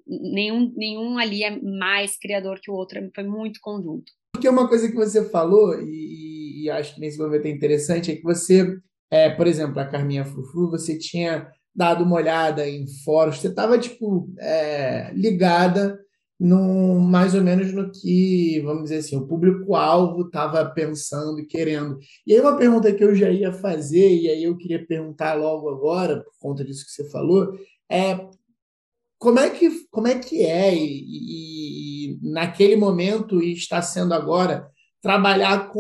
nenhum, 0.08 0.74
nenhum 0.76 1.18
ali 1.18 1.44
é 1.44 1.52
mais 1.62 2.18
criador 2.18 2.60
que 2.62 2.72
o 2.72 2.74
outro, 2.74 3.00
foi 3.14 3.24
muito 3.24 3.60
conjunto. 3.62 4.12
Porque 4.38 4.48
uma 4.48 4.68
coisa 4.68 4.88
que 4.88 4.96
você 4.96 5.28
falou, 5.28 5.82
e, 5.82 6.66
e 6.66 6.70
acho 6.70 6.94
que 6.94 7.02
nesse 7.02 7.18
momento 7.18 7.48
é 7.48 7.50
interessante, 7.50 8.12
é 8.12 8.16
que 8.16 8.22
você, 8.22 8.78
é, 9.10 9.32
por 9.32 9.48
exemplo, 9.48 9.80
a 9.80 9.86
Carminha 9.86 10.24
Frufru, 10.24 10.70
você 10.70 10.96
tinha 10.96 11.52
dado 11.76 12.04
uma 12.04 12.18
olhada 12.18 12.70
em 12.70 12.86
fóruns, 13.04 13.40
você 13.40 13.48
estava, 13.48 13.80
tipo, 13.80 14.32
é, 14.38 15.12
ligada 15.16 16.00
no, 16.40 17.00
mais 17.00 17.34
ou 17.34 17.42
menos 17.42 17.74
no 17.74 17.92
que, 17.92 18.62
vamos 18.64 18.84
dizer 18.84 18.98
assim, 18.98 19.18
o 19.18 19.26
público-alvo 19.26 20.28
estava 20.28 20.64
pensando 20.70 21.40
e 21.40 21.48
querendo. 21.48 21.98
E 22.26 22.36
aí 22.36 22.40
uma 22.40 22.58
pergunta 22.58 22.94
que 22.94 23.04
eu 23.04 23.16
já 23.16 23.32
ia 23.32 23.52
fazer, 23.52 24.08
e 24.08 24.30
aí 24.30 24.44
eu 24.44 24.56
queria 24.56 24.86
perguntar 24.86 25.34
logo 25.34 25.68
agora, 25.68 26.24
por 26.24 26.34
conta 26.40 26.64
disso 26.64 26.86
que 26.86 26.92
você 26.92 27.10
falou, 27.10 27.58
é 27.90 28.20
como 29.18 29.40
é 29.40 29.50
que, 29.50 29.68
como 29.90 30.08
é, 30.08 30.20
que 30.20 30.44
é 30.44 30.76
e, 30.76 31.04
e, 31.08 31.97
naquele 32.22 32.76
momento 32.76 33.42
e 33.42 33.54
está 33.54 33.82
sendo 33.82 34.14
agora 34.14 34.68
trabalhar 35.02 35.70
com 35.70 35.80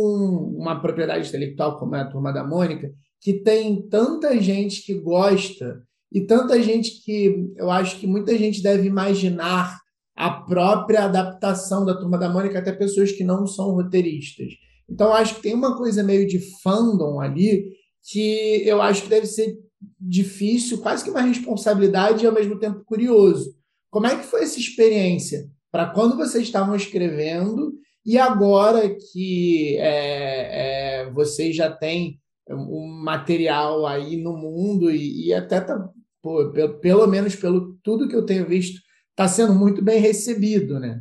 uma 0.58 0.80
propriedade 0.80 1.28
intelectual 1.28 1.78
como 1.78 1.96
é 1.96 2.02
a 2.02 2.10
Turma 2.10 2.32
da 2.32 2.44
Mônica, 2.44 2.92
que 3.22 3.34
tem 3.34 3.88
tanta 3.90 4.40
gente 4.42 4.86
que 4.86 4.94
gosta 4.94 5.82
e 6.12 6.22
tanta 6.22 6.62
gente 6.62 7.04
que 7.04 7.52
eu 7.56 7.70
acho 7.70 8.00
que 8.00 8.08
muita 8.08 8.38
gente 8.38 8.62
deve 8.62 8.88
imaginar 8.88 9.78
a 10.16 10.32
própria 10.32 11.06
adaptação 11.06 11.86
da 11.86 11.96
Turma 11.96 12.18
da 12.18 12.30
Mônica, 12.30 12.58
até 12.58 12.72
pessoas 12.72 13.12
que 13.12 13.24
não 13.24 13.46
são 13.46 13.72
roteiristas. 13.72 14.54
Então, 14.90 15.14
acho 15.14 15.36
que 15.36 15.42
tem 15.42 15.54
uma 15.54 15.78
coisa 15.78 16.02
meio 16.02 16.28
de 16.28 16.40
fandom 16.62 17.20
ali 17.20 17.72
que 18.10 18.64
eu 18.66 18.82
acho 18.82 19.04
que 19.04 19.10
deve 19.10 19.28
ser 19.28 19.58
difícil, 20.00 20.80
quase 20.80 21.04
que 21.04 21.10
uma 21.10 21.22
responsabilidade 21.22 22.24
e 22.24 22.28
ao 22.28 22.34
mesmo 22.34 22.58
tempo 22.58 22.84
curioso. 22.86 23.54
Como 23.92 24.08
é 24.08 24.16
que 24.16 24.26
foi 24.26 24.44
essa 24.44 24.60
experiência 24.60 25.50
para 25.78 25.92
quando 25.92 26.18
vocês 26.18 26.46
estavam 26.46 26.76
escrevendo 26.76 27.72
e 28.04 28.18
agora 28.18 28.90
que 28.90 29.78
é, 29.78 31.02
é, 31.04 31.12
vocês 31.12 31.56
já 31.56 31.72
têm 31.72 32.20
um 32.50 32.88
material 33.04 33.86
aí 33.86 34.18
no 34.18 34.36
mundo 34.36 34.90
e, 34.90 35.28
e 35.28 35.34
até 35.36 35.62
tá, 35.62 35.88
pô, 36.20 36.52
pelo, 36.52 36.80
pelo, 36.80 37.06
menos 37.06 37.36
pelo 37.36 37.78
tudo 37.84 38.08
que 38.08 38.16
eu 38.16 38.26
tenho 38.26 38.48
visto 38.48 38.82
está 39.12 39.28
sendo 39.28 39.54
muito 39.54 39.84
bem 39.84 40.00
recebido, 40.00 40.80
né? 40.80 41.00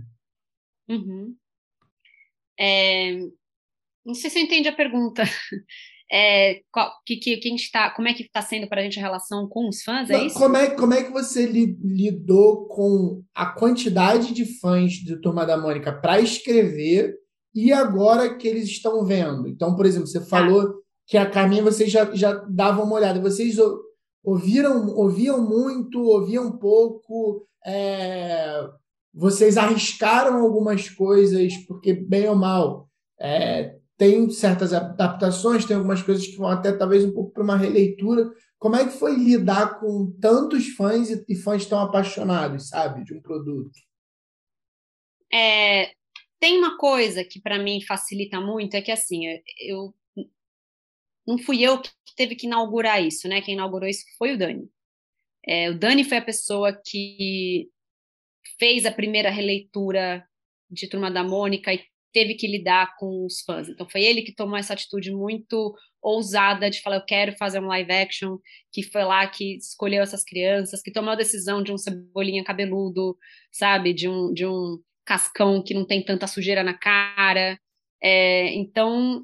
Uhum. 0.91 1.35
É, 2.61 3.15
não 4.05 4.13
sei 4.13 4.29
se 4.29 4.39
eu 4.39 4.43
entendi 4.43 4.69
a 4.69 4.77
pergunta. 4.77 5.23
É, 6.11 6.61
que, 7.05 7.17
que, 7.17 7.37
que 7.37 7.49
a 7.49 7.51
gente 7.51 7.71
tá, 7.71 7.91
como 7.91 8.07
é 8.07 8.15
que 8.15 8.23
está 8.23 8.41
sendo 8.41 8.69
para 8.69 8.81
a 8.81 8.85
gente 8.85 8.99
a 8.99 9.03
relação 9.03 9.49
com 9.49 9.69
os 9.69 9.83
fãs? 9.83 10.09
É 10.09 10.25
isso? 10.25 10.39
Como 10.39 10.57
é, 10.57 10.71
como 10.71 10.95
é 10.95 11.03
que 11.03 11.11
você 11.11 11.47
li, 11.47 11.77
lidou 11.83 12.67
com 12.67 13.23
a 13.35 13.47
quantidade 13.47 14.33
de 14.33 14.45
fãs 14.61 15.03
do 15.05 15.21
Turma 15.21 15.45
da 15.45 15.57
Mônica 15.57 15.93
para 15.93 16.21
escrever 16.21 17.17
e 17.55 17.73
agora 17.73 18.37
que 18.37 18.47
eles 18.47 18.69
estão 18.69 19.05
vendo? 19.05 19.49
Então, 19.49 19.75
por 19.75 19.85
exemplo, 19.85 20.07
você 20.07 20.25
falou 20.25 20.61
ah. 20.61 20.73
que 21.07 21.19
a 21.19 21.29
Carminha 21.29 21.65
vocês 21.65 21.91
já, 21.91 22.15
já 22.15 22.33
davam 22.49 22.85
uma 22.85 22.95
olhada. 22.95 23.21
Vocês 23.21 23.57
ouviram, 24.23 24.89
ouviam 24.95 25.41
muito, 25.43 26.01
ouviam 26.01 26.57
pouco? 26.57 27.45
É, 27.67 28.65
vocês 29.13 29.57
arriscaram 29.57 30.41
algumas 30.41 30.89
coisas, 30.89 31.57
porque 31.67 31.93
bem 31.95 32.29
ou 32.29 32.37
mal. 32.37 32.89
É, 33.19 33.76
tem 33.97 34.29
certas 34.31 34.73
adaptações, 34.73 35.65
tem 35.65 35.77
algumas 35.77 36.03
coisas 36.03 36.27
que 36.27 36.37
vão 36.37 36.49
até 36.49 36.73
talvez 36.73 37.05
um 37.05 37.13
pouco 37.13 37.33
para 37.33 37.43
uma 37.43 37.57
releitura. 37.57 38.31
Como 38.59 38.77
é 38.77 38.85
que 38.85 38.99
foi 38.99 39.15
lidar 39.15 39.81
com 39.81 40.11
tantos 40.21 40.69
fãs 40.69 41.11
e, 41.11 41.37
fãs 41.37 41.67
tão 41.67 41.81
apaixonados, 41.81 42.69
sabe, 42.69 43.05
de 43.05 43.15
um 43.15 43.21
produto? 43.21 43.79
É, 45.33 45.93
tem 46.39 46.59
uma 46.59 46.77
coisa 46.77 47.25
que 47.25 47.41
para 47.41 47.59
mim 47.59 47.81
facilita 47.83 48.41
muito 48.41 48.75
é 48.75 48.83
que 48.83 48.93
assim 48.93 49.23
eu 49.61 49.95
não 51.27 51.39
fui 51.39 51.63
eu 51.63 51.81
que 51.81 51.91
teve 52.17 52.37
que 52.37 52.47
inaugurar 52.47 53.03
isso, 53.03 53.29
né? 53.29 53.41
Quem 53.43 53.55
inaugurou 53.55 53.89
isso 53.89 54.05
foi 54.17 54.35
o 54.35 54.39
Dani. 54.39 54.71
É, 55.45 55.71
o 55.71 55.79
Dani 55.79 56.05
foi 56.05 56.19
a 56.19 56.25
pessoa 56.25 56.73
que 56.73 57.69
fez 58.59 58.87
a 58.87 58.93
primeira 58.93 59.31
releitura 59.31 60.27
de 60.71 60.89
Turma 60.89 61.11
da 61.11 61.25
Mônica 61.25 61.73
e 61.73 61.85
teve 62.17 62.35
que 62.35 62.47
lidar 62.47 62.97
com 62.97 63.27
os 63.27 63.43
fãs. 63.43 63.69
Então 63.69 63.87
foi 63.87 64.03
ele 64.03 64.23
que 64.23 64.35
tomou 64.35 64.57
essa 64.57 64.73
atitude 64.73 65.13
muito 65.13 65.75
ousada 66.01 66.71
de 66.71 66.81
falar 66.81 66.97
eu 66.97 67.05
quero 67.05 67.37
fazer 67.37 67.61
um 67.61 67.67
live 67.67 67.93
action, 67.93 68.39
que 68.73 68.83
foi 68.83 69.05
lá 69.05 69.27
que 69.27 69.59
escolheu 69.59 70.03
essas 70.03 70.25
crianças, 70.25 70.81
que 70.81 70.91
tomou 70.91 71.11
a 71.11 71.17
decisão 71.17 71.63
de 71.63 71.73
um 71.73 71.77
cebolinha 71.77 72.43
cabeludo, 72.43 73.19
sabe, 73.53 73.93
de 73.93 74.09
um 74.09 74.33
de 74.33 74.47
um 74.47 74.79
cascão 75.05 75.63
que 75.63 75.75
não 75.75 75.87
tem 75.87 76.03
tanta 76.03 76.27
sujeira 76.27 76.65
na 76.65 76.73
cara. 76.73 77.59
É, 78.03 78.55
então 78.55 79.23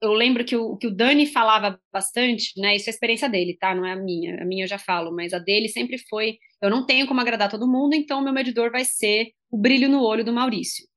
eu 0.00 0.12
lembro 0.14 0.44
que 0.46 0.56
o 0.56 0.78
que 0.78 0.86
o 0.86 0.94
Dani 0.96 1.26
falava 1.26 1.78
bastante, 1.92 2.58
né? 2.58 2.76
Isso 2.76 2.88
é 2.88 2.90
a 2.90 2.94
experiência 2.94 3.28
dele, 3.28 3.56
tá? 3.60 3.74
Não 3.74 3.84
é 3.84 3.92
a 3.92 3.96
minha. 3.96 4.42
A 4.42 4.46
minha 4.46 4.64
eu 4.64 4.68
já 4.68 4.78
falo, 4.78 5.12
mas 5.14 5.34
a 5.34 5.38
dele 5.38 5.68
sempre 5.68 5.98
foi: 6.08 6.38
eu 6.62 6.70
não 6.70 6.86
tenho 6.86 7.06
como 7.06 7.20
agradar 7.20 7.50
todo 7.50 7.70
mundo, 7.70 7.94
então 7.94 8.20
o 8.20 8.24
meu 8.24 8.32
medidor 8.32 8.70
vai 8.70 8.84
ser 8.84 9.32
o 9.50 9.58
brilho 9.58 9.90
no 9.90 10.02
olho 10.02 10.24
do 10.24 10.32
Maurício. 10.32 10.90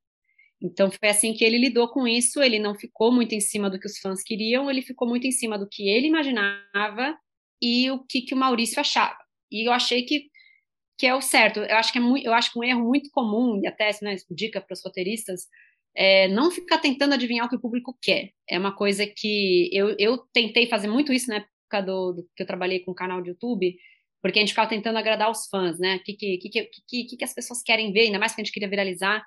Então 0.66 0.90
foi 0.92 1.10
assim 1.10 1.34
que 1.34 1.44
ele 1.44 1.58
lidou 1.58 1.88
com 1.90 2.08
isso. 2.08 2.42
Ele 2.42 2.60
não 2.60 2.76
ficou 2.76 3.12
muito 3.12 3.34
em 3.34 3.40
cima 3.40 3.70
do 3.70 3.80
que 3.80 3.88
os 3.88 3.98
fãs 4.00 4.24
queriam, 4.24 4.70
ele 4.70 4.82
ficou 4.82 5.08
muito 5.08 5.26
em 5.28 5.32
cima 5.32 5.58
do 5.58 5.68
que 5.70 5.90
ele 5.90 6.08
imaginava 6.08 7.18
e 7.62 7.90
o 7.92 8.04
que, 8.04 8.22
que 8.22 8.34
o 8.34 8.38
Maurício 8.38 8.80
achava. 8.80 9.18
E 9.52 9.68
eu 9.68 9.72
achei 9.74 10.04
que 10.04 10.30
que 10.98 11.06
é 11.06 11.14
o 11.14 11.22
certo. 11.22 11.60
Eu 11.60 11.76
acho 11.76 11.92
que 11.92 11.98
é 11.98 12.02
muito, 12.02 12.26
eu 12.26 12.34
acho 12.34 12.52
que 12.52 12.60
um 12.60 12.64
erro 12.64 12.84
muito 12.84 13.10
comum 13.12 13.60
e 13.62 13.68
até 13.68 13.90
né, 14.02 14.16
dica 14.32 14.62
para 14.62 14.74
os 14.74 14.82
roteiristas 14.84 15.48
é 15.96 16.28
não 16.28 16.52
ficar 16.52 16.80
tentando 16.80 17.14
adivinhar 17.14 17.46
o 17.46 17.50
que 17.50 17.56
o 17.56 17.60
público 17.60 17.98
quer. 18.02 18.32
É 18.50 18.60
uma 18.60 18.76
coisa 18.76 19.06
que 19.06 19.70
eu, 19.74 19.96
eu 19.98 20.18
tentei 20.34 20.68
fazer 20.68 20.88
muito 20.88 21.14
isso 21.14 21.30
na 21.30 21.38
época 21.38 21.82
do, 21.82 22.14
do 22.14 22.30
que 22.36 22.44
eu 22.44 22.48
trabalhei 22.48 22.80
com 22.80 22.92
o 22.92 22.96
canal 22.96 23.22
de 23.22 23.30
YouTube, 23.30 23.78
porque 24.22 24.40
a 24.40 24.42
gente 24.42 24.50
ficava 24.50 24.70
tentando 24.70 24.98
agradar 24.98 25.30
os 25.30 25.48
fãs, 25.48 25.80
né? 25.80 25.98
O 25.98 26.04
que, 26.04 26.14
que, 26.14 26.38
que, 26.38 26.70
que, 26.88 27.18
que, 27.18 27.24
as 27.24 27.34
pessoas 27.34 27.62
querem 27.62 27.94
ver, 27.94 28.02
ainda 28.02 28.20
mais 28.20 28.34
que 28.34 28.42
a 28.42 28.44
gente 28.44 28.54
queria 28.54 28.70
viralizar. 28.70 29.24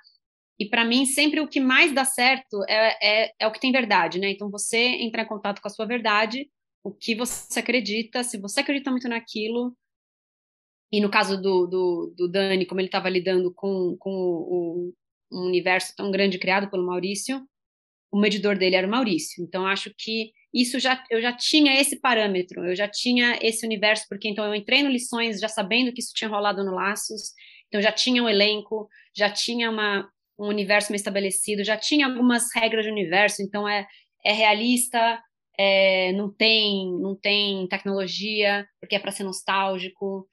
E 0.58 0.68
para 0.68 0.84
mim, 0.84 1.06
sempre 1.06 1.40
o 1.40 1.48
que 1.48 1.60
mais 1.60 1.92
dá 1.92 2.04
certo 2.04 2.64
é, 2.68 3.26
é, 3.26 3.32
é 3.38 3.46
o 3.46 3.52
que 3.52 3.60
tem 3.60 3.70
verdade, 3.70 4.18
né? 4.18 4.30
Então, 4.30 4.50
você 4.50 4.78
entrar 4.78 5.22
em 5.22 5.28
contato 5.28 5.60
com 5.60 5.68
a 5.68 5.70
sua 5.70 5.86
verdade, 5.86 6.50
o 6.82 6.92
que 6.92 7.14
você 7.14 7.60
acredita, 7.60 8.24
se 8.24 8.38
você 8.38 8.60
acredita 8.60 8.90
muito 8.90 9.08
naquilo, 9.08 9.76
e 10.90 11.00
no 11.00 11.10
caso 11.10 11.40
do, 11.40 11.66
do, 11.66 12.14
do 12.16 12.28
Dani, 12.28 12.66
como 12.66 12.80
ele 12.80 12.88
estava 12.88 13.08
lidando 13.08 13.52
com, 13.54 13.96
com 13.98 14.10
o, 14.10 14.94
um 15.30 15.46
universo 15.46 15.94
tão 15.96 16.10
grande 16.10 16.38
criado 16.38 16.70
pelo 16.70 16.86
Maurício, 16.86 17.46
o 18.10 18.18
medidor 18.18 18.56
dele 18.56 18.76
era 18.76 18.86
o 18.86 18.90
Maurício. 18.90 19.44
Então, 19.44 19.66
acho 19.66 19.92
que 19.96 20.32
isso 20.52 20.80
já 20.80 21.04
eu 21.10 21.20
já 21.20 21.32
tinha 21.32 21.78
esse 21.78 22.00
parâmetro, 22.00 22.64
eu 22.64 22.74
já 22.74 22.88
tinha 22.88 23.38
esse 23.42 23.66
universo, 23.66 24.06
porque 24.08 24.28
então 24.28 24.46
eu 24.46 24.54
entrei 24.54 24.82
no 24.82 24.88
Lições 24.88 25.40
já 25.40 25.48
sabendo 25.48 25.92
que 25.92 26.00
isso 26.00 26.14
tinha 26.14 26.30
rolado 26.30 26.64
no 26.64 26.74
Laços, 26.74 27.32
então 27.66 27.82
já 27.82 27.92
tinha 27.92 28.22
um 28.22 28.28
elenco, 28.28 28.88
já 29.14 29.30
tinha 29.30 29.70
uma, 29.70 30.08
um 30.38 30.48
universo 30.48 30.92
meio 30.92 30.98
estabelecido, 30.98 31.64
já 31.64 31.76
tinha 31.76 32.06
algumas 32.06 32.54
regras 32.54 32.84
de 32.84 32.90
universo, 32.90 33.42
então 33.42 33.68
é, 33.68 33.86
é 34.24 34.32
realista, 34.32 35.20
é, 35.58 36.12
não 36.12 36.32
tem 36.32 36.92
não 37.00 37.16
tem 37.16 37.66
tecnologia, 37.68 38.66
porque 38.80 38.94
é 38.96 38.98
para 38.98 39.10
ser 39.10 39.24
nostálgico, 39.24 40.28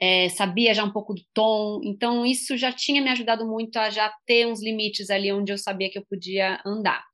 é, 0.00 0.30
sabia 0.30 0.72
já 0.72 0.82
um 0.82 0.92
pouco 0.92 1.12
do 1.12 1.22
tom, 1.34 1.80
então 1.84 2.24
isso 2.24 2.56
já 2.56 2.72
tinha 2.72 3.02
me 3.02 3.10
ajudado 3.10 3.46
muito 3.46 3.76
a 3.76 3.90
já 3.90 4.10
ter 4.26 4.46
uns 4.46 4.62
limites 4.62 5.10
ali 5.10 5.30
onde 5.30 5.52
eu 5.52 5.58
sabia 5.58 5.90
que 5.90 5.98
eu 5.98 6.06
podia 6.08 6.60
andar. 6.64 7.04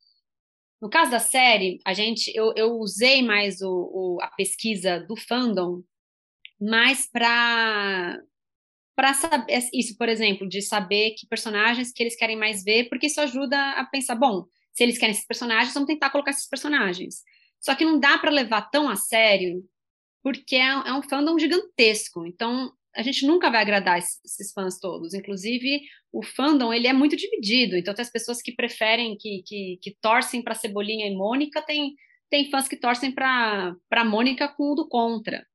No 0.81 0.89
caso 0.89 1.11
da 1.11 1.19
série, 1.19 1.79
a 1.85 1.93
gente, 1.95 2.31
eu, 2.35 2.53
eu 2.55 2.75
usei 2.75 3.23
mais 3.23 3.61
o, 3.61 3.71
o, 3.71 4.19
a 4.23 4.29
pesquisa 4.29 5.01
do 5.01 5.17
fandom, 5.17 5.83
mais 6.61 7.11
para 7.11 8.21
para 8.97 9.13
saber 9.13 9.47
isso, 9.75 9.97
por 9.99 10.09
exemplo, 10.09 10.49
de 10.49 10.63
saber 10.63 11.11
que 11.11 11.27
personagens 11.29 11.93
que 11.93 12.03
eles 12.03 12.17
querem 12.17 12.37
mais 12.37 12.65
ver, 12.65 12.89
porque 12.89 13.07
isso 13.07 13.21
ajuda 13.21 13.57
a 13.73 13.85
pensar, 13.85 14.17
bom, 14.17 14.47
se 14.73 14.83
eles 14.83 14.99
querem 14.99 15.13
esses 15.13 15.27
personagens, 15.27 15.75
vamos 15.75 15.87
tentar 15.87 16.11
colocar 16.11 16.31
esses 16.31 16.49
personagens. 16.49 17.23
Só 17.61 17.75
que 17.75 17.85
não 17.85 18.01
dá 18.01 18.19
para 18.19 18.31
levar 18.31 18.63
tão 18.71 18.89
a 18.89 18.97
sério 18.97 19.63
porque 20.23 20.57
é, 20.57 20.67
é, 20.67 20.93
um 20.93 21.03
fandom 21.03 21.39
gigantesco. 21.39 22.27
Então, 22.27 22.73
a 22.97 23.03
gente 23.03 23.25
nunca 23.27 23.49
vai 23.49 23.63
agradar 23.63 23.99
esses, 23.99 24.19
esses, 24.25 24.53
fãs 24.53 24.81
todos. 24.81 25.15
Inclusive, 25.15 25.83
o 26.11 26.21
fandom 26.25 26.73
ele 26.73 26.89
é 26.89 26.93
muito 26.93 27.17
dividido. 27.17 27.77
Então, 27.77 27.95
tem 27.95 28.03
as 28.03 28.11
pessoas 28.11 28.43
que 28.43 28.53
preferem, 28.53 29.17
que, 29.17 29.45
que, 29.47 29.79
que 29.81 29.97
torcem 30.01 30.43
para 30.43 30.55
Cebolinha 30.55 31.07
e 31.07 31.15
Mônica, 31.15 31.63
tem, 31.63 31.95
tem 32.29 32.51
fãs 32.51 32.67
que 32.67 32.77
torcem 32.77 33.13
para 33.13 34.05
Mônica 34.05 34.49
com 34.49 34.73
o 34.73 34.75
do 34.75 34.89
contra. 34.89 35.47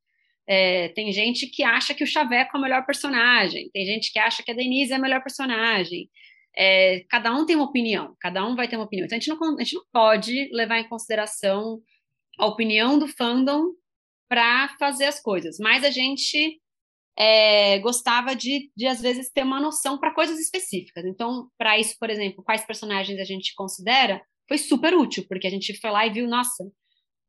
É, 0.53 0.89
tem 0.89 1.13
gente 1.13 1.47
que 1.47 1.63
acha 1.63 1.93
que 1.93 2.03
o 2.03 2.07
Chaveco 2.07 2.57
é 2.57 2.59
o 2.59 2.61
melhor 2.61 2.85
personagem, 2.85 3.69
tem 3.71 3.85
gente 3.85 4.11
que 4.11 4.19
acha 4.19 4.43
que 4.43 4.51
a 4.51 4.53
Denise 4.53 4.91
é 4.91 4.97
a 4.97 4.99
melhor 4.99 5.23
personagem. 5.23 6.09
É, 6.53 7.05
cada 7.09 7.33
um 7.33 7.45
tem 7.45 7.55
uma 7.55 7.63
opinião, 7.63 8.17
cada 8.19 8.45
um 8.45 8.53
vai 8.53 8.67
ter 8.67 8.75
uma 8.75 8.83
opinião. 8.83 9.05
Então 9.05 9.17
a 9.17 9.21
gente, 9.21 9.29
não, 9.29 9.55
a 9.57 9.63
gente 9.63 9.75
não 9.75 9.85
pode 9.93 10.49
levar 10.51 10.79
em 10.79 10.89
consideração 10.89 11.79
a 12.37 12.45
opinião 12.47 12.99
do 12.99 13.07
fandom 13.07 13.71
para 14.27 14.75
fazer 14.77 15.05
as 15.05 15.21
coisas. 15.21 15.55
Mas 15.57 15.85
a 15.85 15.89
gente 15.89 16.59
é, 17.17 17.79
gostava 17.79 18.35
de, 18.35 18.69
de, 18.75 18.87
às 18.87 18.99
vezes, 18.99 19.31
ter 19.31 19.43
uma 19.43 19.61
noção 19.61 19.97
para 19.97 20.13
coisas 20.13 20.37
específicas. 20.37 21.05
Então, 21.05 21.47
para 21.57 21.79
isso, 21.79 21.95
por 21.97 22.09
exemplo, 22.09 22.43
quais 22.43 22.65
personagens 22.65 23.17
a 23.21 23.23
gente 23.23 23.53
considera, 23.55 24.21
foi 24.49 24.57
super 24.57 24.93
útil, 24.95 25.25
porque 25.29 25.47
a 25.47 25.49
gente 25.49 25.79
foi 25.79 25.91
lá 25.91 26.05
e 26.05 26.11
viu, 26.11 26.27
nossa, 26.27 26.65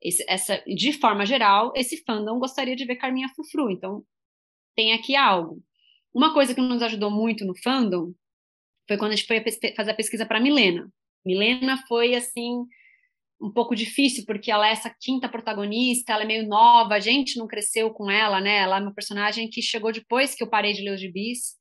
esse, 0.02 0.24
essa, 0.28 0.62
de 0.66 0.92
forma 0.92 1.24
geral, 1.24 1.72
esse 1.76 2.02
fandom 2.04 2.38
gostaria 2.38 2.74
de 2.74 2.84
ver 2.84 2.96
Carminha 2.96 3.28
Frufru. 3.34 3.70
Então, 3.70 4.04
tem 4.74 4.92
aqui 4.92 5.14
algo. 5.14 5.62
Uma 6.12 6.34
coisa 6.34 6.54
que 6.54 6.60
nos 6.60 6.82
ajudou 6.82 7.10
muito 7.10 7.44
no 7.44 7.56
fandom 7.56 8.12
foi 8.86 8.98
quando 8.98 9.12
a 9.12 9.16
gente 9.16 9.26
foi 9.26 9.42
fazer 9.74 9.90
a 9.92 9.94
pesquisa 9.94 10.26
para 10.26 10.40
Milena. 10.40 10.92
Milena 11.24 11.76
foi, 11.86 12.14
assim, 12.14 12.64
um 13.40 13.50
pouco 13.50 13.74
difícil, 13.74 14.24
porque 14.26 14.50
ela 14.50 14.68
é 14.68 14.72
essa 14.72 14.94
quinta 15.00 15.28
protagonista, 15.28 16.12
ela 16.12 16.22
é 16.22 16.26
meio 16.26 16.46
nova, 16.46 16.94
a 16.94 17.00
gente 17.00 17.38
não 17.38 17.46
cresceu 17.46 17.90
com 17.90 18.10
ela, 18.10 18.40
né? 18.40 18.58
Ela 18.58 18.78
é 18.78 18.80
uma 18.80 18.94
personagem 18.94 19.48
que 19.48 19.62
chegou 19.62 19.92
depois 19.92 20.34
que 20.34 20.42
eu 20.42 20.48
parei 20.48 20.72
de 20.72 20.82
ler 20.82 20.94
os 20.94 21.00
gibis, 21.00 21.56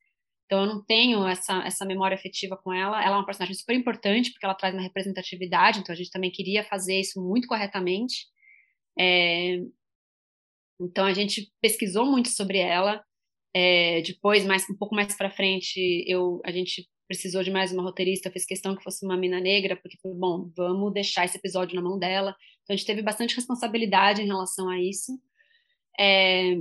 então 0.52 0.66
eu 0.66 0.68
não 0.68 0.84
tenho 0.84 1.26
essa, 1.26 1.64
essa 1.66 1.86
memória 1.86 2.14
afetiva 2.14 2.58
com 2.58 2.74
ela. 2.74 3.02
Ela 3.02 3.16
é 3.16 3.20
uma 3.20 3.26
personagem 3.26 3.56
super 3.56 3.74
importante, 3.74 4.32
porque 4.32 4.46
ela 4.46 4.54
traz 4.54 4.76
uma 4.76 4.84
representatividade, 4.84 5.80
então 5.80 5.94
a 5.94 5.96
gente 5.96 6.12
também 6.12 6.30
queria 6.30 6.62
fazer 6.66 7.00
isso 7.00 7.22
muito 7.26 7.48
corretamente. 7.48 8.26
É... 9.00 9.60
Então 10.78 11.06
a 11.06 11.14
gente 11.14 11.50
pesquisou 11.62 12.06
muito 12.06 12.28
sobre 12.28 12.58
ela. 12.58 13.02
É... 13.56 14.02
Depois, 14.02 14.46
mais 14.46 14.70
um 14.70 14.76
pouco 14.76 14.94
mais 14.94 15.16
para 15.16 15.32
frente, 15.32 16.04
eu 16.06 16.42
a 16.44 16.52
gente 16.52 16.86
precisou 17.08 17.44
de 17.44 17.52
mais 17.52 17.72
uma 17.72 17.84
roteirista, 17.84 18.30
fez 18.30 18.46
questão 18.46 18.76
que 18.76 18.84
fosse 18.84 19.06
uma 19.06 19.16
mina 19.16 19.40
negra, 19.40 19.78
porque 19.78 19.98
foi 20.02 20.14
bom, 20.14 20.52
vamos 20.56 20.92
deixar 20.92 21.24
esse 21.24 21.38
episódio 21.38 21.78
na 21.78 21.82
mão 21.82 21.98
dela. 21.98 22.36
Então 22.64 22.74
a 22.74 22.76
gente 22.76 22.86
teve 22.86 23.02
bastante 23.02 23.38
responsabilidade 23.38 24.22
em 24.22 24.28
relação 24.28 24.68
a 24.68 24.78
isso. 24.82 25.18
É, 25.98 26.58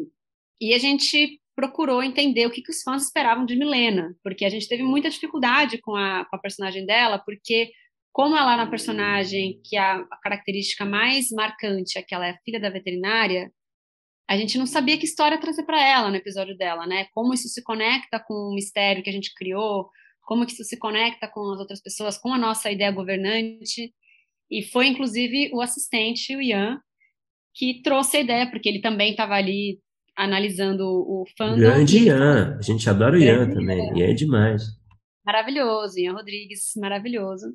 e 0.60 0.74
a 0.74 0.78
gente 0.78 1.39
procurou 1.60 2.02
entender 2.02 2.46
o 2.46 2.50
que, 2.50 2.62
que 2.62 2.70
os 2.70 2.82
fãs 2.82 3.04
esperavam 3.04 3.44
de 3.44 3.54
Milena, 3.54 4.16
porque 4.24 4.46
a 4.46 4.48
gente 4.48 4.66
teve 4.66 4.82
muita 4.82 5.10
dificuldade 5.10 5.76
com 5.76 5.94
a, 5.94 6.24
com 6.24 6.34
a 6.34 6.38
personagem 6.38 6.86
dela, 6.86 7.18
porque 7.18 7.70
como 8.10 8.34
ela 8.34 8.54
é 8.54 8.56
uma 8.56 8.70
personagem 8.70 9.60
que 9.62 9.76
a, 9.76 9.96
a 9.96 10.16
característica 10.22 10.86
mais 10.86 11.30
marcante 11.30 11.98
é 11.98 12.02
que 12.02 12.14
ela 12.14 12.26
é 12.26 12.38
filha 12.46 12.58
da 12.58 12.70
veterinária, 12.70 13.52
a 14.26 14.38
gente 14.38 14.56
não 14.56 14.64
sabia 14.64 14.96
que 14.96 15.04
história 15.04 15.38
trazer 15.38 15.64
para 15.64 15.86
ela 15.86 16.08
no 16.08 16.16
episódio 16.16 16.56
dela, 16.56 16.86
né? 16.86 17.08
Como 17.12 17.34
isso 17.34 17.48
se 17.48 17.62
conecta 17.62 18.18
com 18.18 18.32
o 18.32 18.54
mistério 18.54 19.02
que 19.02 19.10
a 19.10 19.12
gente 19.12 19.34
criou, 19.34 19.90
como 20.22 20.44
isso 20.44 20.64
se 20.64 20.78
conecta 20.78 21.28
com 21.28 21.40
as 21.52 21.58
outras 21.58 21.82
pessoas, 21.82 22.16
com 22.16 22.32
a 22.32 22.38
nossa 22.38 22.70
ideia 22.70 22.90
governante. 22.90 23.92
E 24.50 24.62
foi, 24.62 24.86
inclusive, 24.86 25.50
o 25.52 25.60
assistente, 25.60 26.34
o 26.34 26.40
Ian, 26.40 26.80
que 27.54 27.82
trouxe 27.82 28.16
a 28.16 28.20
ideia, 28.20 28.50
porque 28.50 28.68
ele 28.68 28.80
também 28.80 29.10
estava 29.10 29.34
ali 29.34 29.78
analisando 30.16 30.84
o 30.84 31.24
fandom. 31.36 31.58
Grande 31.58 32.06
Ian, 32.06 32.56
a 32.58 32.62
gente 32.62 32.88
adora 32.88 33.16
o 33.16 33.18
Ian 33.18 33.50
também, 33.50 33.98
Ian 33.98 34.10
é 34.10 34.14
demais. 34.14 34.62
Maravilhoso, 35.24 35.98
Ian 35.98 36.12
Rodrigues, 36.12 36.72
maravilhoso. 36.76 37.54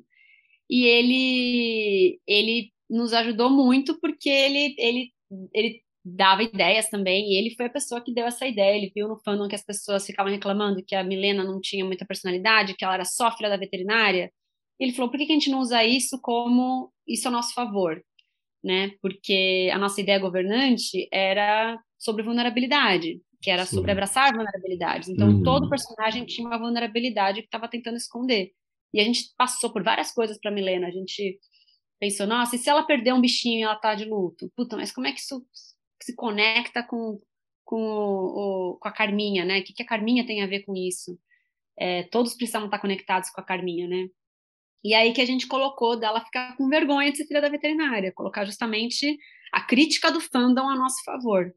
E 0.68 0.84
ele, 0.84 2.20
ele 2.26 2.72
nos 2.88 3.12
ajudou 3.12 3.50
muito 3.50 3.98
porque 4.00 4.28
ele, 4.28 4.74
ele, 4.78 5.12
ele 5.54 5.82
dava 6.04 6.42
ideias 6.42 6.88
também, 6.88 7.32
e 7.32 7.38
ele 7.38 7.54
foi 7.56 7.66
a 7.66 7.70
pessoa 7.70 8.00
que 8.00 8.14
deu 8.14 8.26
essa 8.26 8.46
ideia. 8.46 8.76
Ele 8.76 8.92
viu 8.94 9.08
no 9.08 9.20
fandom 9.24 9.48
que 9.48 9.54
as 9.54 9.64
pessoas 9.64 10.06
ficavam 10.06 10.32
reclamando 10.32 10.84
que 10.84 10.94
a 10.94 11.02
Milena 11.02 11.42
não 11.42 11.60
tinha 11.60 11.84
muita 11.84 12.06
personalidade, 12.06 12.74
que 12.74 12.84
ela 12.84 12.94
era 12.94 13.04
só 13.04 13.30
filha 13.36 13.48
da 13.48 13.56
veterinária. 13.56 14.30
Ele 14.78 14.92
falou: 14.92 15.10
por 15.10 15.18
que, 15.18 15.26
que 15.26 15.32
a 15.32 15.34
gente 15.34 15.50
não 15.50 15.60
usa 15.60 15.84
isso 15.84 16.20
como 16.20 16.92
isso 17.06 17.26
a 17.28 17.30
nosso 17.30 17.54
favor? 17.54 18.00
Né? 18.66 18.90
Porque 19.00 19.70
a 19.72 19.78
nossa 19.78 20.00
ideia 20.00 20.18
governante 20.18 21.08
era 21.12 21.78
sobre 21.96 22.24
vulnerabilidade, 22.24 23.22
que 23.40 23.48
era 23.48 23.64
Sim. 23.64 23.76
sobre 23.76 23.92
abraçar 23.92 24.34
vulnerabilidades. 24.34 25.08
Então, 25.08 25.28
uhum. 25.28 25.42
todo 25.44 25.70
personagem 25.70 26.26
tinha 26.26 26.48
uma 26.48 26.58
vulnerabilidade 26.58 27.42
que 27.42 27.46
estava 27.46 27.68
tentando 27.68 27.96
esconder. 27.96 28.50
E 28.92 28.98
a 28.98 29.04
gente 29.04 29.32
passou 29.38 29.72
por 29.72 29.84
várias 29.84 30.10
coisas 30.12 30.36
para 30.40 30.50
Milena. 30.50 30.88
A 30.88 30.90
gente 30.90 31.38
pensou, 32.00 32.26
nossa, 32.26 32.56
e 32.56 32.58
se 32.58 32.68
ela 32.68 32.82
perder 32.82 33.14
um 33.14 33.20
bichinho 33.20 33.60
e 33.60 33.62
ela 33.62 33.76
tá 33.76 33.94
de 33.94 34.04
luto? 34.04 34.50
Puta, 34.56 34.76
mas 34.76 34.90
como 34.90 35.06
é 35.06 35.12
que 35.12 35.20
isso 35.20 35.46
se 36.02 36.16
conecta 36.16 36.82
com, 36.82 37.20
com, 37.64 37.80
o, 37.80 38.78
com 38.80 38.88
a 38.88 38.92
Carminha, 38.92 39.44
né? 39.44 39.60
O 39.60 39.62
que, 39.62 39.74
que 39.74 39.82
a 39.84 39.86
Carminha 39.86 40.26
tem 40.26 40.42
a 40.42 40.46
ver 40.48 40.64
com 40.64 40.74
isso? 40.74 41.16
É, 41.78 42.02
todos 42.04 42.34
precisavam 42.34 42.66
estar 42.66 42.80
conectados 42.80 43.30
com 43.30 43.40
a 43.40 43.44
Carminha, 43.44 43.86
né? 43.86 44.08
E 44.86 44.94
aí 44.94 45.12
que 45.12 45.20
a 45.20 45.26
gente 45.26 45.48
colocou 45.48 45.98
dela 45.98 46.24
ficar 46.24 46.56
com 46.56 46.68
vergonha 46.68 47.10
de 47.10 47.16
ser 47.16 47.26
filha 47.26 47.40
da 47.40 47.48
veterinária, 47.48 48.12
colocar 48.12 48.44
justamente 48.44 49.18
a 49.52 49.60
crítica 49.60 50.12
do 50.12 50.20
fandom 50.20 50.68
a 50.68 50.76
nosso 50.76 51.02
favor. 51.04 51.52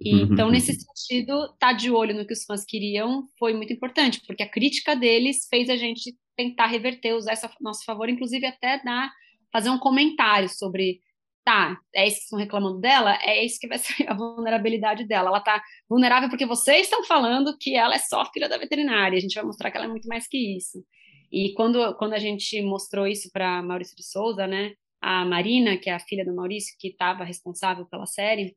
E, 0.00 0.12
uhum. 0.12 0.32
Então, 0.32 0.50
nesse 0.50 0.72
sentido, 0.74 1.44
estar 1.44 1.56
tá 1.58 1.72
de 1.72 1.88
olho 1.88 2.16
no 2.16 2.26
que 2.26 2.32
os 2.32 2.44
fãs 2.44 2.64
queriam 2.64 3.22
foi 3.38 3.54
muito 3.54 3.72
importante, 3.72 4.20
porque 4.26 4.42
a 4.42 4.50
crítica 4.50 4.96
deles 4.96 5.46
fez 5.48 5.70
a 5.70 5.76
gente 5.76 6.16
tentar 6.36 6.66
reverter, 6.66 7.14
usar 7.14 7.32
essa 7.32 7.46
a 7.46 7.52
nosso 7.60 7.84
favor, 7.84 8.08
inclusive 8.08 8.44
até 8.44 8.82
dar 8.82 9.08
fazer 9.52 9.70
um 9.70 9.78
comentário 9.78 10.48
sobre 10.48 11.00
tá, 11.44 11.78
é 11.94 12.08
isso 12.08 12.16
que 12.16 12.22
estão 12.24 12.38
reclamando 12.40 12.80
dela, 12.80 13.16
é 13.22 13.44
isso 13.44 13.58
que 13.60 13.68
vai 13.68 13.78
ser 13.78 14.10
a 14.10 14.14
vulnerabilidade 14.14 15.06
dela. 15.06 15.28
Ela 15.28 15.40
tá 15.40 15.62
vulnerável 15.88 16.28
porque 16.28 16.44
vocês 16.44 16.82
estão 16.82 17.04
falando 17.04 17.56
que 17.56 17.76
ela 17.76 17.94
é 17.94 17.98
só 17.98 18.24
filha 18.32 18.48
da 18.48 18.58
veterinária. 18.58 19.16
A 19.16 19.20
gente 19.20 19.34
vai 19.34 19.44
mostrar 19.44 19.70
que 19.70 19.76
ela 19.76 19.86
é 19.86 19.88
muito 19.88 20.08
mais 20.08 20.26
que 20.26 20.56
isso. 20.56 20.84
E 21.30 21.52
quando, 21.54 21.94
quando 21.96 22.14
a 22.14 22.18
gente 22.18 22.60
mostrou 22.62 23.06
isso 23.06 23.30
para 23.32 23.62
Maurício 23.62 23.96
de 23.96 24.04
Souza, 24.04 24.46
né, 24.46 24.74
a 25.00 25.24
Marina, 25.24 25.76
que 25.76 25.90
é 25.90 25.94
a 25.94 26.00
filha 26.00 26.24
do 26.24 26.34
Maurício, 26.34 26.76
que 26.78 26.88
estava 26.88 27.24
responsável 27.24 27.86
pela 27.86 28.06
série, 28.06 28.56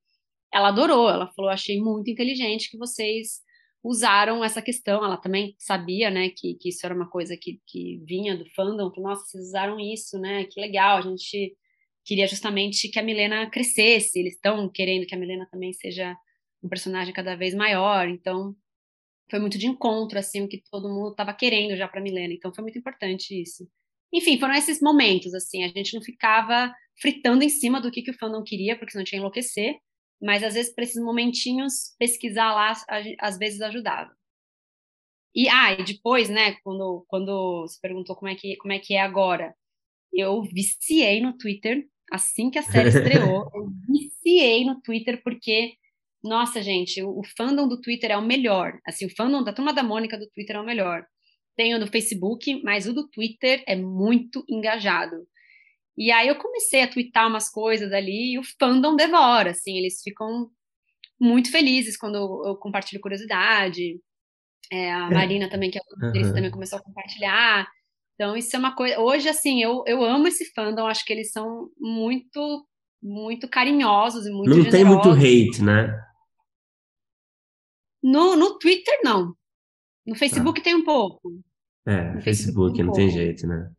ela 0.53 0.69
adorou. 0.69 1.09
Ela 1.09 1.31
falou: 1.33 1.51
achei 1.51 1.79
muito 1.79 2.09
inteligente 2.09 2.69
que 2.69 2.77
vocês 2.77 3.41
usaram 3.83 4.43
essa 4.43 4.61
questão. 4.61 5.03
Ela 5.03 5.17
também 5.17 5.55
sabia, 5.59 6.09
né, 6.09 6.29
que, 6.29 6.55
que 6.55 6.69
isso 6.69 6.85
era 6.85 6.95
uma 6.95 7.09
coisa 7.09 7.37
que, 7.37 7.59
que 7.67 8.01
vinha 8.05 8.35
do 8.35 8.49
fandom. 8.51 8.91
Nossa, 8.97 9.25
vocês 9.25 9.47
usaram 9.47 9.79
isso, 9.79 10.19
né? 10.19 10.45
Que 10.45 10.59
legal. 10.59 10.97
A 10.97 11.01
gente 11.01 11.55
queria 12.03 12.27
justamente 12.27 12.89
que 12.89 12.99
a 12.99 13.03
Milena 13.03 13.49
crescesse, 13.49 14.19
eles 14.19 14.33
estão 14.33 14.69
querendo 14.69 15.05
que 15.05 15.15
a 15.15 15.17
Milena 15.17 15.47
também 15.51 15.71
seja 15.73 16.15
um 16.63 16.69
personagem 16.69 17.13
cada 17.13 17.35
vez 17.35 17.53
maior, 17.53 18.07
então 18.07 18.55
foi 19.31 19.39
muito 19.39 19.57
de 19.57 19.65
encontro, 19.65 20.19
assim, 20.19 20.43
o 20.43 20.47
que 20.47 20.61
todo 20.69 20.89
mundo 20.89 21.11
estava 21.11 21.33
querendo 21.33 21.75
já 21.75 21.87
para 21.87 22.01
Milena, 22.01 22.33
então 22.33 22.53
foi 22.53 22.61
muito 22.61 22.77
importante 22.77 23.41
isso. 23.41 23.67
Enfim, 24.13 24.37
foram 24.37 24.53
esses 24.53 24.81
momentos, 24.81 25.33
assim, 25.33 25.63
a 25.63 25.69
gente 25.69 25.95
não 25.95 26.01
ficava 26.01 26.71
fritando 26.99 27.43
em 27.43 27.49
cima 27.49 27.79
do 27.79 27.89
que, 27.89 28.01
que 28.01 28.11
o 28.11 28.17
fandom 28.17 28.43
queria, 28.43 28.77
porque 28.77 28.91
senão 28.91 29.05
tinha 29.05 29.19
enlouquecer, 29.19 29.77
mas 30.21 30.43
às 30.43 30.53
vezes 30.53 30.73
para 30.75 30.83
esses 30.83 31.01
momentinhos, 31.01 31.95
pesquisar 31.97 32.53
lá, 32.53 32.73
às 33.19 33.37
vezes 33.37 33.61
ajudava. 33.61 34.13
E, 35.33 35.47
ah, 35.47 35.73
e 35.73 35.83
depois, 35.83 36.29
né, 36.29 36.57
quando, 36.61 37.05
quando 37.07 37.61
você 37.61 37.79
perguntou 37.81 38.15
como 38.17 38.29
é, 38.29 38.35
que, 38.35 38.57
como 38.57 38.73
é 38.73 38.79
que 38.79 38.95
é 38.95 39.01
agora, 39.01 39.55
eu 40.11 40.41
viciei 40.43 41.21
no 41.21 41.37
Twitter 41.37 41.87
assim 42.11 42.49
que 42.49 42.59
a 42.59 42.63
série 42.63 42.89
estreou. 42.89 43.49
eu 43.53 43.71
viciei 43.87 44.65
no 44.65 44.81
Twitter 44.81 45.21
porque, 45.23 45.75
nossa, 46.23 46.61
gente, 46.61 47.01
o, 47.01 47.19
o, 47.19 47.23
fandom 47.35 47.67
do 47.67 47.81
Twitter 47.81 48.11
é 48.11 48.17
o 48.17 48.21
melhor. 48.21 48.79
Assim, 48.85 49.05
o 49.05 49.15
fandom 49.15 49.43
da 49.43 49.53
Turma 49.53 49.73
da 49.73 49.83
Mônica 49.83 50.17
do 50.17 50.29
Twitter 50.29 50.55
é 50.55 50.59
o 50.59 50.65
melhor. 50.65 51.03
Tenho 51.55 51.79
no 51.79 51.87
Facebook, 51.87 52.61
mas 52.63 52.87
o 52.87 52.93
do 52.93 53.07
Twitter 53.09 53.63
é 53.67 53.75
muito 53.75 54.43
engajado. 54.47 55.27
E 55.97 56.11
aí 56.11 56.27
eu 56.27 56.35
comecei 56.35 56.83
a 56.83 56.87
twittar 56.87 57.27
umas 57.27 57.49
coisas 57.49 57.91
ali 57.91 58.33
e 58.33 58.39
o 58.39 58.43
fandom 58.59 58.95
devora, 58.95 59.51
assim, 59.51 59.77
eles 59.77 60.01
ficam 60.01 60.49
muito 61.19 61.51
felizes 61.51 61.97
quando 61.97 62.15
eu, 62.15 62.55
compartilho 62.55 63.01
curiosidade. 63.01 63.99
É, 64.71 64.91
a 64.91 65.09
Marina 65.09 65.49
também, 65.49 65.69
que 65.69 65.77
é 65.77 65.81
uhum. 66.01 66.33
também 66.33 66.49
começou 66.49 66.79
a 66.79 66.83
compartilhar. 66.83 67.67
Então, 68.15 68.37
isso 68.37 68.55
é 68.55 68.59
uma 68.59 68.75
coisa. 68.75 68.99
Hoje, 68.99 69.27
assim, 69.27 69.61
eu, 69.61 69.83
eu 69.85 70.03
amo 70.03 70.27
esse 70.27 70.51
fandom, 70.53 70.85
acho 70.85 71.03
que 71.03 71.11
eles 71.11 71.31
são 71.31 71.69
muito, 71.77 72.65
muito 73.01 73.49
carinhosos 73.49 74.25
e 74.25 74.31
muito. 74.31 74.49
Não 74.49 74.63
generosos. 74.63 74.71
tem 74.71 74.85
muito 74.85 75.09
hate, 75.09 75.61
né? 75.63 76.10
No, 78.03 78.35
no 78.35 78.57
Twitter, 78.57 78.99
não. 79.03 79.35
No 80.05 80.15
Facebook 80.15 80.59
ah. 80.59 80.63
tem 80.63 80.75
um 80.75 80.83
pouco. 80.83 81.39
É, 81.85 82.13
no 82.13 82.21
Facebook, 82.21 82.75
tem 82.75 82.83
um 82.83 82.87
não 82.87 82.93
pouco. 82.93 83.07
tem 83.07 83.09
jeito, 83.09 83.47
né? 83.47 83.69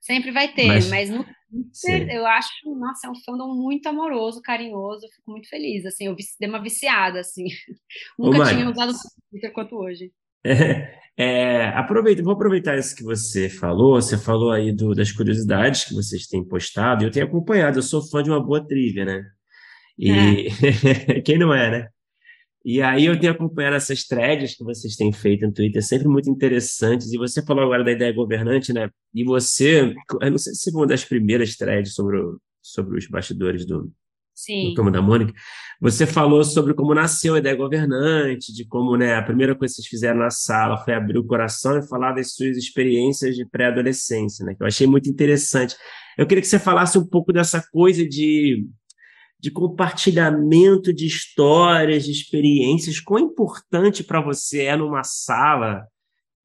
Sempre 0.00 0.32
vai 0.32 0.52
ter, 0.52 0.66
mas, 0.66 0.90
mas 0.90 1.10
no 1.10 1.24
Twitter 1.24 2.10
eu 2.10 2.26
acho, 2.26 2.50
nossa, 2.78 3.06
é 3.06 3.10
um 3.10 3.14
fandom 3.24 3.54
muito 3.54 3.88
amoroso, 3.88 4.42
carinhoso, 4.42 5.06
eu 5.06 5.10
fico 5.10 5.30
muito 5.30 5.48
feliz, 5.48 5.86
assim, 5.86 6.06
eu 6.06 6.16
dei 6.38 6.48
uma 6.48 6.62
viciada, 6.62 7.20
assim. 7.20 7.44
Nunca 8.18 8.42
Ô, 8.42 8.44
tinha 8.44 8.68
usado 8.68 8.90
o 8.90 9.30
Twitter 9.30 9.52
quanto 9.52 9.76
hoje. 9.76 10.12
É, 10.44 10.98
é, 11.16 11.68
aproveita, 11.68 12.22
vou 12.22 12.34
aproveitar 12.34 12.76
isso 12.76 12.94
que 12.94 13.02
você 13.02 13.48
falou. 13.48 13.94
Você 13.94 14.18
falou 14.18 14.50
aí 14.50 14.72
do, 14.72 14.94
das 14.94 15.10
curiosidades 15.10 15.84
que 15.84 15.94
vocês 15.94 16.26
têm 16.26 16.46
postado. 16.46 17.04
Eu 17.04 17.10
tenho 17.10 17.26
acompanhado, 17.26 17.78
eu 17.78 17.82
sou 17.82 18.02
fã 18.02 18.22
de 18.22 18.30
uma 18.30 18.44
boa 18.44 18.66
trivia, 18.66 19.04
né? 19.04 19.24
E 19.98 20.10
é. 20.10 21.20
quem 21.24 21.38
não 21.38 21.54
é, 21.54 21.70
né? 21.70 21.88
E 22.64 22.80
aí 22.80 23.04
eu 23.04 23.18
tenho 23.18 23.32
acompanhado 23.32 23.76
essas 23.76 24.04
threads 24.04 24.56
que 24.56 24.64
vocês 24.64 24.96
têm 24.96 25.12
feito 25.12 25.46
no 25.46 25.52
Twitter, 25.52 25.84
sempre 25.84 26.08
muito 26.08 26.30
interessantes. 26.30 27.12
E 27.12 27.18
você 27.18 27.44
falou 27.44 27.64
agora 27.64 27.84
da 27.84 27.92
ideia 27.92 28.12
governante, 28.12 28.72
né? 28.72 28.88
E 29.12 29.22
você, 29.22 29.94
eu 30.20 30.30
não 30.30 30.38
sei 30.38 30.54
se 30.54 30.70
foi 30.70 30.80
uma 30.80 30.86
das 30.86 31.04
primeiras 31.04 31.56
threads 31.56 31.94
sobre, 31.94 32.18
o, 32.18 32.40
sobre 32.62 32.98
os 32.98 33.06
bastidores 33.06 33.66
do, 33.66 33.92
Sim. 34.34 34.70
do 34.70 34.74
Turma 34.74 34.90
da 34.90 35.02
Mônica, 35.02 35.32
você 35.80 36.06
falou 36.06 36.42
sobre 36.42 36.74
como 36.74 36.94
nasceu 36.94 37.34
a 37.34 37.38
ideia 37.38 37.54
governante, 37.54 38.52
de 38.52 38.66
como 38.66 38.96
né, 38.96 39.14
a 39.14 39.22
primeira 39.22 39.54
coisa 39.54 39.72
que 39.72 39.76
vocês 39.76 39.88
fizeram 39.88 40.20
na 40.20 40.30
sala 40.30 40.78
foi 40.78 40.94
abrir 40.94 41.18
o 41.18 41.26
coração 41.26 41.78
e 41.78 41.86
falar 41.86 42.12
das 42.12 42.34
suas 42.34 42.56
experiências 42.56 43.36
de 43.36 43.46
pré-adolescência, 43.46 44.44
né, 44.44 44.54
que 44.54 44.62
eu 44.62 44.66
achei 44.66 44.86
muito 44.86 45.08
interessante. 45.08 45.76
Eu 46.16 46.26
queria 46.26 46.40
que 46.40 46.48
você 46.48 46.58
falasse 46.58 46.98
um 46.98 47.06
pouco 47.06 47.32
dessa 47.32 47.62
coisa 47.70 48.06
de, 48.06 48.66
de 49.44 49.50
compartilhamento 49.50 50.90
de 50.90 51.06
histórias, 51.06 52.06
de 52.06 52.12
experiências, 52.12 52.98
quão 52.98 53.20
importante 53.20 54.02
para 54.02 54.18
você 54.18 54.62
é 54.62 54.74
numa 54.74 55.04
sala 55.04 55.86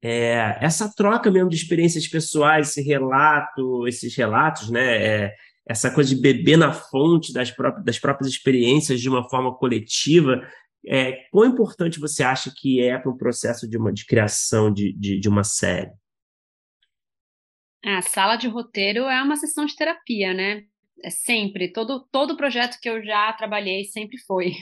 é, 0.02 0.58
essa 0.60 0.94
troca 0.94 1.30
mesmo 1.30 1.48
de 1.48 1.56
experiências 1.56 2.06
pessoais, 2.06 2.68
esse 2.68 2.82
relato, 2.82 3.88
esses 3.88 4.14
relatos, 4.14 4.68
né? 4.68 4.96
É, 5.02 5.34
essa 5.66 5.90
coisa 5.90 6.14
de 6.14 6.20
beber 6.20 6.58
na 6.58 6.74
fonte 6.74 7.32
das 7.32 7.50
próprias, 7.50 7.84
das 7.86 7.98
próprias 7.98 8.30
experiências 8.30 9.00
de 9.00 9.08
uma 9.08 9.26
forma 9.30 9.54
coletiva, 9.56 10.46
é, 10.86 11.12
quão 11.30 11.46
importante 11.46 11.98
você 11.98 12.22
acha 12.22 12.52
que 12.54 12.82
é 12.82 12.98
para 12.98 13.10
o 13.10 13.16
processo 13.16 13.66
de, 13.66 13.78
uma, 13.78 13.90
de 13.90 14.04
criação 14.04 14.70
de, 14.70 14.92
de, 14.92 15.18
de 15.18 15.28
uma 15.28 15.44
série? 15.44 15.90
A 17.82 18.02
sala 18.02 18.36
de 18.36 18.46
roteiro 18.46 19.04
é 19.04 19.22
uma 19.22 19.36
sessão 19.36 19.64
de 19.64 19.74
terapia, 19.74 20.34
né? 20.34 20.64
É 21.02 21.10
sempre, 21.10 21.72
todo, 21.72 22.06
todo 22.12 22.36
projeto 22.36 22.78
que 22.80 22.88
eu 22.88 23.02
já 23.02 23.32
trabalhei 23.32 23.84
sempre 23.84 24.18
foi. 24.18 24.52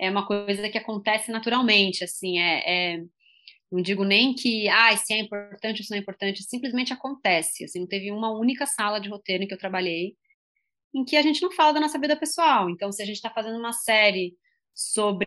É 0.00 0.10
uma 0.10 0.26
coisa 0.26 0.68
que 0.68 0.78
acontece 0.78 1.32
naturalmente, 1.32 2.04
assim, 2.04 2.38
é, 2.38 2.94
é 2.94 3.04
não 3.70 3.82
digo 3.82 4.04
nem 4.04 4.34
que, 4.34 4.68
ah, 4.68 4.96
se 4.96 5.12
é 5.12 5.18
importante 5.18 5.82
se 5.82 5.90
não 5.90 5.98
é 5.98 6.00
importante, 6.00 6.42
simplesmente 6.44 6.92
acontece, 6.92 7.64
assim, 7.64 7.80
não 7.80 7.86
teve 7.88 8.10
uma 8.12 8.30
única 8.30 8.64
sala 8.64 9.00
de 9.00 9.08
roteiro 9.08 9.42
em 9.42 9.48
que 9.48 9.54
eu 9.54 9.58
trabalhei 9.58 10.16
em 10.94 11.04
que 11.04 11.16
a 11.16 11.22
gente 11.22 11.42
não 11.42 11.50
fala 11.52 11.72
da 11.72 11.80
nossa 11.80 11.98
vida 11.98 12.16
pessoal. 12.16 12.70
Então, 12.70 12.90
se 12.92 13.02
a 13.02 13.06
gente 13.06 13.16
está 13.16 13.30
fazendo 13.30 13.58
uma 13.58 13.72
série 13.72 14.34
sobre 14.78 15.26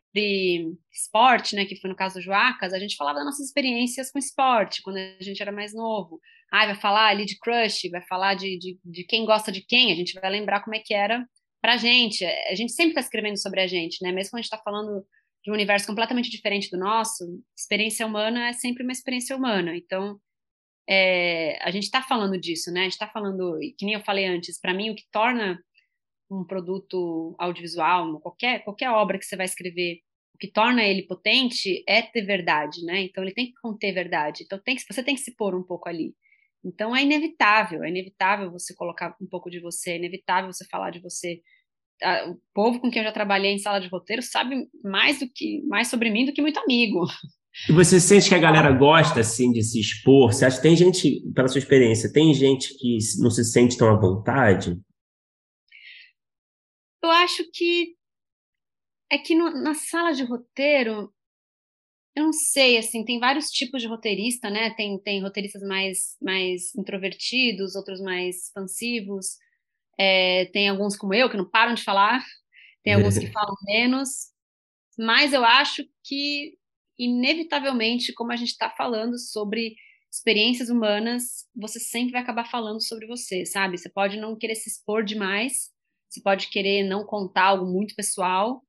esporte, 0.90 1.58
né, 1.58 1.66
que 1.66 1.76
foi 1.76 1.90
no 1.90 1.96
caso 1.96 2.16
do 2.16 2.22
Joacas, 2.22 2.72
a 2.72 2.80
gente 2.80 2.96
falava 2.96 3.18
das 3.18 3.26
nossas 3.26 3.48
experiências 3.48 4.10
com 4.10 4.18
esporte, 4.18 4.82
quando 4.82 4.96
a 4.96 5.22
gente 5.22 5.42
era 5.42 5.52
mais 5.52 5.74
novo. 5.74 6.22
Ah, 6.50 6.68
vai 6.68 6.76
falar 6.76 7.08
ali 7.08 7.26
de 7.26 7.38
crush, 7.38 7.90
vai 7.92 8.02
falar 8.08 8.36
de, 8.36 8.58
de, 8.58 8.80
de 8.84 9.04
quem 9.04 9.26
gosta 9.26 9.52
de 9.52 9.60
quem, 9.60 9.92
a 9.92 9.96
gente 9.96 10.18
vai 10.18 10.32
lembrar 10.32 10.62
como 10.62 10.74
é 10.74 10.80
que 10.80 10.94
era 10.94 11.28
pra 11.62 11.76
gente. 11.76 12.24
A 12.26 12.56
gente 12.56 12.72
sempre 12.72 12.92
está 12.92 13.02
escrevendo 13.02 13.38
sobre 13.38 13.60
a 13.60 13.68
gente, 13.68 14.02
né? 14.02 14.14
Mesmo 14.14 14.32
quando 14.32 14.40
a 14.40 14.42
gente 14.42 14.54
está 14.54 14.64
falando 14.64 15.06
de 15.44 15.52
um 15.52 15.54
universo 15.54 15.86
completamente 15.86 16.30
diferente 16.30 16.70
do 16.72 16.78
nosso, 16.78 17.26
experiência 17.58 18.08
humana 18.08 18.48
é 18.48 18.54
sempre 18.54 18.84
uma 18.84 18.94
experiência 18.94 19.36
humana. 19.36 19.76
Então, 19.76 20.18
é, 20.90 21.62
a 21.62 21.72
gente 21.72 21.84
está 21.84 22.02
falando 22.02 22.40
disso, 22.40 22.72
né? 22.72 22.82
A 22.82 22.84
gente 22.84 22.94
está 22.94 23.08
falando, 23.10 23.60
que 23.78 23.86
nem 23.86 23.96
eu 23.96 24.02
falei 24.02 24.28
antes, 24.28 24.58
para 24.62 24.74
mim 24.74 24.92
o 24.92 24.96
que 24.96 25.04
torna 25.12 25.62
um 26.32 26.46
produto 26.46 27.36
audiovisual, 27.38 28.20
qualquer, 28.22 28.64
qualquer 28.64 28.90
obra 28.90 29.20
que 29.20 29.26
você 29.26 29.36
vai 29.36 29.46
escrever, 29.46 30.00
o 30.34 30.38
que 30.38 30.50
torna 30.50 30.82
ele 30.84 31.04
potente 31.04 31.84
é 31.88 32.02
ter 32.02 32.22
verdade, 32.22 32.84
né? 32.86 33.02
Então 33.02 33.24
ele 33.24 33.34
tem 33.34 33.48
que 33.48 33.54
conter 33.62 33.92
verdade. 33.92 34.44
Então 34.44 34.60
tem 34.64 34.76
que, 34.76 34.82
você 34.90 35.04
tem 35.04 35.16
que 35.16 35.22
se 35.22 35.36
pôr 35.36 35.54
um 35.54 35.64
pouco 35.64 35.90
ali. 35.90 36.16
Então 36.64 36.96
é 36.96 37.04
inevitável, 37.04 37.84
é 37.84 37.90
inevitável 37.90 38.52
você 38.52 38.74
colocar 38.74 39.16
um 39.22 39.28
pouco 39.28 39.50
de 39.50 39.60
você, 39.60 39.92
é 39.92 39.98
inevitável 39.98 40.52
você 40.52 40.66
falar 40.66 40.92
de 40.92 41.02
você. 41.02 41.42
O 42.30 42.38
povo 42.54 42.80
com 42.80 42.90
quem 42.90 43.02
eu 43.02 43.08
já 43.08 43.12
trabalhei 43.12 43.52
em 43.52 43.60
sala 43.60 43.80
de 43.80 43.88
roteiro 43.88 44.24
sabe 44.24 44.68
mais 44.84 45.20
do 45.20 45.30
que 45.30 45.62
mais 45.68 45.88
sobre 45.88 46.10
mim 46.10 46.26
do 46.26 46.34
que 46.34 46.42
muito 46.42 46.60
amigo. 46.60 47.06
E 47.68 47.74
você 47.74 48.00
sente 48.00 48.30
que 48.30 48.36
a 48.36 48.40
galera 48.40 48.72
gosta, 48.72 49.20
assim, 49.20 49.52
de 49.52 49.62
se 49.62 49.78
expor? 49.78 50.32
Você 50.32 50.46
acha 50.46 50.56
que 50.56 50.64
tem 50.64 50.74
gente, 50.74 51.22
pela 51.36 51.50
sua 51.50 51.60
experiência, 51.60 52.10
tem 52.10 52.34
gente 52.34 52.74
que 52.78 52.98
não 53.20 53.30
se 53.30 53.44
sente 53.44 53.78
tão 53.78 53.90
à 53.90 54.00
vontade? 54.00 54.80
Eu 57.04 57.10
acho 57.12 57.50
que 57.52 57.96
é 59.12 59.18
que 59.18 59.36
no, 59.36 59.52
na 59.62 59.74
sala 59.74 60.14
de 60.14 60.24
roteiro, 60.24 61.14
eu 62.16 62.24
não 62.26 62.34
sei, 62.34 62.78
assim, 62.78 63.04
tem 63.04 63.20
vários 63.20 63.48
tipos 63.50 63.82
de 63.82 63.88
roteirista, 63.88 64.50
né? 64.50 64.74
Tem, 64.76 64.98
tem 65.02 65.22
roteiristas 65.22 65.62
mais, 65.64 66.18
mais 66.22 66.74
introvertidos, 66.76 67.76
outros 67.76 68.02
mais 68.02 68.46
expansivos, 68.48 69.38
é, 70.00 70.46
tem 70.48 70.70
alguns 70.70 70.98
como 70.98 71.14
eu, 71.14 71.30
que 71.30 71.38
não 71.38 71.50
param 71.50 71.74
de 71.74 71.84
falar, 71.84 72.24
tem 72.84 72.94
alguns 72.94 73.18
que 73.18 73.28
falam 73.32 73.56
menos, 73.66 74.10
mas 74.98 75.34
eu 75.34 75.44
acho 75.44 75.84
que 76.04 76.58
inevitavelmente, 76.98 78.14
como 78.14 78.32
a 78.32 78.36
gente 78.36 78.50
está 78.50 78.70
falando 78.70 79.18
sobre 79.18 79.76
experiências 80.12 80.70
humanas, 80.70 81.24
você 81.56 81.80
sempre 81.80 82.12
vai 82.12 82.22
acabar 82.22 82.50
falando 82.50 82.86
sobre 82.86 83.08
você, 83.08 83.46
sabe? 83.46 83.78
Você 83.78 83.90
pode 83.90 84.18
não 84.18 84.38
querer 84.38 84.56
se 84.56 84.70
expor 84.70 85.04
demais, 85.04 85.72
você 86.12 86.22
pode 86.22 86.50
querer 86.50 86.84
não 86.84 87.06
contar 87.06 87.46
algo 87.46 87.66
muito 87.66 87.96
pessoal, 87.96 88.62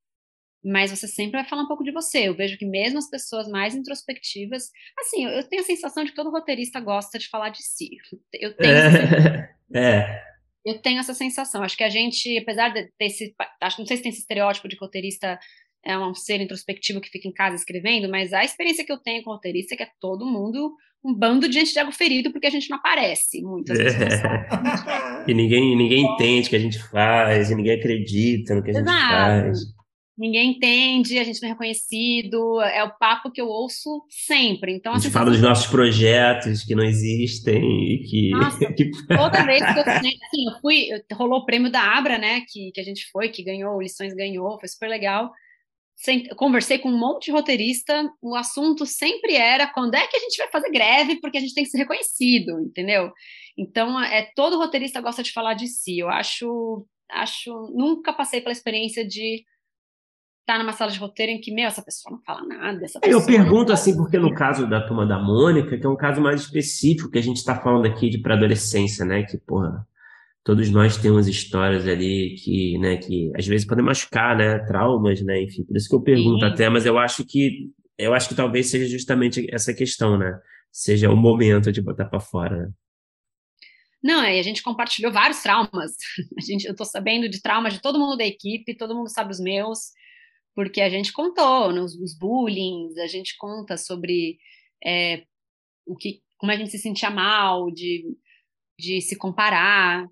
mas 0.64 0.92
você 0.92 1.08
sempre 1.08 1.32
vai 1.40 1.44
falar 1.44 1.62
um 1.62 1.68
pouco 1.68 1.82
de 1.82 1.90
você. 1.90 2.28
Eu 2.28 2.36
vejo 2.36 2.56
que 2.56 2.64
mesmo 2.64 2.98
as 2.98 3.10
pessoas 3.10 3.48
mais 3.48 3.74
introspectivas, 3.74 4.70
assim, 4.98 5.26
eu 5.26 5.48
tenho 5.48 5.62
a 5.62 5.66
sensação 5.66 6.04
de 6.04 6.10
que 6.10 6.16
todo 6.16 6.30
roteirista 6.30 6.78
gosta 6.78 7.18
de 7.18 7.28
falar 7.28 7.48
de 7.48 7.62
si. 7.62 7.90
Eu 8.32 8.56
tenho. 8.56 8.72
É, 8.72 9.56
é. 9.74 10.22
Eu 10.64 10.80
tenho 10.80 11.00
essa 11.00 11.14
sensação. 11.14 11.64
Acho 11.64 11.76
que 11.76 11.82
a 11.82 11.88
gente, 11.88 12.38
apesar 12.38 12.68
de 12.68 12.84
ter 12.96 13.06
esse. 13.06 13.34
Acho, 13.60 13.80
não 13.80 13.86
sei 13.86 13.96
se 13.96 14.04
tem 14.04 14.10
esse 14.10 14.20
estereótipo 14.20 14.68
de 14.68 14.76
roteirista 14.76 15.36
é 15.84 15.98
um 15.98 16.14
ser 16.14 16.40
introspectivo 16.40 17.00
que 17.00 17.10
fica 17.10 17.28
em 17.28 17.32
casa 17.32 17.56
escrevendo, 17.56 18.08
mas 18.08 18.32
a 18.32 18.44
experiência 18.44 18.84
que 18.84 18.92
eu 18.92 18.98
tenho 18.98 19.22
com 19.22 19.30
roteirista 19.30 19.74
é 19.74 19.76
que 19.76 19.82
é 19.82 19.90
todo 20.00 20.26
mundo 20.26 20.74
um 21.04 21.12
bando 21.12 21.48
de 21.48 21.54
gente 21.54 21.72
de 21.72 21.78
água 21.80 21.92
ferido 21.92 22.30
porque 22.30 22.46
a 22.46 22.50
gente 22.50 22.70
não 22.70 22.78
aparece 22.78 23.42
muito. 23.42 23.72
É. 23.72 25.26
e 25.26 25.34
ninguém, 25.34 25.76
ninguém 25.76 26.04
entende 26.04 26.46
o 26.46 26.50
que 26.50 26.56
a 26.56 26.60
gente 26.60 26.78
faz, 26.78 27.50
e 27.50 27.54
ninguém 27.54 27.78
acredita 27.78 28.54
no 28.54 28.62
que 28.62 28.70
a 28.70 28.74
gente 28.74 28.82
Exato. 28.82 29.08
faz 29.08 29.82
ninguém 30.16 30.52
entende, 30.52 31.18
a 31.18 31.24
gente 31.24 31.40
não 31.40 31.48
é 31.48 31.52
reconhecido, 31.52 32.60
é 32.62 32.84
o 32.84 32.96
papo 32.96 33.30
que 33.30 33.40
eu 33.40 33.48
ouço 33.48 34.04
sempre. 34.08 34.72
Então, 34.72 34.92
a 34.92 34.98
gente 34.98 35.10
fala 35.10 35.30
dos 35.30 35.40
nossos 35.40 35.66
projetos 35.66 36.62
que 36.62 36.74
não 36.74 36.84
existem 36.84 37.94
e 37.94 37.98
que. 38.04 38.30
Nossa, 38.30 38.58
toda 39.08 39.44
vez 39.44 39.60
que 39.64 39.78
eu, 39.78 39.84
assim, 39.84 40.46
eu 40.46 40.60
fui, 40.60 40.88
rolou 41.12 41.40
o 41.40 41.44
prêmio 41.44 41.70
da 41.70 41.96
Abra, 41.96 42.18
né? 42.18 42.42
Que, 42.48 42.70
que 42.72 42.80
a 42.80 42.84
gente 42.84 43.10
foi, 43.10 43.30
que 43.30 43.42
ganhou, 43.42 43.80
Lições 43.80 44.14
ganhou, 44.14 44.58
foi 44.60 44.68
super 44.68 44.88
legal. 44.88 45.32
Sem, 46.02 46.26
conversei 46.30 46.80
com 46.80 46.88
um 46.88 46.98
monte 46.98 47.26
de 47.26 47.30
roteirista, 47.30 48.10
o 48.20 48.34
assunto 48.34 48.84
sempre 48.84 49.36
era 49.36 49.68
quando 49.68 49.94
é 49.94 50.04
que 50.08 50.16
a 50.16 50.18
gente 50.18 50.36
vai 50.36 50.50
fazer 50.50 50.68
greve, 50.68 51.20
porque 51.20 51.38
a 51.38 51.40
gente 51.40 51.54
tem 51.54 51.62
que 51.62 51.70
ser 51.70 51.78
reconhecido, 51.78 52.58
entendeu? 52.58 53.12
Então, 53.56 54.02
é 54.02 54.28
todo 54.34 54.58
roteirista 54.58 55.00
gosta 55.00 55.22
de 55.22 55.30
falar 55.30 55.54
de 55.54 55.68
si. 55.68 56.00
Eu 56.00 56.08
acho, 56.08 56.84
acho, 57.08 57.52
nunca 57.72 58.12
passei 58.12 58.40
pela 58.40 58.50
experiência 58.50 59.06
de 59.06 59.44
tá 60.44 60.58
numa 60.58 60.72
sala 60.72 60.90
de 60.90 60.98
roteiro 60.98 61.30
em 61.30 61.40
que, 61.40 61.54
meu, 61.54 61.66
essa 61.66 61.84
pessoa 61.84 62.16
não 62.16 62.22
fala 62.24 62.44
nada. 62.48 62.84
Essa 62.84 62.98
eu 63.04 63.24
pergunto 63.24 63.72
assim, 63.72 63.96
porque 63.96 64.18
no 64.18 64.34
caso 64.34 64.68
da 64.68 64.84
turma 64.84 65.06
da 65.06 65.20
Mônica, 65.20 65.78
que 65.78 65.86
é 65.86 65.88
um 65.88 65.96
caso 65.96 66.20
mais 66.20 66.40
específico, 66.40 67.12
que 67.12 67.18
a 67.18 67.22
gente 67.22 67.36
está 67.36 67.54
falando 67.54 67.86
aqui 67.86 68.10
de 68.10 68.18
pré-adolescência, 68.18 69.04
né? 69.04 69.22
Que, 69.22 69.38
porra, 69.38 69.86
todos 70.44 70.70
nós 70.70 70.96
temos 70.96 71.28
histórias 71.28 71.86
ali 71.86 72.34
que, 72.36 72.78
né, 72.78 72.96
que 72.96 73.30
às 73.36 73.46
vezes 73.46 73.66
podem 73.66 73.84
machucar, 73.84 74.36
né? 74.36 74.58
Traumas, 74.66 75.22
né? 75.22 75.42
Enfim, 75.42 75.64
por 75.64 75.76
isso 75.76 75.88
que 75.88 75.94
eu 75.94 76.02
pergunto 76.02 76.40
Sim. 76.40 76.52
até, 76.52 76.68
mas 76.68 76.86
eu 76.86 76.98
acho 76.98 77.24
que 77.24 77.70
eu 77.98 78.14
acho 78.14 78.28
que 78.28 78.34
talvez 78.34 78.70
seja 78.70 78.86
justamente 78.88 79.46
essa 79.52 79.72
questão, 79.72 80.18
né? 80.18 80.38
Seja 80.72 81.10
o 81.10 81.16
momento 81.16 81.70
de 81.70 81.82
botar 81.82 82.06
para 82.06 82.18
fora. 82.18 82.56
Né? 82.56 82.70
Não, 84.02 84.24
e 84.24 84.38
a 84.38 84.42
gente 84.42 84.62
compartilhou 84.62 85.12
vários 85.12 85.42
traumas. 85.42 85.92
A 86.36 86.40
gente, 86.40 86.66
eu 86.66 86.74
tô 86.74 86.84
sabendo 86.84 87.28
de 87.28 87.40
traumas 87.40 87.74
de 87.74 87.80
todo 87.80 87.98
mundo 87.98 88.16
da 88.16 88.24
equipe, 88.24 88.76
todo 88.76 88.94
mundo 88.94 89.08
sabe 89.08 89.30
os 89.30 89.38
meus 89.38 89.92
porque 90.54 90.80
a 90.80 90.88
gente 90.88 91.12
contou 91.12 91.72
nos, 91.72 91.94
os 91.94 92.16
bullying, 92.16 92.92
a 93.02 93.06
gente 93.06 93.36
conta 93.38 93.76
sobre 93.76 94.38
é, 94.84 95.24
o 95.86 95.96
que, 95.96 96.22
como 96.36 96.52
a 96.52 96.56
gente 96.56 96.70
se 96.70 96.78
sentia 96.78 97.10
mal 97.10 97.70
de, 97.70 98.04
de 98.78 99.00
se 99.00 99.16
comparar 99.16 100.06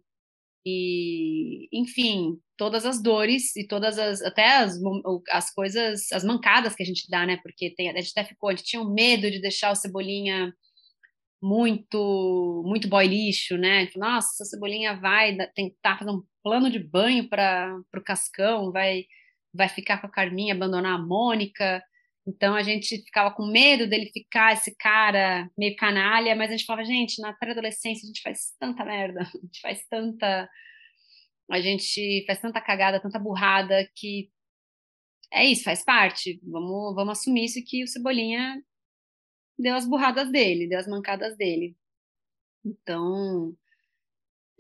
e, 0.65 1.69
enfim, 1.73 2.39
todas 2.57 2.85
as 2.85 3.03
dores 3.03 3.57
e 3.57 3.66
todas 3.66 3.99
as 3.99 4.23
até 4.23 4.59
as, 4.59 4.78
as 5.31 5.53
coisas, 5.55 6.12
as 6.12 6.24
mancadas 6.24 6.74
que 6.74 6.82
a 6.82 6.87
gente 6.87 7.09
dá, 7.11 7.27
né? 7.27 7.39
Porque 7.43 7.74
tem, 7.74 7.91
a 7.91 8.01
gente 8.01 8.12
até 8.16 8.24
ficou, 8.28 8.51
a 8.51 8.55
gente 8.55 8.66
tinha 8.66 8.82
um 8.82 8.93
medo 8.93 9.31
de 9.31 9.41
deixar 9.41 9.70
o 9.70 9.74
cebolinha 9.74 10.53
muito 11.43 12.62
muito 12.66 12.89
boy 12.89 13.07
lixo, 13.07 13.57
né? 13.57 13.89
Nossa, 13.97 14.43
a 14.43 14.47
cebolinha 14.47 14.95
vai 15.01 15.37
tentar 15.55 15.99
fazer 15.99 16.11
um 16.11 16.23
plano 16.43 16.70
de 16.70 16.78
banho 16.78 17.28
para 17.28 17.77
o 17.97 18.03
cascão, 18.05 18.73
vai 18.73 19.05
vai 19.55 19.69
ficar 19.69 20.01
com 20.01 20.07
a 20.07 20.11
Carminha, 20.11 20.55
abandonar 20.55 20.95
a 20.95 20.99
Mônica. 21.03 21.82
Então 22.31 22.55
a 22.55 22.62
gente 22.62 22.98
ficava 23.02 23.35
com 23.35 23.44
medo 23.47 23.89
dele 23.89 24.11
ficar 24.12 24.52
esse 24.52 24.74
cara 24.77 25.51
meio 25.59 25.74
canalha, 25.77 26.36
mas 26.36 26.48
a 26.48 26.57
gente 26.57 26.65
falava, 26.65 26.85
gente, 26.85 27.20
na 27.20 27.32
pré-adolescência 27.32 28.05
a 28.05 28.07
gente 28.07 28.23
faz 28.23 28.55
tanta 28.59 28.85
merda, 28.85 29.20
a 29.35 29.39
gente 29.44 29.61
faz 29.61 29.85
tanta 29.89 30.48
a 31.51 31.61
gente 31.61 32.24
faz 32.27 32.40
tanta 32.40 32.61
cagada, 32.61 33.01
tanta 33.01 33.19
burrada 33.19 33.89
que 33.97 34.31
é 35.32 35.44
isso, 35.44 35.65
faz 35.65 35.85
parte. 35.85 36.40
Vamos, 36.44 36.94
vamos 36.94 37.19
assumir 37.19 37.44
isso 37.44 37.65
que 37.66 37.82
o 37.82 37.89
Cebolinha 37.89 38.62
deu 39.59 39.74
as 39.74 39.86
burradas 39.89 40.31
dele, 40.31 40.69
deu 40.69 40.78
as 40.78 40.86
mancadas 40.86 41.36
dele. 41.36 41.77
Então, 42.65 43.57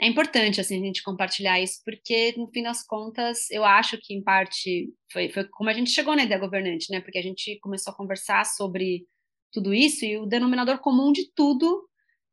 é 0.00 0.06
importante 0.06 0.60
assim 0.60 0.80
a 0.80 0.86
gente 0.86 1.02
compartilhar 1.02 1.60
isso 1.60 1.82
porque 1.84 2.34
no 2.36 2.48
fim 2.48 2.62
das 2.62 2.84
contas 2.84 3.50
eu 3.50 3.64
acho 3.64 3.98
que 4.00 4.14
em 4.14 4.22
parte 4.22 4.90
foi, 5.12 5.28
foi 5.28 5.44
como 5.44 5.68
a 5.68 5.74
gente 5.74 5.90
chegou 5.90 6.16
na 6.16 6.24
ideia 6.24 6.40
governante 6.40 6.90
né? 6.90 7.00
Porque 7.00 7.18
a 7.18 7.22
gente 7.22 7.58
começou 7.60 7.92
a 7.92 7.96
conversar 7.96 8.46
sobre 8.46 9.06
tudo 9.52 9.74
isso 9.74 10.04
e 10.04 10.16
o 10.16 10.24
denominador 10.24 10.78
comum 10.78 11.12
de 11.12 11.30
tudo 11.34 11.86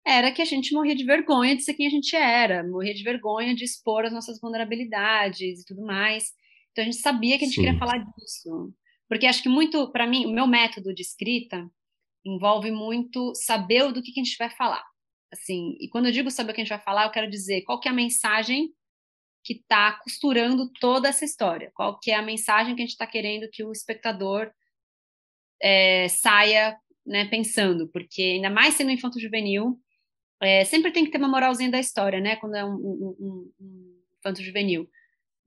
era 0.05 0.31
que 0.31 0.41
a 0.41 0.45
gente 0.45 0.73
morria 0.73 0.95
de 0.95 1.03
vergonha 1.03 1.57
de 1.57 1.63
ser 1.63 1.73
quem 1.73 1.87
a 1.87 1.89
gente 1.89 2.15
era 2.15 2.63
morria 2.65 2.93
de 2.93 3.03
vergonha 3.03 3.53
de 3.53 3.65
expor 3.65 4.05
as 4.05 4.13
nossas 4.13 4.39
vulnerabilidades 4.39 5.61
e 5.61 5.65
tudo 5.65 5.81
mais. 5.81 6.31
Então 6.71 6.83
a 6.83 6.85
gente 6.85 7.01
sabia 7.01 7.37
que 7.37 7.43
a 7.43 7.47
gente 7.47 7.55
Sim. 7.55 7.65
queria 7.65 7.79
falar 7.79 7.97
disso. 7.97 8.73
Porque 9.09 9.25
acho 9.25 9.43
que 9.43 9.49
muito 9.49 9.91
para 9.91 10.07
mim 10.07 10.25
o 10.25 10.31
meu 10.31 10.47
método 10.47 10.93
de 10.93 11.01
escrita 11.01 11.69
envolve 12.25 12.71
muito 12.71 13.33
saber 13.35 13.91
do 13.91 14.01
que, 14.01 14.13
que 14.13 14.21
a 14.21 14.23
gente 14.23 14.37
vai 14.37 14.49
falar 14.49 14.85
Assim, 15.31 15.77
e 15.79 15.89
quando 15.89 16.05
eu 16.05 16.11
digo 16.11 16.31
saber 16.31 16.51
o 16.51 16.55
que 16.55 16.61
a 16.61 16.63
gente 16.63 16.73
vai 16.73 16.81
falar, 16.81 17.05
eu 17.05 17.11
quero 17.11 17.29
dizer 17.29 17.61
qual 17.63 17.79
que 17.79 17.87
é 17.87 17.91
a 17.91 17.95
mensagem 17.95 18.71
que 19.43 19.53
está 19.53 19.93
costurando 20.03 20.71
toda 20.79 21.07
essa 21.07 21.25
história, 21.25 21.71
qual 21.73 21.99
que 21.99 22.11
é 22.11 22.15
a 22.15 22.21
mensagem 22.21 22.75
que 22.75 22.81
a 22.81 22.85
gente 22.85 22.93
está 22.93 23.07
querendo 23.07 23.49
que 23.51 23.63
o 23.63 23.71
espectador 23.71 24.51
é, 25.61 26.07
saia 26.09 26.77
né, 27.05 27.25
pensando, 27.25 27.87
porque 27.87 28.21
ainda 28.21 28.49
mais 28.49 28.73
sendo 28.73 28.91
infanto-juvenil, 28.91 29.79
é, 30.41 30.65
sempre 30.65 30.91
tem 30.91 31.05
que 31.05 31.11
ter 31.11 31.17
uma 31.17 31.29
moralzinha 31.29 31.71
da 31.71 31.79
história, 31.79 32.19
né, 32.19 32.35
quando 32.35 32.55
é 32.55 32.65
um, 32.65 32.75
um, 32.75 33.15
um, 33.19 33.51
um 33.59 34.01
infanto-juvenil. 34.19 34.89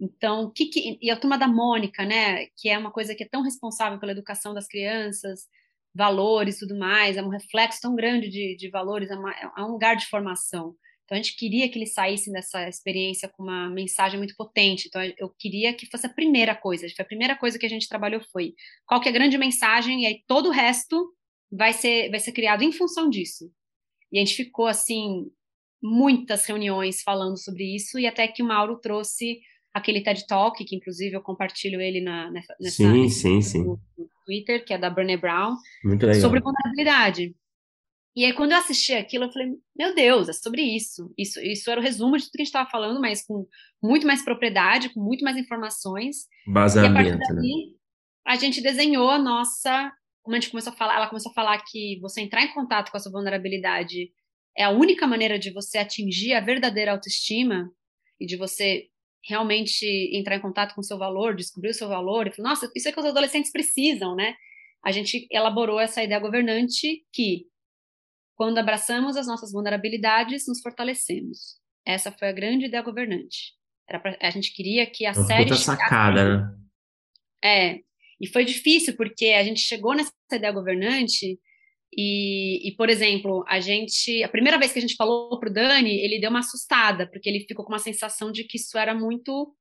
Então, 0.00 0.50
que, 0.50 0.66
que, 0.66 0.98
e 1.00 1.10
a 1.10 1.16
turma 1.16 1.36
da 1.36 1.46
Mônica, 1.46 2.04
né, 2.04 2.46
que 2.56 2.70
é 2.70 2.78
uma 2.78 2.90
coisa 2.90 3.14
que 3.14 3.22
é 3.22 3.28
tão 3.28 3.42
responsável 3.42 4.00
pela 4.00 4.12
educação 4.12 4.54
das 4.54 4.66
crianças, 4.66 5.46
valores 5.94 6.58
tudo 6.58 6.78
mais, 6.78 7.16
é 7.16 7.22
um 7.22 7.28
reflexo 7.28 7.80
tão 7.80 7.94
grande 7.94 8.28
de, 8.28 8.56
de 8.56 8.70
valores, 8.70 9.10
é, 9.10 9.16
uma, 9.16 9.32
é, 9.32 9.62
um 9.62 9.72
lugar 9.72 9.96
de 9.96 10.06
formação. 10.06 10.74
Então, 11.04 11.18
a 11.18 11.22
gente 11.22 11.34
queria 11.34 11.68
que 11.68 11.76
eles 11.76 11.92
saíssem 11.92 12.32
dessa 12.32 12.68
experiência 12.68 13.28
com 13.28 13.42
uma 13.42 13.68
mensagem 13.68 14.16
muito 14.16 14.36
potente. 14.36 14.86
Então, 14.86 15.02
eu 15.18 15.28
queria 15.36 15.74
que 15.74 15.86
fosse 15.86 16.06
a 16.06 16.12
primeira 16.12 16.54
coisa. 16.54 16.86
A 16.98 17.04
primeira 17.04 17.34
coisa 17.36 17.58
que 17.58 17.66
a 17.66 17.68
gente 17.68 17.88
trabalhou 17.88 18.20
foi 18.30 18.54
qual 18.86 19.00
que 19.00 19.08
é 19.08 19.10
a 19.10 19.14
grande 19.14 19.36
mensagem, 19.36 20.02
e 20.02 20.06
aí 20.06 20.22
todo 20.28 20.50
o 20.50 20.52
resto 20.52 21.12
vai 21.50 21.72
ser, 21.72 22.10
vai 22.10 22.20
ser 22.20 22.30
criado 22.30 22.62
em 22.62 22.70
função 22.70 23.10
disso. 23.10 23.50
E 24.12 24.18
a 24.18 24.24
gente 24.24 24.36
ficou, 24.36 24.68
assim, 24.68 25.28
muitas 25.82 26.44
reuniões 26.46 27.02
falando 27.02 27.36
sobre 27.36 27.74
isso, 27.74 27.98
e 27.98 28.06
até 28.06 28.28
que 28.28 28.42
o 28.42 28.46
Mauro 28.46 28.78
trouxe 28.78 29.40
aquele 29.72 30.02
TED 30.02 30.26
Talk, 30.26 30.64
que 30.64 30.76
inclusive 30.76 31.16
eu 31.16 31.22
compartilho 31.22 31.80
ele 31.80 32.00
na, 32.00 32.30
nessa, 32.30 32.54
sim, 32.60 33.08
sim, 33.08 33.40
sim. 33.40 33.64
Twitter, 34.24 34.64
que 34.64 34.74
é 34.74 34.78
da 34.78 34.90
Brené 34.90 35.16
Brown, 35.16 35.56
sobre 36.20 36.40
vulnerabilidade. 36.40 37.34
E 38.14 38.24
aí, 38.24 38.32
quando 38.32 38.52
eu 38.52 38.58
assisti 38.58 38.92
aquilo, 38.92 39.24
eu 39.24 39.32
falei, 39.32 39.48
meu 39.76 39.94
Deus, 39.94 40.28
é 40.28 40.32
sobre 40.32 40.62
isso. 40.62 41.12
Isso, 41.16 41.40
isso 41.40 41.70
era 41.70 41.80
o 41.80 41.82
resumo 41.82 42.16
de 42.16 42.24
tudo 42.24 42.32
que 42.32 42.42
a 42.42 42.44
gente 42.44 42.48
estava 42.48 42.68
falando, 42.68 43.00
mas 43.00 43.24
com 43.24 43.46
muito 43.82 44.06
mais 44.06 44.22
propriedade, 44.24 44.92
com 44.92 45.00
muito 45.00 45.24
mais 45.24 45.36
informações. 45.36 46.26
Basamento, 46.46 46.94
e 46.94 47.12
a 47.12 47.18
partir 47.18 47.34
daí, 47.34 47.42
né? 47.42 47.74
a 48.26 48.36
gente 48.36 48.60
desenhou 48.60 49.08
a 49.08 49.18
nossa... 49.18 49.92
Como 50.22 50.36
a 50.36 50.40
gente 50.40 50.50
começou 50.50 50.72
a 50.72 50.76
falar, 50.76 50.96
ela 50.96 51.08
começou 51.08 51.30
a 51.30 51.34
falar 51.34 51.58
que 51.64 51.98
você 52.00 52.20
entrar 52.20 52.42
em 52.42 52.52
contato 52.52 52.90
com 52.90 52.96
a 52.96 53.00
sua 53.00 53.10
vulnerabilidade 53.10 54.12
é 54.56 54.64
a 54.64 54.70
única 54.70 55.06
maneira 55.06 55.38
de 55.38 55.50
você 55.50 55.78
atingir 55.78 56.34
a 56.34 56.40
verdadeira 56.40 56.92
autoestima 56.92 57.70
e 58.20 58.26
de 58.26 58.36
você 58.36 58.89
realmente 59.24 59.84
entrar 60.12 60.36
em 60.36 60.40
contato 60.40 60.74
com 60.74 60.80
o 60.80 60.84
seu 60.84 60.98
valor, 60.98 61.34
descobrir 61.34 61.70
o 61.70 61.74
seu 61.74 61.88
valor, 61.88 62.26
e 62.26 62.32
falar, 62.32 62.50
nossa, 62.50 62.70
isso 62.74 62.88
é 62.88 62.92
que 62.92 63.00
os 63.00 63.06
adolescentes 63.06 63.52
precisam, 63.52 64.14
né? 64.14 64.34
A 64.82 64.92
gente 64.92 65.26
elaborou 65.30 65.78
essa 65.78 66.02
ideia 66.02 66.20
governante 66.20 67.04
que, 67.12 67.46
quando 68.34 68.58
abraçamos 68.58 69.16
as 69.16 69.26
nossas 69.26 69.52
vulnerabilidades, 69.52 70.46
nos 70.48 70.60
fortalecemos. 70.60 71.58
Essa 71.84 72.10
foi 72.10 72.28
a 72.28 72.32
grande 72.32 72.66
ideia 72.66 72.82
governante. 72.82 73.54
Era 73.88 73.98
pra, 74.00 74.16
a 74.20 74.30
gente 74.30 74.52
queria 74.54 74.86
que 74.86 75.04
a 75.04 75.12
Uma 75.12 75.24
série. 75.24 75.56
sacada, 75.56 76.38
né? 76.38 76.56
É. 77.44 77.80
E 78.20 78.26
foi 78.26 78.44
difícil, 78.44 78.96
porque 78.96 79.26
a 79.28 79.42
gente 79.42 79.60
chegou 79.60 79.94
nessa 79.94 80.12
ideia 80.32 80.52
governante 80.52 81.38
e, 81.96 82.68
e, 82.68 82.76
por 82.76 82.88
exemplo, 82.88 83.44
a 83.48 83.58
gente, 83.58 84.22
a 84.22 84.28
primeira 84.28 84.58
vez 84.58 84.72
que 84.72 84.78
a 84.78 84.82
gente 84.82 84.94
falou 84.94 85.38
pro 85.40 85.52
Dani, 85.52 85.90
ele 85.90 86.20
deu 86.20 86.30
uma 86.30 86.38
assustada, 86.38 87.08
porque 87.08 87.28
ele 87.28 87.44
ficou 87.46 87.64
com 87.64 87.72
uma 87.72 87.78
sensação 87.78 88.30
de 88.30 88.44
que 88.44 88.56
isso 88.56 88.78
era 88.78 88.94
muito 88.94 89.54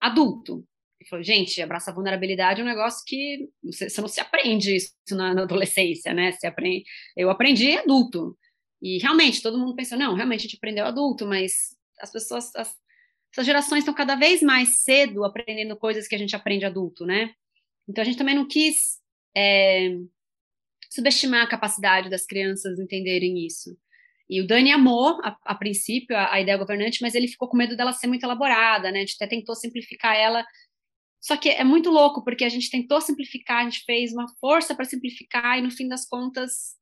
adulto. 0.00 0.64
Ele 0.98 1.08
falou, 1.08 1.22
gente, 1.22 1.60
abraçar 1.60 1.92
a 1.92 1.94
vulnerabilidade 1.94 2.60
é 2.60 2.64
um 2.64 2.66
negócio 2.66 3.04
que 3.06 3.48
você, 3.62 3.90
você 3.90 4.00
não 4.00 4.08
se 4.08 4.20
aprende 4.20 4.76
isso 4.76 4.92
na, 5.10 5.34
na, 5.34 5.42
adolescência, 5.42 6.14
né? 6.14 6.32
Você 6.32 6.46
aprende, 6.46 6.84
eu 7.16 7.30
aprendi 7.30 7.76
adulto. 7.76 8.36
E 8.80 8.98
realmente, 8.98 9.42
todo 9.42 9.58
mundo 9.58 9.74
pensou, 9.74 9.98
não, 9.98 10.14
realmente 10.14 10.40
a 10.40 10.42
gente 10.42 10.56
aprendeu 10.56 10.86
adulto, 10.86 11.26
mas 11.26 11.76
as 12.00 12.10
pessoas, 12.10 12.54
as, 12.56 12.74
essas 13.32 13.46
gerações 13.46 13.80
estão 13.80 13.94
cada 13.94 14.14
vez 14.14 14.42
mais 14.42 14.82
cedo 14.82 15.24
aprendendo 15.24 15.76
coisas 15.76 16.08
que 16.08 16.14
a 16.14 16.18
gente 16.18 16.34
aprende 16.34 16.64
adulto, 16.64 17.04
né? 17.04 17.34
Então 17.86 18.00
a 18.00 18.04
gente 18.04 18.16
também 18.16 18.34
não 18.34 18.48
quis 18.48 18.98
é, 19.36 19.96
subestimar 20.90 21.42
a 21.42 21.48
capacidade 21.48 22.10
das 22.10 22.26
crianças 22.26 22.78
entenderem 22.78 23.46
isso. 23.46 23.76
E 24.28 24.40
o 24.40 24.46
Dani 24.46 24.70
amou, 24.70 25.20
a, 25.24 25.36
a 25.44 25.54
princípio, 25.54 26.16
a, 26.16 26.34
a, 26.34 26.40
ideia 26.40 26.58
governante, 26.58 27.02
mas 27.02 27.14
ele 27.14 27.28
ficou 27.28 27.48
com 27.48 27.56
medo 27.56 27.76
dela 27.76 27.92
ser 27.92 28.06
muito 28.06 28.24
elaborada, 28.24 28.90
né? 28.90 28.98
A 28.98 29.00
gente 29.00 29.16
até 29.16 29.26
tentou 29.26 29.54
simplificar 29.56 30.16
ela. 30.16 30.44
Só 31.20 31.36
que 31.36 31.48
é 31.50 31.64
muito 31.64 31.90
louco, 31.90 32.24
porque 32.24 32.44
a 32.44 32.48
gente 32.48 32.70
tentou 32.70 33.00
simplificar, 33.00 33.58
a 33.58 33.64
gente 33.64 33.84
fez 33.84 34.12
uma 34.12 34.26
força 34.40 34.74
para 34.74 34.84
simplificar, 34.84 35.58
e 35.58 35.62
no 35.62 35.70
fim 35.70 35.88
das 35.88 36.06
contas, 36.08 36.76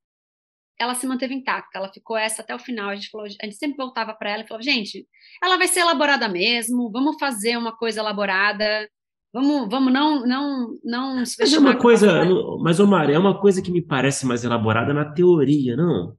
ela 0.79 0.95
se 0.95 1.07
manteve 1.07 1.35
intacta, 1.35 1.79
ela 1.79 1.93
ficou 1.93 2.17
essa 2.17 2.43
até 2.43 2.55
o 2.55 2.59
final. 2.59 2.91
A 2.91 2.95
gente, 2.95 3.11
falou, 3.11 3.27
a 3.27 3.29
gente 3.29 3.57
sempre 3.57 3.77
voltava 3.77 4.15
para 4.15 4.31
ela 4.31 4.43
e 4.45 4.47
falava: 4.47 4.63
gente, 4.63 5.07
ela 5.43 5.57
vai 5.57 5.69
ser 5.69 5.81
elaborada 5.81 6.29
mesmo, 6.29 6.91
vamos 6.91 7.17
fazer 7.19 7.57
uma 7.57 7.77
coisa 7.77 8.01
elaborada. 8.01 8.89
Vamos, 9.33 9.69
vamos 9.69 9.93
não, 9.93 10.27
não, 10.27 10.79
não 10.83 11.17
Mas 11.17 11.53
é 11.53 11.59
uma 11.59 11.77
coisa, 11.77 12.25
mas 12.63 12.81
Omar, 12.81 13.11
é 13.11 13.19
uma 13.19 13.39
coisa 13.39 13.61
que 13.61 13.71
me 13.71 13.83
parece 13.83 14.27
mais 14.27 14.43
elaborada 14.43 14.95
na 14.95 15.05
teoria, 15.05 15.77
não? 15.77 16.17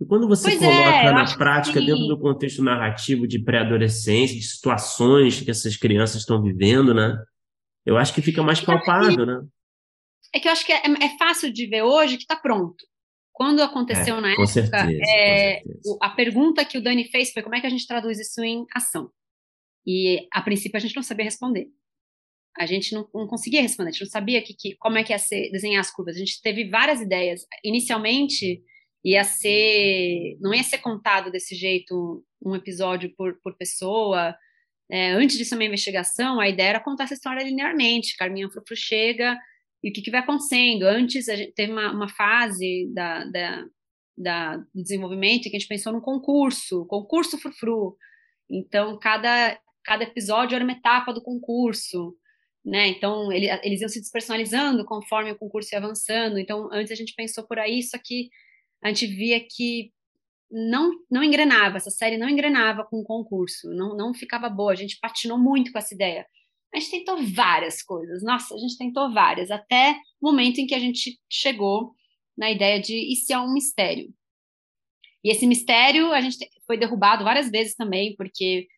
E 0.00 0.04
quando 0.04 0.28
você 0.28 0.50
pois 0.50 0.62
é, 0.62 0.66
coloca 0.66 1.08
é, 1.08 1.12
na 1.12 1.36
prática, 1.36 1.80
dentro 1.80 2.06
do 2.06 2.18
contexto 2.18 2.62
narrativo 2.62 3.26
de 3.26 3.38
pré-adolescência, 3.38 4.36
de 4.36 4.42
situações 4.42 5.40
que 5.40 5.50
essas 5.50 5.76
crianças 5.76 6.20
estão 6.20 6.42
vivendo, 6.42 6.94
né? 6.94 7.16
Eu 7.84 7.96
acho 7.96 8.12
que 8.12 8.22
fica 8.22 8.42
mais 8.42 8.60
palpável, 8.60 9.24
né? 9.24 9.40
É 10.34 10.38
que 10.38 10.46
eu 10.46 10.52
acho 10.52 10.64
que 10.64 10.72
é, 10.72 10.82
é 10.84 11.18
fácil 11.18 11.52
de 11.52 11.66
ver 11.66 11.82
hoje 11.82 12.16
que 12.16 12.22
está 12.22 12.36
pronto. 12.36 12.84
Quando 13.32 13.62
aconteceu 13.62 14.16
é, 14.16 14.20
na 14.20 14.30
época, 14.32 14.46
certeza, 14.46 15.00
é, 15.08 15.62
a 16.02 16.10
pergunta 16.10 16.64
que 16.64 16.76
o 16.76 16.82
Dani 16.82 17.04
fez 17.04 17.32
foi 17.32 17.42
como 17.42 17.54
é 17.54 17.60
que 17.60 17.66
a 17.66 17.70
gente 17.70 17.86
traduz 17.86 18.18
isso 18.18 18.42
em 18.42 18.66
ação? 18.74 19.10
E 19.86 20.26
a 20.32 20.42
princípio 20.42 20.76
a 20.76 20.80
gente 20.80 20.94
não 20.94 21.04
sabia 21.04 21.24
responder. 21.24 21.68
A 22.58 22.66
gente 22.66 22.92
não, 22.92 23.08
não 23.14 23.26
conseguia 23.26 23.62
responder, 23.62 23.90
a 23.90 23.92
gente 23.92 24.02
não 24.02 24.10
sabia 24.10 24.42
que, 24.42 24.54
que, 24.54 24.76
como 24.76 24.98
é 24.98 25.04
que 25.04 25.12
ia 25.12 25.18
ser 25.18 25.50
desenhar 25.50 25.80
as 25.80 25.90
curvas. 25.90 26.16
A 26.16 26.18
gente 26.18 26.42
teve 26.42 26.68
várias 26.68 27.00
ideias. 27.00 27.46
Inicialmente, 27.64 28.62
ia 29.04 29.24
ser 29.24 30.36
não 30.40 30.52
ia 30.54 30.62
ser 30.62 30.78
contado 30.78 31.30
desse 31.30 31.54
jeito 31.54 32.24
um 32.44 32.54
episódio 32.54 33.12
por, 33.16 33.38
por 33.42 33.56
pessoa. 33.56 34.36
É, 34.90 35.10
antes 35.12 35.36
disso 35.36 35.54
uma 35.54 35.64
investigação 35.64 36.40
a 36.40 36.48
ideia 36.48 36.70
era 36.70 36.80
contar 36.80 37.04
essa 37.04 37.14
história 37.14 37.44
linearmente. 37.44 38.16
Carminha 38.16 38.50
Frufru 38.50 38.76
chega 38.76 39.38
e 39.82 39.90
o 39.90 39.92
que, 39.92 40.02
que 40.02 40.10
vai 40.10 40.20
acontecendo? 40.20 40.84
Antes 40.84 41.28
a 41.28 41.36
gente 41.36 41.52
teve 41.52 41.72
uma, 41.72 41.92
uma 41.92 42.08
fase 42.08 42.90
da, 42.92 43.24
da, 43.24 43.64
da, 44.16 44.56
do 44.56 44.82
desenvolvimento 44.82 45.44
que 45.44 45.56
a 45.56 45.58
gente 45.58 45.68
pensou 45.68 45.92
no 45.92 46.02
concurso 46.02 46.86
concurso 46.86 47.38
Frufru. 47.38 47.96
Então 48.50 48.98
cada 48.98 49.58
cada 49.84 50.04
episódio 50.04 50.54
era 50.54 50.64
uma 50.64 50.72
etapa 50.72 51.12
do 51.14 51.22
concurso 51.22 52.14
né? 52.64 52.88
Então, 52.88 53.32
ele, 53.32 53.48
eles 53.62 53.80
iam 53.80 53.88
se 53.88 54.00
despersonalizando 54.00 54.84
conforme 54.84 55.32
o 55.32 55.38
concurso 55.38 55.74
ia 55.74 55.78
avançando. 55.78 56.38
Então, 56.38 56.68
antes 56.72 56.92
a 56.92 56.94
gente 56.94 57.14
pensou 57.14 57.46
por 57.46 57.58
aí, 57.58 57.82
só 57.82 57.98
que 57.98 58.28
a 58.82 58.88
gente 58.88 59.06
via 59.06 59.40
que 59.40 59.92
não, 60.50 60.92
não 61.10 61.22
engrenava, 61.22 61.76
essa 61.76 61.90
série 61.90 62.16
não 62.16 62.28
engrenava 62.28 62.84
com 62.84 63.00
o 63.00 63.04
concurso, 63.04 63.68
não, 63.70 63.96
não 63.96 64.14
ficava 64.14 64.48
boa, 64.48 64.72
a 64.72 64.76
gente 64.76 64.98
patinou 65.00 65.38
muito 65.38 65.72
com 65.72 65.78
essa 65.78 65.94
ideia. 65.94 66.26
A 66.72 66.78
gente 66.78 66.90
tentou 66.90 67.22
várias 67.22 67.82
coisas, 67.82 68.22
nossa, 68.22 68.54
a 68.54 68.58
gente 68.58 68.76
tentou 68.76 69.12
várias, 69.12 69.50
até 69.50 69.98
o 70.20 70.26
momento 70.30 70.58
em 70.58 70.66
que 70.66 70.74
a 70.74 70.78
gente 70.78 71.18
chegou 71.30 71.94
na 72.36 72.50
ideia 72.50 72.80
de 72.80 73.14
se 73.16 73.32
é 73.32 73.38
um 73.38 73.52
mistério. 73.52 74.12
E 75.24 75.30
esse 75.30 75.46
mistério 75.46 76.12
a 76.12 76.20
gente 76.20 76.36
foi 76.66 76.78
derrubado 76.78 77.24
várias 77.24 77.50
vezes 77.50 77.74
também, 77.74 78.14
porque 78.16 78.68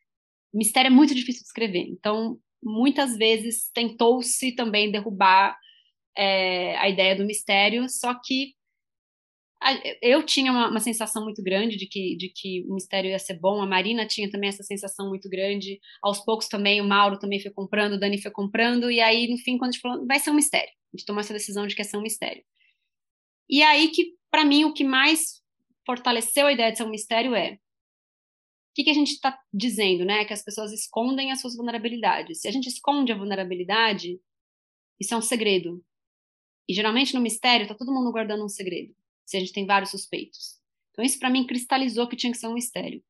mistério 0.53 0.89
é 0.89 0.91
muito 0.91 1.15
difícil 1.15 1.43
de 1.43 1.49
escrever. 1.49 1.87
Então, 1.89 2.39
muitas 2.63 3.17
vezes 3.17 3.71
tentou-se 3.73 4.53
também 4.53 4.91
derrubar 4.91 5.57
é, 6.17 6.77
a 6.77 6.89
ideia 6.89 7.17
do 7.17 7.25
mistério, 7.25 7.89
só 7.89 8.15
que 8.15 8.55
eu 10.01 10.23
tinha 10.25 10.51
uma, 10.51 10.71
uma, 10.71 10.81
sensação 10.81 11.23
muito 11.23 11.43
grande 11.43 11.77
de 11.77 11.87
que, 11.87 12.17
de 12.17 12.31
que 12.31 12.65
o 12.67 12.75
mistério 12.75 13.11
ia 13.11 13.19
ser 13.19 13.39
bom, 13.39 13.61
a 13.61 13.67
Marina 13.67 14.07
tinha 14.07 14.31
também 14.31 14.49
essa 14.49 14.63
sensação 14.63 15.09
muito 15.09 15.29
grande, 15.29 15.79
aos 16.03 16.25
poucos 16.25 16.49
também 16.49 16.81
o 16.81 16.85
Mauro 16.85 17.19
também 17.19 17.41
foi 17.41 17.51
comprando, 17.51 17.93
o 17.93 18.01
Dani 18.01 18.21
foi 18.21 18.31
comprando, 18.31 18.91
e 18.91 19.01
aí 19.01 19.29
no 19.29 19.37
fim, 19.37 19.59
quando 19.59 19.69
a 19.69 19.73
gente 19.73 19.83
falou, 19.83 20.07
vai 20.07 20.19
ser 20.19 20.31
um 20.31 20.35
mistério, 20.35 20.71
a 20.71 20.97
gente 20.97 21.07
tomou 21.07 21.21
essa 21.21 21.35
decisão 21.35 21.67
de 21.67 21.75
que 21.75 21.83
ia 21.83 21.85
ser 21.85 21.99
um 21.99 22.03
mistério. 22.03 22.43
E 23.49 23.63
aí 23.63 23.89
que, 23.89 24.15
para 24.31 24.45
mim, 24.45 24.65
o 24.65 24.73
que 24.73 24.85
mais 24.85 25.43
fortaleceu 25.85 26.47
a 26.47 26.53
ideia 26.53 26.73
de 26.73 26.79
ser 26.79 26.85
um 26.85 26.91
mistério 26.91 27.35
é 27.35 27.59
que, 28.81 28.85
que 28.85 28.91
a 28.91 28.95
gente 28.95 29.13
está 29.13 29.39
dizendo, 29.53 30.05
né? 30.05 30.25
Que 30.25 30.33
as 30.33 30.43
pessoas 30.43 30.73
escondem 30.73 31.31
as 31.31 31.41
suas 31.41 31.55
vulnerabilidades. 31.55 32.41
Se 32.41 32.49
a 32.49 32.51
gente 32.51 32.69
esconde 32.69 33.13
a 33.13 33.17
vulnerabilidade, 33.17 34.19
isso 34.99 35.13
é 35.13 35.17
um 35.17 35.23
segredo. 35.23 35.85
E 36.69 36.73
geralmente 36.73 37.15
no 37.15 37.21
mistério 37.21 37.65
está 37.65 37.75
todo 37.75 37.93
mundo 37.93 38.13
guardando 38.13 38.45
um 38.45 38.49
segredo 38.49 38.95
se 39.25 39.37
a 39.37 39.41
gente 39.41 39.53
tem 39.53 39.67
vários 39.67 39.91
suspeitos. 39.91 40.61
Então 40.91 41.05
isso 41.05 41.19
para 41.19 41.31
mim 41.31 41.47
cristalizou 41.47 42.09
que 42.09 42.17
tinha 42.17 42.33
que 42.33 42.39
ser 42.39 42.49
um 42.49 42.55
mistério. 42.55 43.03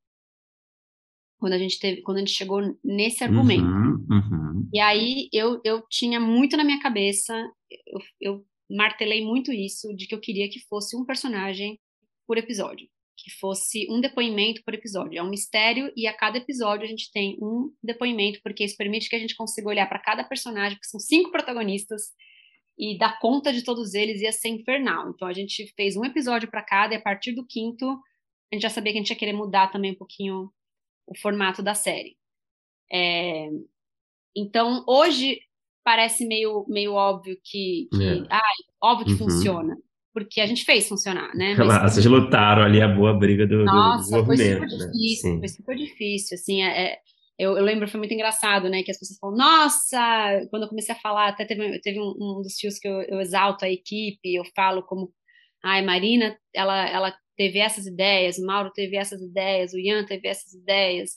Quando 1.39 1.55
a 1.55 1.59
gente 1.59 1.79
teve, 1.79 2.03
quando 2.03 2.19
a 2.19 2.21
gente 2.21 2.33
chegou 2.33 2.61
nesse 2.85 3.25
argumento. 3.25 3.65
Uhum, 3.65 4.07
uhum. 4.11 4.69
E 4.73 4.79
aí 4.79 5.29
eu, 5.33 5.61
eu 5.65 5.83
tinha 5.89 6.21
muito 6.21 6.57
na 6.57 6.65
minha 6.65 6.81
cabeça, 6.81 7.35
eu, 7.87 8.01
eu 8.21 8.47
martelei 8.71 9.25
muito 9.25 9.51
isso 9.53 9.95
de 9.95 10.07
que 10.07 10.15
eu 10.15 10.21
queria 10.21 10.51
que 10.51 10.61
fosse 10.61 10.95
um 10.97 11.05
personagem 11.05 11.81
por 12.27 12.37
episódio, 12.37 12.89
que 13.23 13.31
fosse 13.39 13.87
um 13.91 14.01
depoimento 14.01 14.63
por 14.65 14.75
episódio. 14.75 15.19
É 15.19 15.23
um 15.23 15.29
mistério 15.29 15.93
e 15.97 16.07
a 16.07 16.17
cada 16.17 16.39
episódio 16.39 16.85
a 16.85 16.89
gente 16.89 17.11
tem 17.13 17.37
um 17.41 17.73
depoimento, 17.83 18.41
porque 18.43 18.65
isso 18.65 18.77
permite 18.77 19.09
que 19.09 19.17
a 19.17 19.19
gente 19.19 19.37
consiga 19.37 19.69
olhar 19.69 19.89
para 19.89 19.99
cada 19.99 20.25
personagem, 20.25 20.79
que 20.79 20.87
são 20.87 20.99
cinco 20.99 21.31
protagonistas, 21.31 22.13
e 22.79 22.97
dar 22.97 23.19
conta 23.19 23.53
de 23.53 23.63
todos 23.63 23.93
eles 23.93 24.23
ia 24.23 24.33
ser 24.33 24.49
infernal. 24.49 25.11
Então 25.11 25.29
a 25.29 25.35
gente 25.35 25.71
fez 25.77 25.97
um 25.97 26.05
episódio 26.05 26.51
para 26.51 26.63
cada 26.63 26.95
e 26.95 26.97
a 26.97 27.03
partir 27.03 27.33
do 27.33 27.47
quinto 27.47 27.87
a 28.51 28.57
gente 28.57 28.63
já 28.63 28.71
sabia 28.71 28.93
que 28.93 28.99
a 28.99 29.03
gente 29.03 29.11
ia 29.11 29.17
querer 29.17 29.35
mudar 29.35 29.71
também 29.71 29.93
um 29.93 29.97
pouquinho 29.97 30.51
o 31.07 31.17
formato 31.17 31.63
da 31.63 31.75
série. 31.75 32.17
É... 32.91 33.49
Então 34.35 34.83
hoje 34.89 35.41
parece 35.85 36.27
meio, 36.27 36.65
meio 36.69 36.95
óbvio 36.95 37.39
que, 37.45 37.89
que 37.93 38.03
é. 38.03 38.27
ah, 38.31 38.41
óbvio 38.83 39.07
que 39.07 39.13
uhum. 39.13 39.29
funciona, 39.29 39.77
porque 40.13 40.41
a 40.41 40.47
gente 40.47 40.65
fez 40.65 40.89
funcionar, 40.89 41.35
né? 41.35 41.55
Mas, 41.59 41.95
vocês 41.95 42.07
lutaram 42.07 42.63
ali 42.63 42.81
a 42.81 42.89
boa 42.89 43.13
briga 43.13 43.47
do, 43.47 43.65
nossa, 43.65 44.19
do 44.19 44.27
foi 44.27 44.37
super 44.37 44.61
né? 44.61 44.67
difícil, 44.67 45.39
foi 45.39 45.49
super 45.49 45.77
difícil, 45.77 46.35
assim, 46.35 46.63
é, 46.63 46.83
é 46.83 46.99
eu, 47.39 47.57
eu, 47.57 47.65
lembro, 47.65 47.89
foi 47.89 47.99
muito 47.99 48.13
engraçado, 48.13 48.69
né? 48.69 48.83
Que 48.83 48.91
as 48.91 48.99
pessoas 48.99 49.19
falam, 49.19 49.35
nossa, 49.35 50.47
quando 50.51 50.65
eu 50.65 50.69
comecei 50.69 50.95
a 50.95 50.99
falar, 50.99 51.29
até 51.29 51.47
teve, 51.47 51.81
teve 51.81 51.99
um, 51.99 52.13
um 52.21 52.43
dos 52.43 52.53
tios 52.53 52.79
que 52.79 52.87
eu, 52.87 53.01
eu, 53.09 53.19
exalto 53.19 53.65
a 53.65 53.71
equipe, 53.71 54.35
eu 54.35 54.45
falo 54.55 54.83
como, 54.83 55.11
ai, 55.65 55.81
Marina, 55.81 56.37
ela, 56.55 56.87
ela 56.87 57.17
teve 57.39 57.59
essas 57.59 57.87
ideias, 57.87 58.37
o 58.37 58.45
Mauro 58.45 58.71
teve 58.75 58.95
essas 58.95 59.23
ideias, 59.23 59.73
o 59.73 59.79
Ian 59.79 60.05
teve 60.05 60.29
essas 60.29 60.53
ideias. 60.53 61.13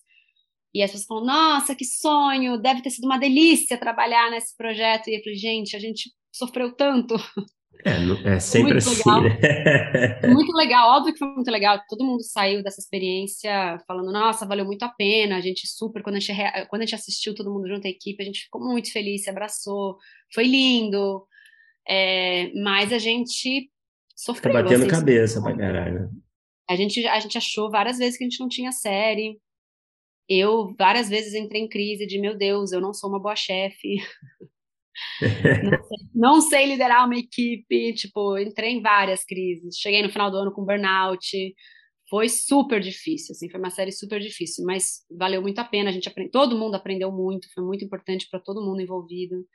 E 0.74 0.82
as 0.82 0.91
pessoas 0.91 1.07
falam, 1.07 1.26
nossa, 1.26 1.76
que 1.76 1.84
sonho, 1.84 2.57
deve 2.57 2.82
ter 2.82 2.90
sido 2.90 3.03
uma 3.03 3.20
delícia 3.20 3.78
trabalhar 3.78 4.32
nesse 4.32 4.56
projeto. 4.56 5.10
E 5.10 5.18
eu 5.18 5.24
falei, 5.24 5.38
gente, 5.38 5.76
a 5.76 5.80
gente 5.80 6.10
sofreu 6.32 6.74
tanto. 6.74 7.15
É, 7.85 8.35
é 8.35 8.39
sempre 8.39 8.73
muito 8.73 8.88
assim, 8.88 9.10
legal. 9.10 9.22
né? 9.23 10.27
Muito 10.27 10.55
legal, 10.55 10.97
óbvio 10.97 11.14
que 11.14 11.19
foi 11.19 11.27
muito 11.27 11.51
legal. 11.51 11.81
Todo 11.89 12.05
mundo 12.05 12.23
saiu 12.23 12.64
dessa 12.64 12.80
experiência 12.80 13.77
falando, 13.85 14.11
nossa, 14.11 14.45
valeu 14.45 14.65
muito 14.65 14.84
a 14.84 14.89
pena. 14.89 15.35
A 15.35 15.41
gente 15.41 15.68
super, 15.68 16.01
quando 16.01 16.15
a 16.15 16.19
gente, 16.19 16.34
quando 16.69 16.81
a 16.81 16.85
gente 16.85 16.95
assistiu 16.95 17.35
todo 17.35 17.51
mundo 17.51 17.68
junto, 17.68 17.85
a 17.85 17.89
equipe, 17.89 18.22
a 18.22 18.26
gente 18.26 18.43
ficou 18.43 18.64
muito 18.64 18.91
feliz, 18.91 19.23
se 19.23 19.30
abraçou, 19.30 19.97
foi 20.34 20.45
lindo. 20.45 21.26
É, 21.88 22.51
mas 22.55 22.93
a 22.93 22.97
gente 22.97 23.69
sofreu. 24.15 24.53
Tá 24.53 24.64
batendo 24.64 24.84
assim, 24.84 24.89
cabeça 24.89 25.41
pra 25.41 25.55
caralho. 25.55 26.10
A 26.69 26.76
gente, 26.76 27.05
a 27.05 27.19
gente 27.19 27.38
achou 27.38 27.69
várias 27.69 27.97
vezes 27.97 28.18
que 28.18 28.23
a 28.23 28.30
gente 28.30 28.39
não 28.39 28.47
tinha 28.47 28.72
série. 28.72 29.38
Eu 30.30 30.73
várias 30.80 31.10
vezes 31.10 31.34
entrei 31.34 31.61
em 31.61 31.68
crise 31.68 32.07
de, 32.07 32.18
meu 32.18 32.38
Deus, 32.38 32.72
eu 32.72 32.80
não 32.80 32.93
sou 32.93 33.10
uma 33.10 33.19
boa 33.19 33.35
chefe. 33.35 33.97
não, 35.21 35.84
sei, 35.84 35.97
não, 36.15 36.41
sei, 36.41 36.65
liderar 36.65 37.05
uma 37.05 37.17
equipe, 37.17 37.93
tipo, 37.93 38.38
entrei 38.38 38.71
em 38.71 38.81
várias 38.81 39.23
crises. 39.23 39.77
Cheguei 39.77 40.01
no 40.01 40.09
final 40.09 40.31
do 40.31 40.38
ano 40.38 40.51
com 40.51 40.65
burnout. 40.65 41.27
Foi 42.09 42.30
super 42.30 42.80
difícil, 42.80 43.34
assim, 43.34 43.49
foi 43.49 43.59
uma 43.59 43.69
série 43.69 43.91
super 43.91 44.19
difícil, 44.19 44.63
mas 44.65 45.05
valeu 45.09 45.41
muito 45.41 45.59
a 45.59 45.63
pena. 45.63 45.89
A 45.89 45.93
gente 45.93 46.07
aprende, 46.07 46.31
todo 46.31 46.57
mundo 46.57 46.75
aprendeu 46.75 47.11
muito, 47.11 47.51
foi 47.53 47.63
muito 47.63 47.84
importante 47.85 48.27
para 48.30 48.39
todo 48.39 48.63
mundo 48.63 48.81
envolvido. 48.81 49.45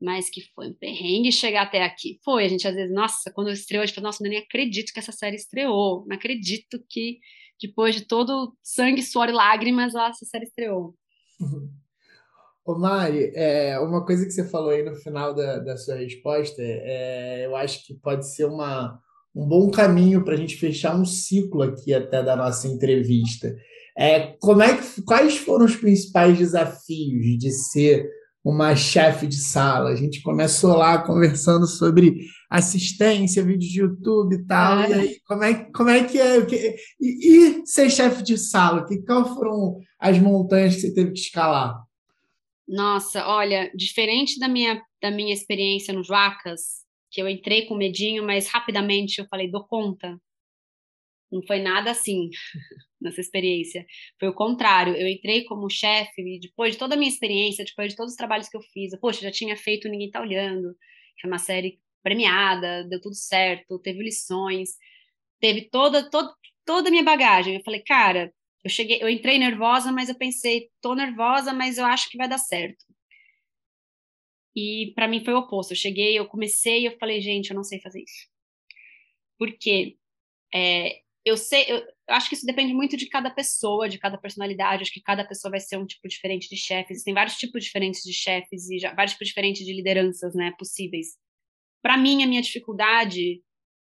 Mas 0.00 0.30
que 0.30 0.42
foi 0.54 0.68
um 0.68 0.74
perrengue 0.74 1.32
chegar 1.32 1.62
até 1.62 1.82
aqui. 1.82 2.20
Foi, 2.24 2.44
a 2.44 2.48
gente 2.48 2.68
às 2.68 2.74
vezes, 2.74 2.94
nossa, 2.94 3.32
quando 3.32 3.50
estreou, 3.50 3.82
a 3.82 3.86
gente 3.86 3.94
falou, 3.96 4.08
nossa, 4.08 4.24
eu 4.24 4.30
nem 4.30 4.38
acredito 4.38 4.92
que 4.92 4.98
essa 5.00 5.10
série 5.10 5.36
estreou. 5.36 6.04
Não 6.06 6.16
acredito 6.16 6.78
que 6.88 7.18
depois 7.60 7.94
de 7.96 8.06
todo 8.06 8.56
sangue, 8.62 9.02
suor 9.02 9.28
e 9.28 9.32
lágrimas, 9.32 9.94
essa 9.94 10.24
série 10.24 10.44
estreou. 10.44 10.94
Uhum. 11.40 11.68
Ô 12.68 12.78
Mari, 12.78 13.32
é, 13.34 13.78
uma 13.78 14.04
coisa 14.04 14.26
que 14.26 14.30
você 14.30 14.44
falou 14.44 14.68
aí 14.68 14.82
no 14.82 14.94
final 14.94 15.34
da, 15.34 15.58
da 15.58 15.74
sua 15.78 15.94
resposta, 15.94 16.60
é, 16.60 17.46
eu 17.46 17.56
acho 17.56 17.86
que 17.86 17.94
pode 17.94 18.28
ser 18.28 18.44
uma, 18.44 19.00
um 19.34 19.48
bom 19.48 19.70
caminho 19.70 20.22
para 20.22 20.34
a 20.34 20.36
gente 20.36 20.54
fechar 20.54 20.94
um 20.94 21.02
ciclo 21.02 21.62
aqui 21.62 21.94
até 21.94 22.22
da 22.22 22.36
nossa 22.36 22.68
entrevista. 22.68 23.56
É, 23.96 24.34
como 24.38 24.60
é 24.60 24.76
que, 24.76 25.00
quais 25.00 25.38
foram 25.38 25.64
os 25.64 25.76
principais 25.76 26.36
desafios 26.36 27.38
de 27.38 27.50
ser 27.52 28.06
uma 28.44 28.76
chefe 28.76 29.26
de 29.26 29.36
sala. 29.36 29.88
A 29.90 29.96
gente 29.96 30.22
começou 30.22 30.76
lá 30.76 30.98
conversando 30.98 31.66
sobre 31.66 32.18
assistência, 32.50 33.42
vídeo 33.42 33.68
de 33.68 33.80
YouTube 33.80 34.34
e 34.34 34.46
tal. 34.46 34.80
É. 34.80 34.90
E 34.90 34.92
aí, 34.92 35.16
como 35.26 35.42
é, 35.42 35.54
como 35.72 35.88
é 35.88 36.04
que 36.04 36.20
é? 36.20 36.46
E, 37.00 37.60
e 37.60 37.66
ser 37.66 37.88
chefe 37.88 38.22
de 38.22 38.36
sala? 38.36 38.86
Que, 38.86 38.98
qual 38.98 39.34
foram 39.34 39.78
as 39.98 40.18
montanhas 40.18 40.74
que 40.74 40.82
você 40.82 40.92
teve 40.92 41.12
que 41.12 41.20
escalar? 41.20 41.87
Nossa, 42.68 43.26
olha, 43.26 43.72
diferente 43.74 44.38
da 44.38 44.46
minha, 44.46 44.82
da 45.00 45.10
minha 45.10 45.32
experiência 45.32 45.94
no 45.94 46.04
Vacas, 46.04 46.84
que 47.10 47.22
eu 47.22 47.26
entrei 47.26 47.64
com 47.66 47.74
medinho, 47.74 48.22
mas 48.22 48.46
rapidamente 48.46 49.20
eu 49.20 49.26
falei, 49.26 49.50
dou 49.50 49.66
conta. 49.66 50.20
Não 51.32 51.42
foi 51.46 51.60
nada 51.60 51.90
assim 51.90 52.28
nessa 53.00 53.22
experiência. 53.22 53.86
Foi 54.20 54.28
o 54.28 54.34
contrário. 54.34 54.94
Eu 54.94 55.08
entrei 55.08 55.44
como 55.44 55.70
chefe 55.70 56.20
e 56.20 56.40
depois 56.40 56.72
de 56.72 56.78
toda 56.78 56.94
a 56.94 56.98
minha 56.98 57.10
experiência, 57.10 57.64
depois 57.64 57.90
de 57.90 57.96
todos 57.96 58.12
os 58.12 58.16
trabalhos 58.18 58.50
que 58.50 58.56
eu 58.56 58.62
fiz, 58.62 58.92
eu, 58.92 59.00
poxa, 59.00 59.22
já 59.22 59.30
tinha 59.30 59.56
feito 59.56 59.88
Ninguém 59.88 60.10
Tá 60.10 60.20
Olhando, 60.20 60.76
é 61.24 61.26
uma 61.26 61.38
série 61.38 61.80
premiada, 62.02 62.84
deu 62.84 63.00
tudo 63.00 63.14
certo, 63.14 63.78
teve 63.78 64.02
lições, 64.02 64.76
teve 65.40 65.68
toda, 65.70 66.08
toda, 66.10 66.34
toda 66.66 66.88
a 66.88 66.90
minha 66.90 67.04
bagagem. 67.04 67.56
Eu 67.56 67.62
falei, 67.64 67.80
cara, 67.82 68.32
eu 68.68 68.70
cheguei, 68.70 69.02
eu 69.02 69.08
entrei 69.08 69.38
nervosa, 69.38 69.90
mas 69.90 70.08
eu 70.10 70.14
pensei, 70.14 70.70
tô 70.82 70.94
nervosa, 70.94 71.52
mas 71.54 71.78
eu 71.78 71.86
acho 71.86 72.08
que 72.10 72.18
vai 72.18 72.28
dar 72.28 72.38
certo. 72.38 72.84
E 74.54 74.92
para 74.94 75.08
mim 75.08 75.24
foi 75.24 75.34
o 75.34 75.38
oposto. 75.38 75.72
Eu 75.72 75.76
cheguei, 75.76 76.18
eu 76.18 76.26
comecei 76.26 76.86
eu 76.86 76.98
falei, 76.98 77.20
gente, 77.20 77.50
eu 77.50 77.56
não 77.56 77.64
sei 77.64 77.80
fazer 77.80 78.02
isso. 78.02 78.28
Porque 79.38 79.96
é, 80.52 81.00
eu 81.24 81.36
sei, 81.36 81.64
eu, 81.68 81.78
eu 81.78 82.14
acho 82.14 82.28
que 82.28 82.34
isso 82.34 82.44
depende 82.44 82.74
muito 82.74 82.96
de 82.96 83.08
cada 83.08 83.30
pessoa, 83.30 83.88
de 83.88 83.98
cada 83.98 84.18
personalidade. 84.18 84.82
Acho 84.82 84.92
que 84.92 85.00
cada 85.00 85.26
pessoa 85.26 85.50
vai 85.52 85.60
ser 85.60 85.78
um 85.78 85.86
tipo 85.86 86.06
diferente 86.08 86.48
de 86.48 86.56
chefe. 86.56 86.92
Existem 86.92 87.14
vários 87.14 87.36
tipos 87.36 87.64
diferentes 87.64 88.02
de 88.02 88.12
chefes 88.12 88.68
e 88.68 88.78
já, 88.78 88.92
vários 88.94 89.14
tipos 89.14 89.28
diferentes 89.28 89.64
de 89.64 89.72
lideranças, 89.72 90.34
né, 90.34 90.52
possíveis. 90.58 91.16
Para 91.82 91.96
mim, 91.96 92.22
a 92.22 92.26
minha 92.26 92.42
dificuldade 92.42 93.42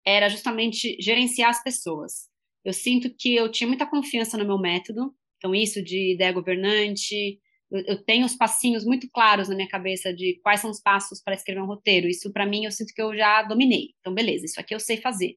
era 0.05 0.29
justamente 0.29 0.95
gerenciar 1.01 1.49
as 1.49 1.63
pessoas. 1.63 2.30
Eu 2.63 2.73
sinto 2.73 3.13
que 3.17 3.35
eu 3.35 3.51
tinha 3.51 3.67
muita 3.67 3.85
confiança 3.85 4.37
no 4.37 4.45
meu 4.45 4.57
método, 4.59 5.13
então 5.37 5.53
isso 5.55 5.83
de 5.83 6.13
ideia 6.13 6.31
governante, 6.31 7.39
eu, 7.71 7.83
eu 7.87 8.03
tenho 8.03 8.25
os 8.25 8.35
passinhos 8.35 8.85
muito 8.85 9.09
claros 9.09 9.49
na 9.49 9.55
minha 9.55 9.67
cabeça 9.67 10.13
de 10.13 10.39
quais 10.43 10.61
são 10.61 10.69
os 10.69 10.81
passos 10.81 11.21
para 11.21 11.35
escrever 11.35 11.61
um 11.61 11.65
roteiro. 11.65 12.07
Isso 12.07 12.31
para 12.31 12.45
mim 12.45 12.65
eu 12.65 12.71
sinto 12.71 12.93
que 12.93 13.01
eu 13.01 13.15
já 13.15 13.43
dominei. 13.43 13.89
Então 13.99 14.13
beleza, 14.13 14.45
isso 14.45 14.59
aqui 14.59 14.75
eu 14.75 14.79
sei 14.79 14.97
fazer. 14.97 15.35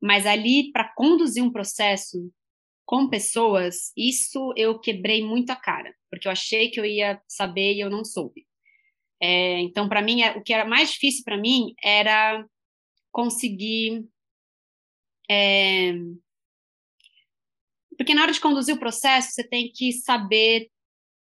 Mas 0.00 0.26
ali 0.26 0.70
para 0.72 0.92
conduzir 0.94 1.42
um 1.42 1.52
processo 1.52 2.30
com 2.86 3.08
pessoas, 3.08 3.92
isso 3.96 4.52
eu 4.56 4.78
quebrei 4.78 5.22
muito 5.22 5.50
a 5.50 5.56
cara, 5.56 5.94
porque 6.10 6.26
eu 6.26 6.32
achei 6.32 6.70
que 6.70 6.80
eu 6.80 6.86
ia 6.86 7.20
saber 7.28 7.74
e 7.74 7.80
eu 7.80 7.90
não 7.90 8.04
soube. 8.04 8.48
É, 9.20 9.60
então, 9.60 9.88
para 9.88 10.00
mim, 10.00 10.22
é, 10.22 10.36
o 10.36 10.42
que 10.42 10.52
era 10.52 10.64
mais 10.64 10.92
difícil 10.92 11.24
para 11.24 11.36
mim 11.36 11.74
era 11.82 12.44
conseguir. 13.12 14.04
É, 15.30 15.92
porque 17.98 18.14
na 18.14 18.22
hora 18.22 18.32
de 18.32 18.40
conduzir 18.40 18.74
o 18.74 18.78
processo, 18.78 19.32
você 19.32 19.46
tem 19.46 19.70
que 19.74 19.92
saber 19.92 20.68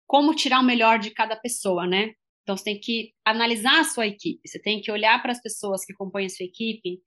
como 0.06 0.34
tirar 0.34 0.60
o 0.60 0.64
melhor 0.64 0.98
de 0.98 1.10
cada 1.10 1.36
pessoa, 1.36 1.86
né? 1.86 2.12
Então, 2.42 2.56
você 2.56 2.64
tem 2.64 2.80
que 2.80 3.12
analisar 3.24 3.80
a 3.80 3.84
sua 3.84 4.06
equipe, 4.06 4.40
você 4.46 4.60
tem 4.60 4.80
que 4.80 4.90
olhar 4.90 5.20
para 5.20 5.32
as 5.32 5.42
pessoas 5.42 5.84
que 5.84 5.92
compõem 5.94 6.26
a 6.26 6.28
sua 6.28 6.46
equipe. 6.46 7.00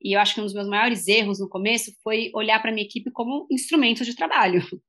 E 0.00 0.16
eu 0.16 0.20
acho 0.20 0.34
que 0.34 0.40
um 0.40 0.44
dos 0.44 0.54
meus 0.54 0.68
maiores 0.68 1.06
erros 1.08 1.40
no 1.40 1.48
começo 1.48 1.92
foi 2.02 2.30
olhar 2.34 2.60
para 2.60 2.70
a 2.70 2.74
minha 2.74 2.86
equipe 2.86 3.10
como 3.10 3.46
instrumento 3.50 4.04
de 4.04 4.14
trabalho. 4.14 4.60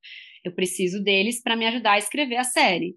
Eu 0.46 0.54
preciso 0.56 1.04
deles 1.04 1.42
para 1.42 1.56
me 1.56 1.66
ajudar 1.66 1.94
a 1.94 1.98
escrever 1.98 2.38
a 2.38 2.44
série. 2.44 2.96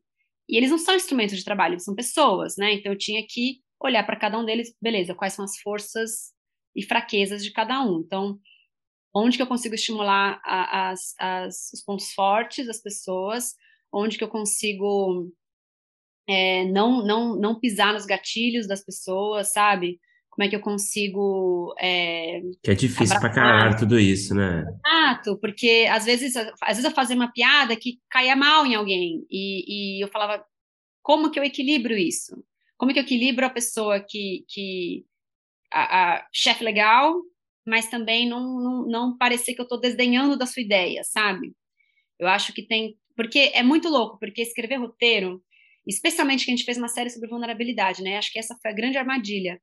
E 0.49 0.57
eles 0.57 0.71
não 0.71 0.79
são 0.79 0.95
instrumentos 0.95 1.37
de 1.37 1.45
trabalho, 1.45 1.75
eles 1.75 1.85
são 1.85 1.95
pessoas, 1.95 2.57
né? 2.57 2.75
Então 2.75 2.93
eu 2.93 2.99
tinha 2.99 3.21
que 3.29 3.57
olhar 3.81 4.05
para 4.05 4.19
cada 4.19 4.39
um 4.39 4.45
deles, 4.45 4.73
beleza, 4.81 5.15
quais 5.15 5.33
são 5.33 5.45
as 5.45 5.59
forças 5.59 6.33
e 6.75 6.85
fraquezas 6.85 7.43
de 7.43 7.51
cada 7.51 7.83
um. 7.85 8.01
Então, 8.01 8.39
onde 9.15 9.37
que 9.37 9.43
eu 9.43 9.47
consigo 9.47 9.75
estimular 9.75 10.41
a, 10.45 10.91
as, 10.91 11.15
as, 11.19 11.73
os 11.73 11.83
pontos 11.83 12.13
fortes 12.13 12.67
das 12.67 12.81
pessoas, 12.81 13.55
onde 13.93 14.17
que 14.17 14.25
eu 14.25 14.29
consigo 14.29 15.31
é, 16.29 16.65
não, 16.67 17.05
não, 17.05 17.37
não 17.37 17.61
pisar 17.61 17.93
nos 17.93 18.07
gatilhos 18.07 18.67
das 18.67 18.85
pessoas, 18.85 19.53
sabe? 19.53 20.01
como 20.33 20.47
é 20.47 20.49
que 20.49 20.57
eu 20.57 20.61
consigo. 20.61 21.75
É, 21.79 22.41
que 22.63 22.71
é 22.71 22.75
difícil 22.75 23.17
abraçar. 23.17 23.21
pra 23.21 23.31
caralho 23.31 23.79
tudo 23.79 23.99
isso, 23.99 24.35
né? 24.35 24.65
Exato, 24.87 25.39
porque 25.39 25.87
às 25.91 26.07
vezes, 26.07 26.35
às 26.35 26.55
vezes 26.69 26.85
eu 26.85 26.91
fazia 26.91 27.15
uma 27.15 27.31
piada 27.31 27.77
que 27.77 28.01
caía 28.11 28.35
mal 28.35 28.65
em 28.65 28.75
alguém, 28.75 29.27
e, 29.31 29.99
e 29.99 30.05
eu 30.05 30.09
falava, 30.09 30.43
como 31.03 31.31
que 31.31 31.39
eu 31.39 31.45
equilibro 31.45 31.93
isso? 31.93 32.43
Como 32.79 32.95
que 32.95 32.99
eu 32.99 33.03
equilibro 33.03 33.45
a 33.45 33.51
pessoa 33.51 34.01
que. 34.01 34.45
que 34.49 35.05
a, 35.71 36.15
a 36.15 36.29
chefe 36.33 36.65
legal, 36.65 37.15
mas 37.67 37.89
também 37.89 38.29
não, 38.29 38.61
não, 38.61 38.87
não 38.87 39.19
parecer 39.19 39.55
que 39.55 39.61
eu 39.61 39.65
estou 39.65 39.81
desdenhando 39.81 40.37
da 40.37 40.47
sua 40.47 40.63
ideia, 40.63 41.03
sabe? 41.05 41.53
Eu 42.19 42.29
acho 42.29 42.53
que 42.53 42.67
tem. 42.67 42.97
Porque 43.17 43.51
é 43.55 43.63
muito 43.63 43.89
louco, 43.89 44.19
porque 44.19 44.43
escrever 44.43 44.77
roteiro, 44.77 45.43
especialmente 45.87 46.45
que 46.45 46.51
a 46.51 46.57
gente 46.57 46.65
fez 46.65 46.79
uma 46.79 46.89
série 46.89 47.11
sobre 47.11 47.29
vulnerabilidade, 47.29 48.03
né? 48.03 48.17
Acho 48.17 48.33
que 48.33 48.39
essa 48.39 48.57
foi 48.63 48.71
a 48.71 48.75
grande 48.75 48.99
armadilha 48.99 49.61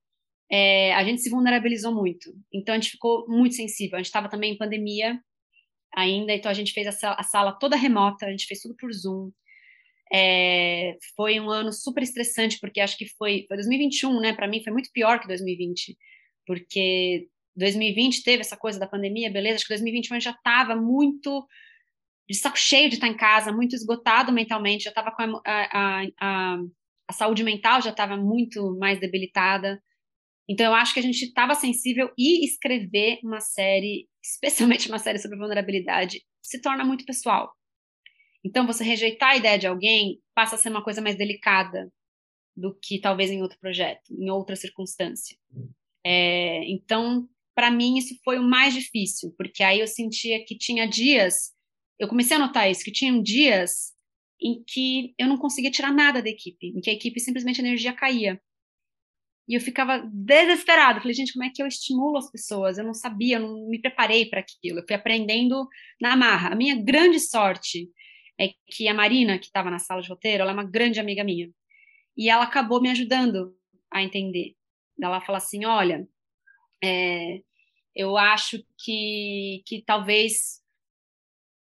é, 0.52 0.94
a 0.94 1.04
gente 1.04 1.22
se 1.22 1.30
vulnerabilizou 1.30 1.94
muito. 1.94 2.34
Então 2.52 2.74
a 2.74 2.78
gente 2.78 2.92
ficou 2.92 3.26
muito 3.28 3.56
sensível. 3.56 3.96
A 3.96 4.00
gente 4.00 4.08
estava 4.08 4.30
também 4.30 4.54
em 4.54 4.58
pandemia 4.58 5.20
ainda, 5.94 6.34
então 6.34 6.50
a 6.52 6.54
gente 6.54 6.74
fez 6.74 6.88
a 6.88 6.92
sala, 6.92 7.16
a 7.20 7.24
sala, 7.24 7.60
toda 7.60 7.76
remota, 7.76 8.26
a 8.26 8.32
gente 8.32 8.46
fez 8.46 8.62
tudo 8.62 8.76
por 8.76 8.92
Zoom. 8.92 9.32
É, 10.12 10.98
foi 11.16 11.40
um 11.40 11.50
ano 11.50 11.72
super 11.72 12.02
estressante, 12.02 12.60
porque 12.60 12.82
acho 12.82 12.98
que 12.98 13.06
foi, 13.06 13.46
foi 13.48 13.58
2021, 13.58 14.20
né? 14.20 14.34
Para 14.34 14.48
mim 14.48 14.64
foi 14.64 14.74
muito 14.74 14.90
pior 14.92 15.20
que 15.20 15.28
2020, 15.28 15.96
porque 16.48 17.28
2020 17.60 18.24
teve 18.24 18.42
essa 18.42 18.58
coisa 18.58 18.80
da 18.80 18.88
pandemia, 18.88 19.32
beleza? 19.32 19.58
Acho 19.58 19.66
que 19.66 19.74
2021 19.74 20.16
a 20.16 20.20
gente 20.20 20.26
já 20.26 20.32
estava 20.32 20.76
muito 20.76 21.48
de 22.28 22.36
saco 22.36 22.58
cheio 22.58 22.90
de 22.90 22.96
estar 22.96 23.08
em 23.08 23.18
casa, 23.18 23.52
muito 23.52 23.76
esgotado 23.76 24.32
mentalmente, 24.32 24.84
já 24.84 24.92
estava 24.92 25.12
com 25.12 25.22
a, 25.24 25.42
a, 25.46 26.04
a, 26.20 26.58
a 27.08 27.14
saúde 27.14 27.44
mental 27.44 27.82
já 27.82 27.90
estava 27.90 28.16
muito 28.16 28.78
mais 28.78 29.00
debilitada. 29.00 29.82
Então, 30.48 30.66
eu 30.66 30.74
acho 30.74 30.94
que 30.94 31.00
a 31.00 31.04
gente 31.04 31.26
estava 31.26 31.56
sensível 31.56 32.12
e 32.18 32.46
escrever 32.46 33.20
uma 33.24 33.40
série, 33.40 34.08
especialmente 34.24 34.88
uma 34.88 35.00
série 35.00 35.20
sobre 35.20 35.38
vulnerabilidade, 35.38 36.24
se 36.42 36.62
torna 36.62 36.84
muito 36.84 37.06
pessoal. 37.06 37.52
Então, 38.44 38.66
você 38.66 38.84
rejeitar 38.84 39.32
a 39.32 39.38
ideia 39.38 39.60
de 39.60 39.68
alguém 39.68 40.20
passa 40.34 40.56
a 40.56 40.58
ser 40.58 40.70
uma 40.70 40.84
coisa 40.84 41.02
mais 41.02 41.18
delicada 41.18 41.92
do 42.56 42.78
que 42.80 43.00
talvez 43.00 43.32
em 43.32 43.42
outro 43.42 43.60
projeto, 43.60 44.12
em 44.12 44.30
outra 44.30 44.56
circunstância. 44.56 45.36
É, 46.06 46.64
então, 46.66 47.28
para 47.60 47.70
mim, 47.70 47.98
isso 47.98 48.18
foi 48.24 48.40
o 48.40 48.42
mais 48.42 48.74
difícil, 48.74 49.36
porque 49.38 49.62
aí 49.62 49.82
eu 49.82 49.88
sentia 49.88 50.46
que 50.46 50.58
tinha 50.58 50.88
dias, 50.88 51.52
eu 52.00 52.08
comecei 52.08 52.38
a 52.38 52.40
notar 52.40 52.72
isso, 52.72 52.86
que 52.86 52.92
tinham 52.92 53.22
dias 53.22 53.94
em 54.42 54.64
que 54.66 55.14
eu 55.20 55.28
não 55.28 55.38
conseguia 55.38 55.70
tirar 55.70 55.92
nada 55.92 56.22
da 56.22 56.30
equipe, 56.30 56.68
em 56.68 56.80
que 56.80 56.90
a 56.90 56.94
equipe 56.94 57.20
simplesmente 57.20 57.60
a 57.60 57.66
energia 57.66 57.92
caía. 57.92 58.42
E 59.46 59.56
eu 59.56 59.60
ficava 59.60 60.00
desesperada. 60.10 61.02
Falei, 61.02 61.14
gente, 61.14 61.34
como 61.34 61.44
é 61.44 61.50
que 61.54 61.62
eu 61.62 61.68
estimulo 61.68 62.18
as 62.18 62.32
pessoas? 62.32 62.78
Eu 62.78 62.86
não 62.86 62.94
sabia, 62.94 63.36
eu 63.36 63.42
não 63.42 63.68
me 63.68 63.82
preparei 63.82 64.26
para 64.30 64.40
aquilo. 64.40 64.80
Eu 64.80 64.86
fui 64.88 64.96
aprendendo 64.96 65.68
na 66.00 66.16
marra. 66.16 66.54
A 66.54 66.56
minha 66.56 66.76
grande 66.82 67.20
sorte 67.20 67.90
é 68.40 68.54
que 68.68 68.88
a 68.88 68.94
Marina, 68.94 69.38
que 69.38 69.48
estava 69.48 69.70
na 69.70 69.80
sala 69.80 70.02
de 70.02 70.08
roteiro, 70.08 70.44
ela 70.44 70.52
é 70.52 70.54
uma 70.54 70.64
grande 70.64 70.98
amiga 70.98 71.26
minha. 71.26 71.52
E 72.16 72.30
ela 72.30 72.46
acabou 72.46 72.82
me 72.82 72.90
ajudando 72.90 73.54
a 73.92 74.02
entender. 74.02 74.56
Ela 75.02 75.20
fala 75.20 75.40
assim: 75.40 75.66
olha, 75.66 76.08
é, 76.82 77.42
eu 77.96 78.18
acho 78.18 78.64
que, 78.78 79.62
que 79.66 79.84
talvez 79.86 80.60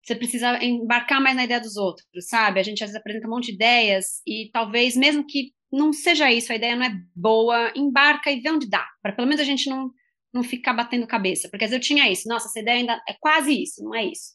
você 0.03 0.15
precisa 0.15 0.63
embarcar 0.65 1.21
mais 1.21 1.37
na 1.37 1.45
ideia 1.45 1.61
dos 1.61 1.77
outros, 1.77 2.07
sabe? 2.27 2.59
A 2.59 2.63
gente 2.63 2.83
às 2.83 2.91
vezes 2.91 3.01
apresenta 3.01 3.27
um 3.27 3.31
monte 3.31 3.47
de 3.47 3.55
ideias 3.55 4.23
e 4.27 4.51
talvez, 4.53 4.97
mesmo 4.97 5.27
que 5.27 5.53
não 5.71 5.93
seja 5.93 6.33
isso, 6.33 6.53
a 6.53 6.57
ideia 6.57 6.75
não 6.75 6.85
é 6.85 6.93
boa, 7.15 7.73
embarca 7.77 8.31
e 8.31 8.41
vê 8.41 8.51
onde 8.51 8.69
dá, 8.69 8.87
para 9.03 9.13
pelo 9.13 9.29
menos 9.29 9.41
a 9.41 9.45
gente 9.45 9.69
não, 9.71 9.91
não 10.33 10.43
ficar 10.43 10.73
batendo 10.73 11.07
cabeça, 11.07 11.49
porque 11.49 11.65
às 11.65 11.71
vezes 11.71 11.83
eu 11.83 11.87
tinha 11.87 12.11
isso, 12.11 12.29
nossa, 12.29 12.49
essa 12.49 12.59
ideia 12.59 12.79
ainda 12.79 13.01
é 13.09 13.15
quase 13.21 13.63
isso, 13.63 13.83
não 13.85 13.95
é 13.95 14.05
isso. 14.05 14.33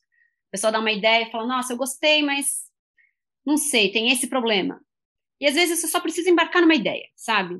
O 0.48 0.52
pessoal 0.52 0.72
dá 0.72 0.80
uma 0.80 0.92
ideia 0.92 1.28
e 1.28 1.32
fala, 1.32 1.46
nossa, 1.46 1.74
eu 1.74 1.78
gostei, 1.78 2.24
mas 2.24 2.66
não 3.46 3.58
sei, 3.58 3.92
tem 3.92 4.10
esse 4.10 4.28
problema. 4.28 4.80
E 5.42 5.48
às 5.48 5.56
vezes 5.56 5.80
você 5.80 5.88
só 5.88 6.00
precisa 6.00 6.30
embarcar 6.30 6.62
numa 6.62 6.76
ideia, 6.76 7.08
sabe? 7.16 7.60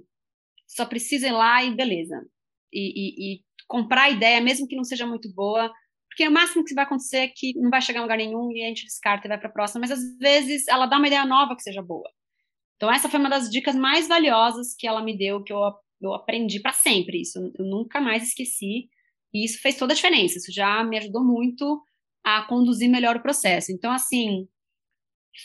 Só 0.68 0.86
precisa 0.86 1.28
ir 1.28 1.32
lá 1.32 1.64
e 1.64 1.76
beleza. 1.76 2.26
E, 2.72 2.94
e, 2.96 3.36
e 3.36 3.44
comprar 3.68 4.04
a 4.04 4.10
ideia, 4.10 4.42
mesmo 4.42 4.68
que 4.68 4.76
não 4.76 4.84
seja 4.84 5.06
muito 5.06 5.34
boa, 5.34 5.72
porque 6.08 6.28
o 6.28 6.32
máximo 6.32 6.64
que 6.64 6.74
vai 6.74 6.86
acontecer 6.86 7.18
é 7.18 7.28
que 7.28 7.54
não 7.60 7.70
vai 7.70 7.82
chegar 7.82 8.00
a 8.00 8.04
lugar 8.04 8.18
nenhum 8.18 8.52
e 8.52 8.64
a 8.64 8.68
gente 8.68 8.86
descarta 8.86 9.28
e 9.28 9.30
vai 9.30 9.38
para 9.38 9.50
a 9.50 9.52
próxima, 9.52 9.82
mas 9.82 9.92
às 9.92 10.18
vezes 10.18 10.68
ela 10.68 10.86
dá 10.86 10.98
uma 10.98 11.08
ideia 11.08 11.26
nova 11.26 11.56
que 11.56 11.64
seja 11.64 11.82
boa. 11.82 12.10
Então, 12.76 12.92
essa 12.92 13.10
foi 13.10 13.20
uma 13.20 13.30
das 13.30 13.50
dicas 13.50 13.76
mais 13.76 14.08
valiosas 14.08 14.76
que 14.78 14.88
ela 14.88 15.02
me 15.02 15.18
deu, 15.18 15.44
que 15.44 15.52
eu, 15.52 15.60
eu 16.02 16.14
aprendi 16.14 16.60
para 16.60 16.74
sempre. 16.74 17.22
Isso 17.22 17.40
eu 17.58 17.66
nunca 17.66 18.00
mais 18.02 18.24
esqueci. 18.24 18.90
E 19.34 19.46
isso 19.46 19.60
fez 19.62 19.78
toda 19.78 19.94
a 19.94 19.96
diferença. 19.96 20.38
Isso 20.38 20.52
já 20.52 20.84
me 20.84 20.98
ajudou 20.98 21.24
muito 21.24 21.82
a 22.24 22.44
conduzir 22.44 22.90
melhor 22.90 23.18
o 23.18 23.22
processo. 23.22 23.72
Então, 23.72 23.92
assim, 23.92 24.48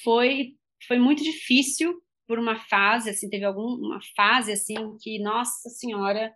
foi, 0.03 0.57
foi 0.87 0.99
muito 0.99 1.23
difícil, 1.23 2.01
por 2.27 2.39
uma 2.39 2.57
fase, 2.57 3.11
assim, 3.11 3.29
teve 3.29 3.45
alguma 3.45 3.99
fase, 4.17 4.53
assim, 4.53 4.77
que, 5.01 5.19
nossa 5.19 5.69
senhora, 5.69 6.33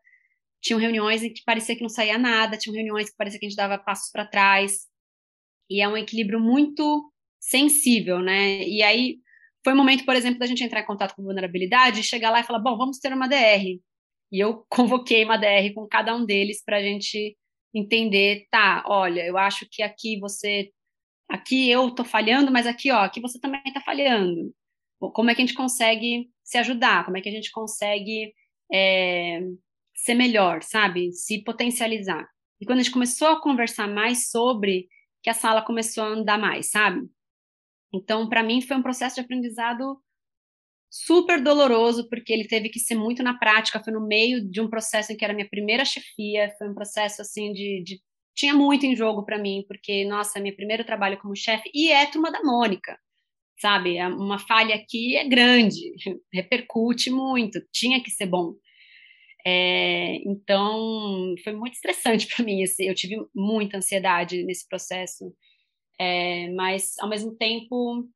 tinham 0.64 0.80
reuniões 0.80 1.22
em 1.22 1.32
que 1.32 1.44
parecia 1.44 1.76
que 1.76 1.82
não 1.82 1.90
saía 1.90 2.16
nada, 2.16 2.56
tinham 2.56 2.74
reuniões 2.74 3.10
que 3.10 3.16
parecia 3.16 3.38
que 3.38 3.44
a 3.44 3.48
gente 3.48 3.56
dava 3.56 3.76
passos 3.76 4.10
para 4.10 4.26
trás, 4.26 4.86
e 5.68 5.82
é 5.82 5.88
um 5.88 5.96
equilíbrio 5.96 6.40
muito 6.40 7.12
sensível, 7.38 8.20
né? 8.20 8.66
E 8.66 8.82
aí 8.82 9.18
foi 9.62 9.74
o 9.74 9.76
momento, 9.76 10.04
por 10.06 10.16
exemplo, 10.16 10.38
da 10.38 10.46
gente 10.46 10.64
entrar 10.64 10.80
em 10.80 10.86
contato 10.86 11.14
com 11.14 11.22
vulnerabilidade, 11.22 12.02
chegar 12.02 12.30
lá 12.30 12.40
e 12.40 12.44
falar, 12.44 12.60
bom, 12.60 12.76
vamos 12.78 12.98
ter 12.98 13.12
uma 13.12 13.28
DR. 13.28 13.78
E 14.32 14.40
eu 14.40 14.64
convoquei 14.70 15.24
uma 15.24 15.36
DR 15.36 15.72
com 15.74 15.86
cada 15.86 16.16
um 16.16 16.24
deles 16.24 16.62
para 16.64 16.78
a 16.78 16.82
gente 16.82 17.36
entender, 17.74 18.46
tá, 18.50 18.84
olha, 18.86 19.26
eu 19.26 19.36
acho 19.36 19.66
que 19.70 19.82
aqui 19.82 20.18
você, 20.18 20.70
aqui 21.28 21.68
eu 21.68 21.90
tô 21.90 22.04
falhando, 22.04 22.50
mas 22.50 22.66
aqui, 22.66 22.90
ó, 22.90 23.00
aqui 23.00 23.20
você 23.20 23.38
também 23.38 23.60
está 23.66 23.80
falhando. 23.80 24.54
Como 24.98 25.30
é 25.30 25.34
que 25.34 25.42
a 25.42 25.46
gente 25.46 25.56
consegue 25.56 26.30
se 26.42 26.56
ajudar? 26.58 27.04
Como 27.04 27.18
é 27.18 27.20
que 27.20 27.28
a 27.28 27.32
gente 27.32 27.50
consegue 27.50 28.32
é, 28.72 29.40
ser 30.04 30.14
melhor, 30.14 30.62
sabe? 30.62 31.12
Se 31.12 31.42
potencializar. 31.42 32.28
E 32.60 32.66
quando 32.66 32.80
a 32.80 32.82
gente 32.82 32.92
começou 32.92 33.28
a 33.28 33.40
conversar 33.40 33.88
mais 33.88 34.30
sobre, 34.30 34.86
que 35.22 35.30
a 35.30 35.34
sala 35.34 35.62
começou 35.62 36.04
a 36.04 36.08
andar 36.08 36.38
mais, 36.38 36.70
sabe? 36.70 37.00
Então, 37.92 38.28
para 38.28 38.42
mim, 38.42 38.60
foi 38.60 38.76
um 38.76 38.82
processo 38.82 39.14
de 39.14 39.22
aprendizado 39.22 39.98
super 40.90 41.42
doloroso, 41.42 42.08
porque 42.08 42.32
ele 42.32 42.46
teve 42.46 42.68
que 42.68 42.78
ser 42.78 42.94
muito 42.94 43.22
na 43.22 43.38
prática, 43.38 43.82
foi 43.82 43.92
no 43.92 44.06
meio 44.06 44.46
de 44.48 44.60
um 44.60 44.68
processo 44.68 45.12
em 45.12 45.16
que 45.16 45.24
era 45.24 45.34
minha 45.34 45.48
primeira 45.48 45.84
chefia, 45.84 46.54
foi 46.58 46.68
um 46.68 46.74
processo, 46.74 47.22
assim, 47.22 47.52
de... 47.52 47.82
de... 47.82 48.00
tinha 48.34 48.54
muito 48.54 48.84
em 48.84 48.94
jogo 48.94 49.24
para 49.24 49.38
mim, 49.38 49.64
porque, 49.66 50.04
nossa, 50.04 50.38
meu 50.38 50.54
primeiro 50.54 50.84
trabalho 50.84 51.18
como 51.18 51.34
chefe, 51.34 51.70
e 51.74 51.90
é 51.90 52.06
turma 52.06 52.30
da 52.30 52.42
Mônica, 52.42 52.98
sabe? 53.58 53.96
É 53.96 54.06
uma 54.06 54.38
falha 54.38 54.74
aqui 54.74 55.16
é 55.16 55.26
grande, 55.26 55.92
repercute 56.32 57.10
muito, 57.10 57.60
tinha 57.72 58.02
que 58.02 58.10
ser 58.10 58.26
bom. 58.26 58.54
É, 59.46 60.16
então, 60.26 61.34
foi 61.44 61.52
muito 61.52 61.74
estressante 61.74 62.26
para 62.34 62.44
mim. 62.44 62.62
Assim, 62.62 62.84
eu 62.84 62.94
tive 62.94 63.16
muita 63.34 63.76
ansiedade 63.78 64.42
nesse 64.44 64.66
processo. 64.68 65.34
É, 65.98 66.50
mas, 66.52 66.94
ao 66.98 67.08
mesmo 67.08 67.36
tempo, 67.36 68.08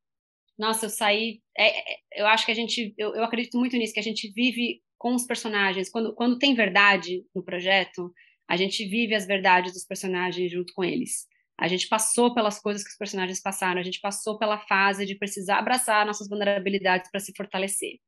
nossa, 0.57 0.85
eu 0.87 0.89
saí. 0.89 1.41
É, 1.57 1.93
é, 1.93 1.97
eu 2.17 2.27
acho 2.27 2.45
que 2.45 2.51
a 2.51 2.55
gente. 2.55 2.93
Eu, 2.97 3.15
eu 3.15 3.23
acredito 3.23 3.57
muito 3.57 3.77
nisso, 3.77 3.93
que 3.93 3.99
a 3.99 4.03
gente 4.03 4.31
vive 4.33 4.81
com 4.97 5.15
os 5.15 5.25
personagens. 5.25 5.89
Quando, 5.89 6.13
quando 6.15 6.37
tem 6.37 6.53
verdade 6.55 7.23
no 7.33 7.43
projeto, 7.43 8.13
a 8.49 8.57
gente 8.57 8.85
vive 8.85 9.15
as 9.15 9.25
verdades 9.25 9.73
dos 9.73 9.85
personagens 9.85 10.51
junto 10.51 10.73
com 10.73 10.83
eles. 10.83 11.27
A 11.57 11.67
gente 11.67 11.87
passou 11.87 12.33
pelas 12.33 12.59
coisas 12.59 12.83
que 12.83 12.89
os 12.89 12.97
personagens 12.97 13.41
passaram, 13.41 13.79
a 13.79 13.83
gente 13.83 13.99
passou 13.99 14.37
pela 14.39 14.57
fase 14.59 15.05
de 15.05 15.15
precisar 15.15 15.59
abraçar 15.59 16.05
nossas 16.05 16.27
vulnerabilidades 16.27 17.11
para 17.11 17.19
se 17.19 17.33
fortalecer. 17.35 17.99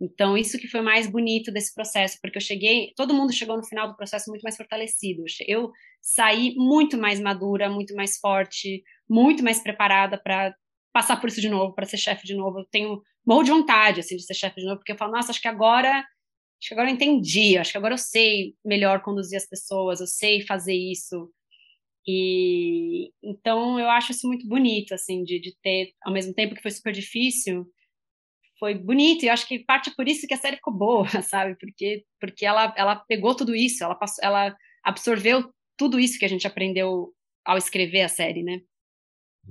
Então, 0.00 0.36
isso 0.36 0.58
que 0.58 0.68
foi 0.68 0.80
mais 0.80 1.06
bonito 1.06 1.52
desse 1.52 1.72
processo, 1.72 2.18
porque 2.20 2.36
eu 2.36 2.42
cheguei, 2.42 2.92
todo 2.96 3.14
mundo 3.14 3.32
chegou 3.32 3.56
no 3.56 3.64
final 3.64 3.88
do 3.88 3.96
processo 3.96 4.28
muito 4.28 4.42
mais 4.42 4.56
fortalecido. 4.56 5.22
Eu 5.46 5.70
saí 6.00 6.54
muito 6.56 6.98
mais 6.98 7.20
madura, 7.20 7.70
muito 7.70 7.94
mais 7.94 8.18
forte, 8.18 8.82
muito 9.08 9.42
mais 9.42 9.62
preparada 9.62 10.18
para 10.18 10.54
passar 10.92 11.20
por 11.20 11.28
isso 11.28 11.40
de 11.40 11.48
novo, 11.48 11.74
para 11.74 11.86
ser 11.86 11.96
chefe 11.96 12.26
de 12.26 12.34
novo. 12.34 12.60
Eu 12.60 12.66
tenho 12.70 13.02
morro 13.26 13.42
de 13.44 13.50
vontade 13.50 14.00
assim 14.00 14.16
de 14.16 14.24
ser 14.24 14.34
chefe 14.34 14.60
de 14.60 14.66
novo, 14.66 14.78
porque 14.78 14.92
eu 14.92 14.96
falo, 14.98 15.12
nossa, 15.12 15.30
acho 15.30 15.40
que 15.40 15.48
agora, 15.48 15.98
acho 15.98 16.68
que 16.68 16.74
agora 16.74 16.90
eu 16.90 16.94
entendi, 16.94 17.56
acho 17.56 17.72
que 17.72 17.78
agora 17.78 17.94
eu 17.94 17.98
sei 17.98 18.54
melhor 18.64 19.02
conduzir 19.02 19.36
as 19.36 19.48
pessoas, 19.48 20.00
eu 20.00 20.06
sei 20.06 20.42
fazer 20.42 20.74
isso. 20.74 21.30
E 22.06 23.10
então 23.22 23.78
eu 23.80 23.88
acho 23.88 24.12
isso 24.12 24.26
muito 24.26 24.46
bonito 24.46 24.92
assim 24.92 25.24
de, 25.24 25.40
de 25.40 25.56
ter, 25.62 25.92
ao 26.02 26.12
mesmo 26.12 26.34
tempo 26.34 26.54
que 26.54 26.62
foi 26.62 26.70
super 26.70 26.92
difícil, 26.92 27.66
foi 28.64 28.74
bonito 28.74 29.24
e 29.24 29.26
eu 29.28 29.32
acho 29.34 29.46
que 29.46 29.58
parte 29.58 29.94
por 29.94 30.08
isso 30.08 30.26
que 30.26 30.32
a 30.32 30.38
série 30.38 30.56
ficou 30.56 30.72
boa, 30.72 31.06
sabe? 31.20 31.54
Porque 31.60 32.02
porque 32.18 32.46
ela 32.46 32.72
ela 32.78 32.96
pegou 32.96 33.34
tudo 33.34 33.54
isso, 33.54 33.84
ela 33.84 33.94
passou, 33.94 34.24
ela 34.24 34.56
absorveu 34.82 35.50
tudo 35.76 36.00
isso 36.00 36.18
que 36.18 36.24
a 36.24 36.28
gente 36.28 36.46
aprendeu 36.46 37.10
ao 37.44 37.58
escrever 37.58 38.00
a 38.00 38.08
série, 38.08 38.42
né? 38.42 38.60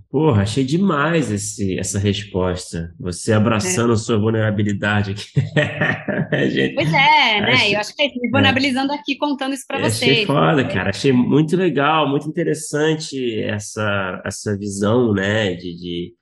Porra, 0.10 0.42
achei 0.42 0.64
demais 0.64 1.30
esse, 1.30 1.78
essa 1.78 2.00
resposta. 2.00 2.92
Você 3.00 3.32
abraçando 3.32 3.94
é. 3.94 3.96
sua 3.96 4.18
vulnerabilidade 4.18 5.12
aqui. 5.12 5.30
gente, 6.50 6.74
pois 6.74 6.88
é, 6.88 7.42
né? 7.42 7.52
Achei, 7.52 7.76
eu 7.76 7.80
acho 7.80 7.96
que 7.96 8.02
é 8.02 8.08
me 8.08 8.32
vulnerabilizando 8.32 8.94
é. 8.94 8.96
aqui, 8.96 9.16
contando 9.16 9.54
isso 9.54 9.66
para 9.68 9.78
vocês. 9.78 10.12
Achei 10.12 10.26
foda, 10.26 10.68
cara. 10.68 10.90
Achei 10.90 11.12
muito 11.12 11.56
legal, 11.56 12.10
muito 12.10 12.28
interessante 12.28 13.40
essa, 13.44 14.20
essa 14.26 14.58
visão, 14.58 15.14
né? 15.14 15.54
De, 15.54 15.76
de, 15.76 16.14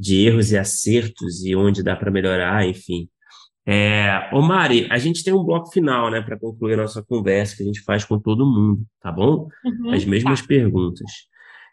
de 0.00 0.26
erros 0.26 0.50
e 0.50 0.58
acertos 0.58 1.44
e 1.44 1.54
onde 1.54 1.82
dá 1.82 1.94
para 1.94 2.10
melhorar, 2.10 2.66
enfim. 2.66 3.08
É, 3.66 4.30
ô 4.32 4.40
Mari, 4.40 4.88
a 4.90 4.98
gente 4.98 5.22
tem 5.22 5.34
um 5.34 5.44
bloco 5.44 5.70
final, 5.70 6.10
né, 6.10 6.20
para 6.20 6.38
concluir 6.38 6.74
a 6.74 6.78
nossa 6.78 7.02
conversa 7.02 7.56
que 7.56 7.62
a 7.62 7.66
gente 7.66 7.82
faz 7.82 8.04
com 8.04 8.18
todo 8.18 8.46
mundo, 8.46 8.82
tá 9.00 9.12
bom? 9.12 9.48
Uhum, 9.64 9.92
As 9.92 10.04
mesmas 10.04 10.40
tá. 10.40 10.46
perguntas. 10.46 11.10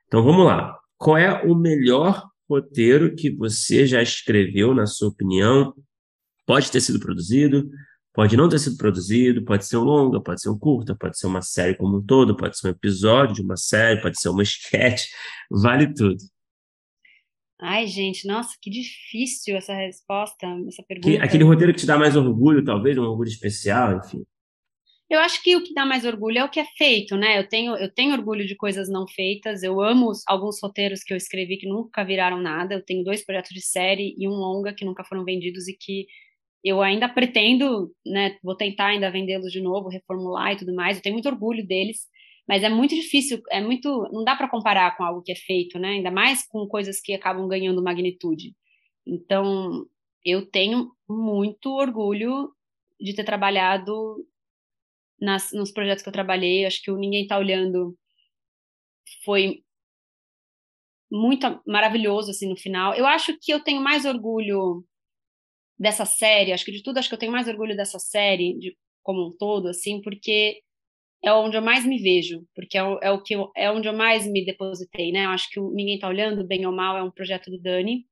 Então 0.07 0.23
vamos 0.23 0.45
lá. 0.45 0.77
Qual 0.97 1.17
é 1.17 1.43
o 1.43 1.55
melhor 1.55 2.23
roteiro 2.49 3.15
que 3.15 3.31
você 3.35 3.87
já 3.87 4.01
escreveu, 4.01 4.75
na 4.75 4.85
sua 4.85 5.09
opinião? 5.09 5.73
Pode 6.45 6.71
ter 6.71 6.81
sido 6.81 6.99
produzido, 6.99 7.69
pode 8.13 8.35
não 8.35 8.49
ter 8.49 8.59
sido 8.59 8.77
produzido, 8.77 9.43
pode 9.43 9.65
ser 9.65 9.77
um 9.77 9.83
longa, 9.83 10.21
pode 10.21 10.41
ser 10.41 10.49
um 10.49 10.57
curta, 10.57 10.95
pode 10.95 11.17
ser 11.17 11.27
uma 11.27 11.41
série 11.41 11.75
como 11.75 11.97
um 11.97 12.01
todo, 12.05 12.35
pode 12.35 12.57
ser 12.57 12.67
um 12.67 12.71
episódio 12.71 13.35
de 13.35 13.41
uma 13.41 13.57
série, 13.57 14.01
pode 14.01 14.19
ser 14.19 14.29
uma 14.29 14.43
sketch, 14.43 15.03
vale 15.49 15.93
tudo. 15.93 16.17
Ai, 17.59 17.87
gente, 17.87 18.27
nossa, 18.27 18.55
que 18.61 18.69
difícil 18.69 19.55
essa 19.57 19.73
resposta, 19.73 20.45
essa 20.67 20.83
pergunta. 20.83 21.17
Que, 21.17 21.23
aquele 21.23 21.43
roteiro 21.43 21.73
que 21.73 21.79
te 21.79 21.87
dá 21.87 21.97
mais 21.97 22.15
orgulho, 22.15 22.63
talvez, 22.63 22.97
um 22.97 23.03
orgulho 23.03 23.29
especial, 23.29 23.97
enfim. 23.97 24.23
Eu 25.09 25.19
acho 25.19 25.41
que 25.41 25.55
o 25.55 25.63
que 25.63 25.73
dá 25.73 25.85
mais 25.85 26.05
orgulho 26.05 26.37
é 26.37 26.43
o 26.43 26.49
que 26.49 26.59
é 26.59 26.65
feito, 26.77 27.15
né? 27.15 27.39
Eu 27.39 27.47
tenho, 27.47 27.75
eu 27.77 27.89
tenho 27.89 28.13
orgulho 28.13 28.45
de 28.45 28.55
coisas 28.55 28.89
não 28.89 29.07
feitas. 29.07 29.63
Eu 29.63 29.81
amo 29.81 30.11
alguns 30.27 30.59
roteiros 30.61 31.01
que 31.01 31.13
eu 31.13 31.17
escrevi 31.17 31.57
que 31.57 31.67
nunca 31.67 32.03
viraram 32.03 32.41
nada. 32.41 32.75
Eu 32.75 32.83
tenho 32.83 33.05
dois 33.05 33.23
projetos 33.23 33.51
de 33.51 33.61
série 33.61 34.13
e 34.17 34.27
um 34.27 34.31
longa 34.31 34.73
que 34.73 34.83
nunca 34.83 35.05
foram 35.05 35.23
vendidos 35.23 35.67
e 35.67 35.73
que 35.73 36.05
eu 36.63 36.81
ainda 36.81 37.07
pretendo, 37.07 37.89
né? 38.05 38.37
Vou 38.43 38.55
tentar 38.55 38.87
ainda 38.87 39.09
vendê-los 39.09 39.51
de 39.51 39.61
novo, 39.61 39.87
reformular 39.87 40.51
e 40.51 40.57
tudo 40.57 40.75
mais. 40.75 40.97
Eu 40.97 41.03
tenho 41.03 41.15
muito 41.15 41.29
orgulho 41.29 41.65
deles 41.65 42.01
mas 42.47 42.63
é 42.63 42.69
muito 42.69 42.95
difícil, 42.95 43.41
é 43.51 43.61
muito, 43.61 44.09
não 44.11 44.23
dá 44.23 44.35
para 44.35 44.49
comparar 44.49 44.95
com 44.95 45.03
algo 45.03 45.21
que 45.21 45.31
é 45.31 45.35
feito, 45.35 45.77
né? 45.77 45.89
Ainda 45.89 46.11
mais 46.11 46.47
com 46.47 46.67
coisas 46.67 47.01
que 47.01 47.13
acabam 47.13 47.47
ganhando 47.47 47.83
magnitude. 47.83 48.55
Então, 49.05 49.85
eu 50.23 50.45
tenho 50.49 50.91
muito 51.09 51.69
orgulho 51.71 52.51
de 52.99 53.13
ter 53.13 53.23
trabalhado 53.23 54.25
nas, 55.19 55.51
nos 55.51 55.71
projetos 55.71 56.03
que 56.03 56.09
eu 56.09 56.13
trabalhei. 56.13 56.65
Acho 56.65 56.81
que 56.81 56.91
o 56.91 56.97
Ninguém 56.97 57.23
Está 57.23 57.37
Olhando 57.37 57.97
foi 59.23 59.63
muito 61.11 61.61
maravilhoso 61.65 62.31
assim 62.31 62.49
no 62.49 62.57
final. 62.57 62.93
Eu 62.93 63.05
acho 63.05 63.37
que 63.39 63.51
eu 63.51 63.63
tenho 63.63 63.81
mais 63.81 64.05
orgulho 64.05 64.85
dessa 65.79 66.05
série, 66.05 66.51
acho 66.51 66.65
que 66.65 66.71
de 66.71 66.81
tudo 66.81 66.97
acho 66.97 67.07
que 67.07 67.15
eu 67.15 67.19
tenho 67.19 67.31
mais 67.31 67.47
orgulho 67.47 67.75
dessa 67.75 67.99
série 67.99 68.57
de, 68.57 68.75
como 69.03 69.27
um 69.27 69.37
todo 69.37 69.67
assim, 69.67 70.01
porque 70.01 70.61
é 71.23 71.33
onde 71.33 71.57
eu 71.57 71.61
mais 71.61 71.85
me 71.85 71.97
vejo, 71.97 72.45
porque 72.55 72.77
é 72.77 72.83
o, 72.83 72.99
é 73.01 73.11
o 73.11 73.21
que 73.21 73.35
eu, 73.35 73.51
é 73.55 73.71
onde 73.71 73.87
eu 73.87 73.93
mais 73.93 74.25
me 74.27 74.45
depositei, 74.45 75.11
né? 75.11 75.25
Eu 75.25 75.29
acho 75.29 75.49
que 75.49 75.59
o 75.59 75.71
Ninguém 75.71 75.95
Está 75.95 76.07
Olhando, 76.07 76.45
Bem 76.45 76.65
ou 76.65 76.73
Mal, 76.73 76.97
é 76.97 77.03
um 77.03 77.11
projeto 77.11 77.49
do 77.49 77.59
Dani. 77.59 78.05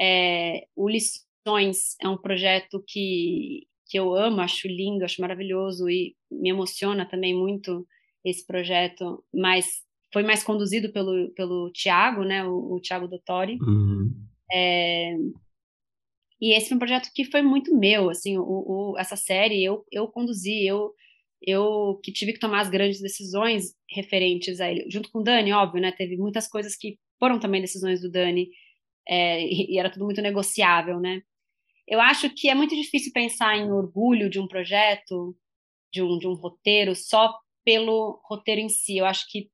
É, 0.00 0.66
o 0.76 0.88
Lições 0.88 1.96
é 2.00 2.08
um 2.08 2.16
projeto 2.16 2.82
que, 2.86 3.66
que 3.86 3.98
eu 3.98 4.14
amo, 4.14 4.40
acho 4.40 4.68
lindo, 4.68 5.04
acho 5.04 5.20
maravilhoso 5.20 5.88
e 5.88 6.14
me 6.30 6.50
emociona 6.50 7.06
também 7.06 7.34
muito 7.34 7.86
esse 8.24 8.46
projeto, 8.46 9.24
mas 9.32 9.82
foi 10.12 10.22
mais 10.22 10.42
conduzido 10.42 10.92
pelo, 10.92 11.30
pelo 11.34 11.70
Tiago, 11.72 12.22
né? 12.24 12.44
O, 12.44 12.74
o 12.74 12.80
Tiago 12.80 13.08
Dottori. 13.08 13.58
Uhum. 13.60 14.12
É, 14.52 15.16
e 16.40 16.56
esse 16.56 16.68
foi 16.68 16.76
um 16.76 16.80
projeto 16.80 17.10
que 17.14 17.24
foi 17.24 17.42
muito 17.42 17.76
meu, 17.76 18.10
assim, 18.10 18.38
o, 18.38 18.42
o, 18.42 18.98
essa 18.98 19.16
série 19.16 19.62
eu, 19.62 19.84
eu 19.90 20.06
conduzi, 20.06 20.64
eu 20.64 20.94
eu 21.42 22.00
que 22.02 22.12
tive 22.12 22.32
que 22.32 22.40
tomar 22.40 22.60
as 22.60 22.70
grandes 22.70 23.00
decisões 23.00 23.74
referentes 23.90 24.60
a 24.60 24.70
ele, 24.70 24.88
junto 24.90 25.10
com 25.10 25.20
o 25.20 25.22
Dani, 25.22 25.52
óbvio, 25.52 25.80
né? 25.80 25.92
Teve 25.92 26.16
muitas 26.16 26.48
coisas 26.48 26.76
que 26.76 26.98
foram 27.18 27.38
também 27.38 27.60
decisões 27.60 28.00
do 28.00 28.10
Dani, 28.10 28.48
é, 29.08 29.42
e, 29.44 29.78
era 29.78 29.90
tudo 29.90 30.04
muito 30.04 30.22
negociável, 30.22 31.00
né? 31.00 31.22
Eu 31.86 32.00
acho 32.00 32.30
que 32.30 32.48
é 32.48 32.54
muito 32.54 32.74
difícil 32.76 33.12
pensar 33.12 33.56
em 33.56 33.70
orgulho 33.72 34.28
de 34.28 34.38
um 34.38 34.46
projeto, 34.46 35.36
de 35.92 36.02
um, 36.02 36.18
de 36.18 36.28
um 36.28 36.34
roteiro, 36.34 36.94
só 36.94 37.34
pelo 37.64 38.20
roteiro 38.24 38.60
em 38.60 38.68
si. 38.68 38.98
Eu 38.98 39.06
acho 39.06 39.26
que 39.30 39.50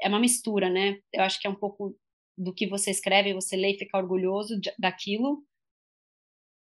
é 0.00 0.08
uma 0.08 0.20
mistura, 0.20 0.70
né? 0.70 0.98
Eu 1.12 1.22
acho 1.22 1.40
que 1.40 1.46
é 1.46 1.50
um 1.50 1.54
pouco 1.54 1.96
do 2.36 2.54
que 2.54 2.66
você 2.66 2.90
escreve, 2.90 3.34
você 3.34 3.56
lê 3.56 3.72
e 3.72 3.78
fica 3.78 3.98
orgulhoso 3.98 4.60
de, 4.60 4.72
daquilo, 4.78 5.44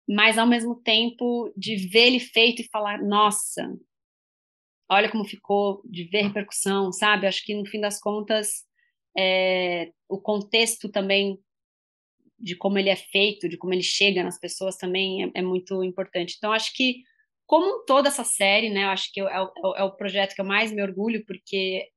mas 0.07 0.37
ao 0.37 0.47
mesmo 0.47 0.75
tempo 0.75 1.51
de 1.55 1.75
ver 1.87 2.07
ele 2.07 2.19
feito 2.19 2.61
e 2.61 2.67
falar, 2.67 3.01
nossa, 3.01 3.73
olha 4.89 5.09
como 5.09 5.25
ficou, 5.25 5.81
de 5.85 6.05
ver 6.05 6.23
repercussão, 6.23 6.91
sabe? 6.91 7.27
Acho 7.27 7.43
que 7.43 7.55
no 7.55 7.65
fim 7.65 7.79
das 7.79 7.99
contas, 7.99 8.63
é, 9.17 9.91
o 10.07 10.19
contexto 10.19 10.89
também 10.89 11.39
de 12.39 12.55
como 12.55 12.77
ele 12.77 12.89
é 12.89 12.95
feito, 12.95 13.47
de 13.47 13.57
como 13.57 13.73
ele 13.73 13.83
chega 13.83 14.23
nas 14.23 14.39
pessoas 14.39 14.75
também 14.75 15.23
é, 15.23 15.31
é 15.35 15.41
muito 15.41 15.81
importante. 15.83 16.35
Então, 16.37 16.51
acho 16.51 16.73
que, 16.73 16.97
como 17.45 17.85
toda 17.85 18.09
essa 18.09 18.23
série, 18.23 18.69
né, 18.69 18.83
eu 18.83 18.89
acho 18.89 19.11
que 19.13 19.21
é, 19.21 19.25
é, 19.25 19.47
é, 19.77 19.83
o 19.83 19.95
projeto 19.95 20.35
que 20.35 20.41
eu 20.41 20.45
mais 20.45 20.71
me 20.71 20.81
orgulho, 20.81 21.23
porque 21.25 21.87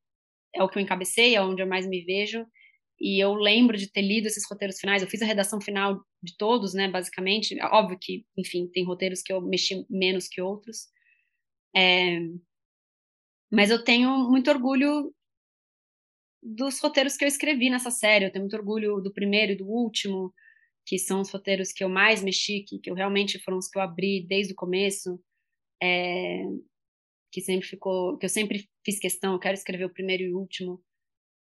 é 0.55 0.63
o 0.63 0.69
que 0.69 0.79
eu 0.79 0.83
encabecei, 0.83 1.35
é 1.35 1.43
onde 1.43 1.63
eu 1.63 1.67
mais 1.67 1.87
me 1.87 2.05
vejo, 2.05 2.47
e 3.01 3.23
eu 3.23 3.35
lembro 3.35 3.77
de 3.77 3.91
ter 3.91 4.03
lido 4.03 4.27
esses 4.27 4.49
roteiros 4.49 4.79
finais, 4.79 5.03
eu 5.03 5.09
fiz 5.09 5.21
a 5.21 5.27
redação 5.27 5.61
final 5.61 6.01
de 6.23 6.37
todos, 6.37 6.75
né, 6.75 6.89
basicamente, 6.89 7.57
óbvio 7.65 7.99
que, 8.01 8.25
enfim, 8.39 8.69
tem 8.73 8.85
roteiros 8.85 9.23
que 9.23 9.33
eu 9.33 9.41
mexi 9.41 9.85
menos 9.91 10.29
que 10.29 10.41
outros, 10.41 10.87
é, 11.75 12.21
mas 13.51 13.71
eu 13.71 13.83
tenho 13.83 14.31
muito 14.31 14.51
orgulho 14.51 15.13
dos 16.43 16.81
roteiros 16.81 17.17
que 17.17 17.25
eu 17.25 17.29
escrevi 17.29 17.71
nessa 17.71 17.91
série. 17.91 18.27
Eu 18.27 18.33
tenho 18.33 18.45
muito 18.45 18.57
orgulho 18.57 19.01
do 19.01 19.13
primeiro 19.13 19.53
e 19.53 19.57
do 19.57 19.67
último, 19.67 20.33
que 20.87 20.99
são 20.99 21.21
os 21.21 21.31
roteiros 21.31 21.73
que 21.73 21.83
eu 21.83 21.89
mais 21.89 22.23
mexi, 22.23 22.65
que, 22.67 22.79
que 22.79 22.91
eu 22.91 22.95
realmente 22.95 23.39
foram 23.41 23.59
os 23.59 23.69
que 23.69 23.79
eu 23.79 23.83
abri 23.83 24.25
desde 24.27 24.53
o 24.53 24.57
começo. 24.57 25.21
É, 25.83 26.43
que 27.33 27.43
sempre 27.43 27.67
ficou, 27.69 28.17
que 28.17 28.25
eu 28.25 28.31
sempre 28.31 28.67
fiz 28.83 28.99
questão, 28.99 29.35
eu 29.35 29.39
quero 29.39 29.55
escrever 29.55 29.85
o 29.85 29.93
primeiro 29.93 30.23
e 30.23 30.33
o 30.33 30.39
último. 30.39 30.83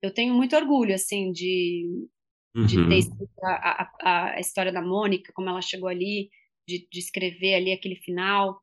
Eu 0.02 0.12
tenho 0.12 0.34
muito 0.34 0.56
orgulho, 0.56 0.92
assim, 0.92 1.30
de, 1.30 2.08
uhum. 2.56 2.66
de 2.66 2.88
ter 2.88 2.98
escrito 2.98 3.44
a, 3.44 3.88
a, 4.02 4.34
a, 4.34 4.40
história 4.40 4.72
da 4.72 4.82
Mônica, 4.82 5.32
como 5.32 5.48
ela 5.48 5.62
chegou 5.62 5.88
ali, 5.88 6.30
de, 6.66 6.88
de 6.90 6.98
escrever 6.98 7.54
ali 7.54 7.72
aquele 7.72 7.94
final. 7.94 8.60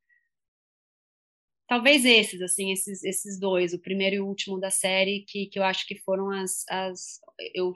Talvez 1.67 2.05
esses, 2.05 2.41
assim, 2.41 2.71
esses, 2.71 3.03
esses 3.03 3.39
dois, 3.39 3.73
o 3.73 3.81
primeiro 3.81 4.15
e 4.17 4.19
o 4.19 4.27
último 4.27 4.59
da 4.59 4.69
série, 4.69 5.25
que, 5.27 5.47
que 5.47 5.57
eu 5.57 5.63
acho 5.63 5.85
que 5.87 5.97
foram 5.99 6.29
as. 6.31 6.63
as 6.69 7.19
eu, 7.53 7.73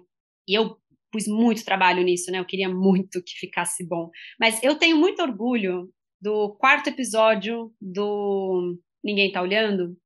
e 0.48 0.54
eu 0.54 0.78
pus 1.12 1.28
muito 1.28 1.66
trabalho 1.66 2.04
nisso, 2.04 2.32
né? 2.32 2.40
Eu 2.40 2.46
queria 2.46 2.70
muito 2.70 3.24
que 3.24 3.34
ficasse 3.34 3.86
bom. 3.88 4.10
Mas 4.40 4.62
eu 4.64 4.78
tenho 4.78 4.98
muito 4.98 5.22
orgulho 5.22 5.90
do 6.22 6.56
quarto 6.56 6.90
episódio 6.90 7.74
do 7.82 8.78
Ninguém 9.04 9.32
Tá 9.32 9.42
Olhando, 9.42 9.98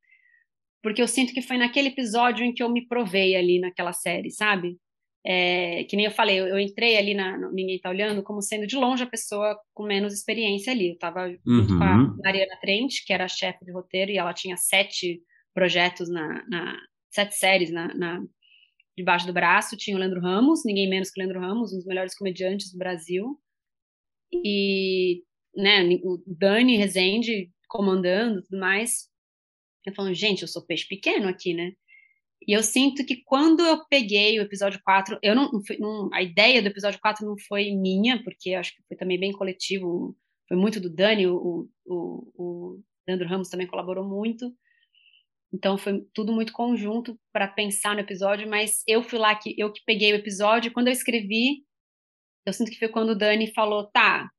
porque 0.82 1.02
eu 1.02 1.08
sinto 1.08 1.34
que 1.34 1.42
foi 1.42 1.58
naquele 1.58 1.90
episódio 1.90 2.46
em 2.46 2.54
que 2.54 2.62
eu 2.62 2.70
me 2.70 2.88
provei 2.88 3.36
ali 3.36 3.60
naquela 3.60 3.94
série, 3.94 4.30
sabe? 4.32 4.78
É, 5.26 5.86
que 5.86 5.96
nem 5.96 6.06
eu 6.06 6.12
falei, 6.12 6.38
eu, 6.38 6.48
eu 6.48 6.60
entrei 6.60 6.98
ali 6.98 7.14
na 7.14 7.38
no 7.38 7.52
Ninguém 7.52 7.80
Tá 7.80 7.90
Olhando 7.90 8.22
como 8.22 8.42
sendo 8.42 8.68
de 8.68 8.76
longe 8.76 9.04
a 9.04 9.10
pessoa 9.10 9.58
com 9.74 9.84
menos 9.84 10.14
experiência 10.14 10.74
ali. 10.74 10.90
Eu 10.90 10.94
estava 10.94 11.28
uhum. 11.28 11.68
com 11.78 11.84
a 11.84 11.96
uhum. 11.96 12.18
Mariana 12.24 12.58
Trent, 12.60 13.06
que 13.06 13.14
era 13.14 13.26
a 13.26 13.30
chefe 13.30 13.64
de 13.64 13.72
roteiro, 13.72 14.12
e 14.12 14.18
ela 14.18 14.34
tinha 14.34 14.58
sete 14.58 15.22
projetos 15.54 16.10
na, 16.10 16.46
na 16.50 16.78
sete 17.10 17.36
séries 17.36 17.72
na, 17.72 17.94
na, 17.94 18.22
debaixo 18.98 19.26
do 19.26 19.34
braço. 19.34 19.78
Tinha 19.78 19.96
o 19.96 20.00
Leandro 20.00 20.20
Ramos, 20.20 20.64
ninguém 20.66 20.90
menos 20.90 21.10
que 21.10 21.22
o 21.22 21.24
Leandro 21.24 21.42
Ramos, 21.42 21.72
um 21.72 21.78
dos 21.78 21.86
melhores 21.86 22.16
comediantes 22.18 22.72
do 22.72 22.78
Brasil. 22.78 23.40
E 24.34 25.24
né, 25.56 25.84
o 26.04 26.22
Dani 26.26 26.76
Rezende 26.76 27.50
comandando 27.70 28.42
tudo 28.42 28.60
mais. 28.60 29.10
Eu 29.86 29.94
falando, 29.94 30.14
gente, 30.14 30.42
eu 30.42 30.48
sou 30.48 30.66
peixe 30.66 30.88
pequeno 30.88 31.28
aqui, 31.28 31.54
né? 31.54 31.74
E 32.48 32.54
eu 32.54 32.64
sinto 32.64 33.06
que 33.06 33.24
quando 33.24 33.66
eu 33.66 33.86
peguei 33.88 34.40
o 34.40 34.44
episódio 34.44 34.80
4, 34.84 35.18
eu 35.22 35.36
não, 35.36 35.50
não, 35.80 36.10
a 36.14 36.22
ideia 36.22 36.62
do 36.62 36.68
episódio 36.68 37.00
4 37.02 37.26
não 37.26 37.36
foi 37.48 37.72
minha, 37.72 38.22
porque 38.24 38.54
acho 38.54 38.76
que 38.76 38.84
foi 38.88 38.98
também 38.98 39.20
bem 39.20 39.32
coletivo, 39.32 40.18
foi 40.48 40.58
muito 40.58 40.80
do 40.80 40.90
Dani, 40.90 41.28
o, 41.28 41.70
o, 41.86 42.32
o 42.36 42.84
Leandro 43.08 43.28
Ramos 43.28 43.50
também 43.50 43.68
colaborou 43.68 44.08
muito. 44.08 44.54
Então 45.54 45.78
foi 45.78 46.04
tudo 46.14 46.34
muito 46.34 46.52
conjunto 46.52 47.18
para 47.32 47.48
pensar 47.48 47.94
no 47.94 48.02
episódio, 48.02 48.50
mas 48.50 48.84
eu 48.88 49.04
fui 49.04 49.20
lá 49.20 49.36
que 49.36 49.54
eu 49.58 49.72
que 49.72 49.82
peguei 49.86 50.12
o 50.12 50.16
episódio, 50.16 50.74
quando 50.74 50.88
eu 50.88 50.94
escrevi, 50.94 51.64
eu 52.46 52.54
sinto 52.54 52.72
que 52.72 52.80
foi 52.80 52.90
quando 52.90 53.10
o 53.12 53.18
Dani 53.18 53.54
falou, 53.54 53.90
tá, 53.92 54.30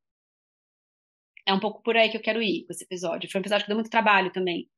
é 1.46 1.52
um 1.54 1.60
pouco 1.60 1.82
por 1.82 1.96
aí 1.96 2.10
que 2.10 2.16
eu 2.16 2.22
quero 2.22 2.42
ir 2.42 2.64
com 2.66 2.72
esse 2.72 2.84
episódio. 2.84 3.30
Foi 3.30 3.38
um 3.38 3.42
episódio 3.42 3.64
que 3.64 3.68
deu 3.68 3.76
muito 3.76 3.90
trabalho 3.90 4.32
também. 4.32 4.68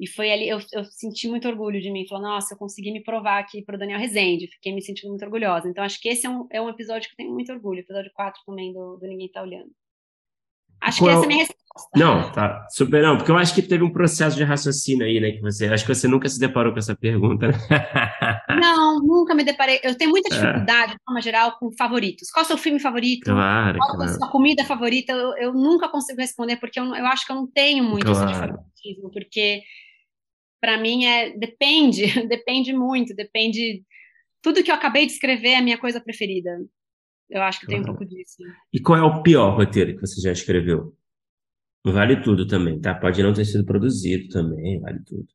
E 0.00 0.06
foi 0.08 0.32
ali, 0.32 0.48
eu, 0.48 0.58
eu 0.72 0.84
senti 0.84 1.28
muito 1.28 1.48
orgulho 1.48 1.80
de 1.80 1.90
mim. 1.90 2.06
Falou, 2.08 2.24
nossa, 2.24 2.54
eu 2.54 2.58
consegui 2.58 2.92
me 2.92 3.02
provar 3.02 3.38
aqui 3.38 3.62
para 3.62 3.76
o 3.76 3.78
Daniel 3.78 3.98
Rezende. 3.98 4.48
Fiquei 4.48 4.74
me 4.74 4.82
sentindo 4.82 5.10
muito 5.10 5.24
orgulhosa. 5.24 5.68
Então, 5.68 5.84
acho 5.84 6.00
que 6.00 6.08
esse 6.08 6.26
é 6.26 6.30
um, 6.30 6.46
é 6.50 6.60
um 6.60 6.68
episódio 6.68 7.08
que 7.08 7.14
eu 7.14 7.16
tenho 7.18 7.32
muito 7.32 7.52
orgulho. 7.52 7.80
Episódio 7.80 8.10
4 8.14 8.42
também 8.46 8.72
do, 8.72 8.96
do 8.96 9.06
Ninguém 9.06 9.30
Tá 9.30 9.42
Olhando. 9.42 9.70
Acho 10.82 10.98
Qual... 10.98 11.10
que 11.10 11.14
essa 11.14 11.22
é 11.22 11.24
a 11.24 11.28
minha 11.28 11.38
resposta. 11.38 11.62
Não, 11.96 12.32
tá. 12.32 12.66
Super, 12.70 13.02
não, 13.02 13.16
porque 13.16 13.30
eu 13.30 13.36
acho 13.36 13.54
que 13.54 13.62
teve 13.62 13.82
um 13.82 13.92
processo 13.92 14.36
de 14.36 14.44
raciocínio 14.44 15.06
aí, 15.06 15.18
né? 15.20 15.32
Que 15.32 15.40
você. 15.40 15.66
Acho 15.66 15.86
que 15.86 15.94
você 15.94 16.06
nunca 16.06 16.28
se 16.28 16.38
deparou 16.38 16.72
com 16.72 16.78
essa 16.78 16.94
pergunta, 16.94 17.48
né? 17.48 17.54
Não, 18.60 18.98
nunca 19.00 19.34
me 19.34 19.42
deparei. 19.42 19.80
Eu 19.82 19.96
tenho 19.96 20.10
muita 20.10 20.34
é. 20.34 20.38
dificuldade, 20.38 20.92
é. 20.92 20.94
de 20.94 21.02
forma 21.04 21.20
geral, 21.22 21.58
com 21.58 21.72
favoritos. 21.72 22.30
Qual 22.30 22.42
é 22.42 22.44
o 22.44 22.48
seu 22.48 22.58
filme 22.58 22.78
favorito? 22.78 23.24
Claro. 23.24 23.78
Qual 23.78 23.96
claro. 23.96 24.10
é 24.10 24.14
a 24.14 24.18
sua 24.18 24.30
comida 24.30 24.64
favorita? 24.64 25.12
Eu, 25.12 25.34
eu, 25.38 25.54
nunca 25.54 25.88
consigo 25.88 26.20
responder, 26.20 26.56
porque 26.56 26.78
eu, 26.78 26.84
eu 26.84 27.06
acho 27.06 27.26
que 27.26 27.32
eu 27.32 27.36
não 27.36 27.46
tenho 27.46 27.82
muito 27.82 28.06
claro. 28.06 28.30
esse 28.30 28.38
favoritismo, 28.38 29.10
porque 29.10 29.62
para 30.60 30.78
mim 30.78 31.06
é 31.06 31.36
depende, 31.36 32.04
depende 32.28 32.72
muito, 32.72 33.14
depende 33.14 33.82
tudo 34.42 34.62
que 34.62 34.70
eu 34.70 34.74
acabei 34.74 35.06
de 35.06 35.12
escrever 35.12 35.50
é 35.50 35.56
a 35.56 35.62
minha 35.62 35.78
coisa 35.78 36.00
preferida. 36.00 36.50
Eu 37.30 37.42
acho 37.42 37.60
que 37.60 37.66
tem 37.66 37.80
um 37.80 37.84
pouco 37.84 38.04
disso. 38.04 38.42
E 38.72 38.80
qual 38.80 38.98
é 38.98 39.02
o 39.02 39.22
pior 39.22 39.56
roteiro 39.56 39.94
que 39.94 40.00
você 40.00 40.20
já 40.20 40.32
escreveu? 40.32 40.96
Vale 41.84 42.22
tudo 42.22 42.46
também, 42.46 42.80
tá? 42.80 42.94
Pode 42.94 43.22
não 43.22 43.32
ter 43.32 43.44
sido 43.44 43.64
produzido 43.64 44.28
também, 44.28 44.80
vale 44.80 45.02
tudo. 45.04 45.26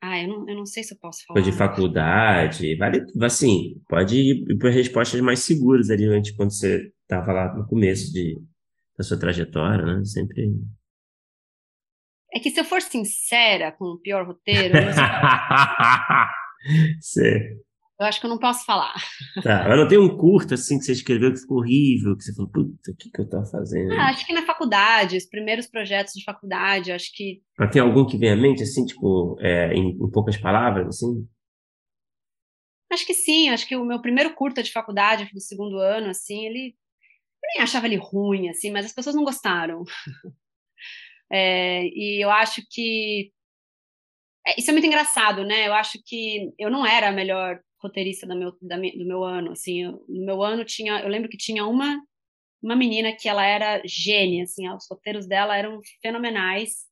Ah, 0.00 0.20
eu 0.20 0.28
não, 0.28 0.48
eu 0.48 0.56
não 0.56 0.66
sei 0.66 0.82
se 0.82 0.94
eu 0.94 0.98
posso 0.98 1.24
falar. 1.26 1.40
de 1.40 1.50
faculdade, 1.50 2.76
vale, 2.76 3.04
assim, 3.22 3.80
pode 3.88 4.16
ir 4.16 4.58
para 4.58 4.70
respostas 4.70 5.20
mais 5.20 5.40
seguras 5.40 5.88
ali 5.88 6.04
antes, 6.04 6.36
quando 6.36 6.52
você 6.52 6.92
estava 7.02 7.32
lá 7.32 7.54
no 7.54 7.66
começo 7.66 8.12
de, 8.12 8.38
da 8.98 9.02
sua 9.02 9.18
trajetória, 9.18 9.84
né? 9.84 10.04
Sempre 10.04 10.52
é 12.34 12.40
que 12.40 12.50
se 12.50 12.58
eu 12.58 12.64
for 12.64 12.82
sincera 12.82 13.70
com 13.70 13.84
o 13.84 13.98
pior 13.98 14.26
roteiro, 14.26 14.76
eu, 14.76 14.90
eu 17.98 18.06
acho 18.06 18.20
que 18.20 18.26
eu 18.26 18.30
não 18.30 18.38
posso 18.38 18.64
falar. 18.64 18.94
Tá, 19.42 19.68
mas 19.68 19.78
não 19.78 19.86
tem 19.86 19.98
um 19.98 20.16
curto 20.16 20.54
assim 20.54 20.78
que 20.78 20.84
você 20.84 20.92
escreveu 20.92 21.32
que 21.32 21.40
ficou 21.40 21.58
horrível, 21.58 22.16
que 22.16 22.24
você 22.24 22.34
falou, 22.34 22.50
puta, 22.50 22.90
o 22.90 22.96
que, 22.96 23.10
que 23.10 23.20
eu 23.20 23.28
tô 23.28 23.44
fazendo? 23.46 23.92
Ah, 23.92 24.08
acho 24.08 24.26
que 24.26 24.32
na 24.32 24.44
faculdade, 24.44 25.16
os 25.16 25.26
primeiros 25.26 25.66
projetos 25.66 26.12
de 26.14 26.24
faculdade, 26.24 26.90
acho 26.90 27.10
que. 27.14 27.40
Mas 27.58 27.70
tem 27.70 27.80
algum 27.80 28.04
que 28.04 28.18
vem 28.18 28.30
à 28.30 28.36
mente, 28.36 28.62
assim, 28.62 28.84
tipo, 28.84 29.36
é, 29.40 29.72
em, 29.72 29.90
em 29.90 30.10
poucas 30.10 30.36
palavras, 30.36 30.88
assim? 30.88 31.26
Acho 32.92 33.06
que 33.06 33.14
sim, 33.14 33.48
acho 33.48 33.66
que 33.66 33.76
o 33.76 33.84
meu 33.84 34.00
primeiro 34.00 34.34
curta 34.34 34.62
de 34.62 34.72
faculdade, 34.72 35.30
do 35.32 35.40
segundo 35.40 35.78
ano, 35.78 36.08
assim, 36.08 36.46
ele. 36.46 36.76
Eu 37.42 37.48
nem 37.54 37.62
achava 37.62 37.86
ele 37.86 37.96
ruim, 37.96 38.48
assim, 38.48 38.70
mas 38.70 38.86
as 38.86 38.92
pessoas 38.92 39.14
não 39.14 39.24
gostaram. 39.24 39.84
É, 41.32 41.82
e 41.86 42.22
eu 42.22 42.30
acho 42.30 42.62
que 42.70 43.32
é, 44.46 44.60
isso 44.60 44.70
é 44.70 44.72
muito 44.72 44.86
engraçado, 44.86 45.44
né? 45.44 45.66
Eu 45.66 45.74
acho 45.74 45.98
que 46.04 46.52
eu 46.58 46.70
não 46.70 46.86
era 46.86 47.08
a 47.08 47.12
melhor 47.12 47.60
roteirista 47.84 48.26
do 48.26 48.36
meu, 48.36 48.56
da, 48.60 48.76
do 48.76 49.06
meu 49.06 49.22
ano, 49.24 49.52
assim, 49.52 49.84
no 49.84 50.24
meu 50.24 50.42
ano 50.42 50.64
tinha, 50.64 51.00
eu 51.00 51.08
lembro 51.08 51.28
que 51.28 51.36
tinha 51.36 51.64
uma 51.66 52.02
uma 52.62 52.74
menina 52.74 53.12
que 53.12 53.28
ela 53.28 53.44
era 53.44 53.82
gênia, 53.84 54.44
assim, 54.44 54.66
os 54.70 54.86
roteiros 54.90 55.26
dela 55.26 55.54
eram 55.54 55.80
fenomenais 56.00 56.86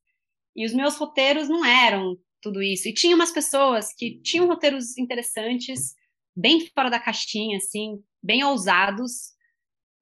e 0.55 0.65
os 0.67 0.71
meus 0.71 0.95
roteiros 0.95 1.49
não 1.49 1.65
eram 1.65 2.15
tudo 2.39 2.61
isso. 2.61 2.87
E 2.87 2.93
tinha 2.93 3.15
umas 3.15 3.31
pessoas 3.31 3.91
que 3.91 4.21
tinham 4.21 4.45
roteiros 4.45 4.95
interessantes, 4.99 5.95
bem 6.35 6.67
fora 6.75 6.91
da 6.91 6.99
caixinha, 6.99 7.57
assim, 7.57 7.99
bem 8.21 8.43
ousados, 8.43 9.33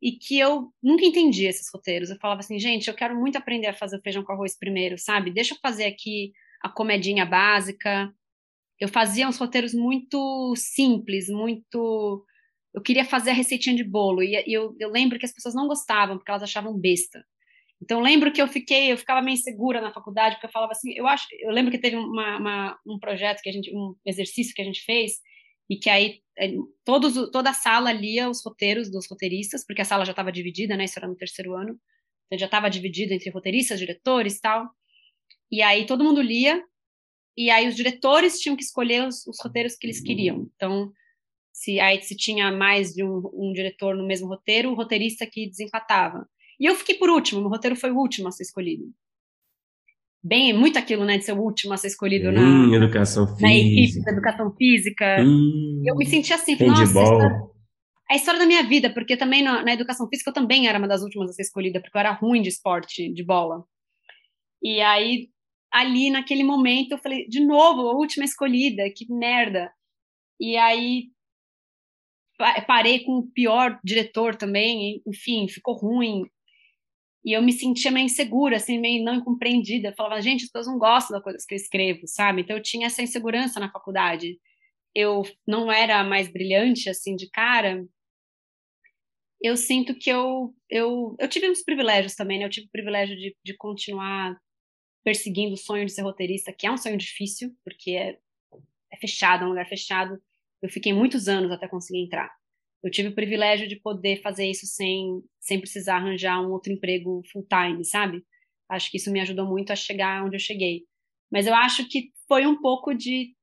e 0.01 0.11
que 0.11 0.38
eu 0.38 0.73
nunca 0.84 1.05
entendi 1.05 1.45
esses 1.45 1.69
roteiros. 1.73 2.09
Eu 2.09 2.18
falava 2.18 2.41
assim, 2.41 2.59
gente, 2.59 2.89
eu 2.89 2.93
quero 2.93 3.15
muito 3.18 3.38
aprender 3.38 3.68
a 3.68 3.73
fazer 3.73 4.01
feijão 4.01 4.23
com 4.23 4.34
arroz 4.34 4.57
primeiro, 4.57 4.97
sabe? 4.97 5.31
Deixa 5.31 5.53
eu 5.53 5.59
fazer 5.61 5.85
aqui 5.85 6.34
a 6.61 6.68
comedinha 6.68 7.26
básica. 7.26 8.13
Eu 8.82 8.88
fazia 8.88 9.28
uns 9.30 9.38
roteiros 9.38 9.76
muito 9.76 10.56
simples, 10.58 11.30
muito. 11.30 12.26
Eu 12.74 12.82
queria 12.82 13.06
fazer 13.06 13.30
a 13.30 13.34
receitinha 13.34 13.76
de 13.76 13.84
bolo 13.84 14.24
e 14.24 14.44
eu, 14.48 14.76
eu 14.80 14.90
lembro 14.90 15.20
que 15.20 15.26
as 15.26 15.32
pessoas 15.32 15.53
não 15.53 15.68
gostavam 15.68 16.18
porque 16.18 16.32
elas 16.32 16.41
achavam 16.41 16.76
besta. 16.76 17.24
Então 17.80 17.99
eu 17.99 18.03
lembro 18.03 18.32
que 18.34 18.41
eu 18.41 18.48
fiquei, 18.48 18.91
eu 18.91 18.98
ficava 18.98 19.22
meio 19.22 19.36
insegura 19.36 19.82
na 19.82 19.94
faculdade 19.94 20.36
porque 20.36 20.48
eu 20.48 20.52
falava 20.52 20.72
assim, 20.72 20.94
eu 20.95 21.06
acho, 21.06 21.28
eu 21.41 21.52
lembro 21.52 21.72
que 21.72 21.78
teve 21.78 21.95
uma, 21.95 22.38
uma, 22.38 22.80
um 22.88 22.98
projeto 22.98 23.41
que 23.41 23.49
a 23.49 23.53
gente, 23.53 23.72
um 23.72 23.95
exercício 24.06 24.53
que 24.56 24.62
a 24.62 24.66
gente 24.66 24.84
fez 24.84 25.14
e 25.70 25.78
que 25.78 25.90
aí 25.90 26.20
é, 26.40 26.52
todos, 26.84 27.30
toda 27.32 27.52
a 27.52 27.53
sala 27.53 27.91
lia 27.91 28.30
os 28.30 28.44
roteiros 28.44 28.90
dos 28.90 29.08
roteiristas, 29.08 29.64
porque 29.64 29.82
a 29.82 29.86
sala 29.86 30.06
já 30.06 30.12
estava 30.12 30.32
dividida, 30.32 30.76
né? 30.76 30.86
Isso 30.86 30.98
era 30.98 31.08
no 31.08 31.16
terceiro 31.16 31.56
ano, 31.56 31.80
então 32.26 32.40
já 32.40 32.45
estava 32.45 32.68
dividido 32.70 33.14
entre 33.14 33.30
roteiristas, 33.30 33.80
diretores 33.80 34.38
e 34.38 34.41
tal. 34.41 34.68
E 35.52 35.62
aí 35.62 35.86
todo 35.86 36.03
mundo 36.03 36.22
lia, 36.22 36.64
e 37.38 37.49
aí 37.49 37.68
os 37.68 37.76
diretores 37.76 38.40
tinham 38.40 38.56
que 38.56 38.64
escolher 38.64 39.08
os, 39.08 39.26
os 39.28 39.38
roteiros 39.41 39.76
que 39.76 39.88
eles 39.88 40.02
queriam. 40.02 40.49
Então, 40.56 40.91
se 41.53 41.80
aí 41.80 42.02
se 42.02 42.16
tinha 42.16 42.52
mais 42.52 42.94
de 42.94 43.03
um, 43.03 43.22
um 43.34 43.53
diretor 43.53 43.95
no 43.95 44.06
mesmo 44.06 44.28
roteiro, 44.28 44.72
o 44.72 44.76
roteirista 44.76 45.26
que 45.26 45.49
desempatava. 45.49 46.28
E 46.60 46.66
eu 46.66 46.76
fiquei 46.76 46.95
por 46.95 47.10
último, 47.10 47.41
meu 47.41 47.49
roteiro 47.49 47.76
foi 47.76 47.91
o 47.91 47.98
último 47.98 48.28
a 48.28 48.32
ser 48.32 48.44
escolhido 48.44 48.86
bem 50.24 50.53
muito 50.53 50.78
aquilo, 50.78 51.03
né, 51.03 51.18
de 51.18 51.26
ser 51.26 51.34
o 51.34 51.41
último 51.41 51.74
a 51.74 51.78
ser 51.78 51.88
escolhido 51.88 52.30
hum, 52.30 52.70
na 52.70 52.78
educação 52.78 53.26
física, 53.26 53.48
na 53.48 53.56
equipe 53.56 54.03
da 54.03 54.12
educação 54.12 54.56
física. 54.56 55.18
Hum, 55.22 55.84
eu 55.86 55.95
me 55.95 56.06
senti 56.06 56.32
assim, 56.32 56.56
nossa, 56.64 57.49
a 58.10 58.16
história 58.16 58.40
da 58.40 58.45
minha 58.45 58.64
vida, 58.64 58.94
porque 58.94 59.18
também 59.18 59.41
na, 59.41 59.64
na, 59.64 59.74
educação 59.74 60.08
física 60.08 60.30
eu 60.30 60.34
também 60.34 60.68
era 60.68 60.78
uma 60.78 60.88
das 60.88 61.02
últimas 61.02 61.30
a 61.30 61.34
ser 61.34 61.44
escolhida, 61.44 61.82
porque 61.82 61.98
eu 61.98 61.99
era 61.99 62.12
ruim 62.12 62.41
de 62.41 62.49
esporte, 62.49 63.12
de 63.12 63.24
bola. 63.24 63.64
E 64.62 64.80
aí, 64.82 65.30
ali 65.72 66.10
naquele 66.10 66.43
momento, 66.43 66.91
eu 66.91 66.98
falei, 66.98 67.27
de 67.27 67.39
novo, 67.39 67.88
a 67.88 67.95
última 67.95 68.26
escolhida, 68.26 68.84
que 68.95 69.11
merda. 69.11 69.72
E 70.39 70.57
aí, 70.57 71.10
parei 72.68 73.03
com 73.03 73.19
o 73.19 73.27
pior 73.31 73.80
diretor 73.84 74.35
também, 74.35 75.02
enfim, 75.07 75.48
ficou 75.48 75.76
ruim. 75.76 76.26
E 77.23 77.34
eu 77.34 77.41
me 77.41 77.53
sentia 77.53 77.91
meio 77.91 78.06
insegura, 78.06 78.57
assim, 78.57 78.80
meio 78.80 79.03
não 79.03 79.23
compreendida. 79.23 79.93
Falava, 79.95 80.22
gente, 80.22 80.43
as 80.43 80.52
pessoas 80.52 80.68
não 80.68 80.80
gostam 80.80 81.15
das 81.15 81.23
coisas 81.23 81.45
que 81.45 81.53
eu 81.53 81.57
escrevo, 81.57 82.07
sabe? 82.07 82.41
Então 82.41 82.57
eu 82.57 82.64
tinha 82.64 82.88
essa 82.88 83.03
insegurança 83.03 83.60
na 83.60 83.72
faculdade. 83.72 84.39
Eu 84.93 85.22
não 85.48 85.72
era 85.72 86.03
mais 86.03 86.27
brilhante, 86.31 86.89
assim, 86.89 87.15
de 87.15 87.30
cara. 87.30 87.85
Eu 89.39 89.56
sinto 89.56 89.95
que 89.95 90.10
eu, 90.10 90.53
eu, 90.69 91.15
eu 91.19 91.27
tive 91.30 91.49
uns 91.49 91.64
privilégios 91.64 92.15
também, 92.15 92.39
né? 92.39 92.45
Eu 92.45 92.49
tive 92.49 92.68
o 92.68 92.72
privilégio 92.72 93.15
de, 93.15 93.35
de 93.43 93.56
continuar 93.56 94.35
perseguindo 95.03 95.53
o 95.53 95.57
sonho 95.57 95.86
de 95.86 95.91
ser 95.91 96.02
roteirista, 96.02 96.53
que 96.53 96.68
é 96.68 96.72
um 96.72 96.78
sonho 96.78 96.98
difícil, 96.98 97.56
porque 97.64 97.91
é, 97.91 98.18
é 98.91 98.98
fechado, 98.98 99.44
é 99.44 99.45
um 99.45 99.49
lugar 99.49 99.68
fechado. 99.68 100.22
Eu 100.61 100.69
fiquei 100.69 100.94
muitos 100.94 101.28
anos 101.28 101.52
até 101.52 101.68
conseguir 101.68 102.03
entrar 102.03 102.32
eu 102.84 102.90
tive 102.90 103.10
o 103.10 103.15
privilégio 103.15 103.68
de 103.68 103.76
poder 103.76 104.22
fazer 104.22 104.49
isso 104.49 104.65
sem, 104.65 105.22
sem 105.40 105.60
precisar 105.60 105.98
arranjar 105.98 106.41
um 106.41 106.52
outro 106.52 106.73
emprego 106.73 107.22
full 107.32 107.45
time, 107.48 107.86
sabe? 107.86 108.23
Acho 108.68 108.90
que 108.90 108.98
isso 108.98 109.11
me 109.11 109.19
ajudou 109.19 109.45
muito 109.45 109.72
a 109.72 109.76
chegar 109.76 110.26
onde 110.26 110.36
eu 110.36 110.40
cheguei. 110.40 110.84
Mas 111.32 111.45
eu 111.45 111.53
acho 111.53 111.88
que 111.88 112.11
foi 112.28 112.48
um 112.48 112.60
pouco 112.60 112.94
de, 112.94 113.36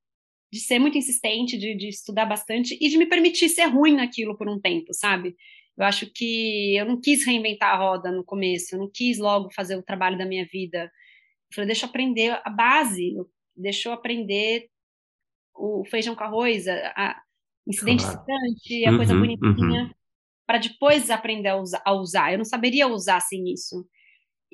de 0.52 0.58
ser 0.58 0.78
muito 0.78 0.98
insistente, 0.98 1.56
de, 1.56 1.76
de 1.76 1.88
estudar 1.88 2.26
bastante 2.26 2.76
e 2.80 2.88
de 2.88 2.98
me 2.98 3.06
permitir 3.06 3.48
ser 3.48 3.66
ruim 3.66 3.94
naquilo 3.94 4.36
por 4.36 4.48
um 4.48 4.60
tempo, 4.60 4.92
sabe? 4.92 5.36
Eu 5.76 5.84
acho 5.84 6.10
que 6.12 6.76
eu 6.76 6.84
não 6.84 7.00
quis 7.00 7.24
reinventar 7.24 7.74
a 7.74 7.78
roda 7.78 8.10
no 8.10 8.24
começo, 8.24 8.74
eu 8.74 8.80
não 8.80 8.90
quis 8.92 9.18
logo 9.18 9.52
fazer 9.52 9.76
o 9.76 9.82
trabalho 9.82 10.18
da 10.18 10.26
minha 10.26 10.46
vida. 10.50 10.90
Eu 11.50 11.54
falei, 11.54 11.66
deixa 11.66 11.86
eu 11.86 11.90
aprender 11.90 12.40
a 12.44 12.50
base, 12.50 13.14
deixa 13.56 13.88
eu 13.88 13.92
aprender 13.92 14.68
o 15.54 15.84
feijão 15.84 16.14
com 16.14 16.24
arroz, 16.24 16.66
a, 16.68 17.20
incidente 17.66 18.02
claro. 18.02 18.18
distante, 18.18 18.86
a 18.86 18.90
uhum, 18.90 18.96
coisa 18.96 19.14
bonitinha, 19.14 19.82
uhum. 19.82 19.90
para 20.46 20.58
depois 20.58 21.10
aprender 21.10 21.48
a 21.48 21.56
usar, 21.56 21.82
a 21.84 21.92
usar. 21.92 22.32
Eu 22.32 22.38
não 22.38 22.44
saberia 22.44 22.88
usar 22.88 23.20
sem 23.20 23.52
isso. 23.52 23.86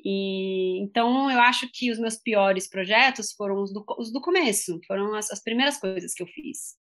E 0.03 0.79
então 0.81 1.31
eu 1.31 1.39
acho 1.39 1.69
que 1.73 1.89
os 1.89 1.97
meus 1.97 2.17
piores 2.17 2.69
projetos 2.69 3.31
foram 3.31 3.61
os 3.61 3.73
do, 3.73 3.83
os 3.97 4.11
do 4.11 4.21
começo, 4.21 4.79
foram 4.85 5.15
as, 5.15 5.31
as 5.31 5.41
primeiras 5.41 5.77
coisas 5.77 6.13
que 6.13 6.21
eu 6.21 6.27
fiz. 6.27 6.75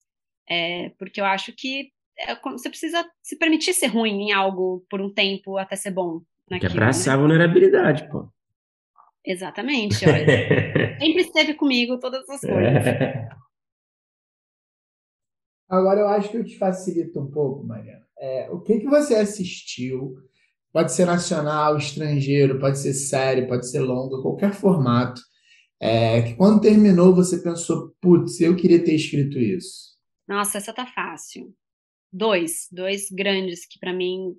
É, 0.49 0.91
porque 0.99 1.21
eu 1.21 1.25
acho 1.25 1.53
que 1.53 1.91
é, 2.19 2.35
você 2.35 2.69
precisa 2.69 3.05
se 3.23 3.37
permitir 3.37 3.75
ser 3.75 3.89
ruim 3.89 4.29
em 4.29 4.33
algo 4.33 4.85
por 4.89 5.01
um 5.01 5.13
tempo 5.13 5.59
até 5.59 5.77
ser 5.77 5.91
bom. 5.91 6.23
Naquilo, 6.49 6.73
que 6.73 6.79
é 6.79 6.81
abraçar 6.81 7.15
né? 7.17 7.19
a 7.19 7.21
vulnerabilidade, 7.21 8.09
pô. 8.11 8.29
Exatamente, 9.25 10.05
olha. 10.09 10.27
sempre 10.99 11.23
esteve 11.23 11.55
comigo 11.55 11.99
todas 11.99 12.29
as 12.29 12.41
coisas. 12.41 12.87
É. 12.87 13.29
Agora 15.69 16.01
eu 16.01 16.09
acho 16.09 16.31
que 16.31 16.37
eu 16.37 16.45
te 16.45 16.59
facilito 16.59 17.21
um 17.21 17.31
pouco, 17.31 17.65
Mariana. 17.65 18.05
É, 18.19 18.51
o 18.51 18.61
que, 18.61 18.81
que 18.81 18.89
você 18.89 19.15
assistiu? 19.15 20.17
Pode 20.73 20.93
ser 20.93 21.05
nacional, 21.05 21.77
estrangeiro, 21.77 22.59
pode 22.59 22.79
ser 22.79 22.93
série, 22.93 23.47
pode 23.47 23.69
ser 23.71 23.81
longa, 23.81 24.21
qualquer 24.21 24.53
formato. 24.53 25.21
É, 25.81 26.23
que 26.23 26.35
quando 26.35 26.61
terminou 26.61 27.15
você 27.15 27.43
pensou, 27.43 27.95
putz, 28.01 28.41
eu 28.41 28.55
queria 28.57 28.85
ter 28.85 28.95
escrito 28.95 29.39
isso. 29.39 29.97
Nossa, 30.29 30.59
essa 30.59 30.73
tá 30.73 30.87
fácil. 30.87 31.55
Dois, 32.13 32.69
dois 32.71 33.09
grandes 33.11 33.67
que 33.67 33.79
para 33.79 33.93
mim 33.93 34.37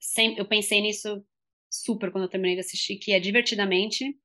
sempre 0.00 0.40
eu 0.40 0.48
pensei 0.48 0.80
nisso 0.80 1.22
super 1.82 2.10
quando 2.10 2.24
eu 2.24 2.30
terminei 2.30 2.54
de 2.56 2.60
assistir, 2.60 2.96
que 2.96 3.12
é 3.12 3.20
Divertidamente 3.20 4.16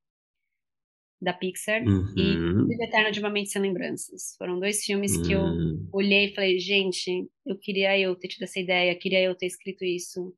da 1.22 1.34
Pixar 1.34 1.84
uhum. 1.84 2.14
e 2.18 2.68
Vida 2.68 2.86
Eterna 2.86 3.12
de 3.12 3.20
Uma 3.20 3.30
Mente 3.30 3.52
Sem 3.52 3.62
Lembranças. 3.62 4.36
Foram 4.38 4.60
dois 4.60 4.84
filmes 4.84 5.16
uhum. 5.16 5.24
que 5.24 5.32
eu 5.34 5.42
hum. 5.42 5.90
olhei 5.94 6.26
e 6.26 6.34
falei, 6.34 6.58
gente, 6.58 7.30
eu 7.46 7.58
queria 7.60 7.98
eu 8.00 8.16
ter 8.16 8.28
tido 8.28 8.44
essa 8.44 8.60
ideia, 8.60 8.98
queria 8.98 9.22
eu 9.22 9.36
ter 9.36 9.46
escrito 9.46 9.86
isso. 9.86 10.36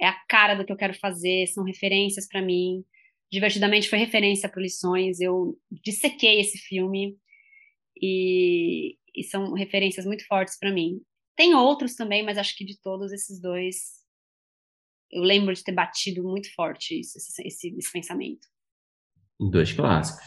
É 0.00 0.06
a 0.06 0.18
cara 0.26 0.54
do 0.54 0.64
que 0.64 0.72
eu 0.72 0.76
quero 0.76 0.94
fazer, 0.94 1.46
são 1.48 1.62
referências 1.62 2.26
para 2.26 2.40
mim. 2.40 2.82
Divertidamente 3.30 3.90
foi 3.90 3.98
referência 3.98 4.48
para 4.48 4.62
lições. 4.62 5.20
Eu 5.20 5.58
dissequei 5.70 6.40
esse 6.40 6.56
filme 6.56 7.18
e, 8.00 8.96
e 9.14 9.22
são 9.24 9.52
referências 9.52 10.06
muito 10.06 10.26
fortes 10.26 10.58
para 10.58 10.72
mim. 10.72 11.02
Tem 11.36 11.54
outros 11.54 11.94
também, 11.94 12.22
mas 12.22 12.38
acho 12.38 12.56
que 12.56 12.64
de 12.64 12.80
todos 12.80 13.12
esses 13.12 13.38
dois 13.38 13.99
eu 15.12 15.22
lembro 15.22 15.54
de 15.54 15.62
ter 15.64 15.72
batido 15.72 16.22
muito 16.22 16.52
forte 16.54 16.98
isso, 17.00 17.18
esse, 17.18 17.46
esse, 17.46 17.76
esse 17.76 17.92
pensamento. 17.92 18.46
Dois 19.38 19.72
clássicos. 19.72 20.24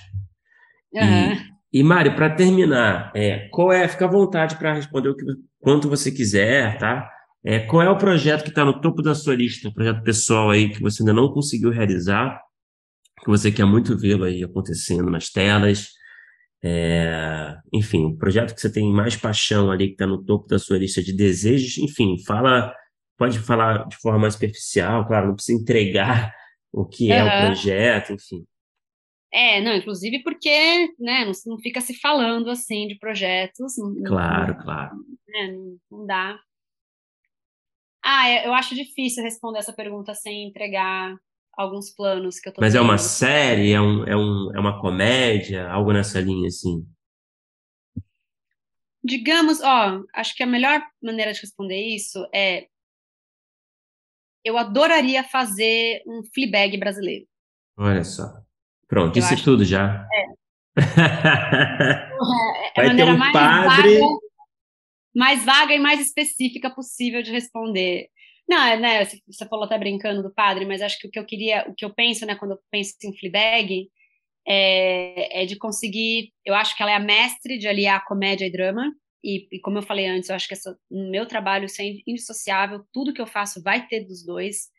Uhum. 0.93 1.33
E, 1.71 1.79
e 1.79 1.83
Mário, 1.83 2.15
para 2.15 2.29
terminar, 2.29 3.11
é, 3.15 3.47
qual 3.49 3.71
é? 3.71 3.87
Fica 3.87 4.05
à 4.05 4.09
vontade 4.09 4.57
para 4.57 4.73
responder 4.73 5.09
o 5.09 5.15
que, 5.15 5.25
quanto 5.59 5.89
você 5.89 6.11
quiser, 6.11 6.77
tá? 6.77 7.09
É, 7.45 7.59
qual 7.59 7.81
é 7.81 7.89
o 7.89 7.97
projeto 7.97 8.43
que 8.43 8.49
está 8.49 8.63
no 8.63 8.79
topo 8.79 9.01
da 9.01 9.13
sua 9.13 9.35
lista, 9.35 9.71
projeto 9.71 10.01
pessoal 10.03 10.49
aí 10.49 10.69
que 10.69 10.81
você 10.81 11.03
ainda 11.03 11.13
não 11.13 11.31
conseguiu 11.31 11.71
realizar, 11.71 12.39
que 13.21 13.27
você 13.27 13.51
quer 13.51 13.65
muito 13.65 13.97
vê-lo 13.97 14.23
aí 14.23 14.43
acontecendo 14.43 15.09
nas 15.09 15.29
telas? 15.29 15.89
É, 16.63 17.57
enfim, 17.73 18.05
o 18.05 18.17
projeto 18.17 18.55
que 18.55 18.61
você 18.61 18.71
tem 18.71 18.89
mais 18.89 19.17
paixão 19.17 19.69
ali, 19.69 19.87
que 19.87 19.93
está 19.93 20.07
no 20.07 20.23
topo 20.23 20.47
da 20.47 20.57
sua 20.57 20.77
lista 20.77 21.03
de 21.03 21.11
desejos, 21.11 21.77
enfim, 21.77 22.15
fala, 22.25 22.73
pode 23.17 23.39
falar 23.39 23.87
de 23.87 23.97
forma 23.97 24.19
mais 24.19 24.33
superficial, 24.33 25.05
claro, 25.05 25.27
não 25.27 25.35
precisa 25.35 25.61
entregar 25.61 26.33
o 26.71 26.85
que 26.85 27.11
é 27.11 27.23
o 27.23 27.45
projeto, 27.45 28.13
enfim. 28.13 28.45
É, 29.31 29.59
não, 29.61 29.75
inclusive 29.75 30.21
porque, 30.21 30.93
né, 30.99 31.25
não, 31.45 31.57
fica 31.57 31.81
se 31.81 31.95
falando 31.99 32.51
assim 32.51 32.87
de 32.87 32.99
projetos. 32.99 33.73
Claro, 34.05 34.53
não, 34.53 34.63
claro. 34.63 34.95
Né, 35.27 35.47
não, 35.47 35.77
não 35.91 36.05
dá. 36.05 36.39
Ah, 38.05 38.29
eu 38.43 38.53
acho 38.53 38.75
difícil 38.75 39.23
responder 39.23 39.59
essa 39.59 39.73
pergunta 39.73 40.13
sem 40.13 40.47
entregar 40.47 41.15
alguns 41.53 41.89
planos 41.89 42.39
que 42.39 42.49
eu 42.49 42.53
tô 42.53 42.61
Mas 42.61 42.73
tendo. 42.73 42.81
é 42.81 42.83
uma 42.83 42.97
série, 42.97 43.71
é, 43.71 43.81
um, 43.81 44.03
é, 44.05 44.15
um, 44.15 44.51
é 44.55 44.59
uma 44.59 44.79
comédia, 44.79 45.67
algo 45.69 45.91
nessa 45.93 46.19
linha, 46.19 46.47
assim? 46.47 46.85
Digamos, 49.03 49.61
ó, 49.61 50.03
acho 50.13 50.35
que 50.35 50.43
a 50.43 50.47
melhor 50.47 50.81
maneira 51.01 51.33
de 51.33 51.41
responder 51.41 51.81
isso 51.81 52.25
é 52.33 52.67
eu 54.43 54.57
adoraria 54.57 55.23
fazer 55.23 56.01
um 56.07 56.21
Fleabag 56.33 56.77
brasileiro. 56.77 57.25
Olha 57.77 58.03
só. 58.03 58.41
Pronto, 58.87 59.17
isso 59.17 59.33
acho... 59.33 59.43
tudo 59.43 59.65
já. 59.65 60.07
É. 60.13 60.25
é 62.75 62.81
a 62.81 62.87
maneira 62.87 63.11
um 63.11 63.17
mais 63.17 63.33
padre... 63.33 63.99
vaga, 63.99 64.07
mais 65.15 65.45
vaga 65.45 65.73
e 65.73 65.79
mais 65.79 65.99
específica 65.99 66.69
possível 66.69 67.21
de 67.21 67.31
responder. 67.31 68.07
Não, 68.47 68.61
é, 68.61 68.77
né, 68.77 69.05
você 69.05 69.47
falou 69.47 69.65
até 69.65 69.77
brincando 69.77 70.21
do 70.21 70.33
padre, 70.33 70.65
mas 70.65 70.81
acho 70.81 70.99
que 70.99 71.07
o 71.07 71.11
que 71.11 71.19
eu 71.19 71.25
queria, 71.25 71.65
o 71.69 71.73
que 71.73 71.85
eu 71.85 71.93
penso, 71.93 72.25
né, 72.25 72.35
quando 72.35 72.51
eu 72.51 72.59
penso 72.69 72.93
em 73.03 73.17
Fleabag, 73.17 73.89
é, 74.45 75.43
é 75.43 75.45
de 75.45 75.55
conseguir, 75.55 76.33
eu 76.45 76.53
acho 76.53 76.75
que 76.75 76.83
ela 76.83 76.91
é 76.91 76.95
a 76.95 76.99
mestre 76.99 77.57
de 77.57 77.67
aliar 77.67 78.03
comédia 78.05 78.45
e 78.45 78.51
drama, 78.51 78.91
e, 79.23 79.47
e, 79.51 79.59
como 79.59 79.77
eu 79.77 79.81
falei 79.81 80.05
antes, 80.07 80.29
eu 80.29 80.35
acho 80.35 80.47
que 80.47 80.53
essa, 80.53 80.77
no 80.91 81.09
meu 81.09 81.25
trabalho 81.25 81.65
isso 81.65 81.81
é 81.81 81.85
indissociável, 82.05 82.83
tudo 82.91 83.13
que 83.13 83.21
eu 83.21 83.27
faço 83.27 83.61
vai 83.63 83.87
ter 83.87 84.05
dos 84.05 84.25
dois. 84.25 84.69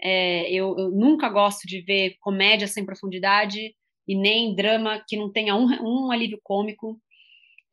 É, 0.00 0.50
eu, 0.50 0.74
eu, 0.78 0.90
nunca 0.90 1.28
gosto 1.28 1.66
de 1.66 1.80
ver 1.82 2.16
comédia 2.20 2.66
sem 2.66 2.84
profundidade 2.84 3.74
e 4.08 4.16
nem 4.16 4.54
drama 4.54 5.02
que 5.06 5.16
não 5.16 5.30
tenha 5.30 5.54
um, 5.54 5.66
um 5.82 6.10
alívio 6.10 6.40
cômico. 6.42 6.98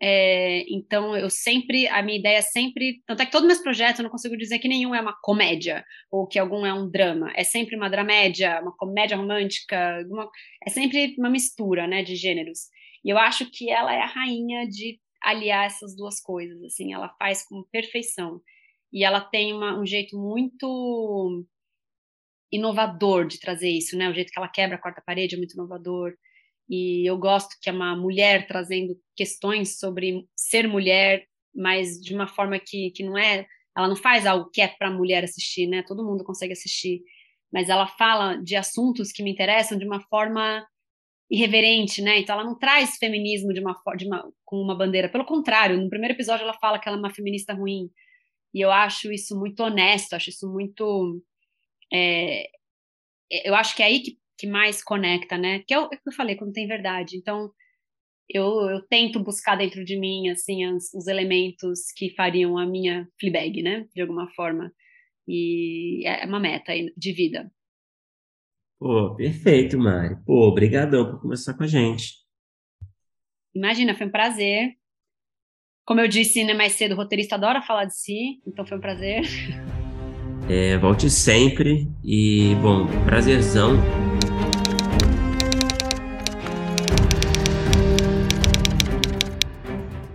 É, 0.02 0.64
então, 0.70 1.16
eu 1.16 1.30
sempre, 1.30 1.88
a 1.88 2.02
minha 2.02 2.20
ideia 2.20 2.38
é 2.38 2.41
sempre, 2.41 3.02
tanto 3.06 3.22
é 3.22 3.26
que 3.26 3.32
todos 3.32 3.46
os 3.46 3.54
meus 3.54 3.64
projetos 3.64 4.00
eu 4.00 4.04
não 4.04 4.12
consigo 4.12 4.38
dizer 4.38 4.60
que 4.60 4.68
nenhum 4.68 4.96
é 4.96 5.02
uma 5.02 5.16
comédia 5.22 5.84
ou 6.12 6.28
que 6.28 6.40
algum 6.40 6.66
é 6.66 6.74
um 6.74 6.90
drama. 6.90 7.32
É 7.36 7.44
sempre 7.44 7.76
uma 7.76 7.90
dramédia, 7.90 8.62
uma 8.62 8.76
comédia 8.78 9.18
romântica, 9.18 10.06
uma, 10.10 10.30
é 10.66 10.70
sempre 10.70 11.16
uma 11.18 11.30
mistura, 11.30 11.88
né, 11.88 12.04
de 12.04 12.16
gêneros. 12.16 12.68
E 13.04 13.10
eu 13.10 13.18
acho 13.18 13.50
que 13.52 13.70
ela 13.70 13.94
é 13.94 14.02
a 14.02 14.06
rainha 14.06 14.68
de 14.68 15.00
aliar 15.22 15.66
essas 15.66 15.96
duas 15.96 16.22
coisas, 16.22 16.62
assim, 16.64 16.94
ela 16.94 17.10
faz 17.20 17.44
com 17.46 17.64
perfeição. 17.72 18.41
E 18.91 19.04
ela 19.04 19.22
tem 19.22 19.54
uma, 19.54 19.80
um 19.80 19.86
jeito 19.86 20.18
muito 20.18 21.46
inovador 22.52 23.28
de 23.28 23.40
trazer 23.40 23.70
isso, 23.70 23.98
né? 23.98 24.10
O 24.10 24.14
jeito 24.14 24.32
que 24.32 24.40
ela 24.40 24.48
quebra 24.48 24.76
a 24.76 24.82
quarta 24.82 25.02
parede 25.06 25.36
é 25.36 25.38
muito 25.38 25.54
inovador. 25.54 26.14
E 26.68 27.10
eu 27.10 27.18
gosto 27.18 27.56
que 27.62 27.70
é 27.70 27.74
uma 27.74 27.96
mulher 27.96 28.48
trazendo 28.48 28.96
questões 29.16 29.80
sobre 29.80 30.28
ser 30.36 30.68
mulher, 30.68 31.26
mas 31.54 32.00
de 32.00 32.14
uma 32.14 32.28
forma 32.28 32.60
que, 32.60 32.91
que 32.91 33.04
não 33.04 33.18
é. 33.18 33.46
Ela 33.76 33.88
não 33.88 33.96
faz 33.96 34.26
algo 34.26 34.50
que 34.52 34.62
é 34.62 34.68
para 34.68 34.91
mulher 34.91 35.24
assistir, 35.24 35.68
né? 35.68 35.84
Todo 35.84 36.06
mundo 36.06 36.24
consegue 36.24 36.54
assistir. 36.54 37.02
Mas 37.52 37.70
ela 37.70 37.88
fala 37.88 38.36
de 38.38 38.56
assuntos 38.56 39.12
que 39.12 39.24
me 39.24 39.32
interessam 39.32 39.78
de 39.78 39.86
uma 39.86 40.02
forma 40.10 40.66
irreverente, 41.30 42.02
né? 42.02 42.20
Então 42.20 42.36
ela 42.36 42.44
não 42.44 42.58
traz 42.58 42.98
feminismo 42.98 43.54
de 43.54 43.60
uma, 43.60 43.80
de 43.96 44.08
uma 44.08 44.32
com 44.44 44.58
uma 44.58 44.76
bandeira. 44.76 45.10
Pelo 45.10 45.26
contrário, 45.26 45.80
no 45.80 45.90
primeiro 45.90 46.16
episódio 46.16 46.44
ela 46.44 46.58
fala 46.60 46.80
que 46.80 46.88
ela 46.90 46.98
é 46.98 47.00
uma 47.00 47.14
feminista 47.14 47.54
ruim. 47.54 47.90
E 48.54 48.62
eu 48.62 48.72
acho 48.72 49.12
isso 49.12 49.38
muito 49.38 49.62
honesto, 49.62 50.14
acho 50.14 50.30
isso 50.30 50.52
muito. 50.52 51.24
É, 51.94 52.48
eu 53.46 53.56
acho 53.56 53.76
que 53.76 53.84
é 53.84 53.88
aí 53.88 54.00
que, 54.02 54.18
que 54.38 54.48
mais 54.48 54.84
conecta, 54.84 55.38
né? 55.38 55.60
Que 55.68 55.74
é 55.74 55.80
o 55.80 55.90
que 55.90 55.98
eu 56.06 56.14
falei, 56.14 56.36
quando 56.36 56.54
tem 56.54 56.68
verdade. 56.68 57.18
Então, 57.18 57.52
eu, 58.30 58.70
eu 58.70 58.82
tento 58.88 59.24
buscar 59.24 59.56
dentro 59.56 59.84
de 59.86 59.98
mim, 60.00 60.30
assim, 60.30 60.66
os, 60.68 60.94
os 60.94 61.08
elementos 61.08 61.92
que 61.96 62.12
fariam 62.16 62.58
a 62.58 62.66
minha 62.66 63.08
Fleabag, 63.20 63.62
né? 63.64 63.88
De 63.96 64.02
alguma 64.02 64.28
forma. 64.34 64.74
E 65.28 66.08
é 66.08 66.26
uma 66.26 66.40
meta 66.40 66.74
de 66.98 67.14
vida. 67.14 67.52
Pô, 68.80 69.14
perfeito, 69.14 69.78
Mari. 69.78 70.16
Pô, 70.26 70.48
obrigadão 70.48 71.12
por 71.12 71.22
conversar 71.22 71.54
com 71.54 71.64
a 71.64 71.68
gente. 71.68 72.14
Imagina, 73.54 73.94
foi 73.94 74.08
um 74.08 74.12
prazer. 74.12 74.72
Como 75.86 76.00
eu 76.00 76.08
disse 76.08 76.46
né, 76.46 76.54
mais 76.54 76.74
cedo, 76.74 76.94
o 76.94 76.96
roteirista 76.96 77.36
adora 77.36 77.62
falar 77.62 77.86
de 77.86 77.96
si, 77.96 78.42
então 78.48 78.66
foi 78.66 78.78
um 78.78 78.82
prazer. 78.82 79.24
É, 80.48 80.78
volte 80.78 81.10
sempre 81.10 81.88
e, 82.04 82.56
bom, 82.62 82.88
prazerzão. 83.06 83.74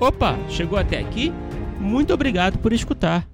Opa, 0.00 0.36
chegou 0.48 0.78
até 0.78 0.98
aqui? 0.98 1.30
Muito 1.78 2.14
obrigado 2.14 2.58
por 2.58 2.72
escutar. 2.72 3.33